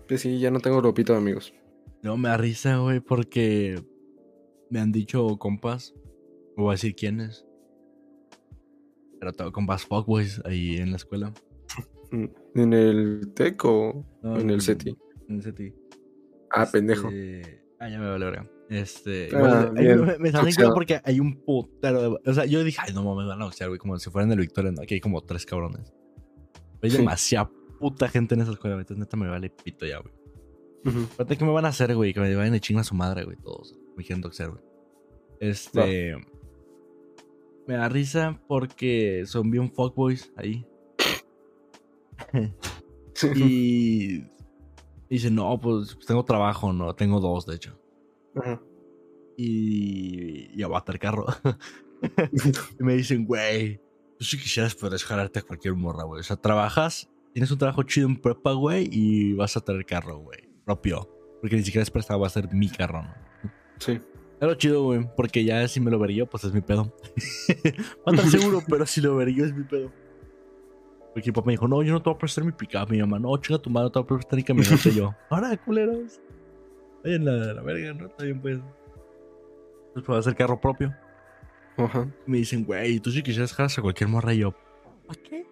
Pues 0.08 0.22
sí, 0.22 0.40
ya 0.40 0.52
no 0.52 0.60
tengo 0.60 0.82
ropito 0.82 1.14
de 1.14 1.20
amigos. 1.20 1.54
No, 2.02 2.18
me 2.18 2.30
da 2.30 2.36
risa, 2.38 2.78
güey, 2.78 3.00
porque 3.00 3.82
me 4.70 4.80
han 4.82 4.92
dicho 4.92 5.38
compas, 5.38 5.94
no 6.58 6.64
voy 6.64 6.72
a 6.72 6.74
decir 6.74 6.96
quiénes, 6.96 7.46
pero 9.20 9.34
tengo 9.34 9.52
compas 9.52 9.86
fuckboys 9.86 10.42
ahí 10.46 10.78
en 10.78 10.92
la 10.92 10.98
escuela. 10.98 11.34
Mm, 12.12 12.26
¿En 12.56 12.74
el 12.74 13.32
TEC 13.34 13.64
o 13.66 14.06
No, 14.22 14.38
en 14.40 14.50
el 14.50 14.62
CETI? 14.62 14.98
En 15.30 15.36
el 15.36 15.44
CETI. 15.44 15.74
Ah, 16.50 16.68
pendejo. 16.72 17.08
Este, 17.10 17.62
Ah, 17.80 17.90
ya 17.90 18.00
me 18.00 18.08
vale 18.10 18.26
verga. 18.26 18.50
Este, 18.70 19.30
Ah, 19.34 19.72
bien. 19.74 20.02
me, 20.06 20.18
me 20.20 20.32
Boxeado. 20.32 20.46
culo 20.56 20.74
porque 20.74 21.02
hay 21.04 21.20
un 21.20 21.42
putero 21.44 22.02
de- 22.02 22.30
O 22.30 22.34
sea, 22.34 22.46
yo 22.46 22.64
dije, 22.64 22.78
ay, 22.86 22.94
no 22.94 23.04
mames, 23.04 23.28
van 23.28 23.42
a 23.42 23.46
boxear, 23.46 23.70
güey, 23.70 23.80
como 23.80 23.98
si 23.98 24.10
fueran 24.12 24.30
del 24.30 24.40
Victoria, 24.40 24.72
¿no? 24.72 24.82
Aquí 24.82 24.94
hay 24.96 25.00
como 25.02 25.22
tres 25.22 25.46
cabrones. 25.46 25.92
Hay 26.84 26.90
Sí. 26.92 26.98
demasiada 26.98 27.50
puta 27.80 28.08
gente 28.08 28.36
en 28.36 28.42
esa 28.42 28.52
escuela, 28.52 28.76
entonces 28.76 28.98
neta 28.98 29.18
me 29.18 29.28
vale 29.30 29.50
pito 29.50 29.86
ya, 29.86 30.00
güey. 30.00 30.14
Ujú. 30.86 31.04
Aparte, 31.14 31.38
¿qué 31.38 31.46
me 31.46 31.52
van 31.52 31.66
a 31.66 31.70
hacer, 31.70 31.96
güey? 31.96 32.14
Que 32.14 32.20
me 32.20 32.36
vayan 32.36 32.54
de 32.54 32.60
chinga 32.60 32.82
a 32.82 32.84
su 32.84 32.94
madre, 32.96 33.24
güey, 33.24 33.38
todos. 33.38 33.78
me 33.98 34.04
quieren 34.04 34.22
doxear, 34.22 34.52
güey. 34.52 34.64
Este. 35.40 36.16
Me 37.68 37.76
da 37.76 37.90
risa 37.90 38.42
porque 38.48 39.24
son 39.26 39.52
bien 39.52 39.72
fuckboys 39.72 40.32
ahí. 40.36 40.66
y. 43.36 44.24
Dicen, 45.10 45.36
no, 45.36 45.60
pues 45.60 45.98
tengo 46.08 46.24
trabajo, 46.24 46.72
no, 46.72 46.96
tengo 46.96 47.20
dos, 47.20 47.46
de 47.46 47.56
hecho. 47.56 47.78
Ajá. 48.36 48.62
Y 49.36 50.58
ya 50.58 50.68
va 50.70 50.78
a 50.78 50.80
estar 50.80 50.98
carro. 51.00 51.26
y 52.80 52.84
me 52.84 52.94
dicen, 52.94 53.26
güey, 53.26 53.82
tú 54.18 54.24
si 54.26 54.38
quisieras 54.38 54.76
puedes 54.76 55.04
jalarte 55.04 55.40
a 55.40 55.42
cualquier 55.42 55.76
morra, 55.76 56.04
güey. 56.06 56.22
O 56.22 56.24
sea, 56.24 56.38
trabajas, 56.38 57.10
tienes 57.34 57.52
un 57.52 57.58
trabajo 57.58 57.84
chido 57.84 58.08
en 58.08 58.22
prepa, 58.22 58.54
güey, 58.54 58.88
y 58.90 59.34
vas 59.34 59.58
a 59.58 59.62
tener 59.62 59.86
carro, 59.86 60.20
güey. 60.20 60.40
Propio. 60.64 61.10
Porque 61.42 61.58
ni 61.58 61.64
siquiera 61.64 61.84
es 61.84 61.92
prestado, 61.92 62.20
va 62.20 62.28
a 62.28 62.30
ser 62.30 62.54
mi 62.54 62.70
carro, 62.70 63.02
¿no? 63.02 63.14
Sí. 63.80 64.00
Lo 64.42 64.56
chido, 64.56 64.84
güey, 64.84 65.08
porque 65.16 65.44
ya 65.44 65.68
si 65.68 65.80
me 65.80 65.92
lo 65.92 66.00
vería, 66.00 66.26
pues 66.26 66.44
es 66.44 66.52
mi 66.52 66.62
pedo. 66.62 66.92
Va 68.08 68.12
a 68.12 68.16
estar 68.16 68.28
seguro, 68.28 68.60
pero 68.68 68.88
si 68.88 69.00
lo 69.00 69.16
vería 69.16 69.46
es 69.46 69.54
mi 69.54 69.64
pedo. 69.64 69.92
Porque 71.14 71.30
mi 71.30 71.34
papá 71.34 71.46
me 71.46 71.54
dijo, 71.54 71.68
no, 71.68 71.84
yo 71.84 71.94
no 71.94 72.02
te 72.02 72.10
voy 72.10 72.16
a 72.16 72.18
prestar 72.18 72.44
mi 72.44 72.52
pickup. 72.52 72.90
Mi 72.90 73.00
mamá, 73.00 73.20
no, 73.20 73.38
chinga 73.38 73.62
tu 73.62 73.70
madre, 73.70 73.86
no 73.86 73.92
te 73.92 74.00
voy 74.00 74.06
a 74.06 74.20
prestar 74.20 74.38
ni 74.38 74.44
camioneta. 74.44 74.90
Y 74.90 74.96
yo, 74.96 75.14
ahora, 75.30 75.56
culeros. 75.58 76.20
Vayan 77.04 77.28
a 77.28 77.32
la, 77.32 77.54
la 77.54 77.62
verga, 77.62 77.94
¿no? 77.94 78.08
Está 78.08 78.24
bien, 78.24 78.42
pues. 78.42 78.60
Entonces, 79.88 80.04
pues 80.06 80.26
ser 80.26 80.36
carro 80.36 80.60
propio. 80.60 80.96
Ajá. 81.78 82.08
Me 82.26 82.38
dicen, 82.38 82.66
güey, 82.66 83.00
tú 83.00 83.12
si 83.12 83.22
quisieras 83.22 83.54
jalas 83.54 83.78
a 83.78 83.82
cualquier 83.82 84.10
morra. 84.10 84.34
Y 84.34 84.40
yo, 84.40 84.56
¿para 85.06 85.22
qué? 85.22 85.46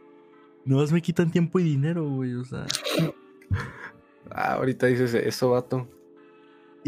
No 0.65 0.77
más 0.77 0.91
me 0.91 1.01
quitan 1.01 1.29
tiempo 1.29 1.59
y 1.59 1.63
dinero, 1.63 2.09
güey, 2.09 2.33
o 2.33 2.43
sea. 2.43 2.65
Ah, 4.31 4.53
ahorita 4.53 4.85
dices 4.85 5.15
eso, 5.15 5.49
vato. 5.49 5.87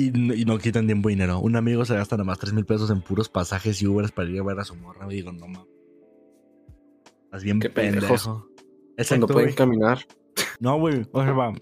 Y, 0.08 0.12
no- 0.12 0.34
y 0.34 0.46
no 0.46 0.58
quitan 0.58 0.86
tiempo 0.86 1.10
y 1.10 1.14
dinero. 1.14 1.40
Un 1.40 1.56
amigo 1.56 1.84
se 1.86 1.96
gasta 1.96 2.16
nada 2.16 2.26
más 2.26 2.40
3 2.40 2.54
mil 2.54 2.66
pesos 2.66 2.90
en 2.92 3.02
puros 3.02 3.30
pasajes 3.30 3.82
y 3.82 3.88
Ubers 3.88 4.12
para 4.12 4.30
ir 4.30 4.40
a 4.40 4.44
ver 4.44 4.60
a 4.60 4.64
su 4.64 4.76
morra. 4.76 5.06
Y 5.12 5.16
digo, 5.18 5.32
no 5.32 5.48
mames. 5.48 5.68
Estás 7.26 7.44
bien 7.44 7.60
Qué 7.60 7.70
pendejo. 7.70 8.02
pendejos. 8.02 8.24
Cuando 8.26 8.48
Exacto, 8.98 9.28
pueden 9.28 9.46
güey. 9.50 9.56
caminar. 9.56 10.00
No, 10.60 10.80
güey. 10.80 11.06
O 11.12 11.24
sea, 11.24 11.32
va. 11.34 11.54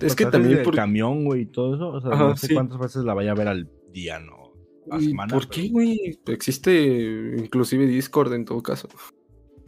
Es 0.00 0.14
que 0.16 0.24
pasajes 0.24 0.30
también 0.30 0.62
por, 0.62 0.74
camión, 0.74 1.24
güey, 1.24 1.42
y 1.42 1.46
todo 1.46 1.74
eso. 1.74 1.88
O 1.88 2.00
sea, 2.00 2.10
Ajá, 2.12 2.28
no 2.28 2.36
sé 2.36 2.46
sí. 2.48 2.54
cuántas 2.54 2.78
veces 2.78 3.04
la 3.04 3.14
vaya 3.14 3.32
a 3.32 3.34
ver 3.34 3.48
al 3.48 3.70
día, 3.92 4.18
¿no? 4.18 4.52
A 4.90 4.98
¿Y 4.98 5.06
semana. 5.08 5.32
¿Por 5.34 5.48
qué, 5.48 5.68
güey? 5.68 6.18
Existe 6.26 7.34
inclusive 7.38 7.86
Discord 7.86 8.32
en 8.34 8.44
todo 8.44 8.62
caso. 8.62 8.88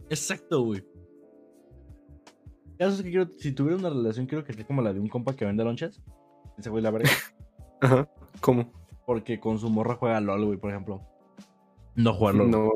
Exacto, 0.09 0.61
güey. 0.63 0.83
Caso 2.77 2.95
es 2.95 3.01
que 3.03 3.09
quiero, 3.09 3.29
si 3.37 3.51
tuviera 3.51 3.77
una 3.77 3.89
relación, 3.89 4.25
quiero 4.25 4.43
que 4.45 4.53
sea 4.53 4.65
como 4.65 4.81
la 4.81 4.93
de 4.93 4.99
un 4.99 5.09
compa 5.09 5.35
que 5.35 5.43
vende 5.45 5.63
lonches. 5.63 6.01
Ese 6.59 6.69
güey 6.69 6.83
la 6.83 6.91
verga. 6.91 7.09
Ajá. 7.81 8.07
¿Cómo? 8.41 8.71
Porque 9.05 9.39
con 9.39 9.57
su 9.57 9.69
morra 9.69 9.95
juega 9.95 10.19
LOL, 10.19 10.45
güey, 10.45 10.57
por 10.57 10.71
ejemplo. 10.71 11.01
No 11.95 12.13
juega 12.13 12.37
LOL. 12.37 12.51
No. 12.51 12.69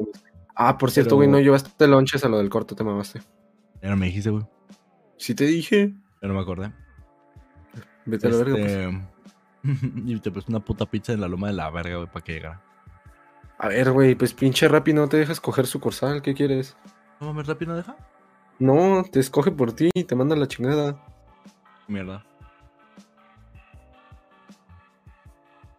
Ah, 0.56 0.78
por 0.78 0.90
cierto, 0.92 1.10
Pero- 1.10 1.18
güey, 1.18 1.30
no 1.30 1.40
llevaste 1.40 1.88
lonches 1.88 2.24
a 2.24 2.30
lo 2.30 2.38
del 2.38 2.50
corto, 2.50 2.76
te 2.76 2.84
mamaste. 2.84 3.22
Ya 3.82 3.90
no 3.90 3.98
me 3.98 4.06
dijiste, 4.08 4.30
güey. 4.30 4.46
Sí 5.18 5.36
te 5.36 5.46
dije. 5.46 5.94
Ya 6.22 6.28
no 6.28 6.34
me 6.34 6.40
acordé. 6.40 6.72
Vete 8.06 8.28
a 8.28 8.30
la 8.32 8.38
verga, 8.38 8.56
pues. 8.56 8.72
Este, 8.72 9.02
y 10.06 10.20
te 10.20 10.32
puse 10.32 10.50
una 10.50 10.60
puta 10.60 10.86
pizza 10.86 11.14
en 11.14 11.22
la 11.22 11.28
loma 11.28 11.48
de 11.48 11.54
la 11.54 11.70
verga, 11.70 11.98
güey, 11.98 12.08
para 12.08 12.24
que 12.24 12.34
llegara. 12.34 12.62
A 13.60 13.68
ver, 13.68 13.92
güey, 13.92 14.16
pues 14.16 14.34
pinche 14.34 14.68
Rappi 14.68 14.94
no 14.94 15.08
te 15.08 15.18
dejas 15.18 15.40
coger 15.40 15.68
sucursal, 15.68 16.22
¿qué 16.22 16.34
quieres? 16.34 16.76
No 17.20 17.28
mames, 17.28 17.48
rápido, 17.48 17.72
¿no 17.72 17.78
deja? 17.78 17.96
No, 18.60 19.04
te 19.10 19.20
escoge 19.20 19.52
por 19.52 19.72
ti 19.74 19.90
y 19.94 20.04
te 20.04 20.16
manda 20.16 20.36
la 20.36 20.48
chingada. 20.48 21.02
Mierda. 21.88 22.26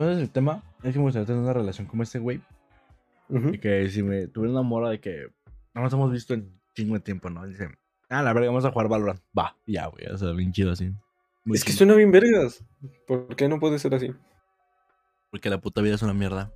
Entonces 0.05 0.23
el 0.23 0.31
tema 0.31 0.63
es 0.83 0.93
que 0.93 0.99
me 0.99 1.05
gustaría 1.05 1.27
tener 1.27 1.43
una 1.43 1.53
relación 1.53 1.87
como 1.87 2.03
este 2.03 2.19
güey. 2.19 2.41
Y 3.31 3.59
que 3.59 3.89
si 3.89 4.03
me 4.03 4.27
tuviera 4.29 4.53
una 4.53 4.63
mora 4.63 4.91
de 4.91 5.01
que 5.01 5.27
no 5.75 5.81
nos 5.83 5.93
hemos 5.93 6.13
visto 6.13 6.35
en 6.35 6.61
chingo 6.75 6.95
de 6.95 7.01
tiempo, 7.01 7.31
¿no? 7.31 7.47
Dice, 7.47 7.69
ah, 8.11 8.23
la 8.23 8.33
verga, 8.33 8.49
vamos 8.51 8.65
a 8.65 8.71
jugar 8.71 8.89
Valorant. 8.89 9.21
Va, 9.37 9.57
ya, 9.67 9.87
güey, 9.87 10.07
o 10.07 10.19
sea, 10.19 10.31
bien 10.33 10.53
chido 10.53 10.73
así. 10.73 10.93
Muy 11.45 11.57
Es 11.57 11.65
que 11.65 11.71
chido. 11.73 11.79
suena 11.79 11.95
bien 11.95 12.11
vergas. 12.11 12.63
¿Por 13.07 13.35
qué 13.35 13.49
no 13.49 13.59
puede 13.59 13.79
ser 13.79 13.95
así? 13.95 14.13
Porque 15.31 15.49
la 15.51 15.61
puta 15.61 15.81
vida 15.81 15.95
es 15.95 16.03
una 16.03 16.15
mierda. 16.15 16.53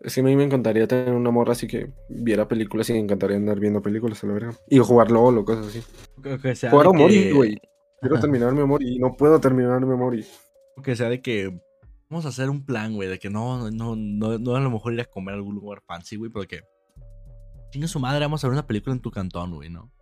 Es 0.00 0.14
que 0.14 0.22
a 0.22 0.24
mí 0.24 0.34
me 0.34 0.44
encantaría 0.44 0.88
tener 0.88 1.12
una 1.12 1.30
morra 1.30 1.52
así 1.52 1.66
que 1.68 1.92
viera 2.08 2.48
películas 2.48 2.88
y 2.88 2.94
me 2.94 2.98
encantaría 3.00 3.36
andar 3.36 3.60
viendo 3.60 3.82
películas 3.82 4.24
a 4.24 4.26
la 4.28 4.32
verga. 4.32 4.54
Y 4.68 4.78
jugar 4.78 5.10
LOL 5.10 5.38
o 5.38 5.44
cosas 5.44 5.66
así. 5.66 5.82
Que, 6.22 6.38
que 6.38 6.54
sea 6.56 6.70
Jugar 6.70 6.86
a 6.86 6.92
Mori, 6.92 7.14
que- 7.24 7.32
güey. 7.32 7.60
Quiero 8.00 8.18
terminar 8.18 8.54
mi 8.54 8.64
Mori 8.64 8.96
y 8.96 8.98
no 8.98 9.14
puedo 9.14 9.38
terminar 9.40 9.84
mi 9.84 9.94
Mori. 9.94 10.24
Que 10.82 10.96
sea 10.96 11.10
de 11.10 11.20
que 11.20 11.60
vamos 12.10 12.26
a 12.26 12.30
hacer 12.30 12.50
un 12.50 12.64
plan, 12.66 12.94
güey, 12.94 13.08
de 13.08 13.18
que 13.18 13.30
no, 13.30 13.70
no, 13.70 13.94
no, 13.96 14.38
no 14.38 14.56
a 14.56 14.60
lo 14.60 14.70
mejor 14.70 14.92
ir 14.92 15.00
a 15.00 15.04
comer 15.04 15.34
a 15.34 15.38
algún 15.38 15.54
lugar 15.54 15.80
fancy, 15.86 16.16
güey, 16.16 16.30
pero 16.30 16.46
que 16.46 16.62
chinga 17.70 17.86
su 17.86 18.00
madre, 18.00 18.24
vamos 18.24 18.42
a 18.42 18.48
ver 18.48 18.52
una 18.52 18.66
película 18.66 18.94
en 18.94 19.00
tu 19.00 19.10
cantón, 19.10 19.54
güey, 19.54 19.70
¿no? 19.70 19.92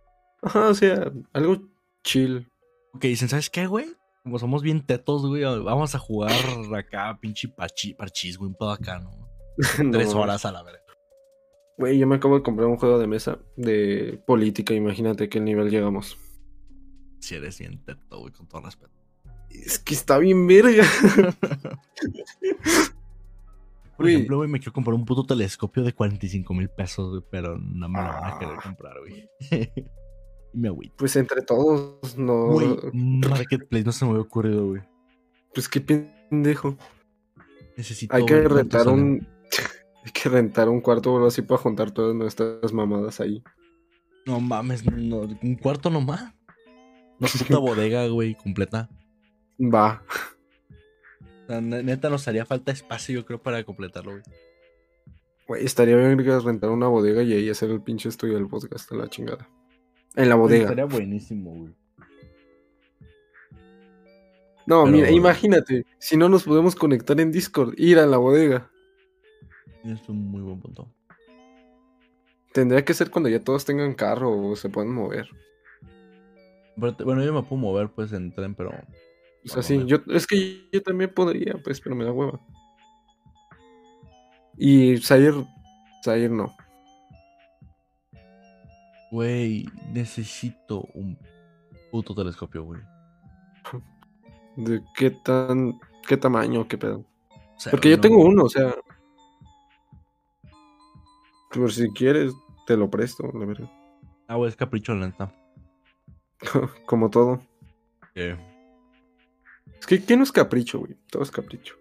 Ajá, 0.41 0.69
o 0.69 0.73
sea, 0.73 1.11
algo 1.33 1.61
chill. 2.03 2.51
Que 2.99 3.09
dicen, 3.09 3.29
¿sabes 3.29 3.49
qué, 3.49 3.67
güey? 3.67 3.85
Como 4.23 4.39
somos 4.39 4.63
bien 4.63 4.85
tetos, 4.85 5.25
güey, 5.25 5.43
vamos 5.43 5.93
a 5.93 5.99
jugar 5.99 6.31
acá, 6.75 7.17
pinche 7.21 7.47
parchi, 7.47 7.93
parchís, 7.93 8.37
güey, 8.37 8.49
un 8.49 8.55
pedo 8.55 8.71
acá, 8.71 8.99
¿no? 8.99 9.11
No, 9.83 9.91
Tres 9.91 10.13
horas 10.13 10.45
a 10.45 10.51
la 10.51 10.63
verga. 10.63 10.79
Güey, 11.77 11.97
yo 11.97 12.07
me 12.07 12.15
acabo 12.15 12.35
de 12.35 12.43
comprar 12.43 12.67
un 12.67 12.77
juego 12.77 12.97
de 12.97 13.07
mesa 13.07 13.39
de 13.55 14.21
política. 14.25 14.73
Imagínate 14.73 15.29
qué 15.29 15.39
nivel 15.39 15.69
llegamos. 15.69 16.17
Si 17.19 17.35
eres 17.35 17.59
bien 17.59 17.83
teto, 17.85 18.19
güey, 18.19 18.33
con 18.33 18.47
todo 18.47 18.61
respeto. 18.61 18.98
Es 19.49 19.79
que 19.79 19.93
está 19.93 20.17
bien 20.17 20.47
verga. 20.47 20.83
Por 23.97 24.09
ejemplo, 24.09 24.37
güey, 24.37 24.49
me 24.49 24.59
quiero 24.59 24.71
comprar 24.71 24.93
un 24.93 25.03
puto 25.03 25.25
telescopio 25.25 25.83
de 25.83 25.91
45 25.93 26.53
mil 26.53 26.69
pesos, 26.69 27.09
güey, 27.09 27.21
pero 27.29 27.57
no 27.57 27.89
me 27.89 27.99
lo 28.01 28.07
van 28.07 28.33
a 28.33 28.39
querer 28.39 28.55
Ah. 28.57 28.61
comprar, 28.63 28.93
güey. 29.01 29.29
y 30.53 30.57
me 30.57 30.69
agüito. 30.69 30.95
Pues 30.97 31.15
entre 31.17 31.41
todos, 31.41 32.17
no. 32.17 32.45
Güey, 32.47 32.77
Marketplace 32.93 33.83
no 33.83 33.91
se 33.91 34.05
me 34.05 34.11
había 34.11 34.23
ocurrido, 34.23 34.67
güey. 34.67 34.81
Pues 35.53 35.67
qué 35.67 35.81
pendejo. 35.81 36.77
Necesito. 37.75 38.15
Hay 38.15 38.25
que 38.25 38.39
rentar 38.47 38.87
un. 38.87 39.27
Hay 40.05 40.11
que 40.13 40.29
rentar 40.29 40.69
un 40.69 40.79
cuarto 40.79 41.11
o 41.11 41.15
algo 41.17 41.27
así 41.27 41.41
para 41.41 41.59
juntar 41.61 41.91
todas 41.91 42.15
nuestras 42.15 42.71
mamadas 42.71 43.19
ahí. 43.19 43.43
No 44.25 44.39
mames, 44.39 44.85
no, 44.85 45.27
un 45.41 45.55
cuarto 45.55 45.89
nomás. 45.89 46.33
Una 47.19 47.29
puta 47.37 47.57
bodega, 47.57 48.07
güey, 48.07 48.33
completa. 48.35 48.89
Va. 49.59 50.03
Neta, 51.49 52.09
nos 52.09 52.27
haría 52.27 52.45
falta 52.45 52.71
espacio, 52.71 53.15
yo 53.15 53.25
creo, 53.25 53.41
para 53.41 53.63
completarlo, 53.63 54.11
güey. 54.11 54.23
Güey, 55.47 55.65
estaría 55.65 55.95
bien 55.95 56.15
vergas 56.15 56.43
rentar 56.43 56.69
una 56.69 56.87
bodega 56.87 57.23
y 57.23 57.33
ahí 57.33 57.49
hacer 57.49 57.71
el 57.71 57.81
pinche 57.81 58.07
estudio 58.09 58.35
del 58.35 58.47
podcast 58.47 58.91
a 58.91 58.95
la 58.95 59.07
chingada. 59.07 59.49
En 60.15 60.29
la 60.29 60.35
bodega. 60.35 60.63
Estaría 60.65 60.85
buenísimo, 60.85 61.51
güey. 61.55 61.73
No, 64.67 64.83
Pero- 64.83 64.95
mira, 64.95 65.09
imagínate, 65.09 65.85
si 65.97 66.15
no 66.15 66.29
nos 66.29 66.43
podemos 66.43 66.75
conectar 66.75 67.19
en 67.19 67.31
Discord, 67.31 67.73
ir 67.77 67.97
a 67.97 68.05
la 68.05 68.17
bodega. 68.17 68.69
Es 69.83 70.07
un 70.07 70.29
muy 70.29 70.41
buen 70.41 70.59
punto. 70.59 70.87
Tendría 72.53 72.85
que 72.85 72.93
ser 72.93 73.09
cuando 73.09 73.29
ya 73.29 73.39
todos 73.43 73.65
tengan 73.65 73.95
carro 73.95 74.31
o 74.31 74.55
se 74.55 74.69
puedan 74.69 74.91
mover. 74.93 75.29
Pero 76.79 76.95
bueno, 77.03 77.23
yo 77.25 77.33
me 77.33 77.41
puedo 77.41 77.59
mover, 77.61 77.89
pues, 77.89 78.13
en 78.13 78.31
tren, 78.31 78.53
pero. 78.53 78.71
O 79.45 79.47
sea, 79.47 79.63
sí, 79.63 79.83
yo, 79.85 79.97
es 80.07 80.27
que 80.27 80.69
yo 80.71 80.81
también 80.83 81.13
podría, 81.13 81.55
pues, 81.63 81.79
pero 81.79 81.95
me 81.95 82.05
da 82.05 82.11
hueva. 82.11 82.39
Y 84.57 84.97
Zaire, 84.97 85.47
Zaire 86.03 86.29
no. 86.29 86.53
Güey, 89.11 89.65
necesito 89.91 90.81
un 90.93 91.17
puto 91.91 92.13
telescopio, 92.13 92.63
güey. 92.63 92.81
¿De 94.57 94.83
qué 94.95 95.11
tan, 95.11 95.79
qué 96.07 96.17
tamaño, 96.17 96.67
qué 96.67 96.77
pedo? 96.77 97.05
O 97.29 97.59
sea, 97.59 97.71
Porque 97.71 97.89
yo 97.89 97.99
tengo 97.99 98.23
uno, 98.23 98.43
o 98.43 98.49
sea. 98.49 98.75
Por 101.51 101.71
si 101.71 101.89
quieres, 101.91 102.33
te 102.67 102.77
lo 102.77 102.89
presto, 102.89 103.31
la 103.33 103.45
verdad. 103.45 103.71
Ah, 104.27 104.35
güey, 104.35 104.49
es 104.49 104.55
capricho, 104.55 104.93
la 104.93 105.07
neta. 105.07 105.33
Como 106.85 107.09
todo. 107.09 107.41
Es 109.79 109.85
que, 109.85 110.03
¿qué 110.03 110.17
no 110.17 110.23
es 110.23 110.31
capricho, 110.31 110.79
güey? 110.79 110.95
Todo 111.09 111.23
es 111.23 111.31
capricho. 111.31 111.75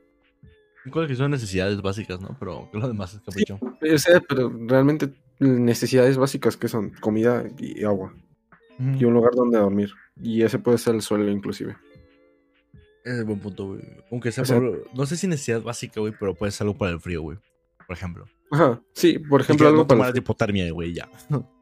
Cosas 0.91 1.09
que 1.09 1.17
son 1.17 1.31
necesidades 1.31 1.83
básicas, 1.83 2.21
¿no? 2.21 2.37
Pero 2.39 2.69
lo 2.73 2.89
demás 2.89 3.13
es 3.15 3.21
capricho. 3.21 3.59
O 3.61 3.99
sea, 3.99 4.21
pero 4.21 4.51
realmente 4.67 5.13
necesidades 5.39 6.17
básicas 6.17 6.57
que 6.57 6.69
son 6.69 6.91
comida 7.01 7.45
y 7.59 7.85
agua. 7.85 8.15
Y 8.79 9.05
un 9.05 9.13
lugar 9.13 9.33
donde 9.35 9.59
dormir. 9.59 9.91
Y 10.23 10.43
ese 10.43 10.59
puede 10.59 10.79
ser 10.79 10.95
el 10.95 11.03
suelo, 11.03 11.29
inclusive. 11.31 11.77
Es 13.05 13.25
buen 13.25 13.41
punto, 13.41 13.67
güey. 13.69 13.81
Aunque 14.11 14.31
sea, 14.33 14.43
O 14.43 14.47
sea- 14.47 14.59
por- 14.61 14.89
no 14.95 15.05
sé 15.07 15.17
si 15.17 15.27
necesidad 15.27 15.61
básica, 15.63 16.01
güey, 16.01 16.15
pero 16.19 16.35
puede 16.35 16.53
ser 16.53 16.67
algo 16.67 16.79
para 16.79 16.93
el 16.93 17.01
frío, 17.01 17.23
güey. 17.23 17.39
Por 17.87 17.97
ejemplo. 17.97 18.27
Ajá, 18.51 18.81
sí, 18.93 19.19
por 19.19 19.41
Ejemplo, 19.43 19.69
algo 19.69 19.83
no 19.83 19.87
para 19.89 20.17
hipotermia, 20.17 20.71
güey, 20.73 20.95
ya. 20.95 21.09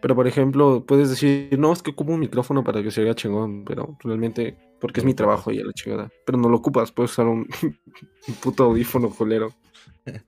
Pero 0.00 0.16
por 0.16 0.26
ejemplo, 0.26 0.84
puedes 0.84 1.10
decir, 1.10 1.56
no, 1.58 1.72
es 1.72 1.80
que 1.82 1.92
ocupo 1.92 2.12
un 2.12 2.18
micrófono 2.20 2.64
para 2.64 2.82
que 2.82 2.90
se 2.90 3.02
oiga 3.02 3.14
chingón, 3.14 3.64
pero 3.64 3.96
realmente 4.02 4.56
Porque 4.82 4.98
es 4.98 5.06
mi 5.06 5.14
trabajo 5.14 5.52
y 5.52 5.60
a 5.60 5.64
la 5.64 5.72
chingada. 5.72 6.10
Pero 6.26 6.38
no 6.38 6.48
lo 6.48 6.56
ocupas, 6.56 6.90
puedes 6.90 7.12
usar 7.12 7.28
un, 7.28 7.46
un 7.62 8.34
puto 8.42 8.64
audífono 8.64 9.08
culero. 9.08 9.54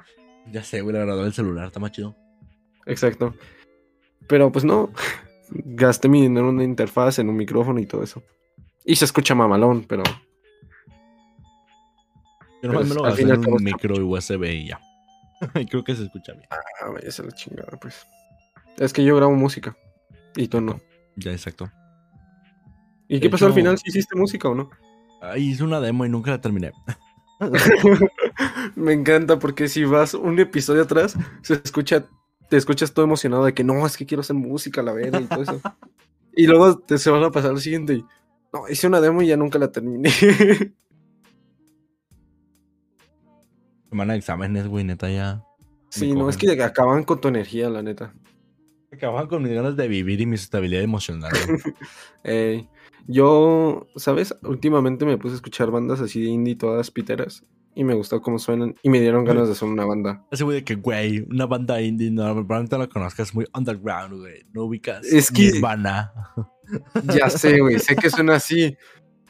Ya 0.52 0.62
sé, 0.62 0.82
güey, 0.82 0.92
la 0.92 1.06
verdad, 1.06 1.24
el 1.24 1.32
celular 1.32 1.68
está 1.68 1.80
más 1.80 1.90
chido. 1.90 2.14
Exacto. 2.84 3.34
Pero 4.28 4.52
pues 4.52 4.62
no. 4.62 4.90
Gasté 5.48 6.06
mi 6.06 6.20
dinero 6.20 6.50
en 6.50 6.56
una 6.56 6.64
interfaz, 6.64 7.18
en 7.18 7.30
un 7.30 7.36
micrófono 7.36 7.80
y 7.80 7.86
todo 7.86 8.02
eso. 8.02 8.22
Y 8.84 8.96
se 8.96 9.06
escucha 9.06 9.34
mamalón, 9.34 9.84
pero. 9.84 10.02
Yo 12.62 12.72
nomás 12.72 12.88
me 12.88 12.94
lo 12.94 13.04
al 13.04 13.12
gasté 13.12 13.22
y 13.22 13.30
en 13.30 13.40
cabo 13.40 13.56
un 13.56 13.64
micro 13.64 14.06
USB 14.06 14.44
y 14.44 14.68
ya. 14.68 14.80
Y 15.54 15.64
Creo 15.64 15.82
que 15.82 15.96
se 15.96 16.04
escucha 16.04 16.34
bien. 16.34 16.46
Ah, 16.50 16.90
vaya 16.90 17.08
a 17.08 17.22
la 17.22 17.32
chingada, 17.32 17.78
pues. 17.80 18.06
Es 18.76 18.92
que 18.92 19.02
yo 19.02 19.16
grabo 19.16 19.32
música. 19.32 19.74
Y 20.36 20.48
tú 20.48 20.60
no. 20.60 20.78
Ya, 21.16 21.32
exacto. 21.32 21.70
¿Y 23.14 23.18
De 23.18 23.20
qué 23.20 23.30
pasó 23.30 23.46
al 23.46 23.52
final? 23.52 23.78
¿Si 23.78 23.90
hiciste 23.90 24.16
música 24.16 24.48
o 24.48 24.56
no? 24.56 24.70
Ay, 25.20 25.50
hice 25.50 25.62
una 25.62 25.78
demo 25.80 26.04
y 26.04 26.08
nunca 26.08 26.32
la 26.32 26.40
terminé. 26.40 26.72
Me 28.74 28.92
encanta 28.92 29.38
porque 29.38 29.68
si 29.68 29.84
vas 29.84 30.14
un 30.14 30.40
episodio 30.40 30.82
atrás, 30.82 31.16
se 31.42 31.54
escucha, 31.54 32.08
te 32.50 32.56
escuchas 32.56 32.92
todo 32.92 33.04
emocionado 33.04 33.44
de 33.44 33.54
que 33.54 33.62
no, 33.62 33.86
es 33.86 33.96
que 33.96 34.04
quiero 34.04 34.22
hacer 34.22 34.34
música, 34.34 34.82
la 34.82 34.92
verga 34.92 35.20
y 35.20 35.26
todo 35.26 35.42
eso. 35.44 35.60
y 36.36 36.48
luego 36.48 36.76
te 36.76 36.98
se 36.98 37.08
van 37.08 37.22
a 37.22 37.30
pasar 37.30 37.52
al 37.52 37.60
siguiente 37.60 37.94
y 37.94 38.04
no, 38.52 38.68
hice 38.68 38.88
una 38.88 39.00
demo 39.00 39.22
y 39.22 39.28
ya 39.28 39.36
nunca 39.36 39.60
la 39.60 39.70
terminé. 39.70 40.10
Semana 43.90 44.14
de 44.14 44.18
exámenes, 44.18 44.66
güey, 44.66 44.82
neta, 44.82 45.08
ya. 45.08 45.44
sí, 45.88 46.12
no, 46.14 46.28
es 46.28 46.36
que 46.36 46.60
acaban 46.60 47.04
con 47.04 47.20
tu 47.20 47.28
energía, 47.28 47.70
la 47.70 47.80
neta. 47.80 48.12
Acababan 48.92 49.28
con 49.28 49.40
mis 49.44 49.52
ganas 49.52 49.76
de 49.76 49.86
vivir 49.86 50.20
y 50.20 50.26
mi 50.26 50.34
estabilidad 50.34 50.82
emocional. 50.82 51.30
Ey, 52.24 52.68
yo, 53.06 53.86
¿sabes? 53.96 54.34
Últimamente 54.42 55.04
me 55.04 55.18
puse 55.18 55.32
a 55.34 55.36
escuchar 55.36 55.70
bandas 55.70 56.00
así 56.00 56.22
de 56.22 56.28
indie 56.30 56.56
todas 56.56 56.90
piteras 56.90 57.44
y 57.74 57.82
me 57.84 57.94
gustó 57.94 58.22
cómo 58.22 58.38
suenan 58.38 58.76
y 58.82 58.88
me 58.88 59.00
dieron 59.00 59.24
ganas 59.24 59.46
de 59.48 59.52
hacer 59.52 59.68
una 59.68 59.84
banda. 59.84 60.24
Ese 60.30 60.44
güey 60.44 60.58
de 60.58 60.64
que, 60.64 60.76
güey, 60.76 61.26
una 61.30 61.46
banda 61.46 61.80
indie, 61.82 62.10
no, 62.10 62.22
probablemente 62.34 62.78
la 62.78 62.86
conozcas, 62.86 63.28
es 63.28 63.34
muy 63.34 63.46
underground, 63.54 64.20
güey. 64.20 64.44
No 64.52 64.64
ubicas. 64.64 65.04
Es 65.06 65.30
que- 65.30 65.52
Nirvana. 65.52 66.12
Ya 67.14 67.28
sé, 67.30 67.60
güey, 67.60 67.78
sé 67.78 67.94
que 67.96 68.08
suena 68.08 68.36
así, 68.36 68.76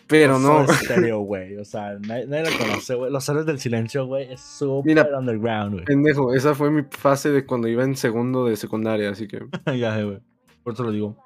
pero 0.07 0.39
no. 0.39 0.67
Stereo, 0.69 1.21
güey. 1.21 1.57
O 1.57 1.65
sea, 1.65 1.99
nadie, 1.99 2.27
nadie 2.27 2.45
la 2.51 2.59
conoce, 2.59 2.95
güey. 2.95 3.11
Los 3.11 3.29
héroes 3.29 3.47
del 3.47 3.59
silencio, 3.59 4.07
güey, 4.07 4.33
es 4.33 4.41
súper 4.41 5.09
underground, 5.19 5.73
güey. 5.73 5.85
Pendejo, 5.85 6.33
esa 6.35 6.55
fue 6.55 6.71
mi 6.71 6.83
fase 6.91 7.31
de 7.31 7.45
cuando 7.45 7.67
iba 7.67 7.83
en 7.83 7.97
segundo 7.97 8.45
de 8.47 8.57
secundaria, 8.57 9.11
así 9.11 9.27
que 9.27 9.41
ya 9.79 9.97
sé, 9.97 10.05
güey. 10.05 10.21
Por 10.63 10.75
eso 10.75 10.85
lo 10.85 10.93
digo. 10.93 11.17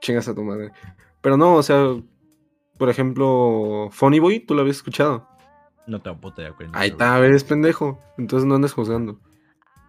chingas 0.00 0.28
a 0.28 0.34
tu 0.34 0.42
madre. 0.42 0.70
Pero 1.24 1.36
no, 1.38 1.54
o 1.54 1.62
sea, 1.62 1.82
por 2.78 2.88
ejemplo, 2.90 3.88
Funny 3.90 4.18
Boy, 4.20 4.40
¿tú 4.40 4.54
lo 4.54 4.60
habías 4.60 4.76
escuchado? 4.76 5.26
No 5.86 6.00
te 6.00 6.12
puta 6.12 6.42
idea, 6.42 6.52
güey. 6.52 6.68
Ahí 6.74 6.90
está, 6.90 7.18
eres 7.18 7.42
pendejo. 7.44 7.98
Entonces 8.18 8.46
no 8.46 8.54
andes 8.54 8.74
juzgando. 8.74 9.18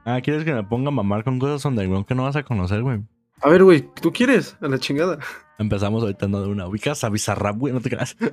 Ah, 0.05 0.21
¿quieres 0.23 0.45
que 0.45 0.53
me 0.53 0.63
ponga 0.63 0.87
a 0.87 0.91
mamar 0.91 1.23
con 1.25 1.37
cosas 1.37 1.65
underground 1.65 2.05
que 2.05 2.15
no 2.15 2.23
vas 2.23 2.35
a 2.37 2.43
conocer, 2.43 2.81
güey? 2.83 3.03
A 3.41 3.49
ver, 3.49 3.63
güey, 3.65 3.85
¿tú 4.01 4.13
quieres? 4.13 4.55
A 4.61 4.67
la 4.69 4.79
chingada. 4.79 5.19
Empezamos 5.59 6.03
ahorita 6.03 6.27
no 6.29 6.41
de 6.41 6.47
una. 6.47 6.67
¿Ubicas 6.67 7.03
a 7.03 7.09
Bizarrap, 7.09 7.57
güey? 7.57 7.73
No 7.73 7.81
te 7.81 7.89
creas. 7.89 8.15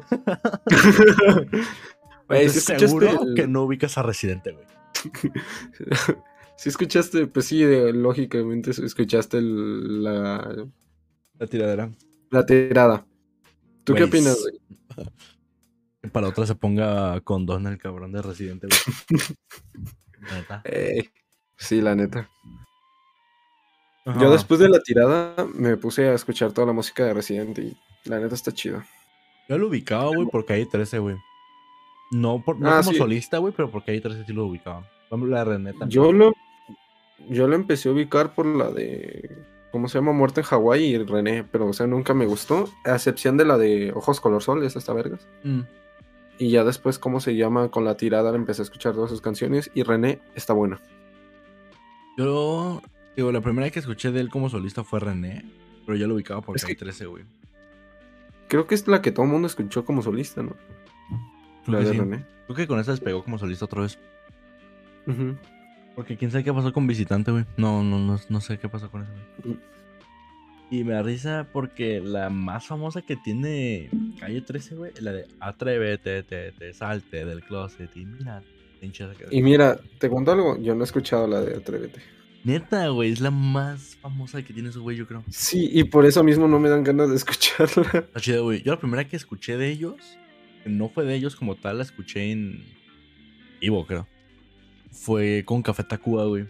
Güey, 2.29 2.49
¿sí 2.49 2.59
escuchaste 2.59 2.87
seguro 2.89 3.23
el- 3.25 3.35
que 3.35 3.47
no 3.47 3.63
ubicas 3.65 3.99
a 3.99 4.03
Residente, 4.03 4.53
güey. 4.53 4.65
Si 6.57 6.69
escuchaste, 6.69 7.27
pues 7.27 7.47
sí, 7.47 7.63
de- 7.65 7.93
lógicamente 7.93 8.71
escuchaste 8.71 9.39
el- 9.39 10.05
la, 10.05 10.67
La 11.39 11.47
tiradera. 11.49 11.91
La 12.33 12.45
tirada. 12.47 13.07
¿Tú 13.85 13.95
qué 13.95 14.05
opinas, 14.05 14.33
s- 14.39 14.43
güey? 14.43 15.09
Que 16.03 16.09
para 16.09 16.29
otra 16.29 16.47
se 16.47 16.55
ponga 16.55 17.21
condón 17.21 17.67
el 17.67 17.79
cabrón 17.79 18.13
de 18.13 18.23
Residente, 18.23 18.67
güey. 18.67 19.21
Neta. 20.33 20.63
Eh, 20.65 21.09
sí, 21.57 21.81
la 21.81 21.95
neta. 21.95 22.29
Ajá. 24.05 24.21
Yo 24.21 24.33
después 24.33 24.59
de 24.61 24.69
la 24.69 24.81
tirada 24.81 25.47
me 25.55 25.77
puse 25.77 26.09
a 26.09 26.15
escuchar 26.15 26.53
toda 26.53 26.67
la 26.69 26.73
música 26.73 27.05
de 27.05 27.15
Resident 27.15 27.59
y 27.59 27.77
la 28.05 28.19
neta 28.19 28.35
está 28.35 28.53
chida. 28.53 28.85
Yo 29.49 29.59
lo 29.59 29.69
ubicaba, 29.69 30.07
güey, 30.07 30.27
por 30.29 30.45
Calle 30.45 30.67
13, 30.67 30.99
güey. 30.99 31.17
No, 32.11 32.43
por, 32.45 32.59
no 32.59 32.69
Ah, 32.71 32.79
como 32.81 32.93
sí. 32.93 32.99
solista, 32.99 33.39
güey, 33.39 33.53
pero 33.57 33.71
por 33.71 33.85
Calle 33.85 34.01
13 34.01 34.25
sí 34.27 34.33
lo 34.33 34.47
ubicaba. 34.47 34.89
La 35.11 35.39
de 35.41 35.45
René 35.45 35.71
también. 35.73 35.91
Yo 35.91 36.11
lo, 36.13 36.33
yo 37.29 37.47
lo 37.47 37.55
empecé 37.55 37.89
a 37.89 37.93
ubicar 37.93 38.35
por 38.35 38.47
la 38.47 38.71
de. 38.71 39.31
¿Cómo 39.73 39.89
se 39.89 39.99
llama? 39.99 40.13
Muerte 40.13 40.41
en 40.43 40.47
Hawái 40.47 40.85
y 40.85 40.99
René, 40.99 41.45
pero 41.45 41.67
o 41.67 41.73
sea, 41.73 41.87
nunca 41.87 42.13
me 42.15 42.27
gustó. 42.27 42.69
A 42.85 42.95
excepción 42.95 43.37
de 43.39 43.45
la 43.47 43.57
de 43.59 43.91
Ojos 43.93 44.21
Color 44.21 44.43
Sol, 44.43 44.63
esa 44.65 44.79
está 44.79 44.93
vergas. 44.93 45.27
Mm. 45.43 45.61
Y 46.39 46.51
ya 46.51 46.63
después, 46.65 46.99
¿cómo 46.99 47.21
se 47.21 47.37
llama? 47.37 47.71
Con 47.71 47.85
la 47.85 47.97
tirada 47.97 48.35
empecé 48.35 48.63
a 48.63 48.65
escuchar 48.65 48.95
todas 48.95 49.11
sus 49.11 49.21
canciones 49.23 49.71
y 49.75 49.83
René 49.83 50.21
está 50.35 50.53
buena. 50.53 50.81
Yo, 52.19 52.83
digo, 53.17 53.33
la 53.33 53.41
primera 53.41 53.71
que 53.71 53.79
escuché 53.79 54.13
de 54.13 54.21
él 54.21 54.29
como 54.29 54.49
solista 54.51 54.85
fue 54.85 55.01
René, 55.01 55.45
pero 55.87 55.97
yo 55.97 56.07
lo 56.07 56.15
ubicaba 56.15 56.41
por 56.43 56.57
Es 56.57 56.65
que- 56.65 56.75
13, 56.75 57.07
güey. 57.07 57.25
Creo 58.49 58.67
que 58.67 58.75
es 58.75 58.87
la 58.87 59.01
que 59.01 59.13
todo 59.13 59.25
el 59.25 59.33
mundo 59.33 59.47
escuchó 59.47 59.85
como 59.87 60.03
solista, 60.03 60.43
¿no? 60.43 60.55
Creo 61.65 61.79
La 61.81 61.87
de 61.87 61.93
sí. 61.93 61.99
René. 61.99 62.27
Creo 62.47 62.57
que 62.57 62.67
con 62.67 62.79
esa 62.81 62.91
despegó 62.91 63.25
como 63.25 63.39
solista 63.39 63.65
otra 63.65 63.81
vez. 63.83 63.99
Ujú. 65.07 65.37
Porque 65.95 66.17
quién 66.17 66.31
sabe 66.31 66.45
qué 66.45 66.53
pasó 66.53 66.73
con 66.73 66.87
Visitante, 66.87 67.31
güey. 67.31 67.45
No, 67.57 67.83
no, 67.83 67.99
no, 67.99 68.19
no 68.29 68.41
sé 68.41 68.59
qué 68.59 68.69
pasó 68.69 68.91
con 68.91 69.03
eso, 69.03 69.13
güey. 69.43 69.55
Mm. 69.55 69.61
Y 70.73 70.85
me 70.85 70.95
da 70.95 71.03
risa 71.03 71.49
porque 71.53 72.01
la 72.01 72.31
más 72.31 72.67
famosa 72.67 73.03
que 73.03 73.15
tiene 73.15 73.91
Calle 74.19 74.41
13, 74.41 74.75
güey, 74.75 74.93
la 75.01 75.13
de 75.13 75.27
Atrévete, 75.39 76.23
te, 76.23 76.53
te 76.53 76.73
salte 76.73 77.27
del 77.27 77.43
closet 77.43 77.95
y 77.95 78.07
mira, 78.07 78.43
pinche 78.81 79.07
Y 79.31 79.43
mira, 79.43 79.79
te 79.99 80.09
cuento 80.09 80.33
algo, 80.33 80.59
yo 80.63 80.75
no 80.75 80.81
he 80.81 80.85
escuchado 80.85 81.27
la 81.27 81.43
de 81.43 81.57
Atrévete. 81.57 82.01
Neta, 82.45 82.89
güey, 82.89 83.13
es 83.13 83.21
la 83.21 83.31
más 83.31 83.97
famosa 84.01 84.43
que 84.43 84.55
tiene 84.55 84.71
ese 84.71 84.79
güey, 84.79 84.97
yo 84.97 85.07
creo. 85.07 85.23
Sí, 85.29 85.69
y 85.71 85.85
por 85.85 86.07
eso 86.07 86.25
mismo 86.25 86.49
no 86.49 86.59
me 86.59 86.71
dan 86.71 86.83
ganas 86.83 87.11
de 87.11 87.17
escucharla. 87.17 87.83
Está 87.93 88.21
chido, 88.21 88.45
güey. 88.45 88.63
Yo 88.63 88.73
la 88.73 88.81
primera 88.81 89.07
que 89.07 89.17
escuché 89.17 89.59
de 89.59 89.69
ellos, 89.69 90.19
que 90.65 90.71
no 90.71 90.89
fue 90.89 91.05
de 91.05 91.15
ellos 91.15 91.37
como 91.37 91.55
tal, 91.55 91.77
la 91.77 91.85
escuché 91.85 92.33
en 92.33 92.65
Ivo, 93.61 93.87
creo. 93.87 94.09
Fue 94.93 95.43
con 95.45 95.63
Café 95.63 95.83
Tacuba, 95.85 96.27
güey. 96.27 96.47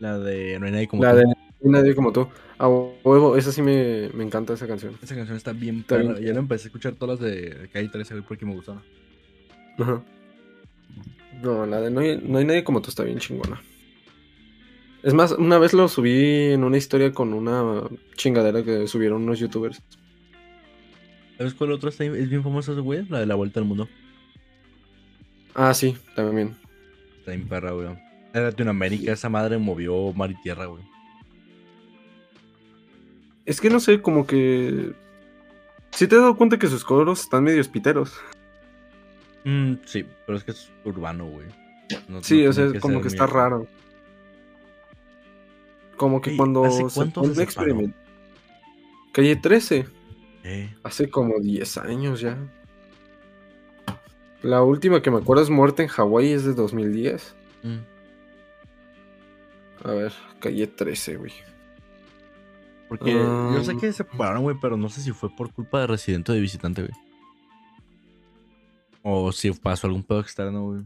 La 0.00 0.18
de 0.18 0.58
No 0.58 0.66
hay 0.66 0.72
nadie 0.72 0.88
como 0.88 1.02
La 1.04 1.12
tú. 1.12 1.18
de 1.18 1.24
Nadie 1.70 1.94
como 1.94 2.12
tú. 2.12 2.28
A 2.58 2.68
huevo, 2.68 3.36
esa 3.36 3.52
sí 3.52 3.62
me, 3.62 4.08
me 4.14 4.24
encanta 4.24 4.52
esa 4.52 4.66
canción. 4.66 4.96
Esa 5.02 5.14
canción 5.14 5.36
está 5.36 5.52
bien 5.52 5.80
Está 5.80 5.96
bien. 5.96 6.16
Ya 6.16 6.32
la 6.32 6.40
empecé 6.40 6.64
a 6.64 6.68
escuchar 6.68 6.94
todas 6.94 7.20
las 7.20 7.30
de 7.30 7.68
Calle 7.72 7.88
13, 7.88 8.14
güey, 8.14 8.26
porque 8.26 8.44
me 8.46 8.54
gustaron. 8.54 8.82
Ajá. 9.78 10.02
No, 11.42 11.66
la 11.66 11.80
de 11.80 11.90
no 11.90 12.00
hay, 12.00 12.20
no 12.22 12.38
hay 12.38 12.44
nadie 12.44 12.64
como 12.64 12.80
tú 12.80 12.90
está 12.90 13.02
bien 13.02 13.18
chingona. 13.18 13.60
Es 15.02 15.12
más, 15.12 15.32
una 15.32 15.58
vez 15.58 15.74
lo 15.74 15.88
subí 15.88 16.52
en 16.52 16.64
una 16.64 16.76
historia 16.78 17.12
con 17.12 17.34
una 17.34 17.82
chingadera 18.14 18.62
que 18.62 18.86
subieron 18.88 19.22
unos 19.22 19.38
youtubers. 19.38 19.82
¿Sabes 21.36 21.54
cuál 21.54 21.72
otro 21.72 21.90
es 21.90 21.98
bien 21.98 22.42
famoso 22.42 22.72
ese 22.72 22.80
güey? 22.80 23.04
La 23.08 23.20
de 23.20 23.26
La 23.26 23.34
Vuelta 23.34 23.60
al 23.60 23.66
Mundo. 23.66 23.88
Ah, 25.54 25.74
sí, 25.74 25.96
también. 26.14 26.56
Está 27.24 27.30
bien 27.32 27.48
perra, 27.48 27.70
güey. 27.70 27.88
En 28.34 28.42
Latinoamérica 28.42 29.12
esa 29.12 29.30
madre 29.30 29.56
movió 29.56 30.12
mar 30.12 30.30
y 30.30 30.34
tierra, 30.42 30.66
güey. 30.66 30.82
Es 33.46 33.62
que 33.62 33.70
no 33.70 33.80
sé, 33.80 34.02
como 34.02 34.26
que. 34.26 34.92
Sí 35.90 36.06
te 36.06 36.16
has 36.16 36.20
dado 36.20 36.36
cuenta 36.36 36.58
que 36.58 36.66
sus 36.66 36.84
coros 36.84 37.22
están 37.22 37.44
medio 37.44 37.64
piteros. 37.72 38.12
Mm, 39.44 39.76
sí, 39.86 40.04
pero 40.26 40.36
es 40.36 40.44
que 40.44 40.50
es 40.50 40.70
urbano, 40.84 41.24
güey. 41.24 41.46
No- 42.08 42.22
Sí, 42.22 42.44
no 42.44 42.50
o 42.50 42.52
sea, 42.52 42.78
como 42.78 43.00
que 43.00 43.08
está 43.08 43.26
raro. 43.26 43.66
Como 45.96 46.20
que 46.20 46.30
Ey, 46.32 46.36
cuando 46.36 46.64
¿hace 46.66 46.82
se. 46.90 46.90
Calle 49.12 49.36
13. 49.36 49.86
Eh, 50.42 50.74
Hace 50.82 51.08
como 51.08 51.40
10 51.40 51.78
años 51.78 52.20
ya. 52.20 52.36
La 54.44 54.62
última 54.62 55.00
que 55.00 55.10
me 55.10 55.16
acuerdo 55.16 55.42
es 55.42 55.48
Muerte 55.48 55.82
en 55.84 55.88
Hawái, 55.88 56.32
es 56.32 56.44
de 56.44 56.52
2010. 56.52 57.34
mm. 57.62 57.78
A 59.84 59.92
ver, 59.92 60.12
calle 60.38 60.66
13, 60.66 61.16
güey. 61.16 61.32
Porque 62.88 63.12
yo 63.12 63.64
sé 63.64 63.72
Um, 63.72 63.80
que 63.80 63.86
se 63.86 63.94
separaron, 63.94 64.42
güey, 64.42 64.56
pero 64.60 64.76
no 64.76 64.88
sé 64.90 65.00
si 65.00 65.12
fue 65.12 65.30
por 65.34 65.50
culpa 65.52 65.80
de 65.80 65.86
residente 65.86 66.30
o 66.30 66.34
de 66.34 66.40
visitante, 66.42 66.82
güey. 66.82 66.92
O 69.02 69.32
si 69.32 69.50
pasó 69.52 69.86
algún 69.86 70.02
pedo 70.02 70.20
externo, 70.20 70.64
güey. 70.64 70.82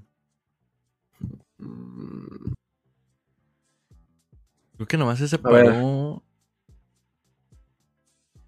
Creo 4.76 4.86
que 4.86 4.96
nomás 4.96 5.18
se 5.18 5.26
separó. 5.28 6.22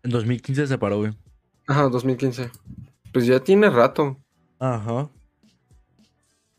En 0.04 0.10
2015 0.10 0.62
se 0.62 0.68
separó, 0.68 0.98
güey. 0.98 1.12
Ajá, 1.66 1.88
2015. 1.88 2.50
Pues 3.12 3.26
ya 3.26 3.40
tiene 3.40 3.70
rato. 3.70 4.16
Ajá. 4.60 5.10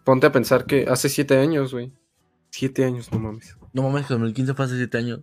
Ponte 0.04 0.28
a 0.28 0.32
pensar 0.32 0.66
que 0.66 0.86
hace 0.90 1.08
7 1.08 1.38
años, 1.38 1.72
güey. 1.74 1.94
7 2.50 2.84
años, 2.84 3.10
no 3.12 3.20
mames. 3.20 3.56
No 3.72 3.84
mames, 3.84 4.08
que 4.08 4.14
2015 4.16 4.54
fue 4.56 4.66
hace 4.66 4.76
7 4.78 4.98
años. 4.98 5.22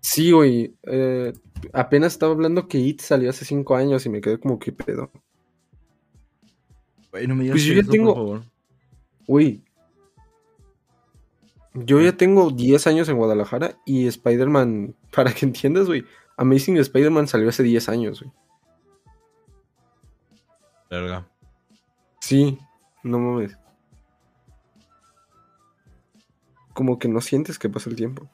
Sí, 0.00 0.30
güey. 0.32 0.76
eh, 0.82 1.32
apenas 1.72 2.12
estaba 2.12 2.32
hablando 2.32 2.68
que 2.68 2.78
It 2.78 3.00
salió 3.00 3.30
hace 3.30 3.44
5 3.44 3.74
años 3.76 4.04
y 4.04 4.10
me 4.10 4.20
quedé 4.20 4.38
como 4.38 4.58
que 4.58 4.72
pedo. 4.72 5.10
Güey, 7.12 7.26
no 7.26 7.34
me 7.34 7.44
digas 7.44 7.54
Pues 7.54 7.64
yo 7.64 7.70
que 7.70 7.76
ya 7.76 7.82
eso, 7.82 7.90
tengo- 7.92 8.14
por 8.14 8.24
favor. 8.26 8.44
Güey. 9.26 9.64
Yo 11.74 12.00
ya 12.00 12.16
tengo 12.16 12.50
10 12.50 12.86
años 12.86 13.08
en 13.08 13.16
Guadalajara 13.16 13.78
y 13.86 14.06
Spider-Man, 14.06 14.94
para 15.14 15.32
que 15.32 15.46
entiendas, 15.46 15.86
güey. 15.86 16.04
Amazing 16.36 16.76
Spider-Man 16.78 17.28
salió 17.28 17.48
hace 17.48 17.62
10 17.62 17.88
años, 17.88 18.20
güey. 18.22 18.32
Verga. 20.90 21.28
Sí, 22.26 22.58
no 23.04 23.20
mames. 23.20 23.56
Como 26.74 26.98
que 26.98 27.06
no 27.06 27.20
sientes 27.20 27.56
que 27.56 27.68
pasa 27.68 27.88
el 27.88 27.94
tiempo. 27.94 28.26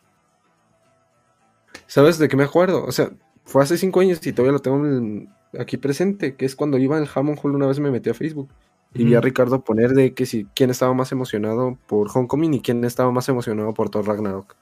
¿Sabes 1.87 2.17
de 2.19 2.29
qué 2.29 2.39
me 2.39 2.45
acuerdo? 2.45 2.87
O 2.87 2.91
sea, 2.93 3.11
fue 3.45 3.63
hace 3.63 3.77
5 3.77 4.01
años 4.01 4.27
y 4.27 4.33
todavía 4.33 4.53
lo 4.53 4.61
tengo 4.61 4.79
en- 4.87 5.29
aquí 5.59 5.77
presente, 5.77 6.37
que 6.37 6.47
es 6.47 6.57
cuando 6.57 6.79
iba 6.79 6.97
al 6.97 7.07
Hammond 7.15 7.39
Hall 7.43 7.55
una 7.55 7.67
vez 7.67 7.81
me 7.81 7.91
metí 7.91 8.09
a 8.09 8.15
Facebook 8.15 8.49
y 8.95 9.05
vi 9.05 9.15
a. 9.15 9.21
Ricardo 9.21 9.63
poner 9.63 9.91
de 9.91 10.15
que 10.15 10.25
si 10.25 10.47
quién 10.55 10.71
estaba 10.71 10.95
más 10.95 11.13
emocionado 11.13 11.77
por 11.87 12.09
Homecoming 12.15 12.55
y 12.55 12.61
quién 12.63 12.83
estaba 12.85 13.13
más 13.13 13.29
emocionado 13.29 13.75
por 13.75 13.91
Thor 13.91 14.07
Ragnarok. 14.07 14.57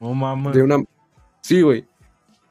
No 0.00 0.12
mames. 0.12 0.52
De 0.54 0.62
una... 0.62 0.84
Sí, 1.40 1.62
güey. 1.62 1.86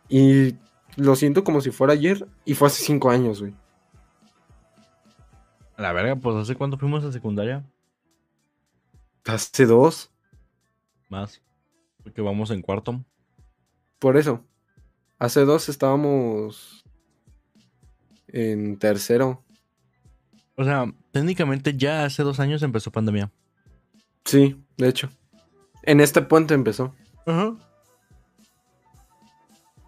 Y 0.10 0.56
lo 0.96 1.16
siento 1.16 1.44
como 1.44 1.62
si 1.62 1.70
fuera 1.70 1.94
ayer 1.94 2.28
y 2.46 2.56
fue 2.56 2.68
hace 2.68 2.84
5 2.84 3.12
años, 3.12 3.42
güey. 3.42 3.54
La 5.82 5.94
verga, 5.94 6.16
pues 6.16 6.36
¿hace 6.36 6.56
cuánto 6.56 6.78
fuimos 6.78 7.04
a 7.04 7.12
secundaria? 7.12 7.66
Hace 9.26 9.66
dos. 9.66 10.12
Más. 11.10 11.42
Porque 12.04 12.22
vamos 12.22 12.52
en 12.52 12.62
cuarto. 12.62 13.04
Por 13.98 14.16
eso. 14.16 14.46
Hace 15.18 15.42
dos 15.42 15.70
estábamos 15.70 16.84
en 18.28 18.78
tercero. 18.78 19.44
O 20.56 20.64
sea, 20.64 20.86
técnicamente 21.12 21.76
ya 21.76 22.06
hace 22.06 22.22
dos 22.22 22.40
años 22.40 22.62
empezó 22.62 22.92
pandemia. 22.92 23.32
Sí, 24.24 24.64
de 24.78 24.88
hecho. 24.88 25.10
En 25.82 26.00
este 26.00 26.22
puente 26.22 26.54
empezó. 26.54 26.94
Ajá. 27.26 27.56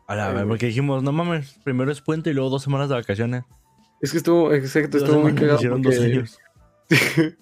A 0.07 0.15
la 0.15 0.25
verga, 0.25 0.41
güey. 0.41 0.49
porque 0.49 0.65
dijimos, 0.67 1.03
no 1.03 1.11
mames, 1.11 1.59
primero 1.63 1.91
es 1.91 2.01
puente 2.01 2.31
y 2.31 2.33
luego 2.33 2.49
dos 2.49 2.63
semanas 2.63 2.89
de 2.89 2.95
vacaciones. 2.95 3.43
Es 4.03 4.11
que 4.11 4.17
estuvo, 4.17 4.51
exacto, 4.51 4.97
estuvo 4.97 5.21
muy 5.21 5.33
cagado. 5.33 5.61
porque 5.69 5.95
años. 5.95 6.37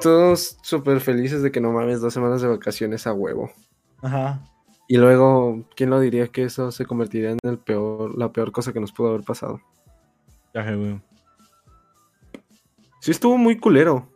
Todos 0.00 0.56
súper 0.62 1.00
felices 1.00 1.42
de 1.42 1.52
que 1.52 1.60
no 1.60 1.70
mames, 1.70 2.00
dos 2.00 2.14
semanas 2.14 2.40
de 2.40 2.48
vacaciones 2.48 3.06
a 3.06 3.12
huevo. 3.12 3.50
Ajá. 4.00 4.42
Y 4.88 4.96
luego, 4.96 5.68
¿quién 5.76 5.90
lo 5.90 6.00
diría 6.00 6.28
que 6.28 6.44
eso 6.44 6.72
se 6.72 6.86
convertiría 6.86 7.32
en 7.32 7.38
el 7.42 7.58
peor, 7.58 8.16
la 8.16 8.32
peor 8.32 8.52
cosa 8.52 8.72
que 8.72 8.80
nos 8.80 8.90
pudo 8.90 9.08
haber 9.10 9.22
pasado? 9.22 9.60
Ya, 10.54 10.62
güey. 10.74 10.98
Sí 13.00 13.10
estuvo 13.10 13.36
muy 13.36 13.58
culero. 13.58 14.08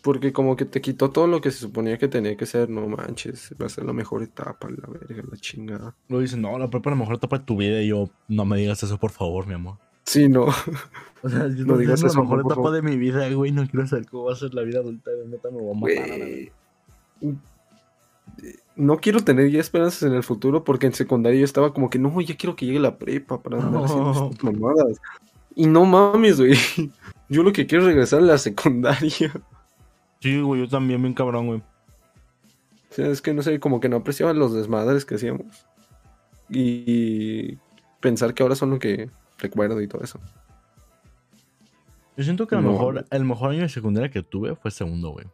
Porque 0.00 0.32
como 0.32 0.54
que 0.54 0.64
te 0.64 0.80
quitó 0.80 1.10
todo 1.10 1.26
lo 1.26 1.40
que 1.40 1.50
se 1.50 1.58
suponía 1.58 1.98
que 1.98 2.06
tenía 2.06 2.36
que 2.36 2.46
ser. 2.46 2.70
No 2.70 2.86
manches, 2.86 3.52
va 3.60 3.66
a 3.66 3.68
ser 3.68 3.84
la 3.84 3.92
mejor 3.92 4.22
etapa, 4.22 4.68
la 4.70 4.86
verga, 4.86 5.24
la 5.28 5.36
chingada. 5.38 5.96
Luego 6.06 6.22
dicen, 6.22 6.40
no, 6.40 6.56
la 6.56 6.70
prepa 6.70 6.90
la 6.90 6.96
mejor 6.96 7.16
etapa 7.16 7.38
de 7.38 7.44
tu 7.46 7.56
vida. 7.56 7.82
Y 7.82 7.88
yo, 7.88 8.08
no 8.28 8.44
me 8.44 8.56
digas 8.58 8.80
eso, 8.84 8.96
por 8.96 9.10
favor, 9.10 9.48
mi 9.48 9.54
amor. 9.54 9.78
Sí, 10.14 10.28
no. 10.28 10.46
O 11.24 11.28
sea, 11.30 11.48
yo 11.48 11.64
No 11.64 11.72
no 11.72 11.78
digas 11.78 12.02
es 12.02 12.14
la 12.14 12.20
mejor 12.20 12.40
etapa 12.44 12.70
de 12.70 12.82
mi 12.82 12.98
vida, 12.98 13.26
güey. 13.32 13.50
No 13.50 13.66
quiero 13.66 13.86
saber 13.86 14.04
cómo 14.04 14.24
va 14.24 14.34
a 14.34 14.36
ser 14.36 14.52
la 14.52 14.60
vida 14.60 14.80
adulta. 14.80 15.10
De 15.10 15.26
neta, 15.26 15.50
me 15.50 15.56
voy 15.56 15.70
a 15.74 15.80
matar. 16.04 16.18
Güey. 16.18 16.52
No 18.76 18.98
quiero 18.98 19.20
tener 19.20 19.50
ya 19.50 19.58
esperanzas 19.58 20.02
en 20.02 20.12
el 20.12 20.22
futuro 20.22 20.64
porque 20.64 20.84
en 20.86 20.92
secundaria 20.92 21.38
yo 21.38 21.46
estaba 21.46 21.72
como 21.72 21.88
que 21.88 21.98
no, 21.98 22.20
ya 22.20 22.36
quiero 22.36 22.54
que 22.56 22.66
llegue 22.66 22.78
la 22.78 22.98
prepa 22.98 23.40
para 23.42 23.56
andar 23.56 23.84
haciendo 23.84 24.12
No. 24.12 24.30
estas 24.32 24.52
mamadas. 24.52 25.00
Y 25.54 25.66
no 25.66 25.86
mames, 25.86 26.38
güey. 26.38 26.52
Yo 27.30 27.42
lo 27.42 27.52
que 27.54 27.66
quiero 27.66 27.84
es 27.84 27.88
regresar 27.88 28.18
a 28.18 28.24
la 28.24 28.36
secundaria. 28.36 29.32
Sí, 30.20 30.40
güey, 30.42 30.60
yo 30.60 30.68
también, 30.68 31.00
bien 31.00 31.14
cabrón, 31.14 31.46
güey. 31.46 31.60
O 31.60 32.94
sea, 32.94 33.08
es 33.08 33.22
que 33.22 33.32
no 33.32 33.40
sé, 33.42 33.58
como 33.60 33.80
que 33.80 33.88
no 33.88 33.96
apreciaba 33.96 34.34
los 34.34 34.52
desmadres 34.52 35.06
que 35.06 35.14
hacíamos. 35.14 35.46
Y 36.50 37.56
pensar 38.00 38.34
que 38.34 38.42
ahora 38.42 38.56
son 38.56 38.70
lo 38.70 38.78
que 38.78 39.08
recuerdo 39.38 39.80
y 39.80 39.88
todo 39.88 40.02
eso. 40.02 40.20
Yo 42.16 42.22
siento 42.24 42.46
que 42.46 42.54
a 42.54 42.58
lo 42.60 42.64
No, 42.64 42.72
mejor 42.72 43.04
el 43.10 43.24
mejor 43.24 43.50
año 43.50 43.62
de 43.62 43.68
secundaria 43.68 44.10
que 44.10 44.22
tuve 44.22 44.54
fue 44.54 44.70
segundo, 44.70 45.10
güey. 45.10 45.26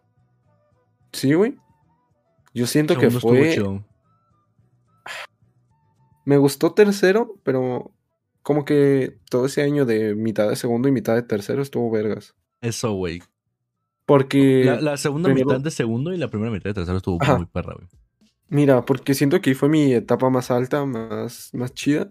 Sí, 1.13 1.35
güey. 1.35 1.57
Yo 2.55 2.67
siento 2.67 2.97
que 2.97 3.11
fue. 3.11 3.57
Me 6.25 6.37
gustó 6.37 6.73
tercero, 6.75 7.35
pero 7.43 7.93
como 8.43 8.65
que 8.65 9.19
todo 9.31 9.47
ese 9.47 9.63
año 9.63 9.85
de 9.85 10.15
mitad 10.15 10.49
de 10.49 10.57
segundo 10.57 10.89
y 10.89 10.93
mitad 10.93 11.15
de 11.15 11.23
tercero 11.23 11.63
estuvo 11.63 11.91
vergas. 11.91 12.35
Eso, 12.61 12.93
güey. 12.93 13.23
Porque, 14.07 14.65
La, 14.65 14.81
la 14.81 14.97
segunda 14.97 15.29
primero- 15.29 15.47
mitad 15.51 15.61
de 15.61 15.71
segundo 15.71 16.13
y 16.13 16.17
la 16.19 16.29
primera 16.29 16.51
mitad 16.51 16.71
de 16.71 16.75
tercero 16.75 16.97
estuvo 16.99 17.19
Ajá. 17.21 17.37
muy 17.37 17.47
perra, 17.47 17.75
güey. 17.75 17.87
mira, 18.49 18.85
porque 18.85 19.15
siento 19.15 19.41
que 19.41 19.51
ahí 19.51 19.55
fue 19.55 19.69
mi 19.69 19.93
etapa 19.93 20.29
más 20.31 20.51
alta, 20.51 20.85
más, 20.85 21.51
más 21.53 21.73
chida. 21.75 22.11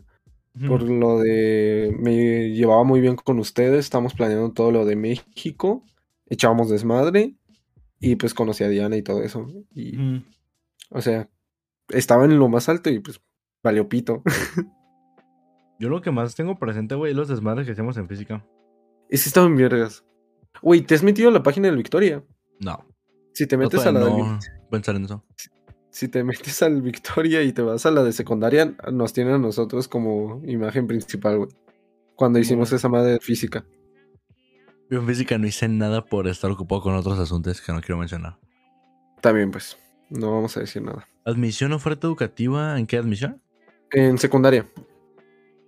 Por 0.67 0.81
lo 0.83 1.19
de. 1.19 1.95
Me 1.99 2.49
llevaba 2.51 2.83
muy 2.83 3.01
bien 3.01 3.15
con 3.15 3.39
ustedes. 3.39 3.79
Estamos 3.85 4.13
planeando 4.13 4.51
todo 4.51 4.71
lo 4.71 4.85
de 4.85 4.95
México. 4.95 5.83
Echábamos 6.27 6.69
desmadre. 6.69 7.35
Y 7.99 8.15
pues 8.15 8.33
conocí 8.33 8.63
a 8.63 8.69
Diana 8.69 8.95
y 8.97 9.01
todo 9.01 9.23
eso. 9.23 9.45
Y, 9.73 10.23
o 10.89 11.01
sea, 11.01 11.29
estaba 11.89 12.25
en 12.25 12.39
lo 12.39 12.47
más 12.47 12.69
alto 12.69 12.89
y 12.89 12.99
pues 12.99 13.21
valió 13.61 13.89
pito. 13.89 14.23
Yo 15.79 15.89
lo 15.89 16.01
que 16.01 16.11
más 16.11 16.35
tengo 16.35 16.57
presente, 16.57 16.95
güey, 16.95 17.11
es 17.11 17.17
los 17.17 17.27
desmadres 17.27 17.65
que 17.65 17.73
hacemos 17.73 17.97
en 17.97 18.07
física. 18.07 18.45
Ese 19.09 19.29
estaba 19.29 19.47
en 19.47 19.55
vergas. 19.55 20.03
Güey, 20.61 20.81
¿te 20.81 20.95
has 20.95 21.03
metido 21.03 21.29
a 21.29 21.31
la 21.31 21.43
página 21.43 21.67
del 21.67 21.77
Victoria? 21.77 22.23
No. 22.59 22.85
Si 23.33 23.47
te 23.47 23.55
No, 23.55 23.63
metes 23.63 23.85
a 23.85 23.91
la 23.91 23.99
todavía 24.01 24.23
del 24.23 24.33
no 24.33 24.39
pensar 24.69 24.95
en 24.95 25.05
eso. 25.05 25.25
si 25.35 25.49
te 26.07 26.23
metes 26.23 26.61
al 26.61 26.81
Victoria 26.81 27.43
y 27.43 27.51
te 27.51 27.61
vas 27.61 27.85
a 27.85 27.91
la 27.91 28.03
de 28.03 28.13
secundaria, 28.13 28.75
nos 28.91 29.13
tienen 29.13 29.33
a 29.33 29.37
nosotros 29.39 29.87
como 29.87 30.41
imagen 30.45 30.87
principal, 30.87 31.37
güey. 31.37 31.49
Cuando 32.15 32.39
hicimos 32.39 32.71
esa 32.71 32.89
madre 32.89 33.13
de 33.13 33.19
física. 33.19 33.65
Yo 34.89 34.99
en 34.99 35.07
física 35.07 35.37
no 35.37 35.47
hice 35.47 35.67
nada 35.67 36.05
por 36.05 36.27
estar 36.27 36.49
ocupado 36.51 36.81
con 36.81 36.95
otros 36.95 37.19
asuntos 37.19 37.61
que 37.61 37.71
no 37.71 37.81
quiero 37.81 37.97
mencionar. 37.97 38.37
También, 39.21 39.51
pues, 39.51 39.77
no 40.09 40.31
vamos 40.31 40.57
a 40.57 40.61
decir 40.61 40.81
nada. 40.81 41.07
¿Admisión 41.25 41.73
oferta 41.73 42.07
educativa? 42.07 42.79
¿En 42.79 42.87
qué 42.87 42.97
admisión? 42.97 43.41
En 43.91 44.17
secundaria. 44.17 44.65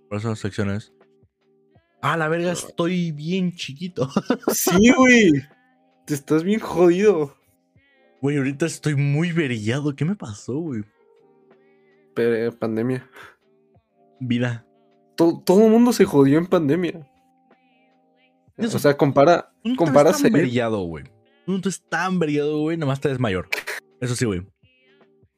Por 0.08 0.18
esas 0.18 0.38
secciones. 0.38 0.92
Ah, 2.00 2.16
la 2.16 2.28
verga, 2.28 2.52
estoy 2.52 3.12
bien 3.12 3.52
chiquito. 3.54 4.08
Sí, 4.52 4.92
güey. 4.96 5.30
Te 6.04 6.14
estás 6.14 6.42
bien 6.42 6.58
jodido. 6.58 7.36
Güey, 8.22 8.36
ahorita 8.38 8.64
estoy 8.66 8.94
muy 8.94 9.32
verillado. 9.32 9.94
¿Qué 9.94 10.04
me 10.04 10.14
pasó, 10.16 10.54
güey? 10.54 10.82
Pero, 12.14 12.56
pandemia. 12.56 13.10
Vida. 14.20 14.64
To- 15.16 15.42
todo 15.44 15.64
el 15.66 15.70
mundo 15.72 15.92
se 15.92 16.04
jodió 16.04 16.38
en 16.38 16.46
pandemia. 16.46 17.06
Eso. 18.56 18.76
O 18.76 18.80
sea, 18.80 18.96
compara, 18.96 19.52
Tú 19.62 19.70
no 19.70 19.76
compara 19.76 20.12
tan 20.12 20.32
verillado, 20.32 20.82
güey. 20.84 21.04
Tú 21.44 21.52
no 21.52 21.56
estás 21.56 21.82
tan 21.88 22.18
verillado, 22.20 22.60
güey. 22.60 22.76
Nomás 22.76 23.00
te 23.00 23.08
ves 23.08 23.18
mayor. 23.18 23.48
Eso 24.00 24.14
sí, 24.14 24.24
güey. 24.24 24.46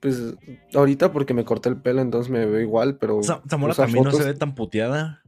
Pues 0.00 0.34
ahorita 0.74 1.10
porque 1.10 1.32
me 1.32 1.44
corté 1.46 1.70
el 1.70 1.80
pelo, 1.80 2.02
entonces 2.02 2.30
me 2.30 2.44
veo 2.44 2.60
igual, 2.60 2.98
pero. 2.98 3.22
Sa- 3.22 3.40
Zamora 3.48 3.72
también 3.74 4.04
no 4.04 4.12
se 4.12 4.24
ve 4.24 4.34
tan 4.34 4.54
puteada. 4.54 5.22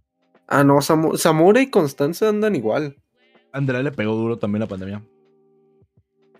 Ah, 0.47 0.63
no, 0.63 0.77
Zamo- 0.83 1.17
Zamora 1.17 1.63
y 1.63 1.71
Constanza 1.71 2.29
andan 2.29 2.55
igual. 2.55 2.97
Andrea 3.53 3.83
le 3.83 3.91
pegó 3.93 4.15
duro 4.15 4.39
también 4.39 4.61
la 4.61 4.67
pandemia. 4.69 5.03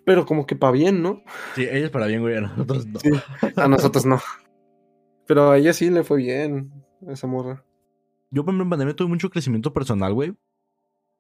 Pero 0.07 0.25
como 0.25 0.47
que 0.47 0.55
pa' 0.55 0.71
bien, 0.71 1.03
¿no? 1.03 1.25
Sí, 1.57 1.63
ella 1.63 1.87
es 1.87 1.91
para 1.91 2.07
bien, 2.07 2.23
güey. 2.23 2.37
A 2.37 2.43
nosotros 2.43 2.87
no. 2.87 3.01
Sí. 3.01 3.11
A 3.57 3.67
nosotros 3.67 4.07
no. 4.07 4.21
Pero 5.27 5.51
a 5.51 5.59
ella 5.59 5.73
sí 5.73 5.91
le 5.91 6.05
fue 6.05 6.19
bien, 6.19 6.73
esa 7.09 7.27
morra. 7.27 7.65
Yo, 8.31 8.45
por 8.45 8.55
en 8.55 8.71
pandemia 8.71 8.95
tuve 8.95 9.09
mucho 9.09 9.31
crecimiento 9.31 9.73
personal, 9.73 10.15
güey. 10.15 10.37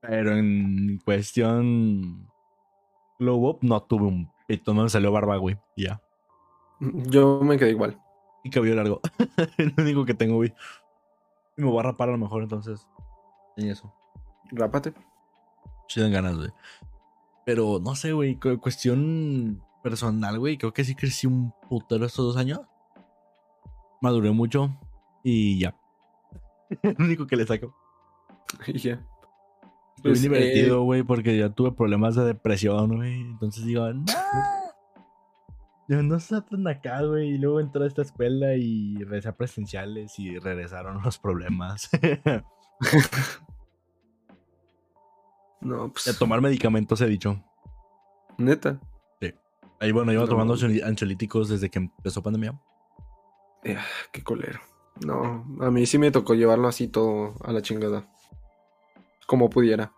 Pero 0.00 0.36
en 0.36 1.00
cuestión 1.04 2.30
glow 3.18 3.48
up, 3.48 3.58
no 3.62 3.82
tuve 3.82 4.06
un 4.06 4.30
pito. 4.46 4.72
No 4.72 4.84
me 4.84 4.88
salió 4.88 5.10
barba, 5.10 5.36
güey. 5.36 5.58
Ya. 5.76 6.00
Yo 6.78 7.40
me 7.42 7.58
quedé 7.58 7.70
igual. 7.70 8.00
Y 8.44 8.50
cabello 8.50 8.76
largo. 8.76 9.00
es 9.58 9.76
lo 9.76 9.82
único 9.82 10.04
que 10.04 10.14
tengo, 10.14 10.36
güey. 10.36 10.54
Y 11.56 11.62
me 11.62 11.70
voy 11.70 11.80
a 11.80 11.82
rapar 11.82 12.08
a 12.08 12.12
lo 12.12 12.18
mejor, 12.18 12.44
entonces. 12.44 12.86
Y 13.56 13.68
eso. 13.68 13.92
Rápate. 14.52 14.94
Sí 15.88 16.00
dan 16.00 16.12
ganas, 16.12 16.36
güey. 16.36 16.50
Pero 17.46 17.78
no 17.82 17.94
sé, 17.94 18.12
güey. 18.12 18.34
cu- 18.38 18.60
Cuestión 18.60 19.62
personal, 19.82 20.38
güey. 20.38 20.58
Creo 20.58 20.74
que 20.74 20.84
sí 20.84 20.94
crecí 20.94 21.26
un 21.26 21.54
putero 21.70 22.04
estos 22.04 22.26
dos 22.26 22.36
años. 22.36 22.60
Maduré 24.02 24.30
mucho. 24.32 24.76
Y 25.22 25.58
ya. 25.60 25.74
Lo 26.82 27.04
único 27.04 27.26
que 27.26 27.36
le 27.36 27.46
saco. 27.46 27.74
Y 28.66 28.78
ya. 28.78 28.92
Estoy 29.96 30.10
Pues, 30.12 30.22
divertido, 30.22 30.82
güey, 30.82 31.02
porque 31.04 31.38
ya 31.38 31.48
tuve 31.48 31.72
problemas 31.72 32.14
de 32.16 32.24
depresión, 32.26 32.96
güey. 32.96 33.20
Entonces 33.22 33.64
digo, 33.64 33.90
no. 33.92 34.04
Yo 35.88 36.02
no 36.02 36.16
está 36.16 36.40
tan 36.44 36.66
acá, 36.66 37.02
güey. 37.02 37.28
Y 37.30 37.38
luego 37.38 37.60
entré 37.60 37.84
a 37.84 37.86
esta 37.86 38.02
escuela 38.02 38.54
y 38.56 38.96
regresé 38.96 39.28
a 39.28 39.36
presenciales 39.36 40.18
y 40.18 40.36
regresaron 40.38 41.00
los 41.02 41.16
problemas. 41.18 41.88
No, 45.66 45.92
pues. 45.92 46.16
Tomar 46.18 46.40
medicamentos, 46.40 47.00
he 47.00 47.06
dicho. 47.06 47.42
Neta. 48.38 48.80
Ahí, 49.78 49.92
bueno, 49.92 50.10
No. 50.12 50.26
tomando 50.26 50.54
ansiolíticos 50.54 51.50
desde 51.50 51.68
que 51.68 51.78
empezó 51.80 52.22
pandemia. 52.22 52.58
Eh, 53.62 53.76
qué 54.10 54.22
colero. 54.22 54.58
No, 55.04 55.44
a 55.60 55.70
mí 55.70 55.84
sí 55.84 55.98
me 55.98 56.10
tocó 56.10 56.34
llevarlo 56.34 56.66
así 56.66 56.88
todo 56.88 57.34
a 57.44 57.52
la 57.52 57.60
chingada. 57.60 58.08
Como 59.26 59.50
pudiera. 59.50 59.92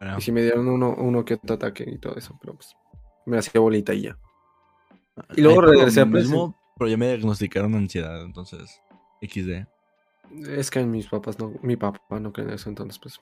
Bueno, 0.00 0.16
Y 0.18 0.22
si 0.22 0.32
me 0.32 0.40
dieron 0.42 0.68
uno, 0.68 0.94
uno 0.96 1.22
que 1.22 1.34
otro 1.34 1.56
ataque 1.56 1.84
y 1.86 1.98
todo 1.98 2.16
eso, 2.16 2.38
pero 2.40 2.54
pues 2.54 2.74
me 3.26 3.36
hacía 3.36 3.60
bolita 3.60 3.92
y 3.92 4.02
ya. 4.02 4.18
y 5.36 5.42
luego 5.42 5.60
regresé 5.60 6.00
a 6.00 6.06
mismo, 6.06 6.56
Pero 6.78 6.88
ya 6.88 6.96
me 6.96 7.08
diagnosticaron 7.08 7.74
ansiedad, 7.74 8.22
entonces. 8.22 8.80
XD. 9.20 9.66
Es 10.48 10.70
que 10.70 10.82
mis 10.84 11.08
papás 11.08 11.38
no, 11.38 11.52
mi 11.62 11.76
papá 11.76 12.18
no 12.20 12.32
cree 12.32 12.46
en 12.46 12.54
eso, 12.54 12.70
entonces 12.70 12.98
pues. 12.98 13.20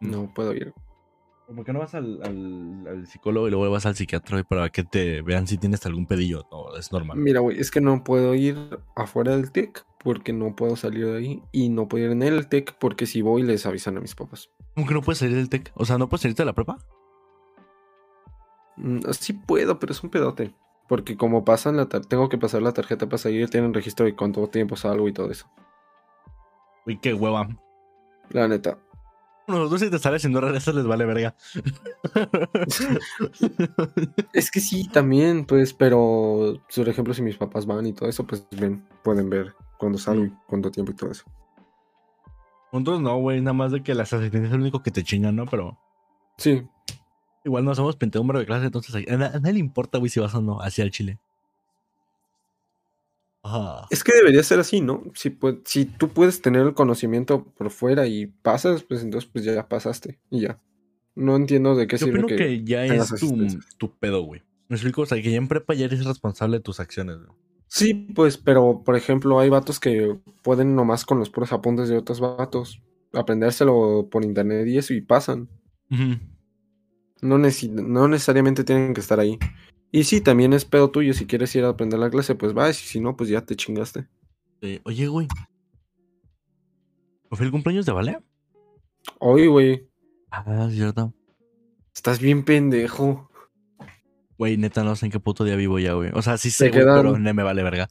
No 0.00 0.32
puedo 0.32 0.54
ir. 0.54 0.72
¿Por 1.54 1.64
qué 1.64 1.72
no 1.74 1.80
vas 1.80 1.94
al, 1.94 2.22
al- 2.22 2.86
al 2.88 3.06
psicólogo 3.06 3.46
y 3.48 3.50
luego 3.50 3.70
vas 3.70 3.84
al 3.84 3.94
psiquiatra 3.94 4.42
para 4.44 4.70
que 4.70 4.82
te 4.82 5.20
vean 5.20 5.46
si 5.46 5.58
tienes 5.58 5.84
algún 5.84 6.06
pedillo? 6.06 6.46
No, 6.50 6.74
es 6.76 6.90
normal. 6.90 7.18
Mira, 7.18 7.40
güey, 7.40 7.60
es 7.60 7.70
que 7.70 7.82
no 7.82 8.02
puedo 8.02 8.34
ir 8.34 8.56
afuera 8.96 9.36
del 9.36 9.52
TEC 9.52 9.84
porque 10.02 10.32
no 10.32 10.56
puedo 10.56 10.74
salir 10.76 11.06
de 11.06 11.18
ahí 11.18 11.42
y 11.52 11.68
no 11.68 11.86
puedo 11.86 12.06
ir 12.06 12.12
en 12.12 12.22
el 12.22 12.48
TEC 12.48 12.76
porque 12.78 13.04
si 13.06 13.20
voy 13.20 13.42
les 13.42 13.66
avisan 13.66 13.98
a 13.98 14.00
mis 14.00 14.14
papás. 14.14 14.50
¿Cómo 14.74 14.86
que 14.86 14.94
no 14.94 15.02
puedes 15.02 15.18
salir 15.18 15.36
del 15.36 15.50
TEC? 15.50 15.70
O 15.74 15.84
sea, 15.84 15.98
¿no 15.98 16.08
puedes 16.08 16.22
salirte 16.22 16.42
de 16.42 16.46
la 16.46 16.54
prepa? 16.54 16.78
Mm, 18.76 19.00
Sí 19.12 19.34
puedo, 19.34 19.78
pero 19.78 19.92
es 19.92 20.02
un 20.02 20.10
pedote. 20.10 20.54
Porque 20.88 21.16
como 21.16 21.44
pasan 21.44 21.76
la 21.76 21.86
tengo 21.88 22.28
que 22.28 22.38
pasar 22.38 22.62
la 22.62 22.72
tarjeta 22.72 23.06
para 23.06 23.18
salir, 23.18 23.48
tienen 23.48 23.72
registro 23.74 24.04
de 24.06 24.14
cuánto 24.16 24.46
tiempo 24.48 24.76
salgo 24.76 25.08
y 25.08 25.12
todo 25.12 25.30
eso. 25.30 25.46
Uy, 26.86 26.98
qué 26.98 27.14
hueva. 27.14 27.48
La 28.30 28.48
neta. 28.48 28.78
Nosotros 29.46 29.80
si 29.80 29.90
te 29.90 29.98
sales 29.98 30.24
y 30.24 30.28
no 30.28 30.40
regresas 30.40 30.74
les 30.74 30.86
vale 30.86 31.04
verga. 31.04 31.34
Es 34.32 34.50
que 34.50 34.60
sí, 34.60 34.88
también, 34.88 35.44
pues, 35.44 35.74
pero 35.74 36.62
por 36.74 36.88
ejemplo, 36.88 37.14
si 37.14 37.22
mis 37.22 37.36
papás 37.36 37.66
van 37.66 37.86
y 37.86 37.92
todo 37.92 38.08
eso, 38.08 38.26
pues 38.26 38.46
ven, 38.50 38.84
pueden 39.02 39.30
ver 39.30 39.54
cuándo 39.78 39.98
salgo 39.98 40.24
y 40.24 40.32
cuánto 40.46 40.70
tiempo 40.70 40.92
y 40.92 40.96
todo 40.96 41.10
eso. 41.10 41.24
Nosotros 42.72 43.00
no, 43.00 43.16
güey, 43.18 43.40
nada 43.40 43.52
más 43.52 43.70
de 43.70 43.82
que 43.82 43.94
las 43.94 44.12
asistencias 44.12 44.52
es 44.52 44.56
lo 44.56 44.62
único 44.62 44.82
que 44.82 44.90
te 44.90 45.04
chingan, 45.04 45.36
¿no? 45.36 45.46
Pero 45.46 45.78
Sí, 46.36 46.66
igual 47.44 47.64
no 47.64 47.70
hacemos 47.70 47.96
número 48.14 48.38
de 48.38 48.46
clase, 48.46 48.66
entonces 48.66 49.06
a 49.08 49.16
nadie 49.16 49.52
le 49.52 49.58
importa, 49.58 49.98
güey, 49.98 50.10
si 50.10 50.20
vas 50.20 50.34
o 50.34 50.40
no 50.40 50.60
hacia 50.60 50.84
el 50.84 50.90
Chile. 50.90 51.18
Ah. 53.44 53.86
es 53.90 54.02
que 54.02 54.14
debería 54.14 54.42
ser 54.42 54.58
así, 54.58 54.80
¿no? 54.80 55.02
Si, 55.14 55.84
tú 55.84 56.08
puedes 56.08 56.40
tener 56.40 56.62
el 56.62 56.74
conocimiento 56.74 57.44
por 57.44 57.70
fuera 57.70 58.06
y 58.06 58.26
pasas, 58.26 58.82
pues 58.82 59.02
entonces 59.02 59.28
pues 59.30 59.44
ya 59.44 59.68
pasaste 59.68 60.18
y 60.30 60.40
ya. 60.40 60.60
No 61.14 61.36
entiendo 61.36 61.76
de 61.76 61.86
qué 61.86 61.98
Yo 61.98 62.06
sirve 62.06 62.20
opino 62.20 62.28
que... 62.28 62.36
que, 62.36 62.64
ya 62.64 62.86
es 62.86 63.08
tu, 63.08 63.14
asistencia. 63.14 63.60
tu 63.76 63.96
pedo, 63.96 64.22
güey. 64.22 64.42
Me 64.68 64.76
explico, 64.76 65.02
o 65.02 65.06
sea, 65.06 65.20
que 65.20 65.30
ya 65.30 65.36
en 65.36 65.46
prepa 65.46 65.74
ya 65.74 65.84
eres 65.84 66.04
responsable 66.04 66.56
de 66.56 66.62
tus 66.62 66.80
acciones, 66.80 67.18
güey. 67.18 67.38
Sí, 67.68 67.92
pues, 68.14 68.38
pero 68.38 68.82
por 68.84 68.96
ejemplo, 68.96 69.38
hay 69.40 69.50
vatos 69.50 69.78
que 69.78 70.16
pueden 70.42 70.74
nomás 70.74 71.04
con 71.04 71.18
los 71.18 71.28
puros 71.28 71.52
apuntes 71.52 71.88
de 71.88 71.96
otros 71.96 72.20
vatos 72.20 72.80
aprendérselo 73.14 74.08
por 74.10 74.24
internet 74.24 74.66
y 74.66 74.78
eso 74.78 74.94
y 74.94 75.00
pasan. 75.00 75.48
No, 77.20 77.38
no 77.38 78.08
necesariamente 78.08 78.64
tienen 78.64 78.94
que 78.94 79.00
estar 79.00 79.20
ahí. 79.20 79.38
Y 79.96 80.02
sí, 80.02 80.20
también 80.20 80.52
es 80.52 80.64
pedo 80.64 80.90
tuyo. 80.90 81.14
Si 81.14 81.24
quieres 81.24 81.54
ir 81.54 81.62
a 81.62 81.68
aprender 81.68 82.00
la 82.00 82.10
clase, 82.10 82.34
pues 82.34 82.52
vas. 82.52 82.82
Y 82.82 82.86
si 82.86 82.98
no, 83.00 83.16
pues 83.16 83.28
ya 83.30 83.42
te 83.42 83.54
chingaste. 83.54 84.08
Eh, 84.60 84.80
oye, 84.84 85.06
güey. 85.06 85.28
¿Fue 87.30 87.46
el 87.46 87.52
cumpleaños 87.52 87.86
de 87.86 87.92
Vale? 87.92 88.18
Oye, 89.20 89.46
güey, 89.46 89.88
Ah, 90.30 90.66
es 90.68 90.74
cierto. 90.74 91.14
estás 91.94 92.18
bien 92.18 92.44
pendejo. 92.44 93.30
Güey, 94.36 94.56
neta, 94.56 94.82
no 94.82 94.96
sé 94.96 95.06
en 95.06 95.12
qué 95.12 95.20
puto 95.20 95.44
día 95.44 95.54
vivo 95.54 95.78
ya, 95.78 95.92
güey. 95.92 96.10
O 96.12 96.22
sea, 96.22 96.38
sí 96.38 96.50
sé, 96.50 96.70
güey, 96.70 96.80
quedan- 96.82 96.96
pero 96.96 97.16
no 97.18 97.34
me 97.34 97.42
vale 97.44 97.62
verga. 97.62 97.88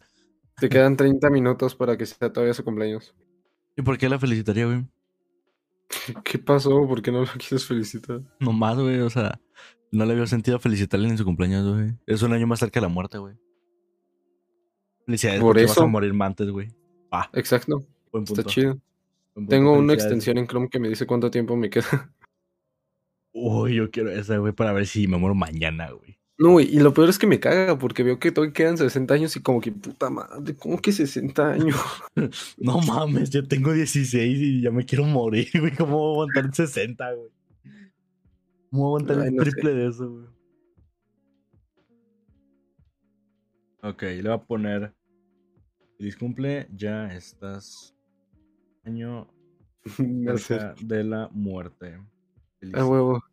Te 0.58 0.68
quedan 0.68 0.98
30 0.98 1.30
minutos 1.30 1.74
para 1.76 1.98
que 1.98 2.06
sea 2.06 2.34
todavía 2.34 2.54
su 2.54 2.64
cumpleaños. 2.66 3.16
¿Y 3.78 3.82
por 3.82 3.98
qué 3.98 4.10
la 4.10 4.20
felicitaría, 4.20 4.66
güey? 4.66 4.86
¿Qué 6.26 6.38
pasó? 6.38 6.86
¿Por 6.88 7.02
qué 7.02 7.12
no 7.14 7.22
lo 7.22 7.28
quieres 7.38 7.66
felicitar? 7.66 8.22
No 8.40 8.52
más, 8.52 8.78
güey, 8.78 9.00
o 9.00 9.10
sea, 9.10 9.40
no 9.94 10.06
le 10.06 10.15
veo 10.15 10.28
sentido 10.28 10.60
felicitarle 10.60 11.07
en 11.07 11.18
su 11.18 11.24
cumpleaños, 11.24 11.72
güey. 11.74 11.94
Es 12.07 12.22
un 12.24 12.34
año 12.34 12.48
más 12.48 12.60
cerca 12.60 12.80
de 12.80 12.88
la 12.88 12.90
muerte, 12.94 13.18
güey. 13.20 13.36
Felicidades 15.06 15.40
Por 15.40 15.49
porque 15.49 15.64
vas 15.64 15.72
eso. 15.72 15.84
a 15.84 15.88
morir 15.88 16.14
antes, 16.20 16.49
güey. 16.49 16.70
Ah, 17.11 17.30
Exacto, 17.34 17.86
buen 18.11 18.26
punto. 18.26 18.41
está 18.41 18.44
chido. 18.52 18.70
buen 18.72 18.82
punto, 19.45 19.49
Tengo 19.49 19.74
una 19.74 19.94
extensión 19.94 20.38
en 20.38 20.48
Chrome 20.48 20.70
que 20.70 20.80
me 20.80 20.90
dice 20.90 21.06
cuánto 21.06 21.30
tiempo 21.30 21.56
me 21.56 21.70
queda. 21.70 22.11
Uy, 23.34 23.76
yo 23.76 23.90
quiero 23.91 24.10
esa, 24.11 24.38
güey, 24.38 24.53
para 24.53 24.74
ver 24.74 24.86
si 24.88 25.07
me 25.07 25.18
muero 25.18 25.36
mañana, 25.36 25.91
güey. 25.91 26.18
No, 26.40 26.52
güey, 26.52 26.76
y 26.76 26.80
lo 26.80 26.94
peor 26.94 27.10
es 27.10 27.20
que 27.20 27.28
me 27.28 27.40
caga 27.40 27.78
porque 27.78 28.02
veo 28.03 28.18
que 28.20 28.32
todavía 28.32 28.53
quedan 28.53 28.78
60 28.78 29.14
años 29.14 29.36
y 29.36 29.41
como 29.41 29.61
que 29.61 29.72
puta 29.72 30.10
madre, 30.10 30.56
¿cómo 30.56 30.80
que 30.80 30.91
60 30.91 31.52
años? 31.52 31.76
No 32.57 32.80
mames, 32.80 33.30
yo 33.30 33.48
tengo 33.48 33.72
16 33.74 34.40
y 34.40 34.61
ya 34.61 34.72
me 34.72 34.86
quiero 34.86 35.06
morir, 35.06 35.49
güey. 35.60 35.76
¿Cómo 35.76 35.98
voy 35.98 36.10
a 36.10 36.11
aguantar 36.32 36.56
60, 36.56 37.14
güey? 37.14 37.30
¿Cómo 38.74 38.90
voy 38.90 39.02
a 39.02 39.04
aguantar 39.04 39.20
Ay, 39.20 39.28
el 39.28 39.36
no 39.36 39.44
sé. 39.45 39.52
triple 39.52 39.74
de 39.76 39.88
eso, 39.88 40.10
güey? 40.10 40.26
Ok, 43.84 44.02
le 44.02 44.24
voy 44.24 44.32
a 44.32 44.38
poner. 44.44 44.95
Feliz 46.00 46.18
cumple, 46.18 46.68
ya 46.74 47.14
estás. 47.14 47.95
Año 48.84 49.32
No 50.00 50.38
sé. 50.40 50.58
cerca 50.58 50.76
de 50.82 51.04
la 51.04 51.30
muerte. 51.32 52.02
Feliz. 52.60 52.74
A 52.76 52.84
huevo. 52.84 53.24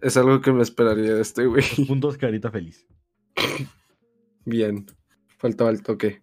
Es 0.00 0.16
algo 0.16 0.40
que 0.40 0.52
me 0.52 0.62
esperaría 0.62 1.16
de 1.16 1.20
este 1.20 1.44
güey. 1.44 1.64
Puntos, 1.86 2.16
carita 2.16 2.50
feliz. 2.50 2.86
Bien. 4.46 4.86
Faltaba 5.36 5.68
el 5.68 5.82
toque. 5.82 6.22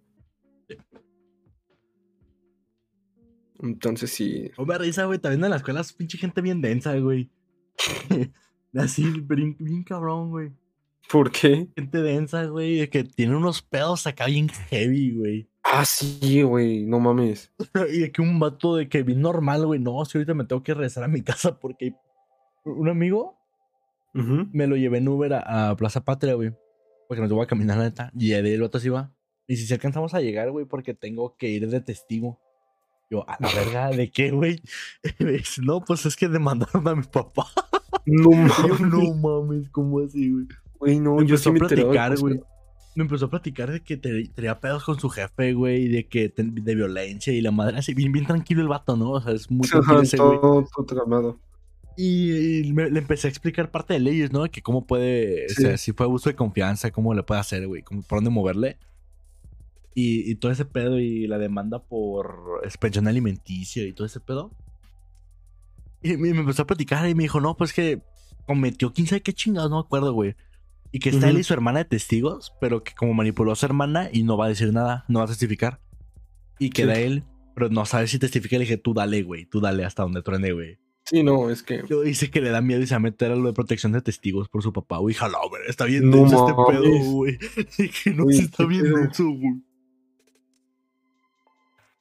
Entonces 3.59 4.09
sí. 4.09 4.49
Me 4.57 4.65
da 4.65 4.79
risa, 4.79 5.05
güey. 5.05 5.19
También 5.19 5.43
en 5.43 5.51
la 5.51 5.57
escuela 5.57 5.81
es 5.81 5.93
pinche 5.93 6.17
gente 6.17 6.41
bien 6.41 6.61
densa, 6.61 6.97
güey. 6.97 7.29
Así, 8.75 9.03
bien, 9.21 9.55
bien 9.59 9.83
cabrón, 9.83 10.29
güey. 10.29 10.51
¿Por 11.09 11.31
qué? 11.31 11.67
Gente 11.75 12.01
densa, 12.01 12.45
güey. 12.45 12.77
de 12.77 12.89
Que 12.89 13.03
tiene 13.03 13.35
unos 13.35 13.61
pedos 13.61 14.05
acá 14.05 14.27
bien 14.27 14.47
heavy, 14.49 15.17
güey. 15.17 15.49
Ah, 15.63 15.83
sí, 15.85 16.43
güey. 16.43 16.85
No 16.85 16.99
mames. 16.99 17.51
Y 17.91 17.99
de 17.99 18.11
que 18.11 18.21
un 18.21 18.39
vato 18.39 18.75
de 18.75 18.87
que 18.87 19.01
bien 19.01 19.21
normal, 19.21 19.65
güey. 19.65 19.79
No, 19.79 20.05
si 20.05 20.17
ahorita 20.17 20.33
me 20.35 20.45
tengo 20.45 20.61
que 20.61 20.73
regresar 20.73 21.03
a 21.03 21.07
mi 21.07 21.21
casa 21.23 21.59
porque 21.59 21.95
un 22.63 22.89
amigo 22.89 23.37
me 24.13 24.67
lo 24.67 24.75
llevé 24.75 24.97
en 24.97 25.07
Uber 25.07 25.33
a, 25.33 25.69
a 25.69 25.75
Plaza 25.75 26.03
Patria, 26.03 26.33
güey. 26.33 26.53
Porque 27.07 27.21
nos 27.21 27.31
voy 27.31 27.43
a 27.43 27.47
caminar, 27.47 27.77
la 27.77 27.85
neta. 27.85 28.11
Y 28.15 28.33
el 28.33 28.61
vato 28.61 28.79
se 28.79 28.87
iba. 28.87 29.11
Y 29.47 29.55
si 29.57 29.65
se 29.65 29.73
alcanzamos 29.73 30.13
a 30.13 30.21
llegar, 30.21 30.51
güey, 30.51 30.65
porque 30.65 30.93
tengo 30.93 31.35
que 31.37 31.47
ir 31.47 31.67
de 31.69 31.81
testigo. 31.81 32.39
Yo, 33.09 33.27
a 33.27 33.37
la 33.39 33.51
verga, 33.51 33.89
¿de 33.89 34.11
qué, 34.11 34.29
güey? 34.29 34.61
No, 35.63 35.81
pues 35.81 36.05
es 36.05 36.15
que 36.15 36.27
demandaron 36.27 36.87
a 36.87 36.93
mi 36.93 37.03
papá. 37.03 37.47
No 38.05 38.29
mames. 38.31 38.79
no 38.81 39.13
mames, 39.15 39.69
¿cómo 39.69 39.99
así, 39.99 40.31
güey? 40.31 40.47
Güey, 40.79 40.99
no, 40.99 41.15
Me 41.15 41.25
yo 41.25 41.37
sí 41.37 41.49
empezó 41.49 41.53
me 41.53 41.59
platicar, 41.75 42.17
güey. 42.17 42.39
Me 42.95 43.03
empezó 43.03 43.25
a 43.25 43.29
platicar 43.29 43.71
de 43.71 43.81
que 43.81 43.97
te- 43.97 44.27
tenía 44.29 44.59
pedos 44.59 44.83
con 44.83 44.99
su 44.99 45.09
jefe, 45.09 45.53
güey, 45.53 45.87
de 45.87 46.07
que 46.07 46.33
de 46.35 46.75
violencia 46.75 47.31
y 47.31 47.41
la 47.41 47.51
madre 47.51 47.77
así, 47.77 47.93
bien, 47.93 48.11
bien 48.11 48.25
tranquilo 48.25 48.61
el 48.61 48.67
vato, 48.67 48.97
¿no? 48.97 49.11
O 49.11 49.21
sea, 49.21 49.33
es 49.33 49.49
muy 49.51 49.67
tranquilo 49.67 49.93
Ajá, 49.95 50.03
ese 50.03 50.17
güey. 50.17 50.39
todo, 50.41 50.65
todo 50.75 50.85
tramado. 50.85 51.39
Y, 51.95 52.67
y 52.67 52.73
me- 52.73 52.89
le 52.89 52.99
empecé 52.99 53.27
a 53.27 53.29
explicar 53.29 53.71
parte 53.71 53.93
de 53.93 53.99
leyes, 53.99 54.31
¿no? 54.31 54.43
Que 54.49 54.61
cómo 54.61 54.85
puede, 54.87 55.45
o 55.45 55.49
Sí. 55.49 55.61
sea, 55.63 55.77
si 55.77 55.91
fue 55.91 56.05
abuso 56.05 56.29
de 56.29 56.35
confianza, 56.35 56.91
cómo 56.91 57.13
le 57.13 57.23
puede 57.23 57.41
hacer, 57.41 57.67
güey, 57.67 57.83
cómo- 57.83 58.01
por 58.03 58.17
dónde 58.19 58.29
moverle. 58.31 58.77
Y, 59.95 60.29
y 60.31 60.35
todo 60.35 60.51
ese 60.51 60.65
pedo 60.65 60.99
y 60.99 61.27
la 61.27 61.37
demanda 61.37 61.79
por 61.79 62.61
pensión 62.79 63.07
alimenticia 63.07 63.83
y 63.85 63.93
todo 63.93 64.07
ese 64.07 64.19
pedo. 64.19 64.51
Y 66.01 66.17
me, 66.17 66.29
empezó 66.29 66.63
a 66.63 66.67
platicar 66.67 67.07
y 67.09 67.15
me 67.15 67.23
dijo, 67.23 67.41
no, 67.41 67.55
pues 67.57 67.73
que 67.73 68.01
cometió 68.45 68.93
15 68.93 69.21
qué 69.21 69.33
chingados, 69.33 69.69
no 69.69 69.77
me 69.77 69.81
acuerdo, 69.85 70.13
güey. 70.13 70.35
Y 70.91 70.99
que 70.99 71.09
está 71.09 71.27
Ujú. 71.27 71.35
él 71.35 71.39
y 71.39 71.43
su 71.43 71.53
hermana 71.53 71.79
de 71.79 71.85
testigos, 71.85 72.53
pero 72.59 72.83
que 72.83 72.93
como 72.95 73.13
manipuló 73.13 73.51
a 73.51 73.55
su 73.55 73.65
hermana 73.65 74.09
y 74.11 74.23
no 74.23 74.37
va 74.37 74.45
a 74.45 74.49
decir 74.49 74.73
nada, 74.73 75.05
no 75.07 75.19
va 75.19 75.25
a 75.25 75.27
testificar. 75.27 75.79
Y 76.57 76.71
queda 76.71 76.95
Sí. 76.95 77.01
él, 77.03 77.23
pero 77.55 77.69
no 77.69 77.85
sabe 77.85 78.07
si 78.07 78.17
testifica. 78.19 78.55
Le 78.57 78.61
dije, 78.63 78.77
tú 78.77 78.93
dale, 78.93 79.21
güey, 79.23 79.45
tú 79.45 79.59
dale 79.59 79.85
hasta 79.85 80.03
donde 80.03 80.21
truene, 80.23 80.51
güey. 80.51 80.79
Sí, 81.05 81.23
no, 81.23 81.49
es 81.49 81.63
que. 81.63 81.83
Yo 81.89 82.01
dice 82.01 82.29
que 82.29 82.39
le 82.41 82.49
da 82.49 82.61
miedo 82.61 82.81
y 82.81 82.87
se 82.87 82.93
va 82.93 82.97
a 82.97 83.01
meter 83.01 83.31
a 83.31 83.35
lo 83.35 83.47
de 83.47 83.53
protección 83.53 83.91
de 83.91 84.01
testigos 84.01 84.47
por 84.49 84.61
su 84.63 84.71
papá, 84.73 84.97
güey. 84.97 85.15
Jala, 85.15 85.39
güey, 85.49 85.63
está 85.67 85.85
bien 85.85 86.09
No 86.09 86.17
denso 86.17 86.47
este 86.47 86.53
pedo, 86.71 87.03
güey. 87.11 87.37
Dije, 87.77 88.13
no, 88.13 88.25
sí 88.29 88.39
está 88.41 88.65
bien 88.65 88.93
denso, 88.93 89.25
güey. 89.25 89.61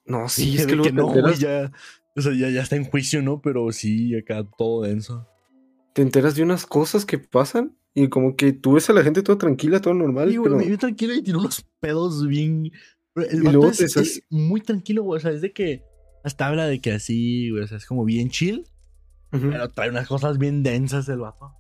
No, 0.04 0.28
sí, 0.28 0.46
Dije 0.46 0.60
es 0.62 0.66
que 0.66 0.74
luego 0.76 0.88
te 0.90 1.20
no, 1.20 1.22
güey, 1.22 1.36
ya. 1.36 1.70
O 2.18 2.22
sea, 2.22 2.32
ya, 2.34 2.50
ya 2.50 2.62
está 2.62 2.76
en 2.76 2.84
juicio, 2.84 3.22
¿no? 3.22 3.40
Pero 3.40 3.70
sí, 3.72 4.14
acá 4.16 4.44
todo 4.58 4.82
denso. 4.82 5.26
te 5.94 6.02
enteras 6.02 6.34
de 6.34 6.42
unas 6.42 6.66
cosas 6.66 7.04
que 7.06 7.18
pasan 7.18 7.76
y 7.94 8.08
como 8.08 8.36
que 8.36 8.52
tú 8.52 8.72
ves 8.74 8.88
a 8.90 8.92
la 8.92 9.02
gente 9.02 9.22
toda 9.22 9.38
tranquila, 9.38 9.80
todo 9.80 9.94
normal, 9.94 10.30
Sí, 10.30 10.36
güey, 10.36 10.52
pero. 10.52 10.64
bien 10.66 10.78
tranquilo 10.78 11.14
y 11.14 11.22
tiene 11.22 11.38
unos 11.38 11.64
pedos 11.80 12.26
bien. 12.26 12.70
El 13.16 13.38
Y 13.42 13.46
vato 13.46 13.52
luego 13.52 13.70
es, 13.70 13.80
es 13.96 14.22
muy 14.30 14.60
tranquilo, 14.60 15.02
güey. 15.02 15.18
O 15.18 15.20
sea, 15.20 15.30
es 15.32 15.40
de 15.40 15.52
que 15.52 15.82
hasta 16.24 16.46
habla 16.46 16.66
de 16.66 16.80
que 16.80 16.92
así, 16.92 17.50
güey. 17.50 17.64
O 17.64 17.66
sea, 17.66 17.78
es 17.78 17.86
como 17.86 18.04
bien 18.04 18.30
chill. 18.30 18.64
Pero 19.30 19.68
trae 19.70 19.90
unas 19.90 20.06
cosas 20.08 20.38
bien 20.38 20.62
densas 20.62 21.08
el 21.08 21.18
vato. 21.18 21.52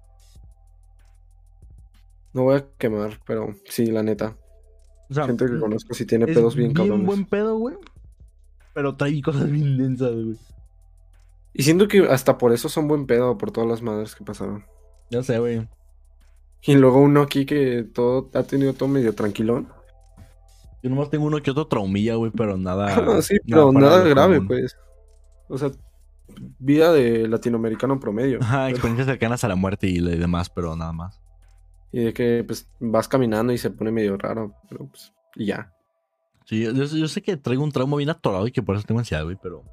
No 2.32 2.44
voy 2.44 2.56
a 2.56 2.66
quemar, 2.78 3.18
pero 3.26 3.54
sí, 3.68 3.86
la 3.86 4.02
neta. 4.02 4.36
O 5.10 5.14
sea, 5.14 5.26
Gente 5.26 5.46
que 5.46 5.58
conozco 5.58 5.94
sí 5.94 6.04
tiene 6.06 6.26
es 6.26 6.36
pedos 6.36 6.54
bien 6.54 6.72
cabrones. 6.74 7.06
buen 7.06 7.24
pedo, 7.24 7.56
güey. 7.58 7.76
Pero 8.78 8.94
trae 8.94 9.20
cosas 9.20 9.50
bien 9.50 9.76
densas, 9.76 10.12
güey. 10.12 10.36
Y 11.52 11.64
siento 11.64 11.88
que 11.88 12.06
hasta 12.06 12.38
por 12.38 12.52
eso 12.52 12.68
son 12.68 12.86
buen 12.86 13.08
pedo, 13.08 13.36
por 13.36 13.50
todas 13.50 13.68
las 13.68 13.82
madres 13.82 14.14
que 14.14 14.22
pasaron. 14.22 14.64
Ya 15.10 15.20
sé, 15.24 15.36
güey. 15.40 15.66
Y 16.62 16.76
luego 16.76 17.00
uno 17.00 17.22
aquí 17.22 17.44
que 17.44 17.82
todo 17.92 18.30
ha 18.34 18.44
tenido 18.44 18.74
todo 18.74 18.88
medio 18.88 19.16
tranquilón. 19.16 19.66
Yo 20.80 20.90
nomás 20.90 21.10
tengo 21.10 21.26
uno 21.26 21.42
que 21.42 21.50
otro 21.50 21.66
traumilla, 21.66 22.14
güey, 22.14 22.30
pero 22.30 22.56
nada. 22.56 22.86
sí, 23.22 23.38
pero 23.48 23.72
nada 23.72 24.04
grave, 24.04 24.36
común. 24.36 24.46
pues. 24.46 24.76
O 25.48 25.58
sea, 25.58 25.72
vida 26.60 26.92
de 26.92 27.26
latinoamericano 27.26 27.98
promedio. 27.98 28.38
Ajá, 28.42 28.70
experiencias 28.70 29.08
cercanas 29.08 29.42
a 29.42 29.48
la 29.48 29.56
muerte 29.56 29.88
y 29.88 29.98
demás, 30.00 30.50
pero 30.50 30.76
nada 30.76 30.92
más. 30.92 31.20
Y 31.90 32.04
de 32.04 32.12
que 32.12 32.44
pues 32.46 32.70
vas 32.78 33.08
caminando 33.08 33.52
y 33.52 33.58
se 33.58 33.72
pone 33.72 33.90
medio 33.90 34.16
raro, 34.16 34.54
pero 34.68 34.86
pues, 34.86 35.12
y 35.34 35.46
ya. 35.46 35.74
Sí, 36.48 36.62
yo, 36.62 36.72
yo 36.72 37.08
sé 37.08 37.20
que 37.20 37.36
traigo 37.36 37.62
un 37.62 37.72
trauma 37.72 37.98
bien 37.98 38.08
atorado 38.08 38.46
y 38.46 38.52
que 38.52 38.62
por 38.62 38.74
eso 38.74 38.86
tengo 38.86 39.00
ansiedad, 39.00 39.22
güey, 39.22 39.36
pero 39.42 39.64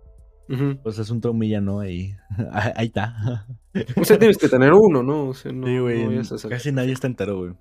pues 0.83 0.99
es 0.99 1.09
un 1.09 1.21
traumilla, 1.21 1.61
¿no? 1.61 1.79
Ahí, 1.79 2.15
ahí 2.75 2.87
está. 2.87 3.47
O 3.95 4.03
sea, 4.03 4.19
tienes 4.19 4.37
que 4.37 4.49
tener 4.49 4.73
uno, 4.73 5.01
¿no? 5.01 5.29
O 5.29 5.33
sea, 5.33 5.53
no, 5.53 5.67
sí, 5.67 5.79
güey. 5.79 6.05
no 6.05 6.21
a 6.21 6.49
casi 6.49 6.73
nadie 6.73 6.91
está 6.91 7.07
entero, 7.07 7.37
güey. 7.37 7.53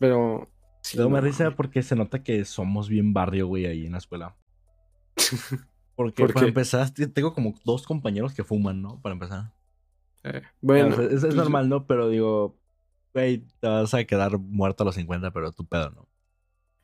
Pero. 0.00 0.48
sí, 0.80 0.96
Luego 0.96 1.10
me 1.10 1.20
no 1.20 1.24
risa 1.24 1.52
porque 1.52 1.84
se 1.84 1.94
nota 1.94 2.24
que 2.24 2.44
somos 2.44 2.88
bien 2.88 3.12
barrio, 3.12 3.46
güey, 3.46 3.66
ahí 3.66 3.86
en 3.86 3.92
la 3.92 3.98
escuela. 3.98 4.36
Porque 5.96 6.24
¿Por 6.24 6.34
para 6.34 6.46
qué? 6.46 6.48
empezar, 6.48 6.90
tengo 6.90 7.32
como 7.32 7.54
dos 7.64 7.86
compañeros 7.86 8.34
que 8.34 8.42
fuman, 8.42 8.82
¿no? 8.82 9.00
Para 9.00 9.12
empezar. 9.12 9.52
Eh, 10.24 10.42
bueno, 10.60 10.88
O 10.88 10.96
sea, 10.96 11.04
es, 11.04 11.12
es 11.12 11.20
pues, 11.20 11.36
normal, 11.36 11.68
¿no? 11.68 11.86
Pero 11.86 12.08
digo, 12.08 12.58
güey, 13.14 13.46
te 13.60 13.68
vas 13.68 13.94
a 13.94 14.02
quedar 14.02 14.36
muerto 14.36 14.82
a 14.82 14.86
los 14.86 14.96
50, 14.96 15.30
pero 15.30 15.52
tu 15.52 15.64
pedo, 15.64 15.90
¿no? 15.90 16.08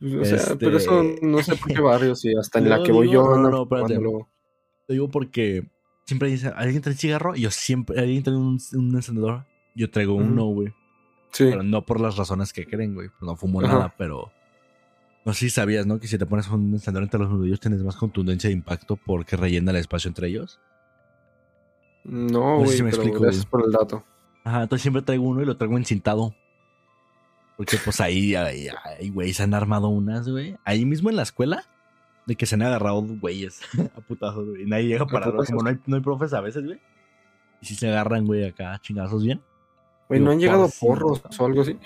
O 0.02 0.24
sea, 0.24 0.56
pero 0.59 0.77
eso 0.78 1.02
Este- 1.02 1.27
no 1.27 1.43
sé 1.43 1.56
por 1.56 1.68
qué 1.68 1.81
barrio, 1.81 2.14
sí, 2.16 2.32
hasta 2.39 2.59
en 2.59 2.68
la 2.70 2.82
que 2.82 2.93
voy 2.93 3.09
digo- 3.09 3.22
yo. 3.22 3.28
no, 3.28 3.35
andan 3.36 3.52
no, 3.52 3.62
espérate. 3.64 3.94
luego. 3.97 4.28
Te 4.86 4.94
digo 4.94 5.09
porque 5.10 5.68
siempre 6.06 6.28
dice, 6.31 6.48
¿alguien 6.56 6.81
trae 6.82 6.94
cigarro? 6.94 7.36
Y 7.36 7.43
yo 7.43 7.51
siempre, 7.51 8.01
¿alguien 8.01 8.22
trae 8.22 8.36
un, 8.36 8.59
un 8.74 8.94
encendedor? 8.97 9.44
Yo 9.74 9.90
traigo 9.90 10.14
uno, 10.14 10.47
güey. 10.47 10.68
Sí, 11.32 11.44
Pero 11.51 11.62
no 11.62 11.85
por 11.86 12.01
las 12.01 12.16
razones 12.16 12.52
que 12.52 12.66
creen, 12.66 12.94
güey. 12.94 13.09
No 13.20 13.36
fumo 13.36 13.60
Ajá. 13.62 13.72
nada, 13.72 13.94
pero... 13.97 14.32
No 15.24 15.32
sé 15.35 15.40
si 15.40 15.51
sabías, 15.51 15.86
¿no? 15.86 16.01
Que 16.01 16.09
si 16.09 16.16
te 16.18 16.24
pones 16.27 16.48
un 16.48 16.72
encendedor 16.72 17.05
entre 17.05 17.20
los 17.20 17.28
nudillos 17.31 17.60
tienes 17.60 17.82
más 17.85 17.94
contundencia 17.94 18.48
de 18.48 18.55
impacto 18.55 18.97
porque 18.97 19.36
rellena 19.36 19.70
el 19.70 19.77
espacio 19.77 20.09
entre 20.09 20.28
ellos. 20.28 20.59
no, 22.05 22.59
No 22.59 22.59
sé 22.60 22.64
güey, 22.64 22.77
si 22.78 22.82
me 22.82 22.90
pero 22.90 23.02
explico, 23.02 23.22
gracias 23.24 23.47
por 23.47 23.64
el 23.64 23.70
dato. 23.70 24.02
Ajá, 24.44 24.62
entonces 24.62 24.82
siempre 24.82 25.02
traigo 25.02 25.24
uno 25.28 25.43
y 25.43 25.44
lo 25.44 25.56
traigo 25.56 25.77
encintado. 25.77 26.35
Porque 27.60 27.76
pues 27.84 28.00
ahí, 28.00 28.34
ahí, 28.34 28.68
ahí, 28.98 29.10
güey, 29.10 29.34
se 29.34 29.42
han 29.42 29.52
armado 29.52 29.88
unas, 29.90 30.26
güey. 30.26 30.56
Ahí 30.64 30.86
mismo 30.86 31.10
en 31.10 31.16
la 31.16 31.24
escuela, 31.24 31.62
de 32.26 32.34
que 32.34 32.46
se 32.46 32.54
han 32.54 32.62
agarrado 32.62 33.02
güeyes 33.02 33.60
a 33.96 34.00
putazos, 34.00 34.48
güey. 34.48 34.62
Y 34.62 34.64
nadie 34.64 34.86
llega 34.88 35.02
a 35.02 35.06
pararlo. 35.06 35.32
putazos? 35.34 35.50
Como 35.50 35.62
no 35.64 35.68
hay, 35.68 35.78
no 35.84 35.96
hay 35.96 36.00
profes 36.02 36.32
a 36.32 36.40
veces, 36.40 36.64
güey. 36.64 36.80
Y 37.60 37.66
si 37.66 37.74
se 37.74 37.88
agarran, 37.88 38.24
güey, 38.24 38.46
acá 38.46 38.80
chingazos 38.82 39.22
bien. 39.22 39.42
Güey, 40.08 40.20
¿no 40.20 40.30
han 40.30 40.40
llegado 40.40 40.70
por 40.80 40.98
porros 40.98 41.38
o 41.38 41.44
algo 41.44 41.60
así? 41.60 41.76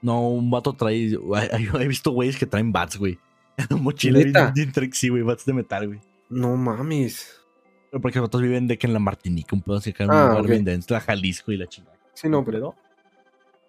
No, 0.00 0.30
un 0.30 0.50
vato 0.50 0.72
trae. 0.72 1.12
He 1.12 1.86
visto 1.86 2.10
güeyes 2.10 2.36
que 2.36 2.46
traen 2.46 2.72
bats, 2.72 2.96
güey. 2.96 3.20
Mochila 3.70 4.50
bien, 4.52 4.72
sí, 4.94 5.10
güey, 5.10 5.22
bats 5.22 5.44
de 5.46 5.52
metal, 5.52 5.86
güey. 5.86 6.00
No 6.28 6.56
mames. 6.56 7.40
Pero 7.92 8.00
porque 8.00 8.18
los 8.18 8.26
otros 8.26 8.42
viven 8.42 8.66
de 8.66 8.78
que 8.78 8.88
en 8.88 8.94
la 8.94 8.98
Martinica, 8.98 9.54
un 9.54 9.62
pedo 9.62 9.76
así 9.76 9.90
acá 9.90 10.02
en 10.02 10.10
Ah, 10.10 10.14
un 10.14 10.28
lugar 10.30 10.44
ok. 10.44 10.50
bien 10.50 10.64
denso, 10.64 10.92
la 10.92 11.00
Jalisco 11.00 11.52
y 11.52 11.56
la 11.56 11.68
chingada. 11.68 11.96
Sí, 12.14 12.28
no, 12.28 12.44
pero, 12.44 12.74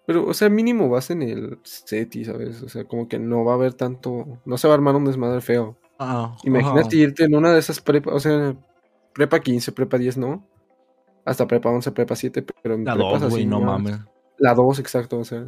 pero, 0.06 0.26
o 0.26 0.34
sea, 0.34 0.50
mínimo 0.50 0.88
vas 0.88 1.10
en 1.10 1.22
el 1.22 1.58
SETI, 1.62 2.26
¿sabes? 2.26 2.62
O 2.62 2.68
sea, 2.68 2.84
como 2.84 3.08
que 3.08 3.18
no 3.18 3.44
va 3.44 3.52
a 3.52 3.54
haber 3.56 3.74
tanto, 3.74 4.38
no 4.44 4.58
se 4.58 4.68
va 4.68 4.74
a 4.74 4.76
armar 4.76 4.96
un 4.96 5.06
desmadre 5.06 5.40
feo. 5.40 5.76
Ah, 5.98 6.36
Imagínate 6.44 6.96
irte 6.96 7.24
en 7.24 7.34
una 7.34 7.52
de 7.52 7.60
esas 7.60 7.80
prepa, 7.80 8.12
o 8.12 8.20
sea, 8.20 8.54
prepa 9.14 9.40
15, 9.40 9.72
prepa 9.72 9.96
10, 9.96 10.18
¿no? 10.18 10.46
Hasta 11.24 11.46
prepa 11.46 11.70
11, 11.70 11.92
prepa 11.92 12.16
7, 12.16 12.44
pero 12.62 12.74
en 12.74 12.84
La 12.84 12.94
prepas 12.94 13.22
dos, 13.22 13.30
güey, 13.30 13.42
así 13.44 13.48
no 13.48 13.60
mames. 13.60 13.98
La 14.36 14.54
2, 14.54 14.78
exacto, 14.80 15.18
o 15.18 15.24
sea. 15.24 15.46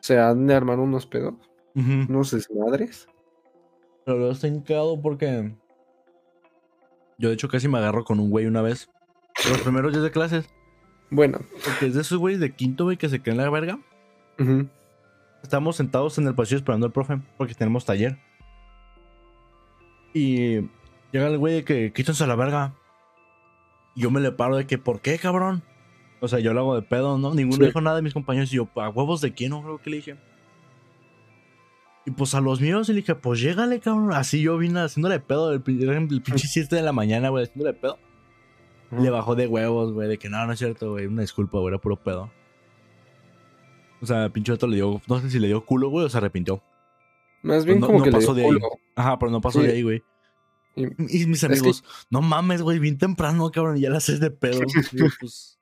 Se 0.00 0.18
han 0.18 0.46
de 0.46 0.54
armar 0.54 0.78
unos 0.78 1.06
pedos, 1.06 1.34
unos 1.74 2.30
desmadres. 2.30 3.08
Pero 4.04 4.18
luego 4.18 4.32
está 4.32 4.46
hincado 4.46 5.00
porque. 5.00 5.54
Yo, 7.18 7.28
de 7.28 7.34
hecho, 7.34 7.48
casi 7.48 7.68
me 7.68 7.78
agarro 7.78 8.04
con 8.04 8.20
un 8.20 8.30
güey 8.30 8.46
una 8.46 8.62
vez. 8.62 8.88
Los 9.48 9.60
primeros 9.62 9.92
días 9.92 10.04
de 10.04 10.10
clases. 10.10 10.46
Bueno, 11.10 11.40
Porque 11.64 11.86
es 11.86 11.94
de 11.94 12.02
esos 12.02 12.18
güeyes 12.18 12.40
de 12.40 12.52
quinto, 12.54 12.84
güey, 12.84 12.96
que 12.96 13.08
se 13.08 13.20
creen 13.20 13.38
la 13.38 13.50
verga. 13.50 13.78
Estamos 15.42 15.76
sentados 15.76 16.16
en 16.18 16.26
el 16.26 16.34
pasillo 16.34 16.58
esperando 16.58 16.86
al 16.86 16.92
profe 16.92 17.18
porque 17.36 17.54
tenemos 17.54 17.84
taller. 17.84 18.16
Y 20.14 20.60
llega 21.12 21.28
el 21.28 21.38
güey 21.38 21.54
de 21.54 21.64
que 21.64 21.92
quítense 21.92 22.24
a 22.24 22.26
la 22.26 22.36
verga. 22.36 22.74
Y 23.94 24.02
yo 24.02 24.10
me 24.10 24.20
le 24.20 24.32
paro 24.32 24.56
de 24.56 24.66
que, 24.66 24.78
¿por 24.78 25.00
qué, 25.00 25.18
cabrón? 25.18 25.62
O 26.20 26.28
sea, 26.28 26.38
yo 26.38 26.52
lo 26.52 26.60
hago 26.60 26.74
de 26.76 26.82
pedo, 26.82 27.16
¿no? 27.18 27.34
Ninguno 27.34 27.56
Sí. 27.62 27.66
dijo 27.66 27.80
nada 27.80 27.96
de 27.96 28.02
mis 28.02 28.12
compañeros. 28.14 28.52
Y 28.52 28.56
yo, 28.56 28.68
¿a 28.76 28.88
huevos 28.88 29.20
de 29.20 29.32
quién? 29.32 29.50
No 29.50 29.62
creo 29.62 29.78
que 29.78 29.90
le 29.90 29.96
dije. 29.96 30.16
Y 32.06 32.10
pues 32.12 32.34
a 32.34 32.40
los 32.40 32.60
míos 32.60 32.88
y 32.88 32.92
le 32.92 33.00
dije, 33.00 33.14
pues 33.14 33.40
llégale, 33.40 33.80
cabrón. 33.80 34.12
Así 34.12 34.40
yo 34.42 34.56
vine 34.58 34.80
haciéndole 34.80 35.20
pedo. 35.20 35.52
El, 35.52 35.62
era 35.82 35.98
el 35.98 36.06
pinche 36.08 36.46
7 36.48 36.76
de 36.76 36.82
la 36.82 36.92
mañana, 36.92 37.28
güey, 37.30 37.44
haciéndole 37.44 37.72
de 37.74 37.78
Le 38.90 39.10
bajó 39.10 39.34
de 39.36 39.46
huevos, 39.46 39.92
güey, 39.92 40.08
de 40.08 40.18
que 40.18 40.28
no, 40.28 40.44
no 40.46 40.52
es 40.52 40.58
cierto, 40.58 40.90
güey. 40.92 41.06
Una 41.06 41.22
disculpa, 41.22 41.58
güey, 41.58 41.68
era 41.74 41.80
puro 41.80 41.96
pedo. 41.96 42.30
O 44.02 44.06
sea, 44.06 44.28
pinche 44.30 44.52
otro 44.52 44.68
le 44.68 44.76
dio, 44.76 45.00
no 45.06 45.20
sé 45.20 45.30
si 45.30 45.38
le 45.38 45.46
dio 45.48 45.64
culo, 45.64 45.90
güey, 45.90 46.06
o 46.06 46.08
se 46.08 46.16
arrepintió. 46.18 46.62
Más 47.42 47.64
bien 47.64 47.80
no- 47.80 47.86
como 47.86 47.98
no 47.98 48.04
que 48.04 48.10
le 48.10 48.16
pasó 48.18 48.34
dio 48.34 48.44
de 48.44 48.50
ahí. 48.50 48.54
culo. 48.60 48.68
Ajá, 48.96 49.18
pero 49.18 49.30
no 49.30 49.40
pasó 49.40 49.60
Sí. 49.60 49.66
de 49.66 49.72
ahí, 49.74 49.82
güey. 49.82 50.02
Y- 50.76 51.22
Y 51.22 51.26
mis 51.26 51.40
que- 51.40 51.46
amigos, 51.46 51.84
no 52.10 52.22
mames, 52.22 52.62
güey, 52.62 52.78
bien 52.78 52.96
temprano, 52.98 53.50
cabrón, 53.50 53.76
y 53.76 53.80
ya 53.80 53.90
la 53.90 53.98
haces 53.98 54.20
de 54.20 54.30
pedo. 54.30 54.60
Pues, 55.20 55.56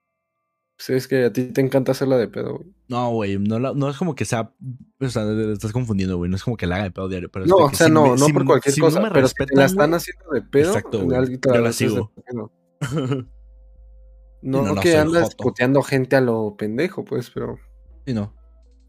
Pues 0.76 0.90
es 0.90 1.08
que 1.08 1.24
a 1.24 1.32
ti 1.32 1.46
te 1.46 1.60
encanta 1.60 1.90
hacerla 1.90 2.16
de 2.18 2.28
pedo, 2.28 2.58
güey. 2.58 2.68
no, 2.86 3.10
güey, 3.10 3.36
no, 3.38 3.58
la- 3.58 3.74
no 3.74 3.90
es 3.90 3.96
como 3.96 4.14
que 4.14 4.24
sea, 4.24 4.52
o 5.00 5.08
sea, 5.08 5.24
te 5.24 5.52
estás 5.52 5.72
confundiendo, 5.72 6.16
güey, 6.18 6.30
no 6.30 6.36
es 6.36 6.44
como 6.44 6.56
que 6.56 6.68
la 6.68 6.76
haga 6.76 6.84
de 6.84 6.90
pedo 6.92 7.08
diario. 7.08 7.28
Pero 7.32 7.44
es 7.46 7.50
No, 7.50 7.56
o 7.56 7.72
sea, 7.74 7.88
si 7.88 7.92
no, 7.92 8.04
me- 8.04 8.08
no 8.10 8.26
si- 8.26 8.32
por 8.32 8.44
cualquier 8.44 8.72
si 8.74 8.80
cosa, 8.80 9.00
no 9.00 9.06
me 9.06 9.10
pero 9.12 9.26
si 9.26 9.34
te 9.34 9.56
la 9.56 9.64
están 9.64 9.92
haciendo 9.94 10.30
de 10.30 10.42
pedo, 10.42 10.68
Exacto, 10.68 10.98
güey. 11.04 11.08
Yo 11.26 11.50
la 11.60 11.60
de 11.62 11.72
sigo. 11.72 12.12
pedo. 12.24 12.52
No, 14.40 14.62
no, 14.62 14.74
no 14.76 14.80
que 14.80 14.96
andas 14.96 15.34
puteando 15.34 15.82
gente 15.82 16.14
a 16.14 16.20
lo 16.20 16.56
pendejo, 16.56 17.04
pues, 17.04 17.28
pero, 17.30 17.58
Sí, 18.06 18.14
no. 18.14 18.32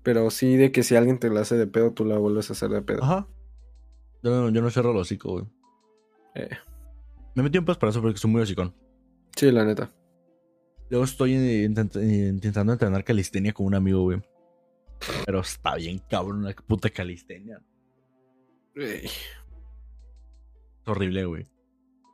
pero 0.03 0.29
sí 0.29 0.55
de 0.57 0.71
que 0.71 0.83
si 0.83 0.95
alguien 0.95 1.17
te 1.17 1.29
la 1.31 1.41
hace 1.41 1.55
de 1.57 1.65
pedo, 1.65 1.91
tú 1.91 2.05
la 2.05 2.19
vuelves 2.19 2.51
a 2.51 2.53
hacer 2.53 2.69
de 2.69 2.83
pedo. 2.83 3.03
Ajá. 3.03 3.27
Yo 4.21 4.29
no, 4.29 4.49
yo 4.51 4.61
no 4.61 4.69
cierro 4.69 4.91
el 4.91 4.97
hocico, 4.97 5.31
güey. 5.31 5.45
Eh, 6.35 6.49
Me 7.33 7.41
metí 7.41 7.57
un 7.57 7.65
pedo 7.65 7.79
para 7.79 7.89
eso 7.89 7.99
porque 7.99 8.19
soy 8.19 8.29
muy 8.29 8.41
hocicón. 8.43 8.75
sí, 9.35 9.51
la 9.51 9.65
neta. 9.65 9.91
Luego 10.91 11.05
estoy 11.05 11.33
intent- 11.33 11.95
intentando 11.99 12.73
entrenar 12.73 13.03
calistenia 13.03 13.51
con 13.51 13.65
un 13.65 13.73
amigo, 13.75 14.03
güey. 14.03 14.21
Pero 15.25 15.39
está 15.39 15.75
bien 15.75 15.99
cabrón, 16.09 16.39
una 16.45 16.53
puta 16.53 16.89
calistenia. 16.91 17.59
Ey, 18.75 19.05
Es 19.05 19.11
horrible, 20.85 21.25
güey. 21.25 21.47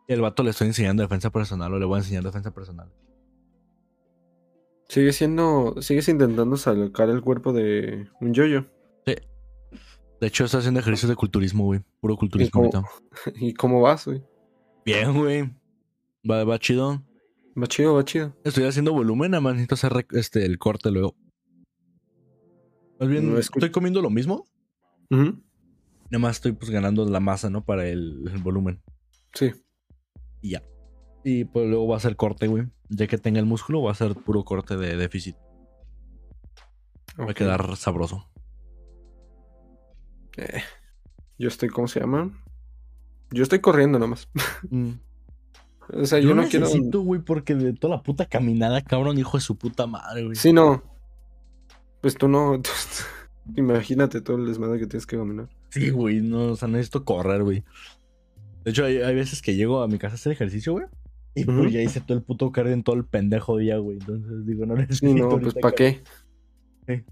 Y 0.07 0.13
el 0.13 0.21
vato 0.21 0.43
le 0.43 0.51
estoy 0.51 0.67
enseñando 0.67 1.03
defensa 1.03 1.31
personal 1.31 1.73
o 1.73 1.79
le 1.79 1.85
voy 1.85 1.95
a 1.95 1.99
enseñar 1.99 2.23
defensa 2.23 2.51
personal. 2.53 2.91
Sigue 4.87 5.13
siendo, 5.13 5.75
sigues 5.81 6.07
intentando 6.09 6.57
sacar 6.57 7.09
el 7.09 7.21
cuerpo 7.21 7.53
de 7.53 8.07
un 8.21 8.33
yoyo. 8.33 8.65
De 10.21 10.27
hecho, 10.27 10.45
estoy 10.45 10.59
haciendo 10.59 10.79
ejercicios 10.79 11.09
de 11.09 11.15
culturismo, 11.15 11.65
güey. 11.65 11.81
Puro 11.99 12.15
culturismo 12.15 12.51
cómo? 12.51 12.71
ahorita. 12.73 13.35
¿Y 13.45 13.53
cómo 13.53 13.81
vas, 13.81 14.05
güey? 14.05 14.23
Bien, 14.85 15.13
güey. 15.13 15.51
Va, 16.29 16.43
va 16.45 16.57
chido. 16.57 17.03
Va 17.61 17.67
chido, 17.67 17.95
va 17.95 18.05
chido. 18.05 18.33
Estoy 18.43 18.63
haciendo 18.63 18.93
volumen, 18.93 19.31
nada 19.31 19.41
más 19.41 19.53
necesito 19.53 19.75
hacer 19.75 20.07
este, 20.11 20.45
el 20.45 20.57
corte 20.57 20.89
luego. 20.89 21.15
Más 22.99 23.09
bien, 23.09 23.29
No, 23.31 23.37
estoy 23.37 23.71
comiendo 23.71 24.01
lo 24.01 24.09
mismo. 24.09 24.45
Ujú, 25.11 25.43
Nada 26.09 26.19
más 26.19 26.37
estoy 26.37 26.53
pues 26.53 26.71
ganando 26.71 27.05
la 27.05 27.19
masa, 27.19 27.49
¿no? 27.49 27.63
Para 27.65 27.87
el, 27.87 28.29
el 28.31 28.37
volumen. 28.41 28.81
Sí. 29.33 29.51
Y 30.45 30.49
ya. 30.51 30.63
Y 31.23 31.45
pues 31.45 31.67
luego 31.67 31.87
va 31.87 31.97
a 31.97 31.99
ser 31.99 32.15
corte, 32.15 32.45
güey. 32.47 32.67
Ya 32.89 33.07
que 33.07 33.17
tenga 33.17 33.39
el 33.39 33.47
músculo, 33.47 33.81
va 33.81 33.91
a 33.91 33.95
ser 33.95 34.13
puro 34.13 34.43
corte 34.45 34.77
de 34.77 34.95
déficit. 34.95 35.35
Va 37.19 37.31
a 37.31 37.33
quedar 37.33 37.75
sabroso. 37.77 38.29
Eh, 40.37 40.61
yo 41.39 41.47
estoy, 41.47 41.69
¿cómo 41.69 41.87
se 41.87 41.99
llama? 41.99 42.31
Yo 43.31 43.41
estoy 43.41 43.59
corriendo 43.59 43.97
nomás. 43.99 44.29
Mm. 44.69 44.91
O 45.93 46.03
sea, 46.07 46.17
Yo, 46.17 46.29
yo, 46.29 46.35
no 46.35 46.47
quiero. 46.47 46.65
necesito, 46.65 47.01
güey, 47.01 47.21
porque 47.21 47.53
de 47.53 47.73
toda 47.73 47.97
la 47.97 48.01
puta 48.01 48.25
caminada, 48.25 48.81
cabrón, 48.81 49.19
hijo 49.19 49.37
de 49.37 49.41
su 49.41 49.55
puta 49.55 49.85
madre, 49.85 50.23
güey. 50.23 50.35
Sí, 50.35 50.51
no. 50.51 50.81
Pues 52.01 52.15
tú 52.15 52.27
no. 52.27 52.59
Imagínate 53.55 54.19
todo 54.21 54.37
el 54.37 54.47
desmadre 54.47 54.79
que 54.79 54.87
tienes 54.87 55.05
que 55.05 55.15
caminar. 55.15 55.47
Sí, 55.69 55.91
güey, 55.91 56.21
no, 56.21 56.53
o 56.53 56.55
sea, 56.55 56.67
necesito 56.67 57.05
correr, 57.05 57.43
güey. 57.43 57.63
De 58.65 58.71
hecho, 58.71 58.83
hay, 58.83 58.97
hay 58.97 59.15
veces 59.15 59.41
que 59.41 59.55
llego 59.55 59.81
a 59.81 59.87
mi 59.87 59.99
casa 59.99 60.13
a 60.13 60.15
hacer 60.15 60.31
ejercicio, 60.31 60.73
güey. 60.73 60.85
Y 61.35 61.43
pues 61.45 61.71
ya 61.71 61.81
hice 61.81 62.01
todo 62.01 62.17
el 62.17 62.23
puto 62.23 62.51
cardio 62.51 62.73
en 62.73 62.83
todo 62.83 62.95
el 62.95 63.05
pendejo 63.05 63.57
día, 63.57 63.77
güey. 63.77 63.97
Entonces 63.99 64.45
digo, 64.45 64.65
no 64.65 64.75
necesito. 64.75 65.13
No, 65.13 65.39
pues 65.39 65.53
¿para 65.53 65.75
qué? 65.75 66.01
Sí. 66.87 67.03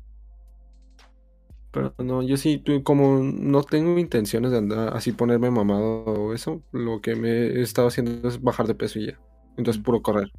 Pero 1.71 1.93
no, 1.99 2.23
yo 2.23 2.37
sí, 2.37 2.63
como 2.83 3.19
no 3.19 3.63
tengo 3.63 3.99
intenciones 3.99 4.51
de 4.51 4.57
andar 4.57 4.95
así 4.95 5.11
ponerme 5.11 5.51
mamado 5.51 6.05
o 6.05 6.33
eso, 6.33 6.63
lo 6.71 7.01
que 7.01 7.15
me 7.15 7.29
he 7.29 7.61
estado 7.61 7.87
haciendo 7.87 8.27
es 8.27 8.41
bajar 8.41 8.67
de 8.67 8.75
peso 8.75 8.99
y 8.99 9.07
ya. 9.07 9.19
Entonces 9.57 9.81
puro 9.81 10.01
correr. 10.01 10.31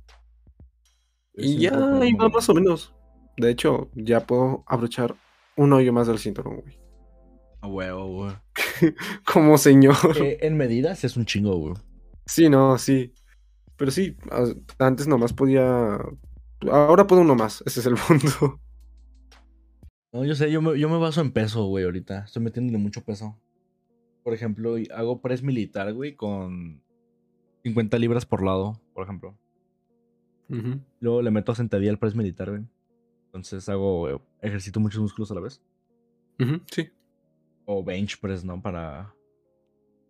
Y 1.35 1.59
ya 1.59 1.99
ahí 2.01 2.13
va 2.15 2.29
más 2.29 2.49
o 2.49 2.55
menos. 2.55 2.95
De 3.37 3.51
hecho, 3.51 3.91
ya 3.95 4.27
puedo 4.27 4.65
abrochar 4.67 5.15
un 5.57 5.73
hoyo 5.73 5.93
más 5.93 6.07
del 6.07 6.19
cinturón, 6.19 6.61
güey. 6.61 6.84
A 7.65 7.67
huevo, 7.67 8.07
güey. 8.13 8.37
Como 9.33 9.57
señor. 9.57 9.97
Eh, 10.21 10.37
en 10.43 10.57
medidas 10.59 11.03
es 11.03 11.17
un 11.17 11.25
chingo, 11.25 11.57
güey. 11.57 11.75
Sí, 12.27 12.51
no, 12.51 12.77
sí. 12.77 13.15
Pero 13.77 13.91
sí, 13.91 14.17
a- 14.31 14.85
antes 14.85 15.07
nomás 15.09 15.33
podía. 15.33 15.99
Ahora 16.71 17.07
puedo 17.07 17.23
uno 17.23 17.35
más, 17.35 17.63
ese 17.65 17.81
es 17.81 17.87
el 17.87 17.95
punto. 18.09 18.61
No, 20.13 20.25
yo 20.27 20.35
sé, 20.35 20.51
yo 20.53 20.61
me, 20.61 20.79
yo 20.79 20.91
me 20.91 20.99
baso 20.99 21.23
en 21.23 21.33
peso, 21.33 21.65
güey, 21.67 21.85
ahorita. 21.87 22.25
Estoy 22.27 22.43
metiéndole 22.43 22.79
mucho 22.79 23.03
peso. 23.03 23.41
Por 24.23 24.35
ejemplo, 24.35 24.77
hago 24.95 25.23
press 25.23 25.43
militar, 25.43 25.93
güey, 25.95 26.15
con 26.15 26.83
50 27.63 27.99
libras 27.99 28.27
por 28.27 28.43
lado, 28.45 28.79
por 28.93 29.05
ejemplo. 29.05 29.39
Ujú. 30.51 30.81
Luego 31.01 31.23
le 31.23 31.31
meto 31.31 31.55
sentadilla 31.55 31.91
al 31.91 31.99
press 31.99 32.15
militar, 32.15 32.51
güey. 32.51 32.63
Entonces 33.27 33.67
hago, 33.71 34.11
eh, 34.11 34.21
ejercito 34.43 34.81
muchos 34.81 35.01
músculos 35.01 35.31
a 35.31 35.35
la 35.35 35.41
vez. 35.41 35.63
Ujú, 36.39 36.61
Sí. 36.71 36.91
O 37.67 37.83
bench 37.83 38.21
press, 38.21 38.45
¿no? 38.45 38.61
Para, 38.61 39.15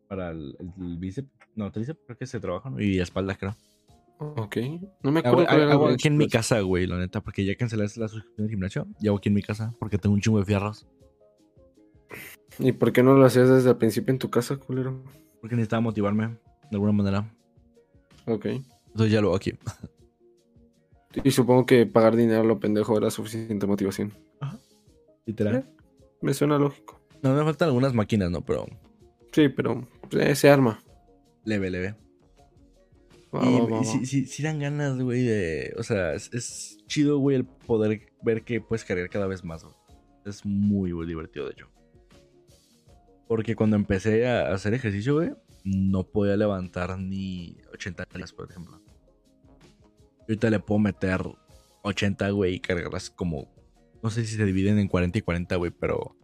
para 0.09 0.31
el, 0.31 0.57
el 0.61 0.99
bíceps. 0.99 1.29
No, 1.55 1.71
tríceps 1.71 2.01
creo 2.05 2.19
que 2.19 2.27
se 2.27 2.41
trabajan. 2.41 2.77
Y 2.79 2.99
espalda, 2.99 3.37
creo. 3.37 3.55
Ok. 4.19 4.57
No 5.03 5.13
me 5.13 5.21
acuerdo 5.21 5.49
hago 5.49 5.89
aquí 5.89 6.09
en 6.09 6.17
mi 6.17 6.29
casa, 6.29 6.61
güey, 6.61 6.87
la 6.87 6.99
neta. 6.99 7.21
Porque 7.21 7.45
ya 7.45 7.55
cancelé 7.57 7.83
la 7.97 8.09
suscripción 8.09 8.47
de 8.47 8.49
gimnasio. 8.49 8.87
Y 9.01 9.09
hago 9.09 9.19
aquí 9.19 9.29
en 9.29 9.35
mi 9.35 9.43
casa. 9.43 9.75
Porque 9.79 9.99
tengo 9.99 10.15
un 10.15 10.21
chingo 10.21 10.39
de 10.39 10.45
fierros. 10.45 10.87
¿Y 12.59 12.73
por 12.73 12.93
qué 12.93 13.03
no 13.03 13.15
lo 13.15 13.25
hacías 13.25 13.49
desde 13.49 13.71
el 13.71 13.77
principio 13.77 14.13
en 14.13 14.19
tu 14.19 14.31
casa, 14.31 14.57
culero? 14.57 15.03
Porque 15.41 15.57
necesitaba 15.57 15.81
motivarme 15.81 16.29
de 16.29 16.39
alguna 16.73 16.93
manera. 16.93 17.35
Ok. 18.27 18.47
Entonces 18.47 19.13
ya 19.13 19.21
lo 19.21 19.29
hago 19.29 19.37
aquí. 19.37 19.53
Y 21.23 21.31
supongo 21.31 21.67
que 21.67 21.87
pagar 21.87 22.17
dinero 22.17 22.41
a 22.41 22.45
lo 22.45 22.59
pendejo 22.59 22.97
era 22.97 23.11
suficiente 23.11 23.67
motivación. 23.67 24.13
Literal. 25.27 25.69
Me 26.21 26.35
suena 26.35 26.59
lógico. 26.59 27.01
No, 27.25 27.35
me 27.35 27.43
faltan 27.43 27.69
algunas 27.69 27.95
máquinas, 27.95 28.31
¿no? 28.31 28.45
Pero 28.45 28.67
Sí, 29.33 29.49
pero 29.49 29.89
eh, 30.13 30.37
se 30.37 30.49
arma. 30.49 30.79
leve, 31.45 31.71
leve. 31.71 31.97
Va, 33.35 33.45
y 33.45 33.61
va, 33.61 33.67
va, 33.67 33.81
y 33.81 33.85
sí, 33.85 33.99
va. 33.99 34.05
sí, 34.05 34.27
sí 34.27 34.43
dan 34.45 34.61
ganas, 34.61 34.97
güey, 35.01 35.25
de... 35.25 35.75
O 35.77 35.83
sea, 35.83 36.13
es, 36.15 36.33
es 36.33 36.79
chido, 36.87 37.19
güey, 37.19 37.37
el 37.37 37.45
poder 37.45 38.13
ver 38.23 38.45
que 38.45 38.61
puedes 38.61 38.85
cargar 38.85 39.09
cada 39.09 39.27
vez 39.27 39.43
más, 39.43 39.65
güey. 39.65 39.75
Es 40.25 40.45
muy, 40.47 40.93
muy 40.93 41.07
divertido, 41.07 41.47
de 41.47 41.53
hecho. 41.53 41.69
Porque 43.27 43.57
cuando 43.57 43.75
empecé 43.77 44.29
a 44.29 44.53
hacer 44.53 44.75
ejercicio, 44.75 45.15
güey, 45.15 45.31
no 45.65 46.05
podía 46.05 46.37
levantar 46.37 46.97
ni 46.99 47.57
80 47.73 48.05
kilos, 48.07 48.33
por 48.33 48.51
ejemplo. 48.51 48.81
Ahorita 50.21 50.51
le 50.51 50.61
puedo 50.61 50.79
meter 50.79 51.23
80, 51.83 52.31
güey, 52.31 52.55
y 52.57 52.61
cargarlas 52.61 53.09
como... 53.11 53.51
No 54.03 54.11
sé 54.11 54.25
si 54.27 54.37
se 54.37 54.45
dividen 54.45 54.79
en 54.79 54.89
40 54.89 55.19
y 55.19 55.23
40, 55.23 55.57
güey, 55.57 55.71
pero... 55.73 56.15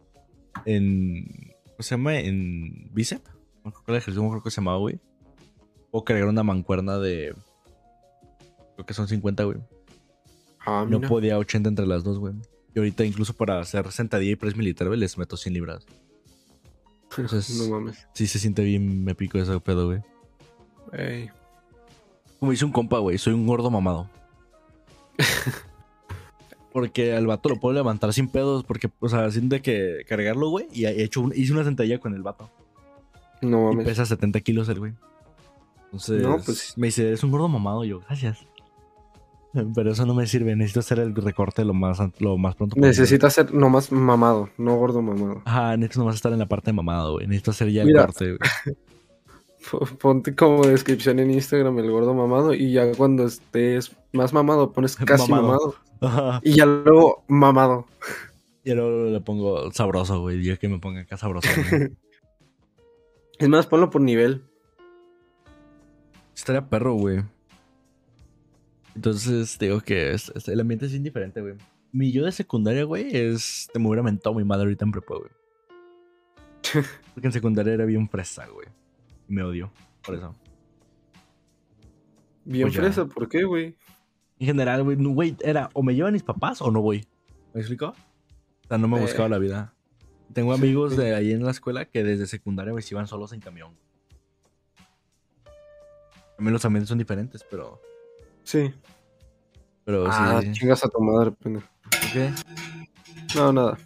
En... 0.65 1.25
¿Cómo 1.65 1.77
se 1.83 1.91
llama? 1.95 2.17
En 2.19 2.89
bíceps. 2.93 3.29
No 3.63 3.71
creo 3.71 3.83
que 3.85 3.91
el 3.91 3.97
ejercicio, 3.97 4.29
creo 4.29 4.43
que 4.43 4.51
se 4.51 4.57
llamaba, 4.61 4.77
güey. 4.77 4.99
Puedo 5.91 6.05
cargar 6.05 6.27
una 6.27 6.43
mancuerna 6.43 6.97
de... 6.99 7.35
Creo 8.75 8.85
que 8.85 8.93
son 8.93 9.07
50, 9.07 9.43
güey. 9.43 9.57
Ah, 10.65 10.85
No 10.87 11.01
podía 11.01 11.37
80 11.37 11.69
entre 11.69 11.87
las 11.87 12.03
dos, 12.03 12.19
güey. 12.19 12.33
Y 12.73 12.79
ahorita 12.79 13.03
incluso 13.03 13.33
para 13.33 13.59
hacer 13.59 13.91
sentadilla 13.91 14.31
y 14.31 14.35
press 14.35 14.55
militar, 14.55 14.87
güey, 14.87 14.99
les 14.99 15.17
meto 15.17 15.35
100 15.37 15.53
libras. 15.53 15.85
Entonces- 17.17 17.49
no 17.69 17.69
mames. 17.79 18.07
Sí 18.13 18.27
se 18.27 18.39
siente 18.39 18.63
bien, 18.63 19.03
me 19.03 19.15
pico 19.15 19.37
ese 19.37 19.59
pedo, 19.59 19.87
güey. 19.87 20.01
Ey. 20.93 21.29
Como 22.39 22.51
dice 22.51 22.65
un 22.65 22.71
compa, 22.71 22.97
güey, 22.99 23.17
soy 23.17 23.33
un 23.33 23.45
gordo 23.45 23.69
mamado. 23.69 24.09
Porque 26.73 27.13
al 27.13 27.27
vato 27.27 27.49
lo 27.49 27.57
puedo 27.57 27.73
levantar 27.73 28.13
sin 28.13 28.27
pedos, 28.29 28.63
porque, 28.63 28.89
o 28.99 29.09
sea, 29.09 29.29
sin 29.31 29.49
de 29.49 29.61
que 29.61 30.03
cargarlo, 30.07 30.49
güey, 30.49 30.67
y 30.71 30.85
he 30.85 31.03
hecho 31.03 31.21
un- 31.21 31.33
hice 31.35 31.51
una 31.53 31.63
sentadilla 31.65 31.99
con 31.99 32.13
el 32.15 32.23
vato. 32.23 32.49
No 33.41 33.71
Y 33.71 33.75
mames. 33.75 33.87
pesa 33.87 34.05
70 34.05 34.39
kilos 34.41 34.69
el 34.69 34.79
güey. 34.79 34.93
Entonces, 35.85 36.21
No, 36.21 36.37
pues- 36.39 36.77
me 36.77 36.87
dice, 36.87 37.11
es 37.11 37.23
un 37.23 37.31
gordo 37.31 37.47
mamado. 37.49 37.83
Y 37.83 37.89
yo, 37.89 37.99
gracias. 38.01 38.45
Pero 39.75 39.91
eso 39.91 40.05
no 40.05 40.13
me 40.13 40.25
sirve, 40.27 40.55
necesito 40.55 40.79
hacer 40.79 40.99
el 40.99 41.13
recorte 41.13 41.65
lo 41.65 41.73
más, 41.73 41.99
lo 42.19 42.37
más 42.37 42.55
pronto 42.55 42.75
posible. 42.75 42.87
Necesita 42.87 43.29
ser 43.29 43.53
nomás 43.53 43.91
mamado, 43.91 44.49
no 44.57 44.77
gordo 44.77 45.01
mamado. 45.01 45.41
Ajá, 45.43 45.75
necesito 45.75 45.99
nomás 45.99 46.15
estar 46.15 46.31
en 46.31 46.39
la 46.39 46.47
parte 46.47 46.71
de 46.71 46.73
mamado, 46.75 47.13
güey. 47.13 47.27
Necesito 47.27 47.51
hacer 47.51 47.69
ya 47.69 47.81
el 47.81 47.87
Mira. 47.87 48.05
corte, 48.05 48.37
güey. 48.37 48.39
Ponte 49.99 50.33
como 50.35 50.65
descripción 50.65 51.19
en 51.19 51.31
Instagram 51.31 51.77
el 51.79 51.91
gordo 51.91 52.13
mamado 52.13 52.53
y 52.53 52.71
ya 52.71 52.91
cuando 52.95 53.25
estés 53.25 53.91
más 54.13 54.31
mamado 54.33 54.71
pones 54.71 54.95
casi 54.95 55.29
Mamado. 55.29 55.47
mamado. 55.47 55.75
Y 56.43 56.55
ya 56.55 56.65
luego 56.65 57.23
mamado. 57.27 57.85
Y 58.63 58.73
luego 58.73 59.09
le 59.11 59.21
pongo 59.21 59.71
sabroso, 59.71 60.19
güey. 60.21 60.43
Yo 60.43 60.57
que 60.59 60.67
me 60.69 60.79
ponga 60.79 61.01
acá 61.01 61.17
sabroso. 61.17 61.47
güey. 61.69 61.91
Es 63.39 63.49
más, 63.49 63.65
ponlo 63.65 63.89
por 63.89 64.01
nivel. 64.01 64.43
Estaría 66.35 66.69
perro, 66.69 66.93
güey. 66.93 67.23
Entonces, 68.95 69.57
digo 69.57 69.81
que 69.81 70.11
es- 70.11 70.31
es- 70.35 70.47
el 70.47 70.59
ambiente 70.59 70.85
es 70.85 70.91
bien 70.91 71.03
diferente, 71.03 71.41
güey. 71.41 71.55
Mi 71.91 72.11
yo 72.11 72.23
de 72.25 72.31
secundaria, 72.31 72.83
güey, 72.83 73.15
es. 73.15 73.67
Te 73.73 73.79
me 73.79 73.87
hubiera 73.87 74.03
mentado 74.03 74.35
mi 74.35 74.43
madre 74.43 74.63
ahorita 74.65 74.85
en 74.85 74.91
prepa, 74.91 75.15
güey. 75.15 75.31
Porque 77.15 77.27
en 77.27 77.33
secundaria 77.33 77.73
era 77.73 77.85
bien 77.85 78.07
fresa, 78.09 78.45
güey. 78.47 78.67
Y 79.27 79.33
me 79.33 79.41
odio. 79.43 79.71
Por 80.05 80.15
eso. 80.15 80.35
Bien 82.45 82.63
Pues 82.65 82.73
ya. 82.75 82.81
fresa, 82.81 83.05
¿por 83.07 83.27
qué, 83.27 83.43
güey? 83.43 83.75
En 84.41 84.47
general, 84.47 84.83
güey, 84.83 84.97
no, 84.97 85.11
güey, 85.11 85.37
era 85.41 85.69
o 85.73 85.83
me 85.83 85.93
llevan 85.93 86.13
mis 86.13 86.23
papás 86.23 86.63
o 86.63 86.71
no 86.71 86.81
voy. 86.81 87.05
¿Me 87.53 87.61
explico? 87.61 87.89
O 87.89 88.67
sea, 88.67 88.79
no 88.79 88.87
me 88.87 88.97
Eh. 88.97 89.01
buscaba 89.01 89.29
la 89.29 89.37
vida. 89.37 89.75
Tengo 90.33 90.51
amigos 90.51 90.97
de 90.97 91.13
ahí 91.13 91.31
en 91.31 91.43
la 91.45 91.51
escuela 91.51 91.85
que 91.85 92.03
desde 92.03 92.25
secundaria, 92.25 92.71
güey, 92.71 92.81
se 92.81 92.95
iban 92.95 93.05
solos 93.05 93.33
en 93.33 93.39
camión. 93.39 93.77
También 96.37 96.53
los 96.53 96.65
ambientes 96.65 96.89
son 96.89 96.97
diferentes, 96.97 97.45
pero. 97.51 97.79
Sí. 98.43 98.73
Pero 99.85 100.05
ah, 100.07 100.39
sí. 100.41 100.51
chingas 100.53 100.83
a 100.83 100.89
tu 100.89 100.99
madre, 101.01 101.31
pendejo. 101.33 101.67
¿Qué? 102.11 102.31
No, 103.35 103.53
nada. 103.53 103.77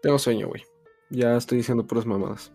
Tengo 0.00 0.18
sueño, 0.18 0.48
güey. 0.48 0.62
Ya 1.10 1.36
estoy 1.36 1.58
diciendo 1.58 1.86
puras 1.86 2.06
mamadas. 2.06 2.50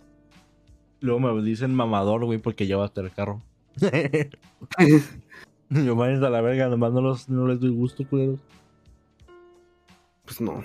Luego 1.01 1.19
me 1.19 1.41
dicen 1.43 1.75
mamador, 1.75 2.25
güey, 2.25 2.39
porque 2.39 2.65
lleva 2.65 2.85
hasta 2.85 3.01
el 3.01 3.11
carro. 3.11 3.43
Yo 5.69 5.95
vayan 5.95 6.23
a 6.23 6.29
la 6.29 6.41
verga, 6.41 6.69
nomás 6.69 6.93
no, 6.93 7.01
los, 7.01 7.29
no 7.29 7.47
les 7.47 7.59
doy 7.59 7.71
gusto, 7.71 8.07
culeros. 8.07 8.39
Pues 10.25 10.41
no. 10.41 10.63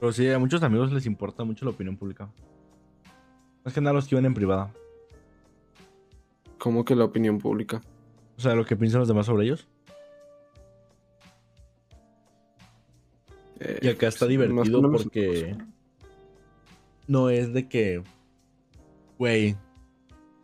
Pero 0.00 0.12
sí, 0.12 0.28
a 0.30 0.38
muchos 0.38 0.62
amigos 0.62 0.92
les 0.92 1.06
importa 1.06 1.44
mucho 1.44 1.64
la 1.64 1.70
opinión 1.70 1.96
pública. 1.96 2.28
Más 3.64 3.72
que 3.72 3.80
nada 3.80 3.94
los 3.94 4.08
que 4.08 4.16
iban 4.16 4.26
en 4.26 4.34
privada. 4.34 4.72
¿Cómo 6.58 6.84
que 6.84 6.96
la 6.96 7.04
opinión 7.04 7.38
pública? 7.38 7.80
O 8.36 8.40
sea, 8.40 8.54
lo 8.54 8.64
que 8.64 8.76
piensan 8.76 9.00
los 9.00 9.08
demás 9.08 9.26
sobre 9.26 9.44
ellos. 9.44 9.68
Eh, 13.60 13.78
Y 13.82 13.88
acá 13.88 14.08
está 14.08 14.26
pues, 14.26 14.30
divertido 14.30 14.82
porque 14.82 15.56
no 17.06 17.30
es 17.30 17.52
de 17.52 17.68
que, 17.68 18.02
güey, 19.18 19.56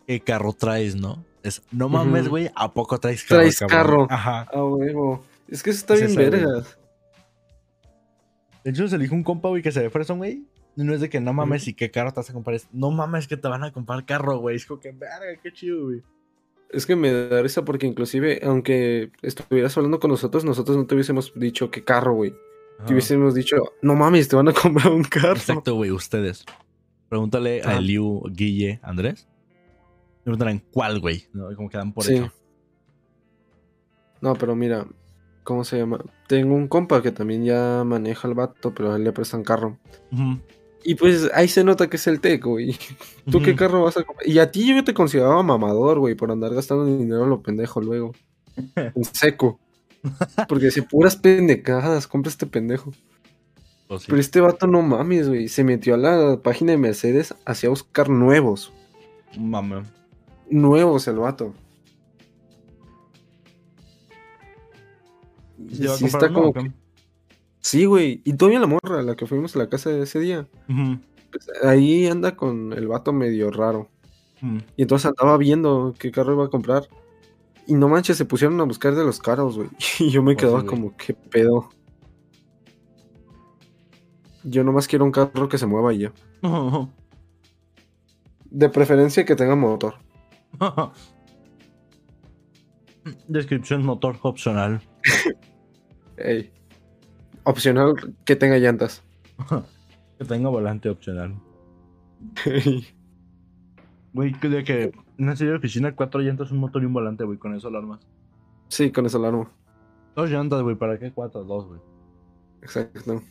¿qué 0.09 0.21
carro 0.21 0.55
traes, 0.55 0.97
no? 0.97 1.23
Es, 1.43 1.63
no 1.71 1.91
mames, 1.91 2.29
güey, 2.29 2.51
¿a 2.57 2.73
poco 2.73 2.99
traes 2.99 3.23
carro? 3.25 3.43
Traes 3.43 3.59
cabrón?" 3.59 3.77
carro. 3.79 4.07
Ajá. 4.11 4.49
Ah, 4.53 4.65
huevo. 4.65 5.23
Es 5.47 5.63
que 5.63 5.71
eso 5.71 5.81
está 5.81 5.95
Es 5.95 6.17
bien 6.17 6.31
vergas. 6.31 6.79
De 8.65 8.71
hecho, 8.71 8.89
se 8.89 8.97
dijo 8.97 9.15
un 9.15 9.23
compa, 9.23 9.51
güey, 9.51 9.63
que 9.63 9.71
se 9.71 9.83
ve 9.83 9.91
fresón, 9.91 10.19
güey. 10.19 10.45
Y 10.77 10.83
no 10.83 10.95
es 10.95 11.03
de 11.03 11.11
que 11.11 11.21
no 11.21 11.35
mames, 11.35 11.69
¿y 11.69 11.75
qué 11.75 11.91
carro 11.91 12.13
te 12.13 12.21
vas 12.21 12.31
a 12.31 12.33
comprar? 12.33 12.57
Es, 12.57 12.69
no 12.73 12.91
mames, 12.91 13.29
que 13.29 13.37
te 13.37 13.49
van 13.49 13.65
a 13.65 13.73
comprar 13.73 14.07
carro, 14.07 14.39
güey. 14.39 14.57
Es 14.57 14.65
como 14.65 14.81
que, 14.81 14.93
verga, 14.93 15.41
qué 15.43 15.53
chido, 15.53 15.85
güey. 15.85 16.03
Es 16.71 16.87
que 16.87 16.97
me 16.97 17.13
da 17.13 17.43
risa 17.43 17.65
porque 17.65 17.87
inclusive, 17.87 18.41
aunque 18.43 19.11
estuvieras 19.21 19.77
hablando 19.77 20.01
con 20.01 20.11
nosotros, 20.11 20.45
nosotros 20.45 20.77
no 20.77 20.87
te 20.87 20.95
hubiésemos 20.95 21.33
dicho 21.35 21.71
qué 21.71 21.85
carro, 21.85 22.15
güey. 22.15 22.35
Te 22.87 22.93
hubiésemos 22.93 23.35
dicho, 23.35 23.57
no 23.83 23.95
mames, 23.95 24.29
te 24.29 24.37
van 24.37 24.49
a 24.49 24.53
comprar 24.63 24.91
un 24.91 25.05
carro. 25.05 25.37
Exacto, 25.37 25.75
güey, 25.75 25.91
ustedes. 25.91 26.47
Pregúntale 27.11 27.63
a. 27.63 27.77
Eliu, 27.77 28.23
Guille, 28.31 28.81
Andrés. 28.83 29.29
Me 30.29 30.37
preguntarán 30.37 30.63
cuál, 30.73 31.01
güey. 31.01 31.25
No, 31.33 31.55
como 31.57 31.71
quedan 31.71 31.93
por 31.93 32.05
Sí. 32.05 32.17
eso. 32.17 32.31
No, 34.21 34.35
pero 34.35 34.55
mira, 34.55 34.87
¿cómo 35.43 35.65
se 35.65 35.79
llama? 35.79 36.05
Tengo 36.27 36.55
un 36.55 36.69
compa 36.69 37.01
que 37.03 37.13
también 37.13 37.45
ya 37.45 37.83
maneja 37.87 38.29
el 38.29 38.35
vato, 38.35 38.75
pero 38.75 38.93
a 38.93 38.97
él 38.97 39.05
le 39.05 39.13
prestan 39.13 39.43
carro. 39.43 39.79
Y 40.85 40.97
pues 40.97 41.31
ahí 41.35 41.49
se 41.49 41.65
nota 41.65 41.89
que 41.89 41.97
es 41.97 42.07
el 42.09 42.21
tech, 42.21 42.45
güey. 42.45 42.77
¿Tú 43.31 43.41
qué 43.41 43.55
carro 43.55 43.85
vas 43.85 43.97
a 43.97 44.03
comprar? 44.05 44.29
Y 44.29 44.39
a 44.39 44.51
ti 44.51 44.69
yo 44.69 44.85
te 44.85 44.93
consideraba 44.93 45.43
mamador, 45.43 45.99
güey, 45.99 46.15
por 46.15 46.31
andar 46.31 46.53
gastando 46.55 46.85
dinero 46.85 47.25
a 47.25 47.27
lo 47.27 47.43
pendejo 47.43 47.81
luego. 47.81 48.13
En 48.77 49.05
seco. 49.05 49.59
Porque 50.49 50.71
si 50.71 50.83
puras 50.83 51.17
pendejadas, 51.17 52.07
compra 52.07 52.31
este 52.31 52.47
pendejo. 52.47 52.93
Pues 53.87 54.03
sí. 54.03 54.07
Pero 54.11 54.21
este 54.21 54.41
vato 54.41 54.67
no 54.67 54.83
mames, 54.83 55.29
güey. 55.29 55.49
Se 55.49 55.65
metió 55.65 55.95
a 55.95 55.97
la 55.97 56.43
página 56.43 56.73
de 56.73 56.79
Mercedes 56.79 57.35
hacia 57.47 57.69
buscar 57.71 58.09
nuevos. 58.11 58.73
Mame. 59.39 59.83
Nuevos 60.51 61.07
el 61.09 61.17
vato. 61.19 61.55
¿Se 65.73 65.87
va 65.89 65.95
a 65.95 65.97
Sí 65.97 66.05
está 66.07 66.33
como 66.33 66.53
que- 66.53 66.73
Sí, 67.61 67.85
güey. 67.85 68.23
Y 68.25 68.35
todavía 68.35 68.61
la 68.61 68.67
morra, 68.67 69.03
la 69.03 69.17
que 69.17 69.27
fuimos 69.27 69.55
a 69.57 69.59
la 69.59 69.69
casa 69.69 69.91
de 69.91 70.03
ese 70.03 70.21
día. 70.21 70.49
Pues, 71.31 71.51
ahí 71.65 72.07
anda 72.07 72.37
con 72.37 72.73
el 72.73 72.87
vato 72.89 73.13
medio 73.13 73.51
raro. 73.51 73.89
Y 74.77 74.83
entonces 74.83 75.07
andaba 75.11 75.37
viendo 75.37 75.95
qué 75.99 76.11
carro 76.13 76.33
iba 76.35 76.45
a 76.45 76.51
comprar. 76.51 76.89
Y 77.67 77.75
no 77.75 77.89
manches, 77.89 78.17
se 78.17 78.25
pusieron 78.25 78.59
a 78.61 78.65
buscar 78.65 78.95
de 78.95 79.05
los 79.05 79.19
caros, 79.19 79.57
güey. 79.57 79.69
Y 79.99 80.11
yo 80.11 80.23
me 80.23 80.35
Pues 80.35 80.45
quedaba 80.47 80.65
como, 80.65 80.97
¿qué 80.97 81.13
pedo? 81.15 81.69
Yo 84.45 84.63
nomás 84.65 84.87
quiero 84.89 85.05
un 85.05 85.11
carro 85.13 85.49
que 85.49 85.59
se 85.59 85.67
mueva 85.67 85.93
y 85.93 85.99
ya. 85.99 86.13
De 88.51 88.69
preferencia 88.71 89.25
que 89.27 89.37
tenga 89.37 89.55
motor. 89.57 89.97
Descripción 93.29 93.85
motor 93.85 94.17
opcional. 94.23 94.81
Ey. 96.17 96.51
Opcional 97.45 97.95
que 98.25 98.37
tenga 98.37 98.59
llantas. 98.59 99.03
que 100.19 100.25
tenga 100.25 100.49
volante 100.49 100.89
opcional. 100.91 101.35
Güey, 104.13 104.33
que 104.33 104.49
de 104.49 104.65
que 104.65 104.83
en 104.85 105.25
una 105.25 105.37
serie 105.37 105.53
de 105.53 105.59
oficina, 105.59 105.95
cuatro 105.95 106.21
llantas, 106.21 106.51
un 106.51 106.59
motor 106.59 106.83
y 106.83 106.87
un 106.87 106.93
volante, 106.93 107.25
güey, 107.25 107.39
con 107.39 107.55
eso 107.55 107.69
alarmas. 107.69 108.01
sí, 108.69 108.91
con 108.91 109.07
esa 109.07 109.19
alarma. 109.19 109.51
Dos 110.15 110.31
llantas, 110.31 110.63
güey, 110.63 110.77
¿para 110.77 110.99
qué 110.99 111.13
cuatro? 111.13 111.45
Dos, 111.45 111.67
güey. 111.67 111.81
Exacto. 112.63 113.23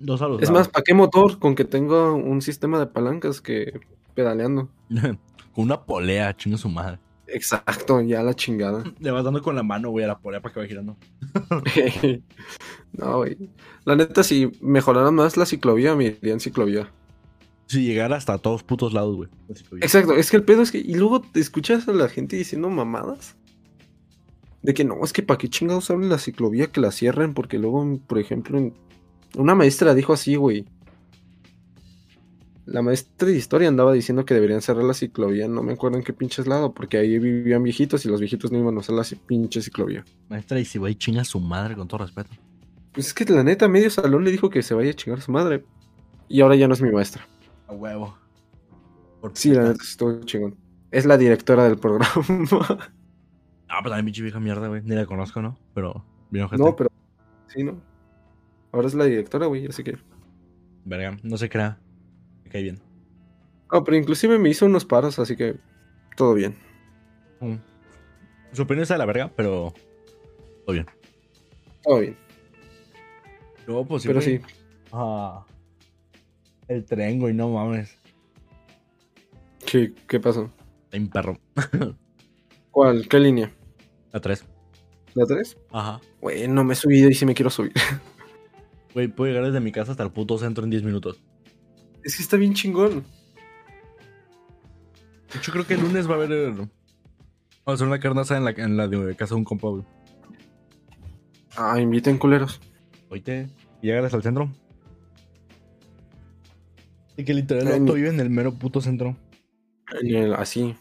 Dos 0.00 0.20
a 0.22 0.28
los 0.28 0.42
Es 0.42 0.50
más, 0.50 0.68
¿para 0.68 0.82
qué 0.82 0.94
motor? 0.94 1.38
Con 1.38 1.54
que 1.54 1.64
tenga 1.64 2.12
un 2.12 2.42
sistema 2.42 2.80
de 2.80 2.86
palancas 2.86 3.40
que 3.40 3.80
pedaleando. 4.14 4.68
con 5.54 5.64
una 5.64 5.82
polea, 5.82 6.36
chinga 6.36 6.56
su 6.56 6.68
madre. 6.68 6.98
Exacto, 7.26 8.00
ya 8.02 8.22
la 8.22 8.34
chingada. 8.34 8.84
Le 9.00 9.10
vas 9.10 9.24
dando 9.24 9.42
con 9.42 9.56
la 9.56 9.62
mano, 9.62 9.90
güey, 9.90 10.04
a 10.04 10.08
la 10.08 10.18
polea 10.18 10.40
para 10.40 10.52
que 10.52 10.60
vaya 10.60 10.68
girando. 10.68 10.96
no, 12.92 13.16
güey. 13.18 13.36
La 13.84 13.96
neta, 13.96 14.22
si 14.22 14.50
mejoraran 14.60 15.14
más 15.14 15.36
la 15.36 15.46
ciclovía, 15.46 15.94
me 15.94 16.04
iría 16.04 16.32
en 16.32 16.40
ciclovía. 16.40 16.90
Si 17.66 17.84
llegara 17.84 18.16
hasta 18.16 18.36
todos 18.38 18.62
putos 18.62 18.92
lados, 18.92 19.16
güey. 19.16 19.30
Exacto, 19.80 20.14
es 20.14 20.30
que 20.30 20.36
el 20.36 20.44
pedo 20.44 20.62
es 20.62 20.70
que. 20.70 20.78
Y 20.78 20.94
luego 20.94 21.22
te 21.22 21.40
escuchas 21.40 21.88
a 21.88 21.92
la 21.92 22.08
gente 22.08 22.36
diciendo 22.36 22.68
mamadas. 22.68 23.36
De 24.62 24.74
que 24.74 24.84
no, 24.84 25.02
es 25.02 25.12
que 25.12 25.22
para 25.22 25.38
qué 25.38 25.48
chingados 25.48 25.90
abren 25.90 26.08
la 26.08 26.18
ciclovía 26.18 26.68
que 26.68 26.80
la 26.80 26.92
cierren, 26.92 27.34
porque 27.34 27.58
luego, 27.58 27.98
por 28.06 28.18
ejemplo, 28.18 28.72
una 29.36 29.54
maestra 29.54 29.94
dijo 29.94 30.12
así, 30.12 30.36
güey. 30.36 30.66
La 32.64 32.80
maestra 32.80 33.28
de 33.28 33.36
historia 33.36 33.68
andaba 33.68 33.92
diciendo 33.92 34.24
que 34.24 34.34
deberían 34.34 34.62
cerrar 34.62 34.84
la 34.84 34.94
ciclovía, 34.94 35.48
no 35.48 35.62
me 35.62 35.72
acuerdo 35.72 35.98
en 35.98 36.04
qué 36.04 36.12
pinches 36.12 36.46
lado, 36.46 36.72
porque 36.72 36.96
ahí 36.96 37.18
vivían 37.18 37.62
viejitos 37.62 38.04
y 38.04 38.08
los 38.08 38.20
viejitos 38.20 38.52
no 38.52 38.58
iban 38.58 38.76
a 38.76 38.80
usar 38.80 38.94
la 38.94 39.04
pinche 39.26 39.60
ciclovía. 39.60 40.04
Maestra, 40.28 40.60
y 40.60 40.64
si 40.64 40.78
güey, 40.78 40.94
chinga 40.94 41.24
su 41.24 41.40
madre, 41.40 41.74
con 41.74 41.88
todo 41.88 42.04
respeto. 42.04 42.30
Pues 42.92 43.08
es 43.08 43.14
que 43.14 43.24
la 43.24 43.42
neta, 43.42 43.66
medio 43.68 43.90
salón 43.90 44.22
le 44.22 44.30
dijo 44.30 44.48
que 44.48 44.62
se 44.62 44.74
vaya 44.74 44.90
a 44.90 44.94
chingar 44.94 45.18
a 45.18 45.22
su 45.22 45.32
madre. 45.32 45.64
Y 46.28 46.40
ahora 46.40 46.54
ya 46.54 46.68
no 46.68 46.74
es 46.74 46.82
mi 46.82 46.90
maestra. 46.92 47.26
A 47.66 47.72
huevo. 47.72 48.16
Por 49.20 49.32
Sí, 49.34 49.50
la 49.50 49.64
neta, 49.64 49.82
sí 49.82 49.90
estuvo 49.90 50.20
chingón. 50.24 50.56
Es 50.90 51.04
la 51.06 51.16
directora 51.16 51.64
del 51.64 51.78
programa. 51.78 52.08
Ah, 53.74 53.78
pues 53.80 53.90
también 53.90 54.04
pinche 54.04 54.20
vieja 54.20 54.38
mierda, 54.38 54.68
güey. 54.68 54.82
Ni 54.82 54.94
la 54.94 55.06
conozco, 55.06 55.40
¿no? 55.40 55.58
Pero 55.72 56.04
bien 56.28 56.44
ojete. 56.44 56.62
no, 56.62 56.76
pero. 56.76 56.90
Sí, 57.46 57.64
¿no? 57.64 57.80
Ahora 58.70 58.86
es 58.86 58.92
la 58.92 59.06
directora, 59.06 59.46
güey, 59.46 59.64
así 59.64 59.82
que. 59.82 59.96
Verga, 60.84 61.16
no 61.22 61.38
se 61.38 61.48
crea. 61.48 61.78
Cae 62.52 62.62
bien. 62.62 62.78
Ah, 63.70 63.82
pero 63.82 63.96
inclusive 63.96 64.38
me 64.38 64.50
hizo 64.50 64.66
unos 64.66 64.84
paros, 64.84 65.18
así 65.18 65.34
que. 65.34 65.56
Todo 66.16 66.34
bien. 66.34 66.54
Mm. 67.40 67.54
Su 68.52 68.62
opinión 68.62 68.82
está 68.82 68.94
de 68.94 68.98
la 68.98 69.06
verga, 69.06 69.32
pero. 69.34 69.72
Todo 70.66 70.74
bien. 70.74 70.86
Todo 71.82 72.00
bien. 72.00 72.16
No, 73.66 73.84
pues 73.86 74.04
pero 74.06 74.20
sí. 74.20 74.40
Ah. 74.92 75.46
El 76.68 76.84
tren, 76.84 77.18
güey, 77.18 77.32
no 77.32 77.48
mames. 77.48 77.98
¿Qué, 79.66 79.94
qué 80.06 80.20
pasó? 80.20 80.52
Hay 80.92 81.00
un 81.00 81.08
perro. 81.08 81.38
¿Cuál? 82.70 83.08
¿Qué 83.08 83.18
línea? 83.18 83.50
A 84.12 84.20
tres. 84.20 84.44
¿La 85.14 85.26
3? 85.26 85.58
Ajá. 85.72 86.00
Güey, 86.20 86.48
no 86.48 86.64
me 86.64 86.72
he 86.72 86.76
subido 86.76 87.10
y 87.10 87.14
sí 87.14 87.26
me 87.26 87.34
quiero 87.34 87.50
subir. 87.50 87.72
Güey, 88.94 89.08
puedo 89.08 89.30
llegar 89.30 89.46
desde 89.46 89.60
mi 89.60 89.72
casa 89.72 89.92
hasta 89.92 90.02
el 90.02 90.10
puto 90.10 90.36
centro 90.36 90.64
en 90.64 90.70
10 90.70 90.82
minutos. 90.82 91.22
Es 92.04 92.16
que 92.16 92.22
está 92.22 92.36
bien 92.36 92.54
chingón. 92.54 93.04
De 95.32 95.38
hecho, 95.38 95.52
creo 95.52 95.66
que 95.66 95.74
el 95.74 95.80
lunes 95.80 96.08
va 96.08 96.12
a 96.12 96.16
haber. 96.16 96.32
eh, 96.32 96.50
Vamos 96.50 96.70
a 97.66 97.72
hacer 97.72 97.86
una 97.86 98.00
carne 98.00 98.20
asada 98.20 98.38
en 98.38 98.44
la, 98.44 98.50
en 98.50 98.76
la 98.76 98.88
de 98.88 99.16
casa 99.16 99.34
de 99.34 99.38
un 99.38 99.44
compa, 99.44 99.68
güey. 99.68 99.84
Ah, 101.56 101.80
inviten 101.80 102.18
culeros. 102.18 102.60
Oíste, 103.08 103.48
y 103.82 103.90
hasta 103.90 104.16
el 104.16 104.22
centro. 104.22 104.50
Y 107.16 107.24
que 107.24 107.34
literal 107.34 107.68
el 107.68 107.80
auto 107.80 107.94
vive 107.94 108.08
en 108.08 108.20
el 108.20 108.30
mero 108.30 108.54
puto 108.54 108.80
centro. 108.80 109.16
En 110.00 110.14
el, 110.16 110.34
así. 110.34 110.74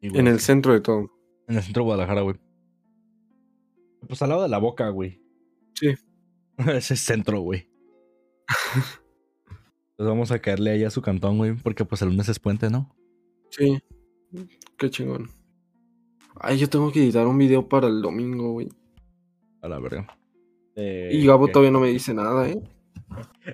Güey, 0.00 0.18
En 0.18 0.26
el 0.26 0.40
centro 0.40 0.72
de 0.72 0.80
todo. 0.80 1.10
En 1.46 1.56
el 1.56 1.62
centro 1.62 1.82
de 1.82 1.84
Guadalajara, 1.84 2.22
güey. 2.22 2.36
Pues 4.08 4.20
al 4.22 4.30
lado 4.30 4.42
de 4.42 4.48
la 4.48 4.58
boca, 4.58 4.88
güey. 4.88 5.20
Sí. 5.74 5.94
Ese 6.56 6.94
es 6.94 7.00
centro, 7.00 7.40
güey. 7.40 7.68
Entonces 9.96 10.10
vamos 10.12 10.30
a 10.32 10.38
caerle 10.40 10.70
ahí 10.72 10.84
a 10.84 10.90
su 10.90 11.00
cantón, 11.02 11.38
güey. 11.38 11.54
Porque 11.54 11.84
pues 11.84 12.02
el 12.02 12.08
lunes 12.10 12.28
es 12.28 12.38
puente, 12.40 12.68
¿no? 12.70 12.94
Sí. 13.50 13.78
Qué 14.76 14.90
chingón. 14.90 15.30
Ay, 16.40 16.58
yo 16.58 16.68
tengo 16.68 16.90
que 16.90 17.00
editar 17.02 17.26
un 17.26 17.38
video 17.38 17.68
para 17.68 17.86
el 17.86 18.02
domingo, 18.02 18.52
güey. 18.52 18.68
A 19.62 19.68
la 19.68 19.78
verga. 19.78 20.06
Eh, 20.74 21.10
Y 21.12 21.24
Gabo 21.24 21.46
todavía 21.48 21.70
no 21.70 21.78
me 21.78 21.88
dice 21.88 22.12
nada, 22.12 22.48
¿eh? 22.48 22.60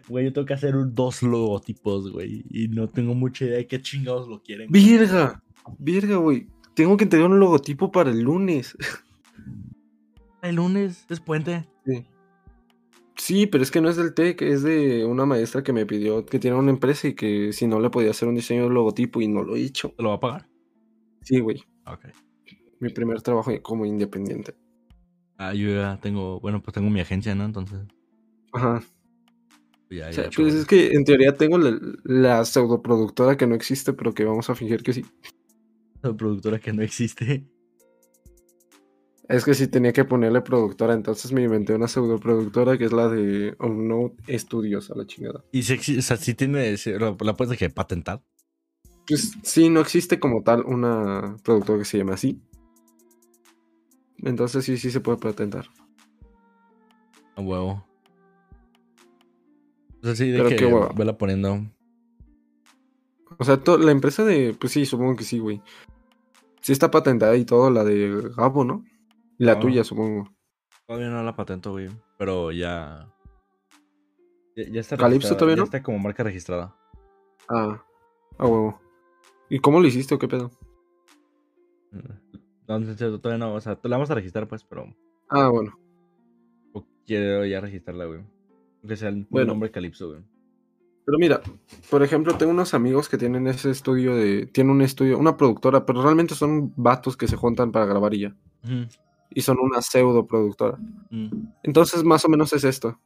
Güey, 0.09 0.25
yo 0.27 0.33
tengo 0.33 0.47
que 0.47 0.55
hacer 0.55 0.75
un- 0.75 0.95
dos 0.95 1.23
logotipos, 1.23 2.11
güey. 2.11 2.43
Y 2.49 2.69
no 2.69 2.89
tengo 2.89 3.15
mucha 3.15 3.45
idea 3.45 3.59
de 3.59 3.67
qué 3.67 3.83
chingados 3.83 4.27
lo 4.27 4.43
quieren. 4.43 4.71
Virga. 4.73 5.43
Virga, 5.79 6.17
güey. 6.17 6.47
Tengo 6.75 6.97
que 6.97 7.05
entregar 7.05 7.29
un 7.31 7.39
logotipo 7.39 7.93
para 7.93 8.11
el 8.11 8.21
lunes. 8.23 8.75
El 10.41 10.57
lunes 10.57 11.05
es 11.11 11.21
puente. 11.21 11.69
Sí. 11.85 12.07
Sí, 13.21 13.47
pero 13.47 13.63
es 13.63 13.71
que 13.71 13.83
no 13.83 13.91
es 13.91 13.97
del 13.97 14.15
TEC, 14.15 14.41
es 14.41 14.63
de 14.63 15.05
una 15.05 15.27
maestra 15.27 15.63
que 15.63 15.75
me 15.75 15.85
pidió 15.85 16.25
que 16.25 16.39
tiene 16.39 16.57
una 16.57 16.71
empresa 16.71 17.07
y 17.07 17.15
que 17.15 17.53
si 17.53 17.67
no 17.67 17.79
le 17.79 17.91
podía 17.91 18.13
hacer 18.13 18.27
un 18.27 18.35
diseño 18.35 18.63
de 18.65 18.71
logotipo 18.71 19.21
y 19.21 19.29
no 19.29 19.43
lo 19.43 19.57
he 19.57 19.61
hecho. 19.63 19.91
¿Te 19.95 20.03
lo 20.03 20.09
va 20.09 20.15
a 20.15 20.21
pagar? 20.21 20.49
Sí, 21.21 21.39
güey. 21.39 21.63
Ok. 21.87 22.07
Mi 22.81 22.89
primer 22.89 23.21
trabajo 23.21 23.53
como 23.61 23.85
independiente. 23.85 24.55
Ah, 25.37 25.53
yo 25.53 25.69
ya 25.69 25.99
tengo, 26.01 26.41
bueno, 26.41 26.63
pues 26.63 26.73
tengo 26.73 26.89
mi 26.89 27.01
agencia, 27.01 27.35
¿no? 27.35 27.45
Entonces, 27.45 27.81
Ajá. 28.53 28.83
pues 29.87 30.01
ya, 30.01 30.07
O 30.07 30.09
ya 30.09 30.13
sea, 30.15 30.25
he 30.25 30.27
hecho 30.29 30.41
pues 30.43 30.55
es 30.55 30.65
que 30.65 30.93
en 30.93 31.05
teoría 31.05 31.35
tengo 31.35 31.59
la, 31.59 31.79
la 32.05 32.45
pseudoproductora 32.47 33.37
que 33.37 33.47
no 33.47 33.55
existe, 33.55 33.93
pero 33.93 34.15
que 34.15 34.25
vamos 34.25 34.49
a 34.49 34.55
fingir 34.55 34.83
que 34.83 34.95
sí. 34.95 35.05
La 36.01 36.17
productora 36.17 36.59
que 36.59 36.73
no 36.73 36.81
existe. 36.81 37.45
Es 39.31 39.45
que 39.45 39.55
sí 39.55 39.69
tenía 39.69 39.93
que 39.93 40.05
ponerle 40.05 40.41
productora, 40.41 40.93
entonces 40.93 41.31
me 41.31 41.45
inventé 41.45 41.73
una 41.73 41.87
pseudoproductora 41.87 42.77
que 42.77 42.87
es 42.87 42.93
la 42.93 43.09
de 43.09 43.55
Unknown 43.61 44.17
Studios 44.29 44.91
a 44.91 44.97
la 44.97 45.07
chingada. 45.07 45.45
Y 45.53 45.63
si, 45.63 45.99
o 45.99 46.03
sea, 46.03 46.17
si 46.17 46.35
tiene, 46.35 46.77
si 46.77 46.91
la, 46.91 47.17
la 47.21 47.37
puedes 47.37 47.51
de 47.51 47.57
que 47.57 47.71
patentar. 47.71 48.25
Pues 49.07 49.31
sí, 49.45 49.69
no 49.69 49.79
existe 49.79 50.19
como 50.19 50.43
tal 50.43 50.65
una 50.65 51.37
productora 51.45 51.79
que 51.79 51.85
se 51.85 51.99
llame 51.99 52.15
así. 52.15 52.43
Entonces 54.19 54.65
sí, 54.65 54.77
sí 54.77 54.91
se 54.91 54.99
puede 54.99 55.19
patentar. 55.19 55.67
A 57.37 57.41
huevo. 57.41 57.87
O 60.03 60.07
sea, 60.07 60.17
sí, 60.17 60.29
de 60.29 60.39
Pero 60.39 60.49
que 60.49 60.57
qué 60.57 60.95
vela 60.97 61.17
poniendo. 61.17 61.71
O 63.39 63.45
sea, 63.45 63.61
la 63.79 63.93
empresa 63.93 64.25
de. 64.25 64.57
Pues 64.59 64.73
sí, 64.73 64.85
supongo 64.87 65.15
que 65.15 65.23
sí, 65.23 65.39
güey. 65.39 65.63
Sí 66.63 66.73
está 66.73 66.91
patentada 66.91 67.37
y 67.37 67.45
todo, 67.45 67.71
la 67.71 67.85
de 67.85 68.33
Gabo, 68.37 68.65
¿no? 68.65 68.90
La 69.41 69.53
Ah. 69.53 69.59
tuya, 69.61 69.85
supongo. 69.85 70.29
Todavía 70.87 71.09
no 71.09 71.23
la 71.23 71.35
patento, 71.35 71.73
güey. 71.73 71.89
Pero 72.19 72.53
ya. 72.53 73.09
Ya, 74.55 74.65
ya 74.71 74.81
está 74.81 74.97
¿Calypso 74.97 75.35
todavía 75.37 75.55
ya 75.57 75.61
no? 75.61 75.65
está 75.65 75.83
como 75.83 75.99
marca 75.99 76.23
registrada. 76.23 76.77
Ah, 77.49 77.83
a 78.39 78.47
huevo. 78.47 78.79
¿Y 79.49 79.59
cómo 79.61 79.81
lo 79.81 79.87
hiciste 79.87 80.15
o 80.15 80.19
qué 80.19 80.29
pedo? 80.29 80.51
No, 82.69 82.77
en 82.77 82.97
serio, 82.99 83.19
todavía 83.21 83.45
no. 83.47 83.55
O 83.55 83.61
sea, 83.61 83.79
la 83.83 83.97
vamos 83.97 84.11
a 84.11 84.15
registrar, 84.15 84.47
pues, 84.47 84.63
pero. 84.65 84.95
Ah, 85.29 85.49
bueno. 85.49 85.73
o 86.73 86.85
Quiero 87.07 87.45
ya 87.47 87.61
registrarla, 87.61 88.05
güey. 88.05 88.21
Que 88.87 88.97
sea 88.97 89.09
el 89.09 89.27
Bueno. 89.31 89.49
nombre 89.49 89.71
Calypso, 89.71 90.09
güey. 90.11 90.23
Pero 91.07 91.19
mira, 91.19 91.41
por 91.91 92.03
ejemplo, 92.03 92.37
tengo 92.37 92.53
unos 92.53 92.75
amigos 92.75 93.09
que 93.09 93.17
tienen 93.19 93.47
ese 93.47 93.71
estudio 93.71 94.15
de. 94.15 94.47
Tienen 94.47 94.71
un 94.73 94.83
estudio, 94.83 95.19
una 95.19 95.37
productora, 95.37 95.87
pero 95.87 96.03
realmente 96.03 96.35
son 96.35 96.73
vatos 96.77 97.17
que 97.17 97.27
se 97.27 97.37
juntan 97.37 97.73
para 97.73 97.87
grabar 97.87 98.15
y 98.15 98.21
ya. 98.21 98.37
Ujú, 98.65 98.87
Y 99.31 99.41
son 99.43 99.59
una 99.61 99.81
pseudo 99.83 100.27
productora. 100.27 100.79
ujú. 101.11 101.31
Entonces, 101.63 102.03
más 102.05 102.25
o 102.25 102.29
menos 102.29 102.53
es 102.53 102.65
esto. 102.65 102.99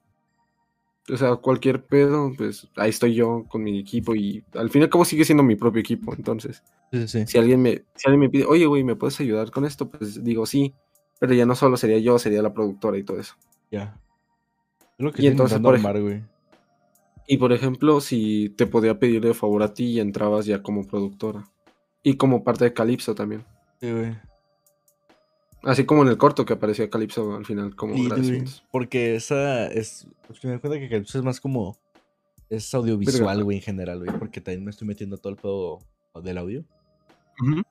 O 1.13 1.17
sea, 1.19 1.37
cualquier 1.37 1.85
pedo, 1.85 2.33
pues 2.37 2.67
ahí 2.77 2.89
estoy 2.89 3.15
yo 3.15 3.45
con 3.49 3.63
mi 3.63 3.79
equipo 3.79 4.15
y 4.15 4.43
al 4.55 4.71
fin 4.71 4.81
y 4.81 4.85
al 4.85 4.91
cabo 4.91 5.05
sigue 5.05 5.27
siendo 5.27 5.43
mi 5.43 5.55
propio 5.55 5.81
equipo. 5.81 6.15
Entonces, 6.15 6.63
Sí, 6.93 7.07
sí, 7.07 7.09
sí. 7.09 7.27
si 7.27 7.39
alguien 7.39 7.61
me, 7.61 7.85
si 7.95 8.07
alguien 8.09 8.21
me 8.21 8.31
pide, 8.31 8.47
oye, 8.47 8.65
güey, 8.65 8.85
¿me 8.85 8.97
puedes 8.97 9.21
ayudar 9.21 9.51
con 9.51 9.67
esto? 9.67 9.91
Pues 9.91 10.25
digo 10.25 10.47
sí. 10.47 10.73
Pero 11.21 11.35
ya 11.35 11.45
no 11.47 11.55
solo 11.55 11.77
sería 11.77 11.99
yo, 11.99 12.19
sería 12.19 12.43
la 12.43 12.55
productora 12.55 12.97
y 12.99 13.03
todo 13.05 13.19
eso. 13.21 13.35
Ya. 13.71 14.01
Es 14.81 15.05
lo 15.05 15.13
que 15.13 15.23
Y 15.23 15.27
entonces, 15.27 15.59
por 15.61 15.75
armar, 15.75 16.01
güey. 16.01 16.23
Y 17.27 17.37
por 17.39 17.53
ejemplo, 17.53 18.01
si 18.01 18.51
te 18.57 18.67
podía 18.67 18.99
pedir 18.99 19.21
de 19.23 19.35
favor 19.35 19.63
a 19.63 19.73
ti 19.75 19.85
y 19.93 20.01
entrabas 20.01 20.47
ya 20.47 20.63
como 20.63 20.87
productora. 20.87 21.45
Y 22.03 22.17
como 22.17 22.45
parte 22.45 22.65
de 22.65 22.73
Calypso 22.75 23.15
también. 23.15 23.45
Sí, 23.81 23.91
güey. 23.91 24.17
Así 25.65 25.85
como 25.87 26.03
en 26.03 26.09
el 26.09 26.19
corto 26.19 26.45
que 26.45 26.53
aparecía 26.53 26.91
Calypso 26.91 27.37
al 27.37 27.47
final 27.47 27.75
como 27.75 27.95
porque 28.71 29.17
esa 29.17 29.67
es. 29.69 30.07
pues, 30.27 30.43
me 30.45 30.51
doy 30.51 30.61
cuenta 30.61 30.79
que 30.79 30.89
Calypso 30.89 31.19
es 31.19 31.25
más 31.25 31.41
como. 31.41 31.79
Es 32.51 32.75
audiovisual, 32.75 33.43
güey, 33.43 33.59
en 33.59 33.63
general, 33.63 34.05
güey. 34.05 34.19
Porque 34.19 34.41
también 34.41 34.65
me 34.65 34.71
estoy 34.71 34.87
metiendo 34.87 35.17
todo 35.17 35.33
el 35.33 35.39
pedo 35.39 35.79
del 36.23 36.39
audio. 36.39 36.65
Ujú. 37.41 37.63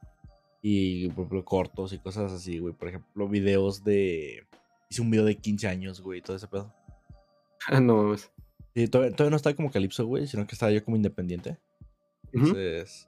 Y, 0.62 1.10
por 1.10 1.26
ejemplo, 1.26 1.46
cortos 1.46 1.94
y 1.94 2.00
cosas 2.00 2.32
así, 2.32 2.58
güey. 2.58 2.74
Por 2.74 2.90
ejemplo, 2.90 3.28
videos 3.28 3.84
de. 3.84 4.48
Hice 4.90 5.02
un 5.02 5.12
video 5.12 5.26
de 5.26 5.38
15 5.38 5.68
años, 5.68 6.02
güey, 6.02 6.22
todo 6.22 6.36
ese 6.36 6.48
pedo. 6.48 6.74
Ah, 7.68 7.80
no 7.82 8.04
mames. 8.04 8.32
Sí, 8.76 8.88
todavía, 8.88 9.16
todavía 9.16 9.32
no 9.32 9.38
estaba 9.38 9.56
como 9.56 9.72
Calypso, 9.72 10.06
güey, 10.08 10.26
sino 10.26 10.48
que 10.48 10.56
estaba 10.56 10.72
yo 10.72 10.84
como 10.84 10.98
independiente. 10.98 11.60
Entonces. 12.32 13.08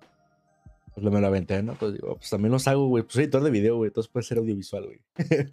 Pues 0.96 1.04
lo 1.04 1.12
me 1.12 1.20
lo 1.20 1.28
aventé, 1.28 1.62
¿no? 1.62 1.76
Pues 1.76 1.94
digo, 1.94 2.16
pues 2.16 2.30
también 2.30 2.54
los 2.54 2.68
hago, 2.70 2.88
güey. 2.88 3.04
Pues 3.04 3.14
soy 3.16 3.24
editor 3.26 3.44
de 3.44 3.52
video, 3.52 3.76
güey. 3.76 3.90
Entonces 3.90 4.10
puede 4.10 4.26
ser 4.26 4.38
audiovisual, 4.38 4.86
güey. 4.86 5.00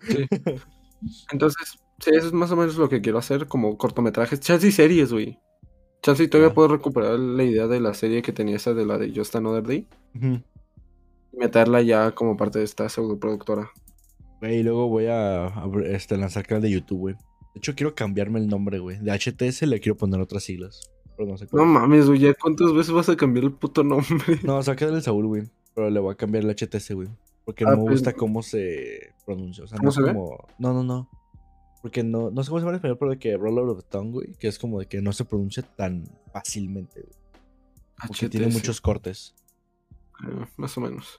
Sí. 0.09 0.27
Entonces, 1.33 1.79
sí, 1.99 2.11
eso 2.15 2.29
es 2.29 2.33
más 2.33 2.53
o 2.53 2.57
menos 2.57 2.77
lo 2.77 2.89
que 2.89 3.01
quiero 3.01 3.19
hacer, 3.19 3.49
como 3.49 3.77
cortometrajes. 3.77 4.39
Chance 4.39 4.69
y 4.69 4.73
series, 4.73 5.13
güey. 5.13 5.41
Chance 6.01 6.23
y 6.23 6.29
todavía 6.29 6.55
puedo 6.55 6.69
recuperar 6.69 7.19
la 7.19 7.43
idea 7.43 7.67
de 7.67 7.81
la 7.81 7.93
serie 7.93 8.23
que 8.23 8.33
tenía 8.33 8.57
esa 8.57 8.73
de 8.73 8.87
la 8.87 8.99
de 8.99 9.13
Just 9.15 9.35
Another 9.35 9.65
Day. 9.65 9.89
Y 10.15 11.37
meterla 11.37 11.83
ya 11.83 12.13
como 12.13 12.37
parte 12.37 12.61
de 12.61 12.65
esta 12.65 12.89
pseudo 12.89 13.19
productora. 13.19 13.71
Güey, 14.41 14.59
y 14.59 14.63
luego 14.63 14.89
voy 14.89 15.07
a, 15.07 15.53
este, 15.87 16.17
lanzar 16.17 16.47
canal 16.47 16.63
de 16.63 16.71
YouTube, 16.71 16.99
güey. 16.99 17.15
De 17.15 17.59
hecho, 17.59 17.75
quiero 17.75 17.97
cambiarme 17.97 18.39
el 18.39 18.47
nombre, 18.47 18.79
güey. 18.79 18.99
De 18.99 19.13
HTS 19.13 19.63
le 19.63 19.81
quiero 19.81 19.97
poner 19.97 20.21
otras 20.21 20.45
siglas. 20.45 20.93
Pero 21.23 21.33
no 21.33 21.39
sé 21.39 21.45
No 21.45 21.51
cuál. 21.51 21.67
mames, 21.67 22.07
güey, 22.09 22.19
¿ya 22.21 22.35
¿cuántas 22.35 22.73
veces 22.73 22.93
vas 22.93 23.09
a 23.09 23.17
cambiar 23.17 23.45
el 23.45 23.53
puto 23.53 23.85
nombre? 23.85 24.41
No, 24.43 24.57
o 24.57 24.63
sea, 24.63 24.75
queda 24.77 24.95
el 24.95 25.03
Saúl, 25.03 25.27
güey. 25.27 25.45
Pero 25.75 25.89
le 25.91 26.01
voy 26.01 26.13
a 26.13 26.17
cambiar 26.17 26.45
el 26.45 26.51
HTS, 26.51 26.95
güey. 26.95 27.09
Porque 27.45 27.65
Ah, 27.65 27.71
no 27.71 27.77
me 27.79 27.83
pues- 27.85 27.93
gusta 27.95 28.13
cómo 28.13 28.43
se 28.43 29.15
pronuncia. 29.25 29.65
O 29.65 29.67
sea, 29.67 29.79
¿Cómo 29.79 29.87
no 29.87 29.91
es 29.91 29.95
se 29.95 30.03
ve? 30.03 30.13
como. 30.13 30.39
No, 30.59 30.73
no, 30.75 30.83
no. 30.83 31.09
Porque 31.81 32.03
no, 32.05 32.31
no 32.31 32.43
sé 32.45 32.49
cómo 32.51 32.61
se 32.61 32.65
llama 32.65 32.71
en 32.73 32.77
español, 32.77 32.97
pero 32.99 33.11
de 33.13 33.19
que 33.19 33.37
roll 33.37 33.59
out 33.59 33.69
of 33.71 33.83
the 33.83 33.89
tongue, 33.89 34.13
güey. 34.13 34.35
Que 34.39 34.49
es 34.49 34.59
como 34.59 34.79
de 34.81 34.87
que 34.87 35.01
no 35.03 35.13
se 35.13 35.25
pronuncia 35.25 35.63
tan 35.63 36.05
fácilmente, 36.33 37.01
güey. 37.01 37.15
Porque 38.07 38.29
tiene 38.29 38.47
HTC, 38.47 38.55
muchos 38.55 38.81
cortes. 38.81 39.35
eh, 40.27 40.45
más 40.57 40.77
o 40.79 40.81
menos. 40.81 41.19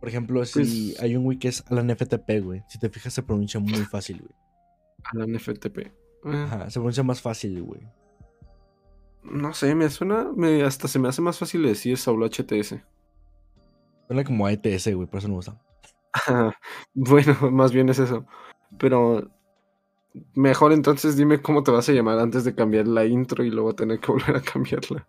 Por 0.00 0.08
ejemplo, 0.08 0.44
si 0.44 0.52
Pues- 0.92 1.00
hay 1.00 1.16
un 1.16 1.24
güey 1.24 1.38
que 1.38 1.48
es 1.48 1.64
Alan 1.70 1.88
FTP, 1.90 2.40
güey. 2.40 2.62
Si 2.68 2.78
te 2.78 2.90
fijas, 2.90 3.12
se 3.14 3.22
pronuncia 3.22 3.58
muy 3.60 3.72
fácil, 3.86 4.18
güey. 4.20 4.32
Alan 5.04 5.34
FTP. 5.38 5.78
Eh, 5.78 5.90
Ajá, 6.24 6.68
se 6.70 6.74
pronuncia 6.78 7.02
más 7.02 7.20
fácil, 7.22 7.62
güey. 7.62 7.80
No 9.24 9.54
sé, 9.54 9.74
me 9.74 9.88
suena, 9.88 10.30
me, 10.36 10.62
hasta 10.62 10.86
se 10.86 10.98
me 10.98 11.08
hace 11.08 11.22
más 11.22 11.38
fácil 11.38 11.62
decir 11.62 11.96
Saulo 11.96 12.26
HTS. 12.26 12.76
Suena 14.06 14.24
como 14.24 14.46
AETS, 14.46 14.94
güey, 14.94 15.08
por 15.08 15.18
eso 15.18 15.28
no 15.28 15.32
me 15.32 15.36
gusta. 15.36 15.60
bueno, 16.94 17.34
más 17.50 17.72
bien 17.72 17.88
es 17.88 17.98
eso. 17.98 18.26
Pero 18.78 19.30
mejor 20.34 20.72
entonces 20.72 21.16
dime 21.16 21.40
cómo 21.40 21.62
te 21.62 21.70
vas 21.70 21.88
a 21.88 21.92
llamar 21.92 22.18
antes 22.18 22.44
de 22.44 22.54
cambiar 22.54 22.86
la 22.86 23.04
intro 23.04 23.44
y 23.44 23.50
luego 23.50 23.74
tener 23.74 23.98
que 23.98 24.06
volver 24.12 24.36
a 24.36 24.42
cambiarla. 24.42 25.06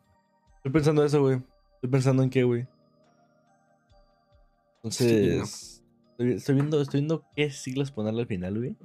Estoy 0.58 0.72
pensando 0.72 1.04
eso, 1.04 1.22
güey. 1.22 1.42
Estoy 1.76 1.90
pensando 1.90 2.24
en 2.24 2.30
qué, 2.30 2.44
güey. 2.44 2.68
Entonces, 4.78 5.84
estoy, 6.12 6.34
estoy 6.34 6.56
viendo, 6.56 6.82
estoy 6.82 7.02
viendo 7.02 7.26
qué 7.36 7.50
siglas 7.50 7.92
ponerle 7.92 8.22
al 8.22 8.28
final, 8.28 8.58
güey. 8.58 8.76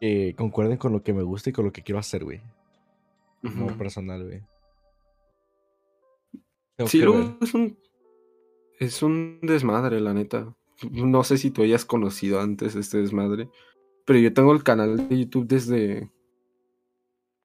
Que 0.00 0.34
concuerden 0.36 0.76
con 0.76 0.92
lo 0.92 1.02
que 1.02 1.14
me 1.14 1.22
gusta 1.22 1.50
y 1.50 1.52
con 1.52 1.64
lo 1.64 1.72
que 1.72 1.82
quiero 1.82 1.98
hacer, 1.98 2.24
güey. 2.24 2.42
Como 3.52 3.66
Ujú. 3.66 3.78
personal, 3.78 4.24
güey. 4.24 4.42
Sí, 6.86 7.00
luego 7.00 7.38
es 7.40 7.54
un, 7.54 7.78
es 8.78 9.02
un 9.02 9.38
desmadre, 9.42 10.00
la 10.00 10.12
neta. 10.12 10.54
No 10.90 11.24
sé 11.24 11.38
si 11.38 11.50
tú 11.50 11.62
hayas 11.62 11.84
conocido 11.86 12.40
antes 12.40 12.74
este 12.74 12.98
desmadre, 12.98 13.48
pero 14.04 14.18
yo 14.18 14.32
tengo 14.34 14.52
el 14.52 14.62
canal 14.62 15.08
de 15.08 15.18
YouTube 15.18 15.46
desde, 15.46 16.10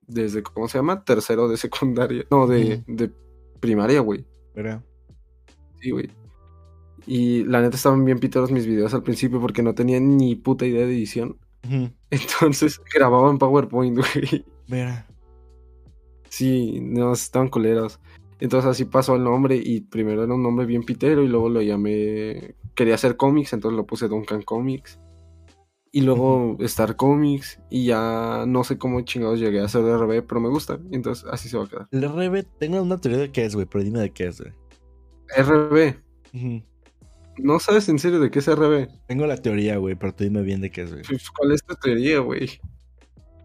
desde, 0.01 0.43
¿cómo 0.43 0.67
se 0.67 0.79
llama? 0.79 1.05
Tercero 1.05 1.47
de 1.47 1.55
secundaria, 1.55 2.25
no, 2.29 2.45
de, 2.45 2.83
de 2.87 3.11
primaria, 3.61 4.01
güey. 4.01 4.25
Verá. 4.53 4.83
Sí, 5.79 5.91
güey. 5.91 6.11
Y 7.07 7.45
la 7.45 7.61
neta 7.61 7.77
estaban 7.77 8.03
bien 8.03 8.19
piteros 8.19 8.51
mis 8.51 8.65
videos 8.65 8.93
al 8.93 9.01
principio 9.03 9.39
porque 9.39 9.63
no 9.63 9.73
tenía 9.73 9.99
ni 9.99 10.35
puta 10.35 10.65
idea 10.65 10.85
de 10.85 10.93
edición. 10.93 11.37
Entonces 12.09 12.81
grababa 12.93 13.31
en 13.31 13.37
PowerPoint, 13.37 13.97
güey. 13.97 14.45
Verá. 14.67 15.07
Sí, 16.31 16.79
no, 16.81 17.11
estaban 17.11 17.49
coleros. 17.49 17.99
Entonces 18.39 18.71
así 18.71 18.85
pasó 18.85 19.15
el 19.15 19.23
nombre 19.23 19.61
y 19.61 19.81
primero 19.81 20.23
era 20.23 20.33
un 20.33 20.41
nombre 20.41 20.65
bien 20.65 20.83
pitero 20.83 21.23
y 21.23 21.27
luego 21.27 21.49
lo 21.49 21.61
llamé... 21.61 22.55
Quería 22.73 22.95
hacer 22.95 23.17
cómics, 23.17 23.51
entonces 23.51 23.75
lo 23.75 23.85
puse 23.85 24.07
Duncan 24.07 24.41
Comics. 24.41 24.97
Y 25.91 26.01
luego 26.01 26.55
Star 26.61 26.95
Comics 26.95 27.59
y 27.69 27.87
ya 27.87 28.45
no 28.47 28.63
sé 28.63 28.77
cómo 28.77 29.01
chingados 29.01 29.41
llegué 29.41 29.59
a 29.59 29.65
hacer 29.65 29.83
RB, 29.83 30.25
pero 30.25 30.39
me 30.39 30.47
gusta. 30.47 30.79
Entonces 30.91 31.25
así 31.29 31.49
se 31.49 31.57
va 31.57 31.65
a 31.65 31.67
quedar. 31.67 31.87
El 31.91 32.07
RB, 32.07 32.45
tengo 32.57 32.81
una 32.81 32.97
teoría 32.97 33.19
de 33.19 33.31
qué 33.31 33.43
es, 33.43 33.53
güey, 33.53 33.67
pero 33.67 33.83
dime 33.83 33.99
de 33.99 34.11
qué 34.11 34.27
es, 34.27 34.41
güey. 34.41 34.53
RB. 35.37 35.95
¿No 37.37 37.59
sabes 37.59 37.89
en 37.89 37.99
serio 37.99 38.21
de 38.21 38.31
qué 38.31 38.39
es 38.39 38.47
RB? 38.47 38.87
Tengo 39.07 39.27
la 39.27 39.35
teoría, 39.35 39.75
güey, 39.77 39.95
pero 39.95 40.15
tú 40.15 40.23
dime 40.23 40.41
bien 40.43 40.61
de 40.61 40.71
qué 40.71 40.83
es, 40.83 40.93
güey. 40.93 41.03
Pues, 41.03 41.29
¿Cuál 41.29 41.51
es 41.51 41.61
tu 41.61 41.75
teoría, 41.75 42.19
güey? 42.19 42.49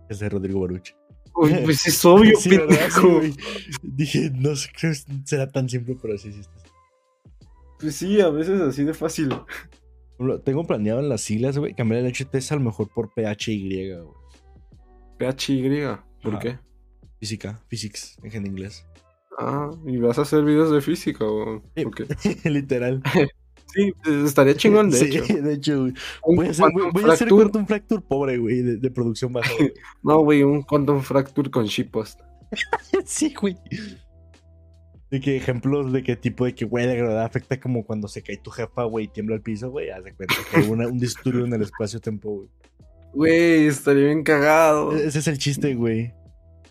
Es 0.08 0.20
de 0.20 0.28
Rodrigo 0.28 0.60
Baruch. 0.60 0.94
Uy, 1.36 1.54
pues 1.64 1.86
es 1.86 2.04
obvio, 2.04 2.36
Sí, 2.38 2.50
pendejo. 2.50 3.16
güey. 3.18 3.34
Dije, 3.82 4.30
no 4.34 4.54
sé, 4.56 4.68
creo 4.78 4.92
que 4.92 5.12
será 5.24 5.50
tan 5.50 5.68
simple, 5.68 5.96
pero 6.00 6.16
sí, 6.18 6.32
sí. 6.32 6.40
Pues 7.78 7.94
sí, 7.96 8.20
a 8.20 8.28
veces 8.30 8.60
así 8.60 8.84
de 8.84 8.94
fácil. 8.94 9.34
Tengo 10.44 10.64
planeado 10.66 11.00
en 11.00 11.08
las 11.10 11.20
siglas, 11.20 11.58
güey, 11.58 11.74
cambiar 11.74 12.04
el 12.04 12.10
HTS 12.12 12.52
a 12.52 12.54
lo 12.56 12.62
mejor 12.62 12.88
por 12.88 13.10
PHY, 13.12 13.92
güey. 13.92 14.08
PHY, 15.18 15.84
¿por 16.22 16.32
Ajá. 16.34 16.38
qué? 16.40 16.58
Física, 17.20 17.62
physics, 17.68 18.16
en 18.22 18.46
inglés. 18.46 18.86
Ah, 19.38 19.70
¿y 19.86 19.98
vas 19.98 20.18
a 20.18 20.22
hacer 20.22 20.42
videos 20.44 20.70
de 20.70 20.80
física 20.80 21.24
qué? 21.90 22.06
Literal. 22.50 23.02
Sí, 23.74 23.92
pues, 24.02 24.16
estaría 24.24 24.54
chingón, 24.56 24.90
de 24.90 24.96
sí, 24.98 25.16
hecho. 25.18 25.34
de 25.42 25.52
hecho, 25.54 25.80
güey. 25.80 25.92
Voy 26.26 26.46
a 26.46 26.50
hacer, 26.50 26.62
voy, 26.64 26.72
Quantum 26.82 26.92
voy 27.02 27.10
a 27.10 27.12
hacer 27.14 27.28
Fracture- 27.28 27.36
Quantum 27.42 27.66
Fracture 27.66 28.02
pobre, 28.02 28.38
güey, 28.38 28.62
de, 28.62 28.76
de 28.76 28.90
producción 28.90 29.32
baja, 29.32 29.50
güey. 29.58 29.72
No, 30.02 30.18
güey, 30.20 30.42
un 30.42 30.62
Quantum 30.62 31.00
Fracture 31.02 31.50
con 31.50 31.66
shitpost. 31.66 32.20
sí, 33.04 33.34
güey. 33.40 33.56
De 35.10 35.20
que 35.20 35.36
ejemplos 35.36 35.92
de 35.92 36.02
qué 36.02 36.16
tipo 36.16 36.44
de 36.46 36.54
que, 36.54 36.64
güey, 36.64 36.86
de 36.86 36.96
gravedad 36.96 37.24
afecta 37.24 37.60
como 37.60 37.84
cuando 37.84 38.08
se 38.08 38.22
cae 38.22 38.38
tu 38.38 38.50
jefa, 38.50 38.84
güey, 38.84 39.04
y 39.04 39.08
tiembla 39.08 39.36
el 39.36 39.42
piso, 39.42 39.70
güey. 39.70 39.90
Haz 39.90 40.02
de 40.04 40.12
cuenta 40.14 40.34
que 40.52 40.60
una- 40.62 40.88
un 40.88 40.98
disturbio 40.98 41.44
en 41.44 41.52
el 41.52 41.62
espacio-tiempo, 41.62 42.30
güey. 42.30 42.48
Güey, 43.14 43.66
estaría 43.66 44.06
bien 44.06 44.22
cagado. 44.24 44.92
Ese 44.96 45.20
es 45.20 45.28
el 45.28 45.38
chiste, 45.38 45.74
güey. 45.74 46.12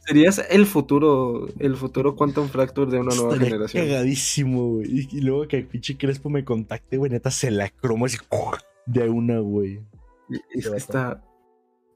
Serías 0.06 0.46
el 0.50 0.66
futuro, 0.66 1.48
el 1.60 1.76
futuro 1.76 2.16
Quantum 2.16 2.48
Fracture 2.48 2.92
de 2.92 3.00
una 3.00 3.16
nueva 3.16 3.34
Estaría 3.34 3.50
generación. 3.50 3.88
cagadísimo, 3.88 4.70
güey. 4.74 5.08
Y, 5.12 5.18
y 5.18 5.22
luego 5.22 5.48
que 5.48 5.58
el 5.58 5.68
pinche 5.68 5.98
Crespo 5.98 6.30
me 6.30 6.46
contacte, 6.46 6.98
güey, 6.98 7.12
neta 7.12 7.32
se 7.32 7.50
la 7.52 7.70
cromo 7.70 8.06
así 8.06 8.18
de 8.86 9.10
una, 9.10 9.40
güey. 9.40 9.82
Es 10.54 10.70
que 10.70 10.78
está. 10.78 11.24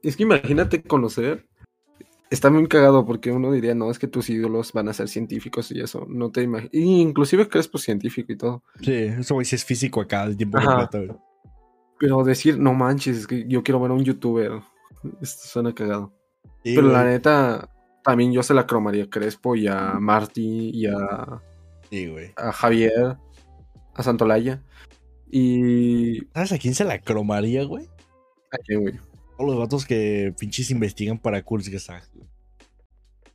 Es 0.02 0.16
que 0.16 0.22
imagínate 0.24 0.82
conocer. 0.82 1.46
Está 2.30 2.48
muy 2.48 2.66
cagado 2.68 3.04
porque 3.04 3.32
uno 3.32 3.50
diría, 3.50 3.74
no, 3.74 3.90
es 3.90 3.98
que 3.98 4.06
tus 4.06 4.30
ídolos 4.30 4.72
van 4.72 4.88
a 4.88 4.92
ser 4.92 5.08
científicos 5.08 5.70
y 5.72 5.80
eso. 5.80 6.06
No 6.08 6.30
te 6.30 6.42
imaginas. 6.42 6.72
Inclusive 6.72 7.48
Crespo 7.48 7.78
es 7.78 7.84
científico 7.84 8.32
y 8.32 8.36
todo. 8.36 8.62
Sí, 8.80 8.92
eso, 8.92 9.34
güey, 9.34 9.44
sí 9.44 9.56
es 9.56 9.64
físico 9.64 10.00
acá, 10.00 10.24
el 10.24 10.36
tiempo 10.36 10.58
completo, 10.64 10.98
güey. 11.06 11.18
Pero 11.98 12.22
decir, 12.24 12.58
no 12.58 12.72
manches, 12.72 13.16
es 13.18 13.26
que 13.26 13.46
yo 13.48 13.62
quiero 13.62 13.80
ver 13.80 13.90
a 13.90 13.94
un 13.94 14.04
youtuber. 14.04 14.52
Esto 15.20 15.48
suena 15.48 15.74
cagado. 15.74 16.12
Sí, 16.64 16.74
Pero 16.74 16.88
la 16.88 17.04
neta, 17.04 17.68
también 18.04 18.32
yo 18.32 18.42
se 18.42 18.54
la 18.54 18.66
cromaría 18.66 19.04
a 19.04 19.10
Crespo 19.10 19.56
y 19.56 19.66
a 19.66 19.94
Marty 20.00 20.70
y 20.74 20.86
a, 20.86 21.42
Sí, 21.90 22.06
güey. 22.06 22.32
a 22.36 22.52
Javier, 22.52 23.16
a 23.94 24.02
Santolaya. 24.02 24.62
Y. 25.30 26.20
¿Sabes 26.34 26.52
a 26.52 26.58
quién 26.58 26.74
se 26.74 26.84
la 26.84 26.98
cromaría, 27.00 27.64
güey? 27.64 27.86
¿A 28.52 28.58
quién, 28.58 28.80
güey? 28.82 28.94
Todos 29.36 29.50
los 29.50 29.58
vatos 29.58 29.86
que 29.86 30.34
pinches 30.38 30.70
investigan 30.70 31.18
para 31.18 31.42
Kurzgesagt, 31.42 32.12
güey. 32.14 32.28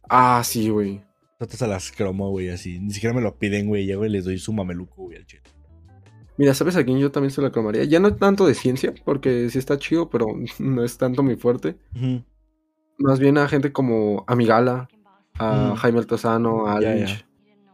Ah, 0.10 0.42
sí, 0.44 0.70
güey. 0.70 1.02
Tratas 1.38 1.62
a 1.64 1.68
las 1.68 1.92
cromo, 1.92 2.30
güey, 2.30 2.50
así. 2.50 2.80
Ni 2.80 2.94
siquiera 2.94 3.16
me 3.16 3.22
lo 3.22 3.38
piden, 3.38 3.68
güey. 3.68 3.86
Llego 3.86 4.06
y 4.06 4.10
les 4.10 4.26
doy 4.26 4.38
su 4.38 4.54
mameluco, 4.54 5.04
güey, 5.04 5.18
al 5.18 5.26
chile. 5.26 5.44
Mira, 6.38 6.54
¿sabes 6.54 6.76
a 6.76 6.84
quién 6.84 7.00
yo 7.00 7.12
también 7.12 7.32
se 7.32 7.42
la 7.42 7.52
cromaría? 7.52 7.86
Ya 7.86 8.00
no 8.00 8.14
tanto 8.16 8.46
de 8.46 8.54
ciencia, 8.56 8.94
porque 9.06 9.50
sí 9.50 9.58
está 9.58 9.78
chido, 9.80 10.10
pero 10.10 10.28
no 10.60 10.84
es 10.84 10.98
tanto 10.98 11.24
mi 11.24 11.36
fuerte. 11.38 11.78
Ujú. 11.96 12.24
Más 12.98 13.20
bien 13.20 13.38
a 13.38 13.48
gente 13.48 13.72
como 13.74 14.24
Amigala, 14.28 14.88
a 15.38 15.72
Mm. 15.74 15.76
Jaime 15.76 16.00
Altozano, 16.00 16.68
a 16.68 16.80
Ya, 16.82 16.94
Lynch. 16.94 17.26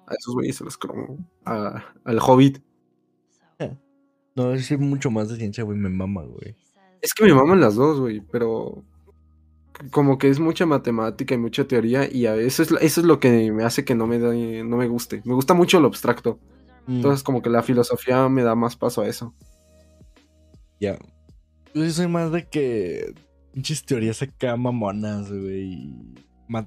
A 0.07 0.13
esos 0.15 0.33
güeyes 0.33 0.55
se 0.57 0.63
los 0.63 0.77
cromo. 0.77 1.17
A- 1.45 1.83
al 2.03 2.19
Hobbit. 2.19 2.59
No, 4.33 4.53
es 4.53 4.71
mucho 4.79 5.11
más 5.11 5.27
de 5.27 5.35
ciencia, 5.35 5.63
güey. 5.65 5.77
Me 5.77 5.89
mama, 5.89 6.23
güey. 6.23 6.55
Es 7.01 7.13
que 7.13 7.25
me 7.25 7.33
maman 7.33 7.59
las 7.59 7.75
dos, 7.75 7.99
güey, 7.99 8.21
pero 8.31 8.81
como 9.91 10.17
que 10.17 10.29
es 10.29 10.39
mucha 10.39 10.65
matemática 10.65 11.33
y 11.35 11.37
mucha 11.37 11.65
teoría 11.67 12.09
y 12.09 12.27
a 12.27 12.33
veces 12.33 12.71
eso 12.79 13.01
es 13.01 13.05
lo 13.05 13.19
que 13.19 13.51
me 13.51 13.65
hace 13.65 13.83
que 13.83 13.93
no 13.93 14.07
me 14.07 14.19
da- 14.19 14.33
no 14.33 14.77
me 14.77 14.87
guste. 14.87 15.21
Me 15.25 15.33
gusta 15.33 15.53
mucho 15.53 15.81
lo 15.81 15.87
abstracto. 15.87 16.39
Mm, 16.87 16.95
Entonces 16.97 17.23
como 17.23 17.41
que 17.41 17.49
la 17.49 17.61
filosofía 17.61 18.29
me 18.29 18.43
da 18.43 18.55
más 18.55 18.75
paso 18.77 19.01
a 19.01 19.07
eso. 19.07 19.33
ya. 20.79 20.97
Yo 21.73 21.83
sí 21.83 21.91
soy 21.91 22.07
más 22.07 22.31
de 22.31 22.47
que. 22.47 23.13
Pinches 23.53 23.83
teorías 23.85 24.21
acá 24.21 24.55
mamonas, 24.55 25.29
güey. 25.31 25.93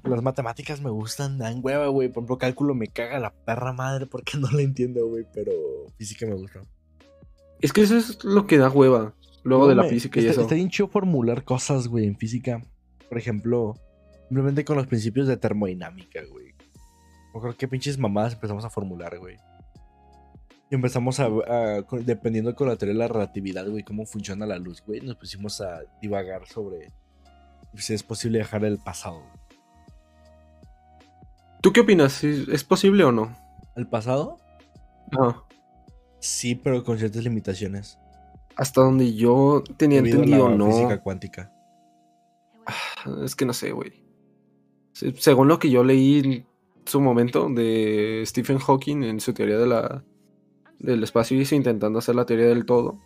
Las 0.03 0.23
matemáticas 0.23 0.81
me 0.81 0.89
gustan, 0.89 1.37
dan 1.37 1.59
hueva, 1.61 1.87
güey. 1.87 2.09
Por 2.09 2.21
ejemplo, 2.21 2.37
cálculo 2.37 2.73
me 2.73 2.87
caga 2.87 3.19
la 3.19 3.31
perra 3.33 3.73
madre 3.73 4.05
porque 4.05 4.37
no 4.37 4.49
la 4.51 4.61
entiendo, 4.61 5.07
güey. 5.07 5.25
Pero 5.33 5.51
física 5.97 6.25
me 6.25 6.35
gusta. 6.35 6.61
Es 7.61 7.71
que 7.73 7.81
eso 7.81 7.97
es 7.97 8.23
lo 8.23 8.45
que 8.47 8.57
da 8.57 8.69
hueva. 8.69 9.13
Luego 9.43 9.67
de 9.67 9.75
la 9.75 9.83
me- 9.83 9.89
física 9.89 10.19
y 10.19 10.23
está, 10.23 10.31
eso. 10.33 10.41
Está 10.41 10.55
bien 10.55 10.69
chido 10.69 10.87
formular 10.87 11.43
cosas, 11.43 11.87
güey, 11.87 12.05
en 12.07 12.17
física. 12.17 12.63
Por 13.09 13.17
ejemplo, 13.19 13.75
simplemente 14.27 14.65
con 14.65 14.75
los 14.77 14.87
principios 14.87 15.27
de 15.27 15.37
termodinámica, 15.37 16.21
güey. 16.31 16.53
No 17.33 17.41
creo 17.41 17.55
que 17.55 17.67
pinches 17.67 17.97
mamadas 17.97 18.33
empezamos 18.33 18.65
a 18.65 18.69
formular, 18.69 19.17
güey. 19.19 19.37
Y 20.71 20.75
empezamos 20.75 21.19
a, 21.19 21.29
dependiendo 22.03 22.55
con 22.55 22.67
la 22.67 22.75
teoría 22.75 22.93
de 22.93 22.99
la 22.99 23.07
relatividad, 23.07 23.67
güey, 23.69 23.83
cómo 23.83 24.05
funciona 24.05 24.45
la 24.47 24.57
luz, 24.57 24.83
güey. 24.85 24.99
Nos 25.01 25.15
pusimos 25.15 25.61
a 25.61 25.81
divagar 26.01 26.47
sobre 26.47 26.91
si 27.75 27.93
es 27.93 28.01
posible 28.03 28.39
viajar 28.39 28.65
al 28.65 28.77
pasado. 28.79 29.21
¿Tú 31.61 31.71
qué 31.73 31.81
opinas? 31.81 32.13
¿Sí- 32.13 32.45
¿Es 32.51 32.63
posible 32.63 33.03
o 33.03 33.11
no? 33.11 33.35
¿Al 33.75 33.87
pasado? 33.89 34.39
Ajá. 35.11 35.43
Sí, 36.19 36.55
pero 36.55 36.83
con 36.83 36.97
ciertas 36.97 37.23
limitaciones. 37.23 37.99
Hasta 38.55 38.81
donde 38.81 39.13
yo 39.13 39.63
tenía 39.77 39.99
Debido 40.01 40.17
entendido, 40.23 40.49
la 40.49 40.55
no. 40.55 40.67
física 40.71 41.01
cuántica. 41.01 41.51
Es 43.23 43.35
que 43.35 43.45
no 43.45 43.53
sé, 43.53 43.71
güey. 43.71 44.03
Se- 44.93 45.13
Según 45.17 45.47
lo 45.47 45.59
que 45.59 45.69
yo 45.69 45.83
leí 45.83 46.19
en 46.19 46.45
su 46.85 47.01
momento 47.01 47.49
de 47.49 48.23
Stephen 48.25 48.57
Hawking 48.59 49.03
en 49.03 49.19
su 49.19 49.33
teoría 49.33 49.57
de 49.57 49.67
la 49.67 50.03
del 50.79 51.03
espacio 51.03 51.39
eso, 51.39 51.55
intentando 51.55 51.99
hacer 51.99 52.15
la 52.15 52.25
teoría 52.25 52.47
del 52.47 52.65
todo, 52.65 52.99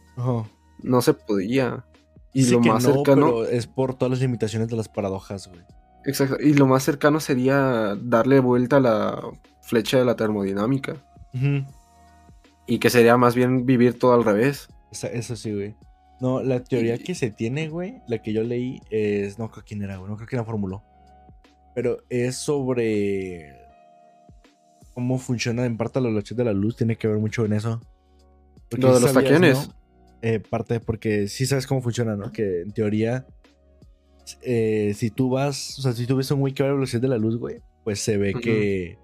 no 0.83 1.01
se 1.01 1.13
podía. 1.13 1.85
Y 2.33 2.39
Dice 2.41 2.53
lo 2.53 2.59
más 2.61 2.83
no, 2.85 2.93
cercano, 2.93 3.25
pero 3.27 3.45
es 3.45 3.65
por 3.67 3.95
todas 3.95 4.11
las 4.11 4.19
limitaciones 4.21 4.67
de 4.69 4.75
las 4.75 4.87
paradojas, 4.89 5.47
güey. 5.47 5.61
exacto, 6.05 6.37
y 6.39 6.53
lo 6.53 6.67
más 6.67 6.83
cercano 6.83 7.19
sería 7.19 7.95
darle 8.01 8.39
vuelta 8.39 8.77
a 8.77 8.79
la 8.81 9.21
flecha 9.61 9.97
de 9.97 10.05
la 10.05 10.15
termodinámica 10.15 10.95
y 12.67 12.79
que 12.79 12.89
sería 12.89 13.17
más 13.17 13.35
bien 13.35 13.65
vivir 13.65 13.97
todo 13.97 14.13
al 14.13 14.23
revés. 14.23 14.67
Esa- 14.91 15.07
Eso 15.07 15.35
sí, 15.35 15.53
güey. 15.53 15.75
No, 16.21 16.43
la 16.43 16.63
teoría 16.63 16.95
Y- 16.95 16.99
que 16.99 17.15
se 17.15 17.31
tiene, 17.31 17.69
güey, 17.69 18.01
la 18.07 18.21
que 18.21 18.33
yo 18.33 18.43
leí 18.43 18.81
es. 18.91 19.39
No 19.39 19.49
creo 19.49 19.63
quién 19.65 19.81
era, 19.81 19.97
güey. 19.97 20.09
No 20.09 20.17
creo 20.17 20.27
quién 20.27 20.39
la 20.39 20.45
formuló. 20.45 20.83
Pero 21.73 21.97
es 22.09 22.35
sobre. 22.35 23.58
Cómo 24.99 25.17
funciona 25.17 25.65
en 25.65 25.77
parte 25.77 26.01
la 26.01 26.09
velocidad 26.09 26.39
de 26.39 26.43
la 26.45 26.53
luz. 26.53 26.75
Tiene 26.75 26.97
que 26.97 27.07
ver 27.07 27.17
mucho 27.19 27.45
en 27.45 27.53
eso. 27.53 27.81
Porque 28.69 28.85
Lo 28.85 28.93
de 28.95 28.99
los 28.99 29.11
sabías, 29.11 29.23
taquiones. 29.31 29.67
¿no? 29.69 29.73
Eh, 30.21 30.39
parte 30.41 30.81
porque 30.81 31.29
sí 31.29 31.45
sabes 31.45 31.65
cómo 31.65 31.81
funciona, 31.81 32.15
¿no? 32.17 32.31
Que 32.33 32.61
en 32.63 32.71
teoría. 32.73 33.25
eh, 34.41 34.93
si 34.95 35.09
tú 35.09 35.29
vas. 35.29 35.79
O 35.79 35.81
sea, 35.81 35.93
si 35.93 36.05
tú 36.05 36.15
ves 36.17 36.29
a 36.31 36.33
un 36.35 36.41
güey 36.41 36.53
que 36.53 36.63
va 36.63 36.69
a 36.69 36.71
la 36.71 36.75
velocidad 36.75 37.01
de 37.01 37.07
la 37.07 37.17
luz, 37.17 37.37
güey. 37.37 37.61
Pues 37.83 37.99
se 38.01 38.17
ve 38.17 38.31
Ujú. 38.31 38.41
que. 38.41 38.97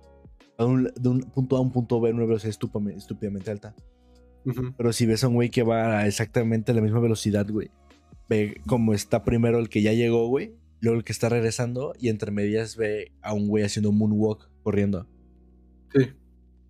a 0.57 0.65
un- 0.65 0.91
de 0.95 1.09
un 1.09 1.19
punto 1.21 1.55
A 1.55 1.59
a 1.59 1.61
un 1.61 1.71
punto 1.71 1.99
B, 1.99 2.11
una 2.11 2.25
velocidad 2.25 2.49
estúpidamente 2.95 3.51
alta. 3.51 3.73
Ujú. 4.45 4.73
Pero 4.77 4.93
si 4.93 5.05
ves 5.05 5.23
a 5.23 5.27
un 5.27 5.33
güey 5.35 5.49
que 5.49 5.63
va 5.63 5.99
a 5.99 6.07
exactamente 6.07 6.73
la 6.73 6.81
misma 6.81 6.99
velocidad, 6.99 7.45
güey. 7.49 7.71
Ve 8.29 8.61
como 8.67 8.93
está 8.93 9.23
primero 9.23 9.59
el 9.59 9.69
que 9.69 9.81
ya 9.81 9.93
llegó, 9.93 10.27
güey. 10.27 10.53
Luego 10.81 10.97
el 10.99 11.03
que 11.03 11.11
está 11.13 11.29
regresando. 11.29 11.93
Y 11.99 12.09
entre 12.09 12.31
medias 12.31 12.75
ve 12.77 13.11
a 13.21 13.33
un 13.33 13.47
güey 13.47 13.63
haciendo 13.63 13.91
moonwalk 13.91 14.49
corriendo. 14.63 15.07
Sí. 15.95 16.13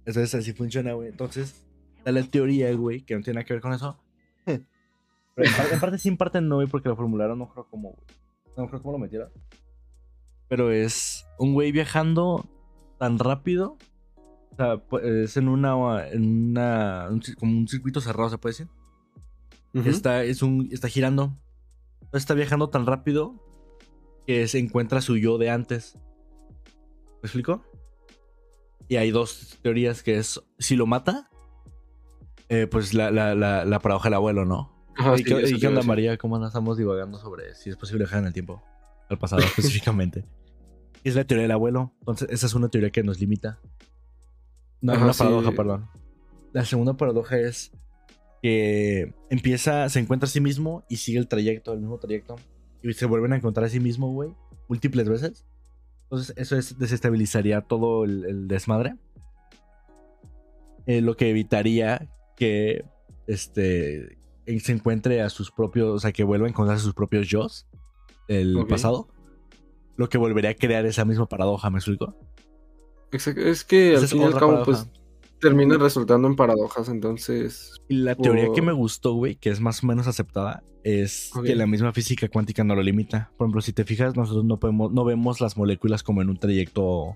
Entonces 0.06 0.36
así 0.36 0.54
funciona, 0.54 0.94
güey. 0.94 1.10
Entonces, 1.10 1.66
da 2.04 2.12
la 2.12 2.24
teoría, 2.24 2.74
güey, 2.76 3.02
que 3.02 3.16
no 3.16 3.22
tiene 3.22 3.36
nada 3.36 3.46
que 3.46 3.54
ver 3.54 3.62
con 3.62 3.74
eso. 3.74 4.00
Pero 4.46 5.50
en 5.50 5.54
parte, 5.54 5.74
en 5.74 5.80
parte 5.80 5.98
sí, 5.98 6.10
en 6.10 6.18
parte 6.18 6.42
no, 6.42 6.56
güey, 6.56 6.68
porque 6.68 6.90
lo 6.90 6.96
formularon, 6.96 7.40
no 7.40 7.50
creo 7.50 7.68
cómo, 7.70 7.92
güey. 7.92 8.06
No 8.56 8.68
creo 8.68 8.82
cómo 8.82 8.94
lo 8.94 9.00
metieron. 9.00 9.30
Pero 10.48 10.72
es 10.72 11.26
un 11.40 11.54
güey 11.54 11.72
viajando 11.72 12.48
tan 13.00 13.20
rápido. 13.20 13.78
O 14.52 14.56
sea, 14.56 14.82
es 15.04 15.36
en 15.36 15.50
una. 15.50 16.08
En 16.08 16.52
una 16.52 17.08
un 17.10 17.22
como 17.38 17.58
un 17.58 17.68
circuito 17.68 18.00
cerrado, 18.00 18.30
se 18.30 18.38
puede 18.38 18.54
decir. 18.54 18.68
Ujú. 19.74 19.90
Está, 19.90 20.24
es 20.24 20.42
un, 20.42 20.70
está 20.72 20.88
girando. 20.88 21.38
Entonces 21.96 22.22
está 22.22 22.34
viajando 22.36 22.70
tan 22.70 22.86
rápido 22.86 23.36
que 24.26 24.48
se 24.48 24.60
encuentra 24.60 25.02
su 25.02 25.18
yo 25.18 25.38
de 25.38 25.50
antes. 25.50 25.98
¿Me 27.22 27.28
explico? 27.28 27.64
Y 28.88 28.98
hay 28.98 29.12
dos 29.12 29.58
teorías 29.62 30.04
que 30.04 30.18
es 30.18 30.42
si 30.60 30.76
lo 30.76 30.86
mata, 30.86 31.30
eh, 32.50 32.68
pues 32.70 32.94
la, 32.94 33.10
la, 33.12 33.34
la, 33.36 33.66
la 33.66 33.80
paradoja 33.80 34.10
del 34.10 34.16
abuelo, 34.16 34.46
¿no? 34.46 34.72
Ajá, 34.98 35.16
¿Y 35.16 35.18
sí, 35.20 35.24
qué, 35.24 35.32
y 35.32 35.36
onda, 35.66 35.70
decir. 35.70 35.84
María? 35.88 36.18
¿Cómo 36.18 36.36
andas? 36.36 36.50
estamos 36.52 36.78
divagando 36.78 37.18
sobre 37.20 37.56
si 37.56 37.70
es 37.70 37.76
posible 37.78 38.04
viajar 38.04 38.20
en 38.20 38.28
el 38.28 38.34
tiempo? 38.34 38.64
Al 39.10 39.18
pasado 39.18 39.42
específicamente. 39.46 40.26
es 41.04 41.16
la 41.16 41.24
teoría 41.26 41.44
del 41.44 41.52
abuelo. 41.52 41.94
Entonces, 42.00 42.30
esa 42.32 42.46
es 42.46 42.54
una 42.54 42.70
teoría 42.70 42.92
que 42.92 43.04
nos 43.04 43.20
limita. 43.20 43.60
No, 44.82 44.94
Ajá, 44.94 45.04
una 45.04 45.14
sí. 45.14 45.20
paradoja, 45.20 45.52
perdón. 45.52 45.90
La 46.54 46.64
segunda 46.64 46.94
paradoja 46.96 47.38
es 47.40 47.72
que 48.42 49.14
empieza, 49.30 49.90
se 49.90 50.00
encuentra 50.00 50.28
a 50.28 50.30
sí 50.30 50.40
mismo 50.40 50.86
y 50.88 50.98
sigue 50.98 51.18
el 51.18 51.28
trayecto, 51.28 51.74
el 51.74 51.80
mismo 51.80 51.98
trayecto. 51.98 52.36
Y 52.84 52.94
se 52.94 53.08
vuelven 53.08 53.34
a 53.34 53.38
encontrar 53.38 53.66
a 53.66 53.70
sí 53.70 53.80
mismo, 53.80 54.12
güey, 54.14 54.30
múltiples 54.70 55.10
veces. 55.10 55.46
Entonces, 56.06 56.34
eso 56.38 56.58
es, 56.58 56.78
desestabilizaría 56.78 57.62
todo 57.62 58.04
el, 58.06 58.26
el 58.26 58.48
desmadre. 58.48 58.96
Eh, 60.86 61.02
lo 61.02 61.16
que 61.18 61.30
evitaría 61.30 62.08
que 62.36 62.86
este 63.28 64.18
se 64.60 64.72
encuentre 64.72 65.22
a 65.22 65.30
sus 65.30 65.50
propios, 65.52 65.90
o 65.90 66.00
sea, 66.00 66.12
que 66.12 66.24
vuelva 66.24 66.46
a 66.46 66.50
encontrar 66.50 66.78
a 66.78 66.80
sus 66.80 66.94
propios 66.94 67.28
yo 67.28 67.48
Ok. 68.62 68.70
pasado. 68.70 69.08
Lo 69.98 70.10
que 70.10 70.18
volvería 70.20 70.52
a 70.52 70.54
crear 70.56 70.86
esa 70.86 71.06
misma 71.06 71.26
paradoja, 71.28 71.70
¿me 71.72 71.78
explico? 71.80 72.16
Exacto, 73.12 73.42
Es 73.42 73.64
que 73.64 73.96
al 73.96 74.08
fin 74.08 74.22
y 74.22 74.26
al 74.26 74.34
cabo, 74.34 74.52
paradoja. 74.64 74.66
pues 74.66 74.88
termina 75.40 75.78
resultando 75.78 76.28
en 76.28 76.36
paradojas, 76.36 76.90
entonces. 76.90 77.82
Y 77.88 77.96
la 77.96 78.16
teoría 78.16 78.48
que 78.54 78.62
me 78.62 78.72
gustó, 78.72 79.14
güey, 79.14 79.36
que 79.36 79.50
es 79.50 79.60
más 79.60 79.84
o 79.84 79.88
menos 79.88 80.08
aceptada, 80.08 80.64
es 80.84 81.32
que 81.44 81.56
la 81.56 81.68
misma 81.68 81.94
física 81.94 82.28
cuántica 82.30 82.64
no 82.64 82.76
lo 82.76 82.84
limita. 82.84 83.32
Por 83.38 83.46
ejemplo, 83.46 83.62
si 83.62 83.74
te 83.74 83.86
fijas, 83.86 84.16
nosotros 84.16 84.46
no 84.46 84.60
podemos, 84.60 84.92
no 84.92 85.04
vemos 85.04 85.42
las 85.42 85.58
moléculas 85.58 86.04
como 86.04 86.22
en 86.22 86.30
un 86.30 86.38
trayecto 86.38 87.16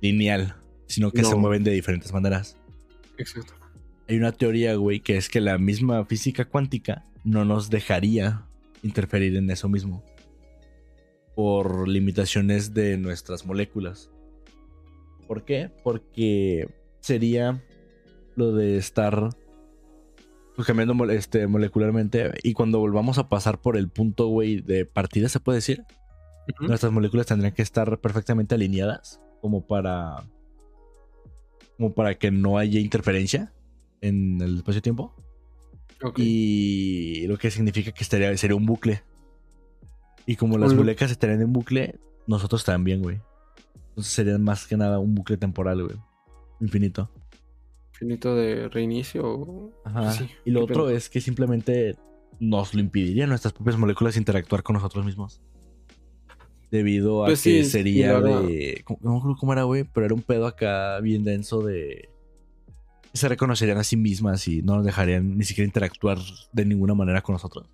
lineal, 0.00 0.56
sino 0.86 1.10
que 1.10 1.24
se 1.24 1.34
mueven 1.34 1.64
de 1.64 1.72
diferentes 1.72 2.12
maneras. 2.12 2.56
Exacto. 3.18 3.54
Hay 4.08 4.16
una 4.16 4.32
teoría, 4.32 4.74
güey, 4.74 5.00
que 5.00 5.16
es 5.16 5.28
que 5.28 5.40
la 5.40 5.58
misma 5.58 6.04
física 6.04 6.44
cuántica 6.44 7.04
no 7.24 7.44
nos 7.44 7.70
dejaría 7.70 8.46
interferir 8.82 9.36
en 9.36 9.50
eso 9.50 9.68
mismo. 9.68 10.04
Por 11.34 11.88
limitaciones 11.88 12.74
de 12.74 12.98
nuestras 12.98 13.46
moléculas. 13.46 14.10
¿Por 15.26 15.44
qué? 15.44 15.70
Porque 15.82 16.68
sería 17.04 17.62
lo 18.34 18.54
de 18.54 18.78
estar 18.78 19.28
pues, 20.56 20.66
cambiando 20.66 21.10
este, 21.10 21.46
molecularmente. 21.46 22.32
Y 22.42 22.54
cuando 22.54 22.78
volvamos 22.78 23.18
a 23.18 23.28
pasar 23.28 23.60
por 23.60 23.76
el 23.76 23.88
punto, 23.88 24.28
güey, 24.28 24.60
de 24.62 24.86
partida, 24.86 25.28
se 25.28 25.40
puede 25.40 25.58
decir. 25.58 25.84
Nuestras 26.60 26.92
moléculas 26.92 27.26
tendrían 27.26 27.54
que 27.54 27.62
estar 27.62 28.00
perfectamente 28.00 28.54
alineadas. 28.54 29.20
Como 29.42 29.66
para. 29.66 30.24
Como 31.76 31.92
para 31.92 32.14
que 32.14 32.30
no 32.30 32.56
haya 32.56 32.80
interferencia 32.80 33.52
en 34.00 34.40
el 34.40 34.58
espacio-tiempo. 34.58 35.14
Y 36.16 37.26
lo 37.26 37.38
que 37.38 37.50
significa 37.50 37.92
que 37.92 38.02
estaría, 38.02 38.34
sería 38.36 38.56
un 38.56 38.66
bucle. 38.66 39.02
Y 40.26 40.36
como 40.36 40.56
las 40.56 40.74
moléculas 40.74 41.10
estarían 41.10 41.42
en 41.42 41.52
bucle, 41.52 41.98
nosotros 42.26 42.64
también, 42.64 43.02
güey. 43.02 43.20
Entonces 43.90 44.12
sería 44.12 44.38
más 44.38 44.66
que 44.66 44.76
nada 44.76 44.98
un 44.98 45.14
bucle 45.14 45.36
temporal, 45.36 45.82
güey. 45.82 45.96
Infinito. 46.60 47.10
Finito 47.92 48.34
de 48.34 48.68
reinicio. 48.68 49.70
Ajá. 49.84 50.02
pues 50.02 50.14
sí, 50.16 50.28
y 50.44 50.50
lo 50.50 50.64
otro 50.64 50.88
es 50.90 51.08
que 51.08 51.20
simplemente 51.20 51.96
nos 52.40 52.74
lo 52.74 52.80
impediría 52.80 53.26
nuestras 53.26 53.52
propias 53.52 53.78
moléculas 53.78 54.16
interactuar 54.16 54.62
con 54.62 54.74
nosotros 54.74 55.04
mismos. 55.04 55.40
Debido 56.70 57.22
a 57.22 57.26
Pues 57.26 57.42
que 57.42 57.62
sí, 57.62 57.70
sería 57.70 58.20
de. 58.20 58.82
¿cómo- 58.84 58.98
No 59.02 59.12
me 59.12 59.18
acuerdo 59.18 59.36
cómo 59.38 59.52
era, 59.52 59.62
güey, 59.62 59.84
pero 59.84 60.06
era 60.06 60.14
un 60.14 60.22
pedo 60.22 60.46
acá 60.46 60.98
bien 61.00 61.22
denso 61.22 61.62
de. 61.62 62.08
Se 63.12 63.28
reconocerían 63.28 63.78
a 63.78 63.84
sí 63.84 63.96
mismas 63.96 64.48
y 64.48 64.62
no 64.62 64.74
nos 64.76 64.84
dejarían 64.84 65.38
ni 65.38 65.44
siquiera 65.44 65.66
interactuar 65.66 66.18
de 66.52 66.64
ninguna 66.64 66.94
manera 66.94 67.22
con 67.22 67.34
nosotros. 67.34 67.68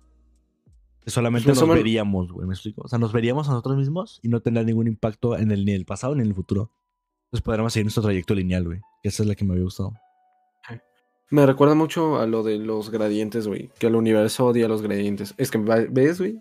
Solamente 1.07 1.47
Pues 1.49 1.59
nos 1.59 1.67
veríamos, 1.67 2.31
güey, 2.31 2.47
¿me 2.47 2.53
explico? 2.53 2.83
O 2.83 2.87
sea, 2.87 2.99
nos 2.99 3.11
veríamos 3.11 3.47
a 3.47 3.51
nosotros 3.53 3.75
mismos 3.75 4.19
y 4.21 4.27
no 4.29 4.39
tendrá 4.41 4.63
ningún 4.63 4.85
impacto 4.87 5.35
en 5.35 5.49
el, 5.51 5.65
ni 5.65 5.71
en 5.71 5.77
el 5.77 5.85
pasado 5.85 6.13
ni 6.13 6.21
en 6.21 6.27
el 6.27 6.35
futuro. 6.35 6.71
Entonces 7.31 7.45
podríamos 7.45 7.71
seguir 7.71 7.85
nuestro 7.85 8.03
trayecto 8.03 8.35
lineal, 8.35 8.65
güey. 8.65 8.81
Esa 9.03 9.23
es 9.23 9.29
la 9.29 9.35
que 9.35 9.45
me 9.45 9.53
había 9.53 9.63
gustado. 9.63 9.93
Me 11.29 11.45
recuerda 11.45 11.75
mucho 11.75 12.19
a 12.19 12.27
lo 12.27 12.43
de 12.43 12.57
los 12.57 12.89
gradientes, 12.89 13.47
güey. 13.47 13.71
Que 13.79 13.87
el 13.87 13.95
universo 13.95 14.47
odia 14.47 14.67
los 14.67 14.81
gradientes. 14.81 15.33
Es 15.37 15.49
que, 15.49 15.57
¿ves, 15.57 16.19
güey? 16.19 16.37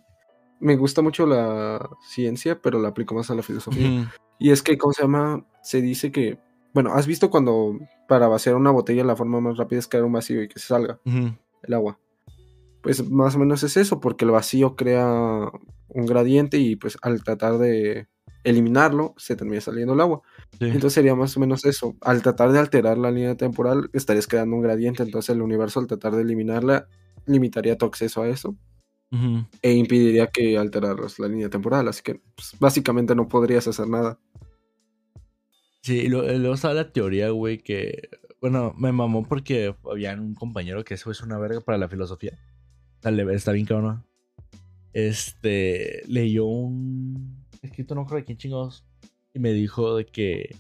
Me 0.59 0.75
gusta 0.75 1.01
mucho 1.01 1.27
la 1.27 1.89
ciencia, 2.03 2.61
pero 2.61 2.81
la 2.81 2.89
aplico 2.89 3.15
más 3.15 3.31
a 3.31 3.37
la 3.37 3.45
filosofía. 3.45 4.13
Y 4.41 4.51
es 4.51 4.65
que, 4.65 4.77
¿cómo 4.77 4.93
se 4.93 5.03
llama? 5.03 5.47
Se 5.63 5.81
dice 5.81 6.11
que. 6.11 6.41
Bueno, 6.75 6.93
¿has 6.93 7.07
visto 7.07 7.31
cuando 7.31 7.79
para 8.09 8.27
vaciar 8.27 8.57
una 8.57 8.73
botella 8.73 9.05
la 9.05 9.15
forma 9.15 9.41
más 9.41 9.59
rápida 9.59 9.79
es 9.79 9.87
crear 9.87 10.05
un 10.05 10.13
vacío 10.13 10.43
y 10.43 10.49
que 10.49 10.59
se 10.59 10.67
salga 10.67 10.99
el 11.05 11.73
agua? 11.73 12.01
Pues 12.83 13.09
más 13.09 13.37
o 13.37 13.39
menos 13.39 13.63
es 13.63 13.77
eso, 13.77 14.01
porque 14.01 14.25
el 14.25 14.33
vacío 14.33 14.75
crea 14.75 15.53
un 15.87 16.07
gradiente 16.07 16.59
y 16.59 16.75
pues 16.75 16.99
al 17.03 17.23
tratar 17.23 17.59
de 17.59 18.09
eliminarlo 18.45 19.15
se 19.19 19.37
termina 19.37 19.61
saliendo 19.61 19.93
el 19.95 20.01
agua. 20.01 20.23
Sí. 20.59 20.65
Entonces 20.67 20.93
sería 20.95 21.15
más 21.15 21.37
o 21.37 21.41
menos 21.41 21.65
eso. 21.65 21.97
Al 22.01 22.23
tratar 22.23 22.53
de 22.53 22.59
alterar 22.59 22.97
la 22.99 23.11
línea 23.11 23.37
temporal, 23.37 23.91
estarías 23.93 24.27
creando 24.27 24.57
un 24.57 24.63
gradiente. 24.63 25.03
Entonces 25.03 25.35
el 25.35 25.43
universo, 25.43 25.81
al 25.81 25.87
tratar 25.87 26.15
de 26.17 26.23
eliminarla, 26.23 26.87
limitaría 27.27 27.77
tu 27.77 27.87
acceso 27.87 28.23
a 28.23 28.29
eso 28.29 28.57
e 29.63 29.73
impediría 29.73 30.29
que 30.29 30.57
alteraras 30.57 31.19
la 31.19 31.27
línea 31.29 31.51
temporal. 31.51 31.89
Así 31.89 32.03
que 32.03 32.21
pues, 32.37 32.55
básicamente 32.61 33.15
no 33.15 33.29
podrías 33.29 33.67
hacer 33.69 33.89
nada. 33.89 34.19
Sí, 35.83 36.09
lo- 36.09 36.23
luego 36.23 36.55
estaba 36.55 36.75
la 36.75 36.93
teoría, 36.93 37.31
güey, 37.31 37.59
que. 37.59 38.09
Bueno, 38.41 38.73
me 38.79 38.91
mamó 38.93 39.27
porque 39.27 39.75
había 39.91 40.15
un 40.15 40.35
compañero 40.35 40.83
que 40.85 40.95
eso 40.95 41.11
es 41.11 41.21
una 41.23 41.39
verga 41.39 41.61
para 41.61 41.77
la 41.79 41.89
filosofía. 41.89 42.39
O 42.99 43.03
sea, 43.03 43.11
le- 43.11 43.35
está 43.35 43.53
bien 43.53 43.67
cabrón. 43.67 44.05
Este. 44.93 46.03
Leyó 46.07 46.45
un. 46.47 47.40
Escrito, 47.63 47.95
no 47.95 48.07
creo 48.07 48.19
de 48.19 48.25
quién 48.25 48.39
chingados. 48.39 48.85
Y 49.35 49.39
me 49.39 49.53
dijo 49.53 49.97
de 49.97 50.07
que. 50.07 50.57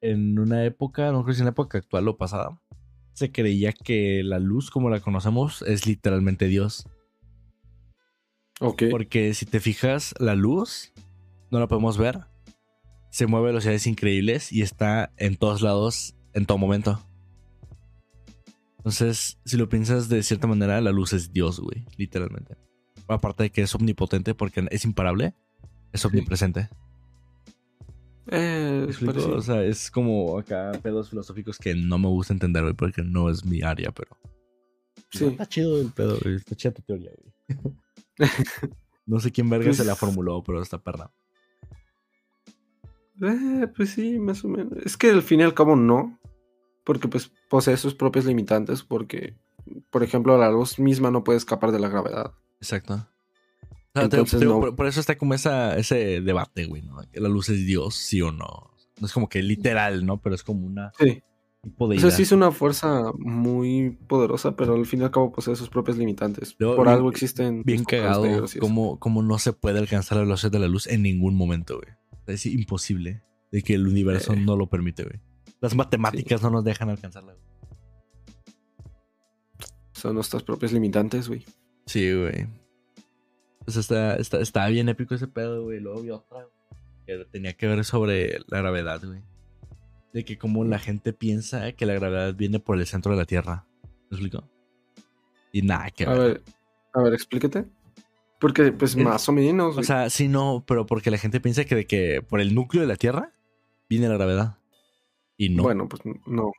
En 0.00 0.38
una 0.38 0.64
época, 0.64 1.10
no 1.12 1.22
creo 1.24 1.34
si 1.34 1.40
en 1.40 1.46
la 1.46 1.52
época 1.52 1.78
actual 1.78 2.08
o 2.08 2.16
pasada. 2.18 2.60
Se 3.14 3.32
creía 3.32 3.72
que 3.72 4.22
la 4.22 4.38
luz, 4.38 4.70
como 4.70 4.90
la 4.90 5.00
conocemos, 5.00 5.62
es 5.62 5.86
literalmente 5.86 6.46
Dios. 6.46 6.86
Ok. 8.60 8.84
Porque 8.90 9.32
si 9.34 9.46
te 9.46 9.60
fijas, 9.60 10.14
la 10.18 10.34
luz 10.34 10.92
no 11.50 11.58
la 11.58 11.68
podemos 11.68 11.96
ver. 11.96 12.20
Se 13.10 13.26
mueve 13.26 13.46
a 13.46 13.50
velocidades 13.52 13.86
increíbles 13.86 14.52
y 14.52 14.62
está 14.62 15.12
en 15.16 15.36
todos 15.36 15.62
lados 15.62 16.16
en 16.34 16.46
todo 16.46 16.58
momento. 16.58 17.00
Entonces, 18.78 19.38
si 19.46 19.56
lo 19.56 19.68
piensas 19.68 20.10
de 20.10 20.22
cierta 20.22 20.46
manera, 20.46 20.80
la 20.82 20.92
luz 20.92 21.14
es 21.14 21.32
Dios, 21.32 21.60
güey, 21.60 21.86
literalmente. 21.96 22.56
Aparte 23.08 23.44
de 23.44 23.50
que 23.50 23.62
es 23.62 23.74
omnipotente 23.74 24.34
porque 24.34 24.66
es 24.70 24.84
imparable, 24.84 25.34
es 25.94 26.04
omnipresente. 26.04 26.68
Eh, 28.26 28.80
¿Me 28.80 28.84
explico? 28.86 29.12
pues 29.12 29.24
sí. 29.24 29.30
O 29.30 29.40
sea, 29.40 29.62
es 29.62 29.90
como 29.90 30.38
acá 30.38 30.72
pedos 30.82 31.10
filosóficos 31.10 31.58
que 31.58 31.74
no 31.74 31.98
me 31.98 32.08
gusta 32.08 32.32
entender, 32.32 32.62
güey, 32.62 32.74
porque 32.74 33.02
no 33.02 33.30
es 33.30 33.44
mi 33.44 33.62
área, 33.62 33.92
pero. 33.92 34.16
Sí. 35.10 35.26
Está 35.26 35.46
chido 35.46 35.80
el 35.80 35.92
pedo, 35.92 36.18
güey. 36.22 36.34
Está 36.36 36.56
chida 36.56 36.72
tu 36.72 36.82
teoría, 36.82 37.10
güey. 37.16 37.74
no 39.06 39.20
sé 39.20 39.30
quién 39.30 39.48
verga 39.48 39.66
Pues- 39.66 39.76
se 39.76 39.84
la 39.84 39.94
formuló, 39.94 40.42
pero 40.42 40.60
está 40.60 40.78
perra. 40.82 41.12
Eh, 43.22 43.68
pues 43.76 43.90
sí, 43.90 44.18
más 44.18 44.44
o 44.44 44.48
menos. 44.48 44.72
Es 44.84 44.96
que 44.96 45.10
al 45.10 45.22
fin 45.22 45.40
y 45.40 45.44
al 45.44 45.54
cabo 45.54 45.76
no. 45.76 46.18
Porque 46.84 47.06
pues 47.08 47.30
posee 47.48 47.76
sus 47.76 47.94
propias 47.94 48.24
limitantes. 48.24 48.82
Porque, 48.82 49.36
por 49.90 50.02
ejemplo, 50.02 50.36
la 50.36 50.50
luz 50.50 50.78
misma 50.80 51.10
no 51.12 51.22
puede 51.22 51.38
escapar 51.38 51.70
de 51.70 51.78
la 51.78 51.88
gravedad. 51.88 52.32
Exacto. 52.60 53.06
Entonces, 53.94 54.42
no. 54.42 54.60
por, 54.60 54.74
por 54.76 54.86
eso 54.86 55.00
está 55.00 55.16
como 55.16 55.34
esa, 55.34 55.76
ese 55.76 56.20
debate, 56.20 56.66
güey, 56.66 56.82
¿no? 56.82 56.96
Que 57.12 57.20
la 57.20 57.28
luz 57.28 57.48
es 57.48 57.64
Dios, 57.64 57.94
sí 57.94 58.20
o 58.22 58.32
no. 58.32 58.70
No 59.00 59.06
es 59.06 59.12
como 59.12 59.28
que 59.28 59.42
literal, 59.42 60.04
¿no? 60.04 60.20
Pero 60.20 60.34
es 60.34 60.42
como 60.42 60.66
una 60.66 60.92
Sí. 60.98 61.22
tipo 61.62 61.88
de 61.88 61.96
O 61.96 62.00
sea, 62.00 62.10
sí 62.10 62.22
es 62.22 62.32
una 62.32 62.50
fuerza 62.52 63.12
muy 63.18 63.90
poderosa, 64.08 64.56
pero 64.56 64.74
al 64.74 64.86
fin 64.86 65.00
y 65.00 65.04
al 65.04 65.10
cabo 65.10 65.32
posee 65.32 65.54
sus 65.56 65.68
propias 65.70 65.96
limitantes. 65.96 66.54
Por 66.54 66.76
bien- 66.76 66.88
algo 66.88 67.10
existen. 67.10 67.62
bien 67.64 67.84
cagado 67.84 68.44
eso. 68.44 68.58
como, 68.58 68.98
como 68.98 69.22
no 69.22 69.38
se 69.38 69.52
puede 69.52 69.78
alcanzar 69.78 70.18
la 70.18 70.24
velocidad 70.24 70.52
de 70.52 70.58
la 70.60 70.68
luz 70.68 70.86
en 70.88 71.02
ningún 71.02 71.34
momento, 71.36 71.76
güey. 71.80 71.94
Es 72.26 72.46
imposible 72.46 73.22
de 73.52 73.62
que 73.62 73.74
el 73.74 73.86
universo 73.86 74.32
Eh. 74.32 74.36
no 74.40 74.56
lo 74.56 74.68
permite, 74.68 75.04
güey. 75.04 75.20
Las 75.60 75.74
matemáticas 75.76 76.42
no 76.42 76.50
nos 76.50 76.64
dejan 76.64 76.88
alcanzarla. 76.90 77.32
güey. 77.32 77.44
Son 79.92 80.14
nuestras 80.14 80.42
propias 80.42 80.72
limitantes, 80.72 81.28
güey. 81.28 81.44
Sí, 81.86 82.12
güey. 82.12 82.46
Pues 83.64 83.76
está, 83.76 84.16
está, 84.16 84.40
está 84.40 84.66
bien 84.68 84.88
épico 84.88 85.14
ese 85.14 85.26
pedo, 85.28 85.62
güey. 85.64 85.80
Luego 85.80 86.02
vi 86.02 86.10
otra 86.10 86.46
que 87.06 87.24
tenía 87.30 87.54
que 87.54 87.66
ver 87.66 87.84
sobre 87.84 88.38
la 88.46 88.58
gravedad, 88.58 89.00
güey. 89.04 89.22
De 90.12 90.24
que 90.24 90.38
como 90.38 90.64
la 90.64 90.78
gente 90.78 91.12
piensa 91.12 91.72
que 91.72 91.86
la 91.86 91.94
gravedad 91.94 92.34
viene 92.34 92.60
por 92.60 92.78
el 92.78 92.86
centro 92.86 93.12
de 93.12 93.18
la 93.18 93.24
Tierra. 93.24 93.66
¿Me 94.10 94.16
explico? 94.16 94.48
Y 95.52 95.62
nada, 95.62 95.90
que 95.90 96.04
A 96.04 96.10
ver. 96.12 96.18
ver, 96.18 96.42
a 96.92 97.02
ver, 97.02 97.14
explíquete. 97.14 97.64
Porque, 98.40 98.72
pues, 98.72 98.94
Es- 98.94 99.02
más 99.02 99.28
o 99.28 99.32
menos. 99.32 99.76
O 99.78 99.82
sea, 99.82 100.10
sí, 100.10 100.28
no, 100.28 100.64
pero 100.66 100.84
porque 100.86 101.10
la 101.10 101.18
gente 101.18 101.40
piensa 101.40 101.64
que 101.64 101.74
de 101.74 101.86
que 101.86 102.22
por 102.22 102.40
el 102.40 102.54
núcleo 102.54 102.82
de 102.82 102.88
la 102.88 102.96
Tierra 102.96 103.32
viene 103.88 104.08
la 104.08 104.14
gravedad. 104.14 104.58
Y 105.36 105.48
no. 105.48 105.62
Bueno, 105.62 105.88
pues 105.88 106.02
no. 106.26 106.52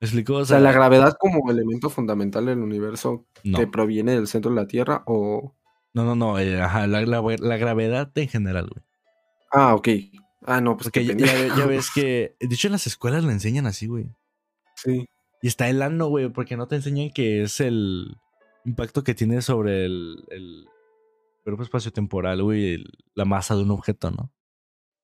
¿Me 0.00 0.06
explico? 0.06 0.34
O 0.34 0.38
O 0.38 0.44
sea, 0.44 0.58
la 0.58 0.72
gravedad 0.72 1.16
como 1.20 1.50
elemento 1.50 1.88
fundamental 1.90 2.46
del 2.46 2.58
universo 2.58 3.26
no. 3.44 3.58
que 3.58 3.66
proviene 3.68 4.12
del 4.14 4.26
centro 4.26 4.50
de 4.50 4.56
la 4.60 4.66
Tierra 4.66 5.02
o... 5.06 5.54
no, 5.94 6.04
no, 6.04 6.14
no. 6.14 6.38
eh, 6.38 6.60
ajá, 6.60 6.86
la, 6.86 7.02
la- 7.02 7.22
la 7.38 7.56
gravedad 7.56 8.10
en 8.16 8.28
general, 8.28 8.68
güey. 8.68 8.84
Ah, 9.52 9.74
ok. 9.74 9.88
Ah, 10.44 10.60
no, 10.60 10.76
pues 10.76 10.90
qué 10.90 11.04
ya, 11.04 11.66
ves 11.66 11.90
que. 11.94 12.34
De 12.40 12.54
hecho, 12.54 12.68
en 12.68 12.72
las 12.72 12.86
escuelas 12.86 13.22
le 13.24 13.32
enseñan 13.32 13.66
así, 13.66 13.86
güey. 13.86 14.06
Sí. 14.76 15.06
Y 15.42 15.46
está 15.48 15.68
el 15.68 15.82
ano, 15.82 16.08
güey, 16.08 16.28
porque 16.30 16.56
no 16.56 16.66
te 16.66 16.76
enseñan 16.76 17.10
que 17.10 17.42
es 17.42 17.60
el 17.60 18.16
impacto 18.64 19.04
que 19.04 19.14
tiene 19.14 19.42
sobre 19.42 19.84
el, 19.84 20.24
el 20.30 20.66
cuerpo 21.44 21.62
espacio-temporal, 21.62 22.42
güey, 22.42 22.74
el- 22.74 22.90
la 23.14 23.24
masa 23.24 23.54
de 23.56 23.62
un 23.62 23.70
objeto, 23.72 24.10
¿no? 24.10 24.32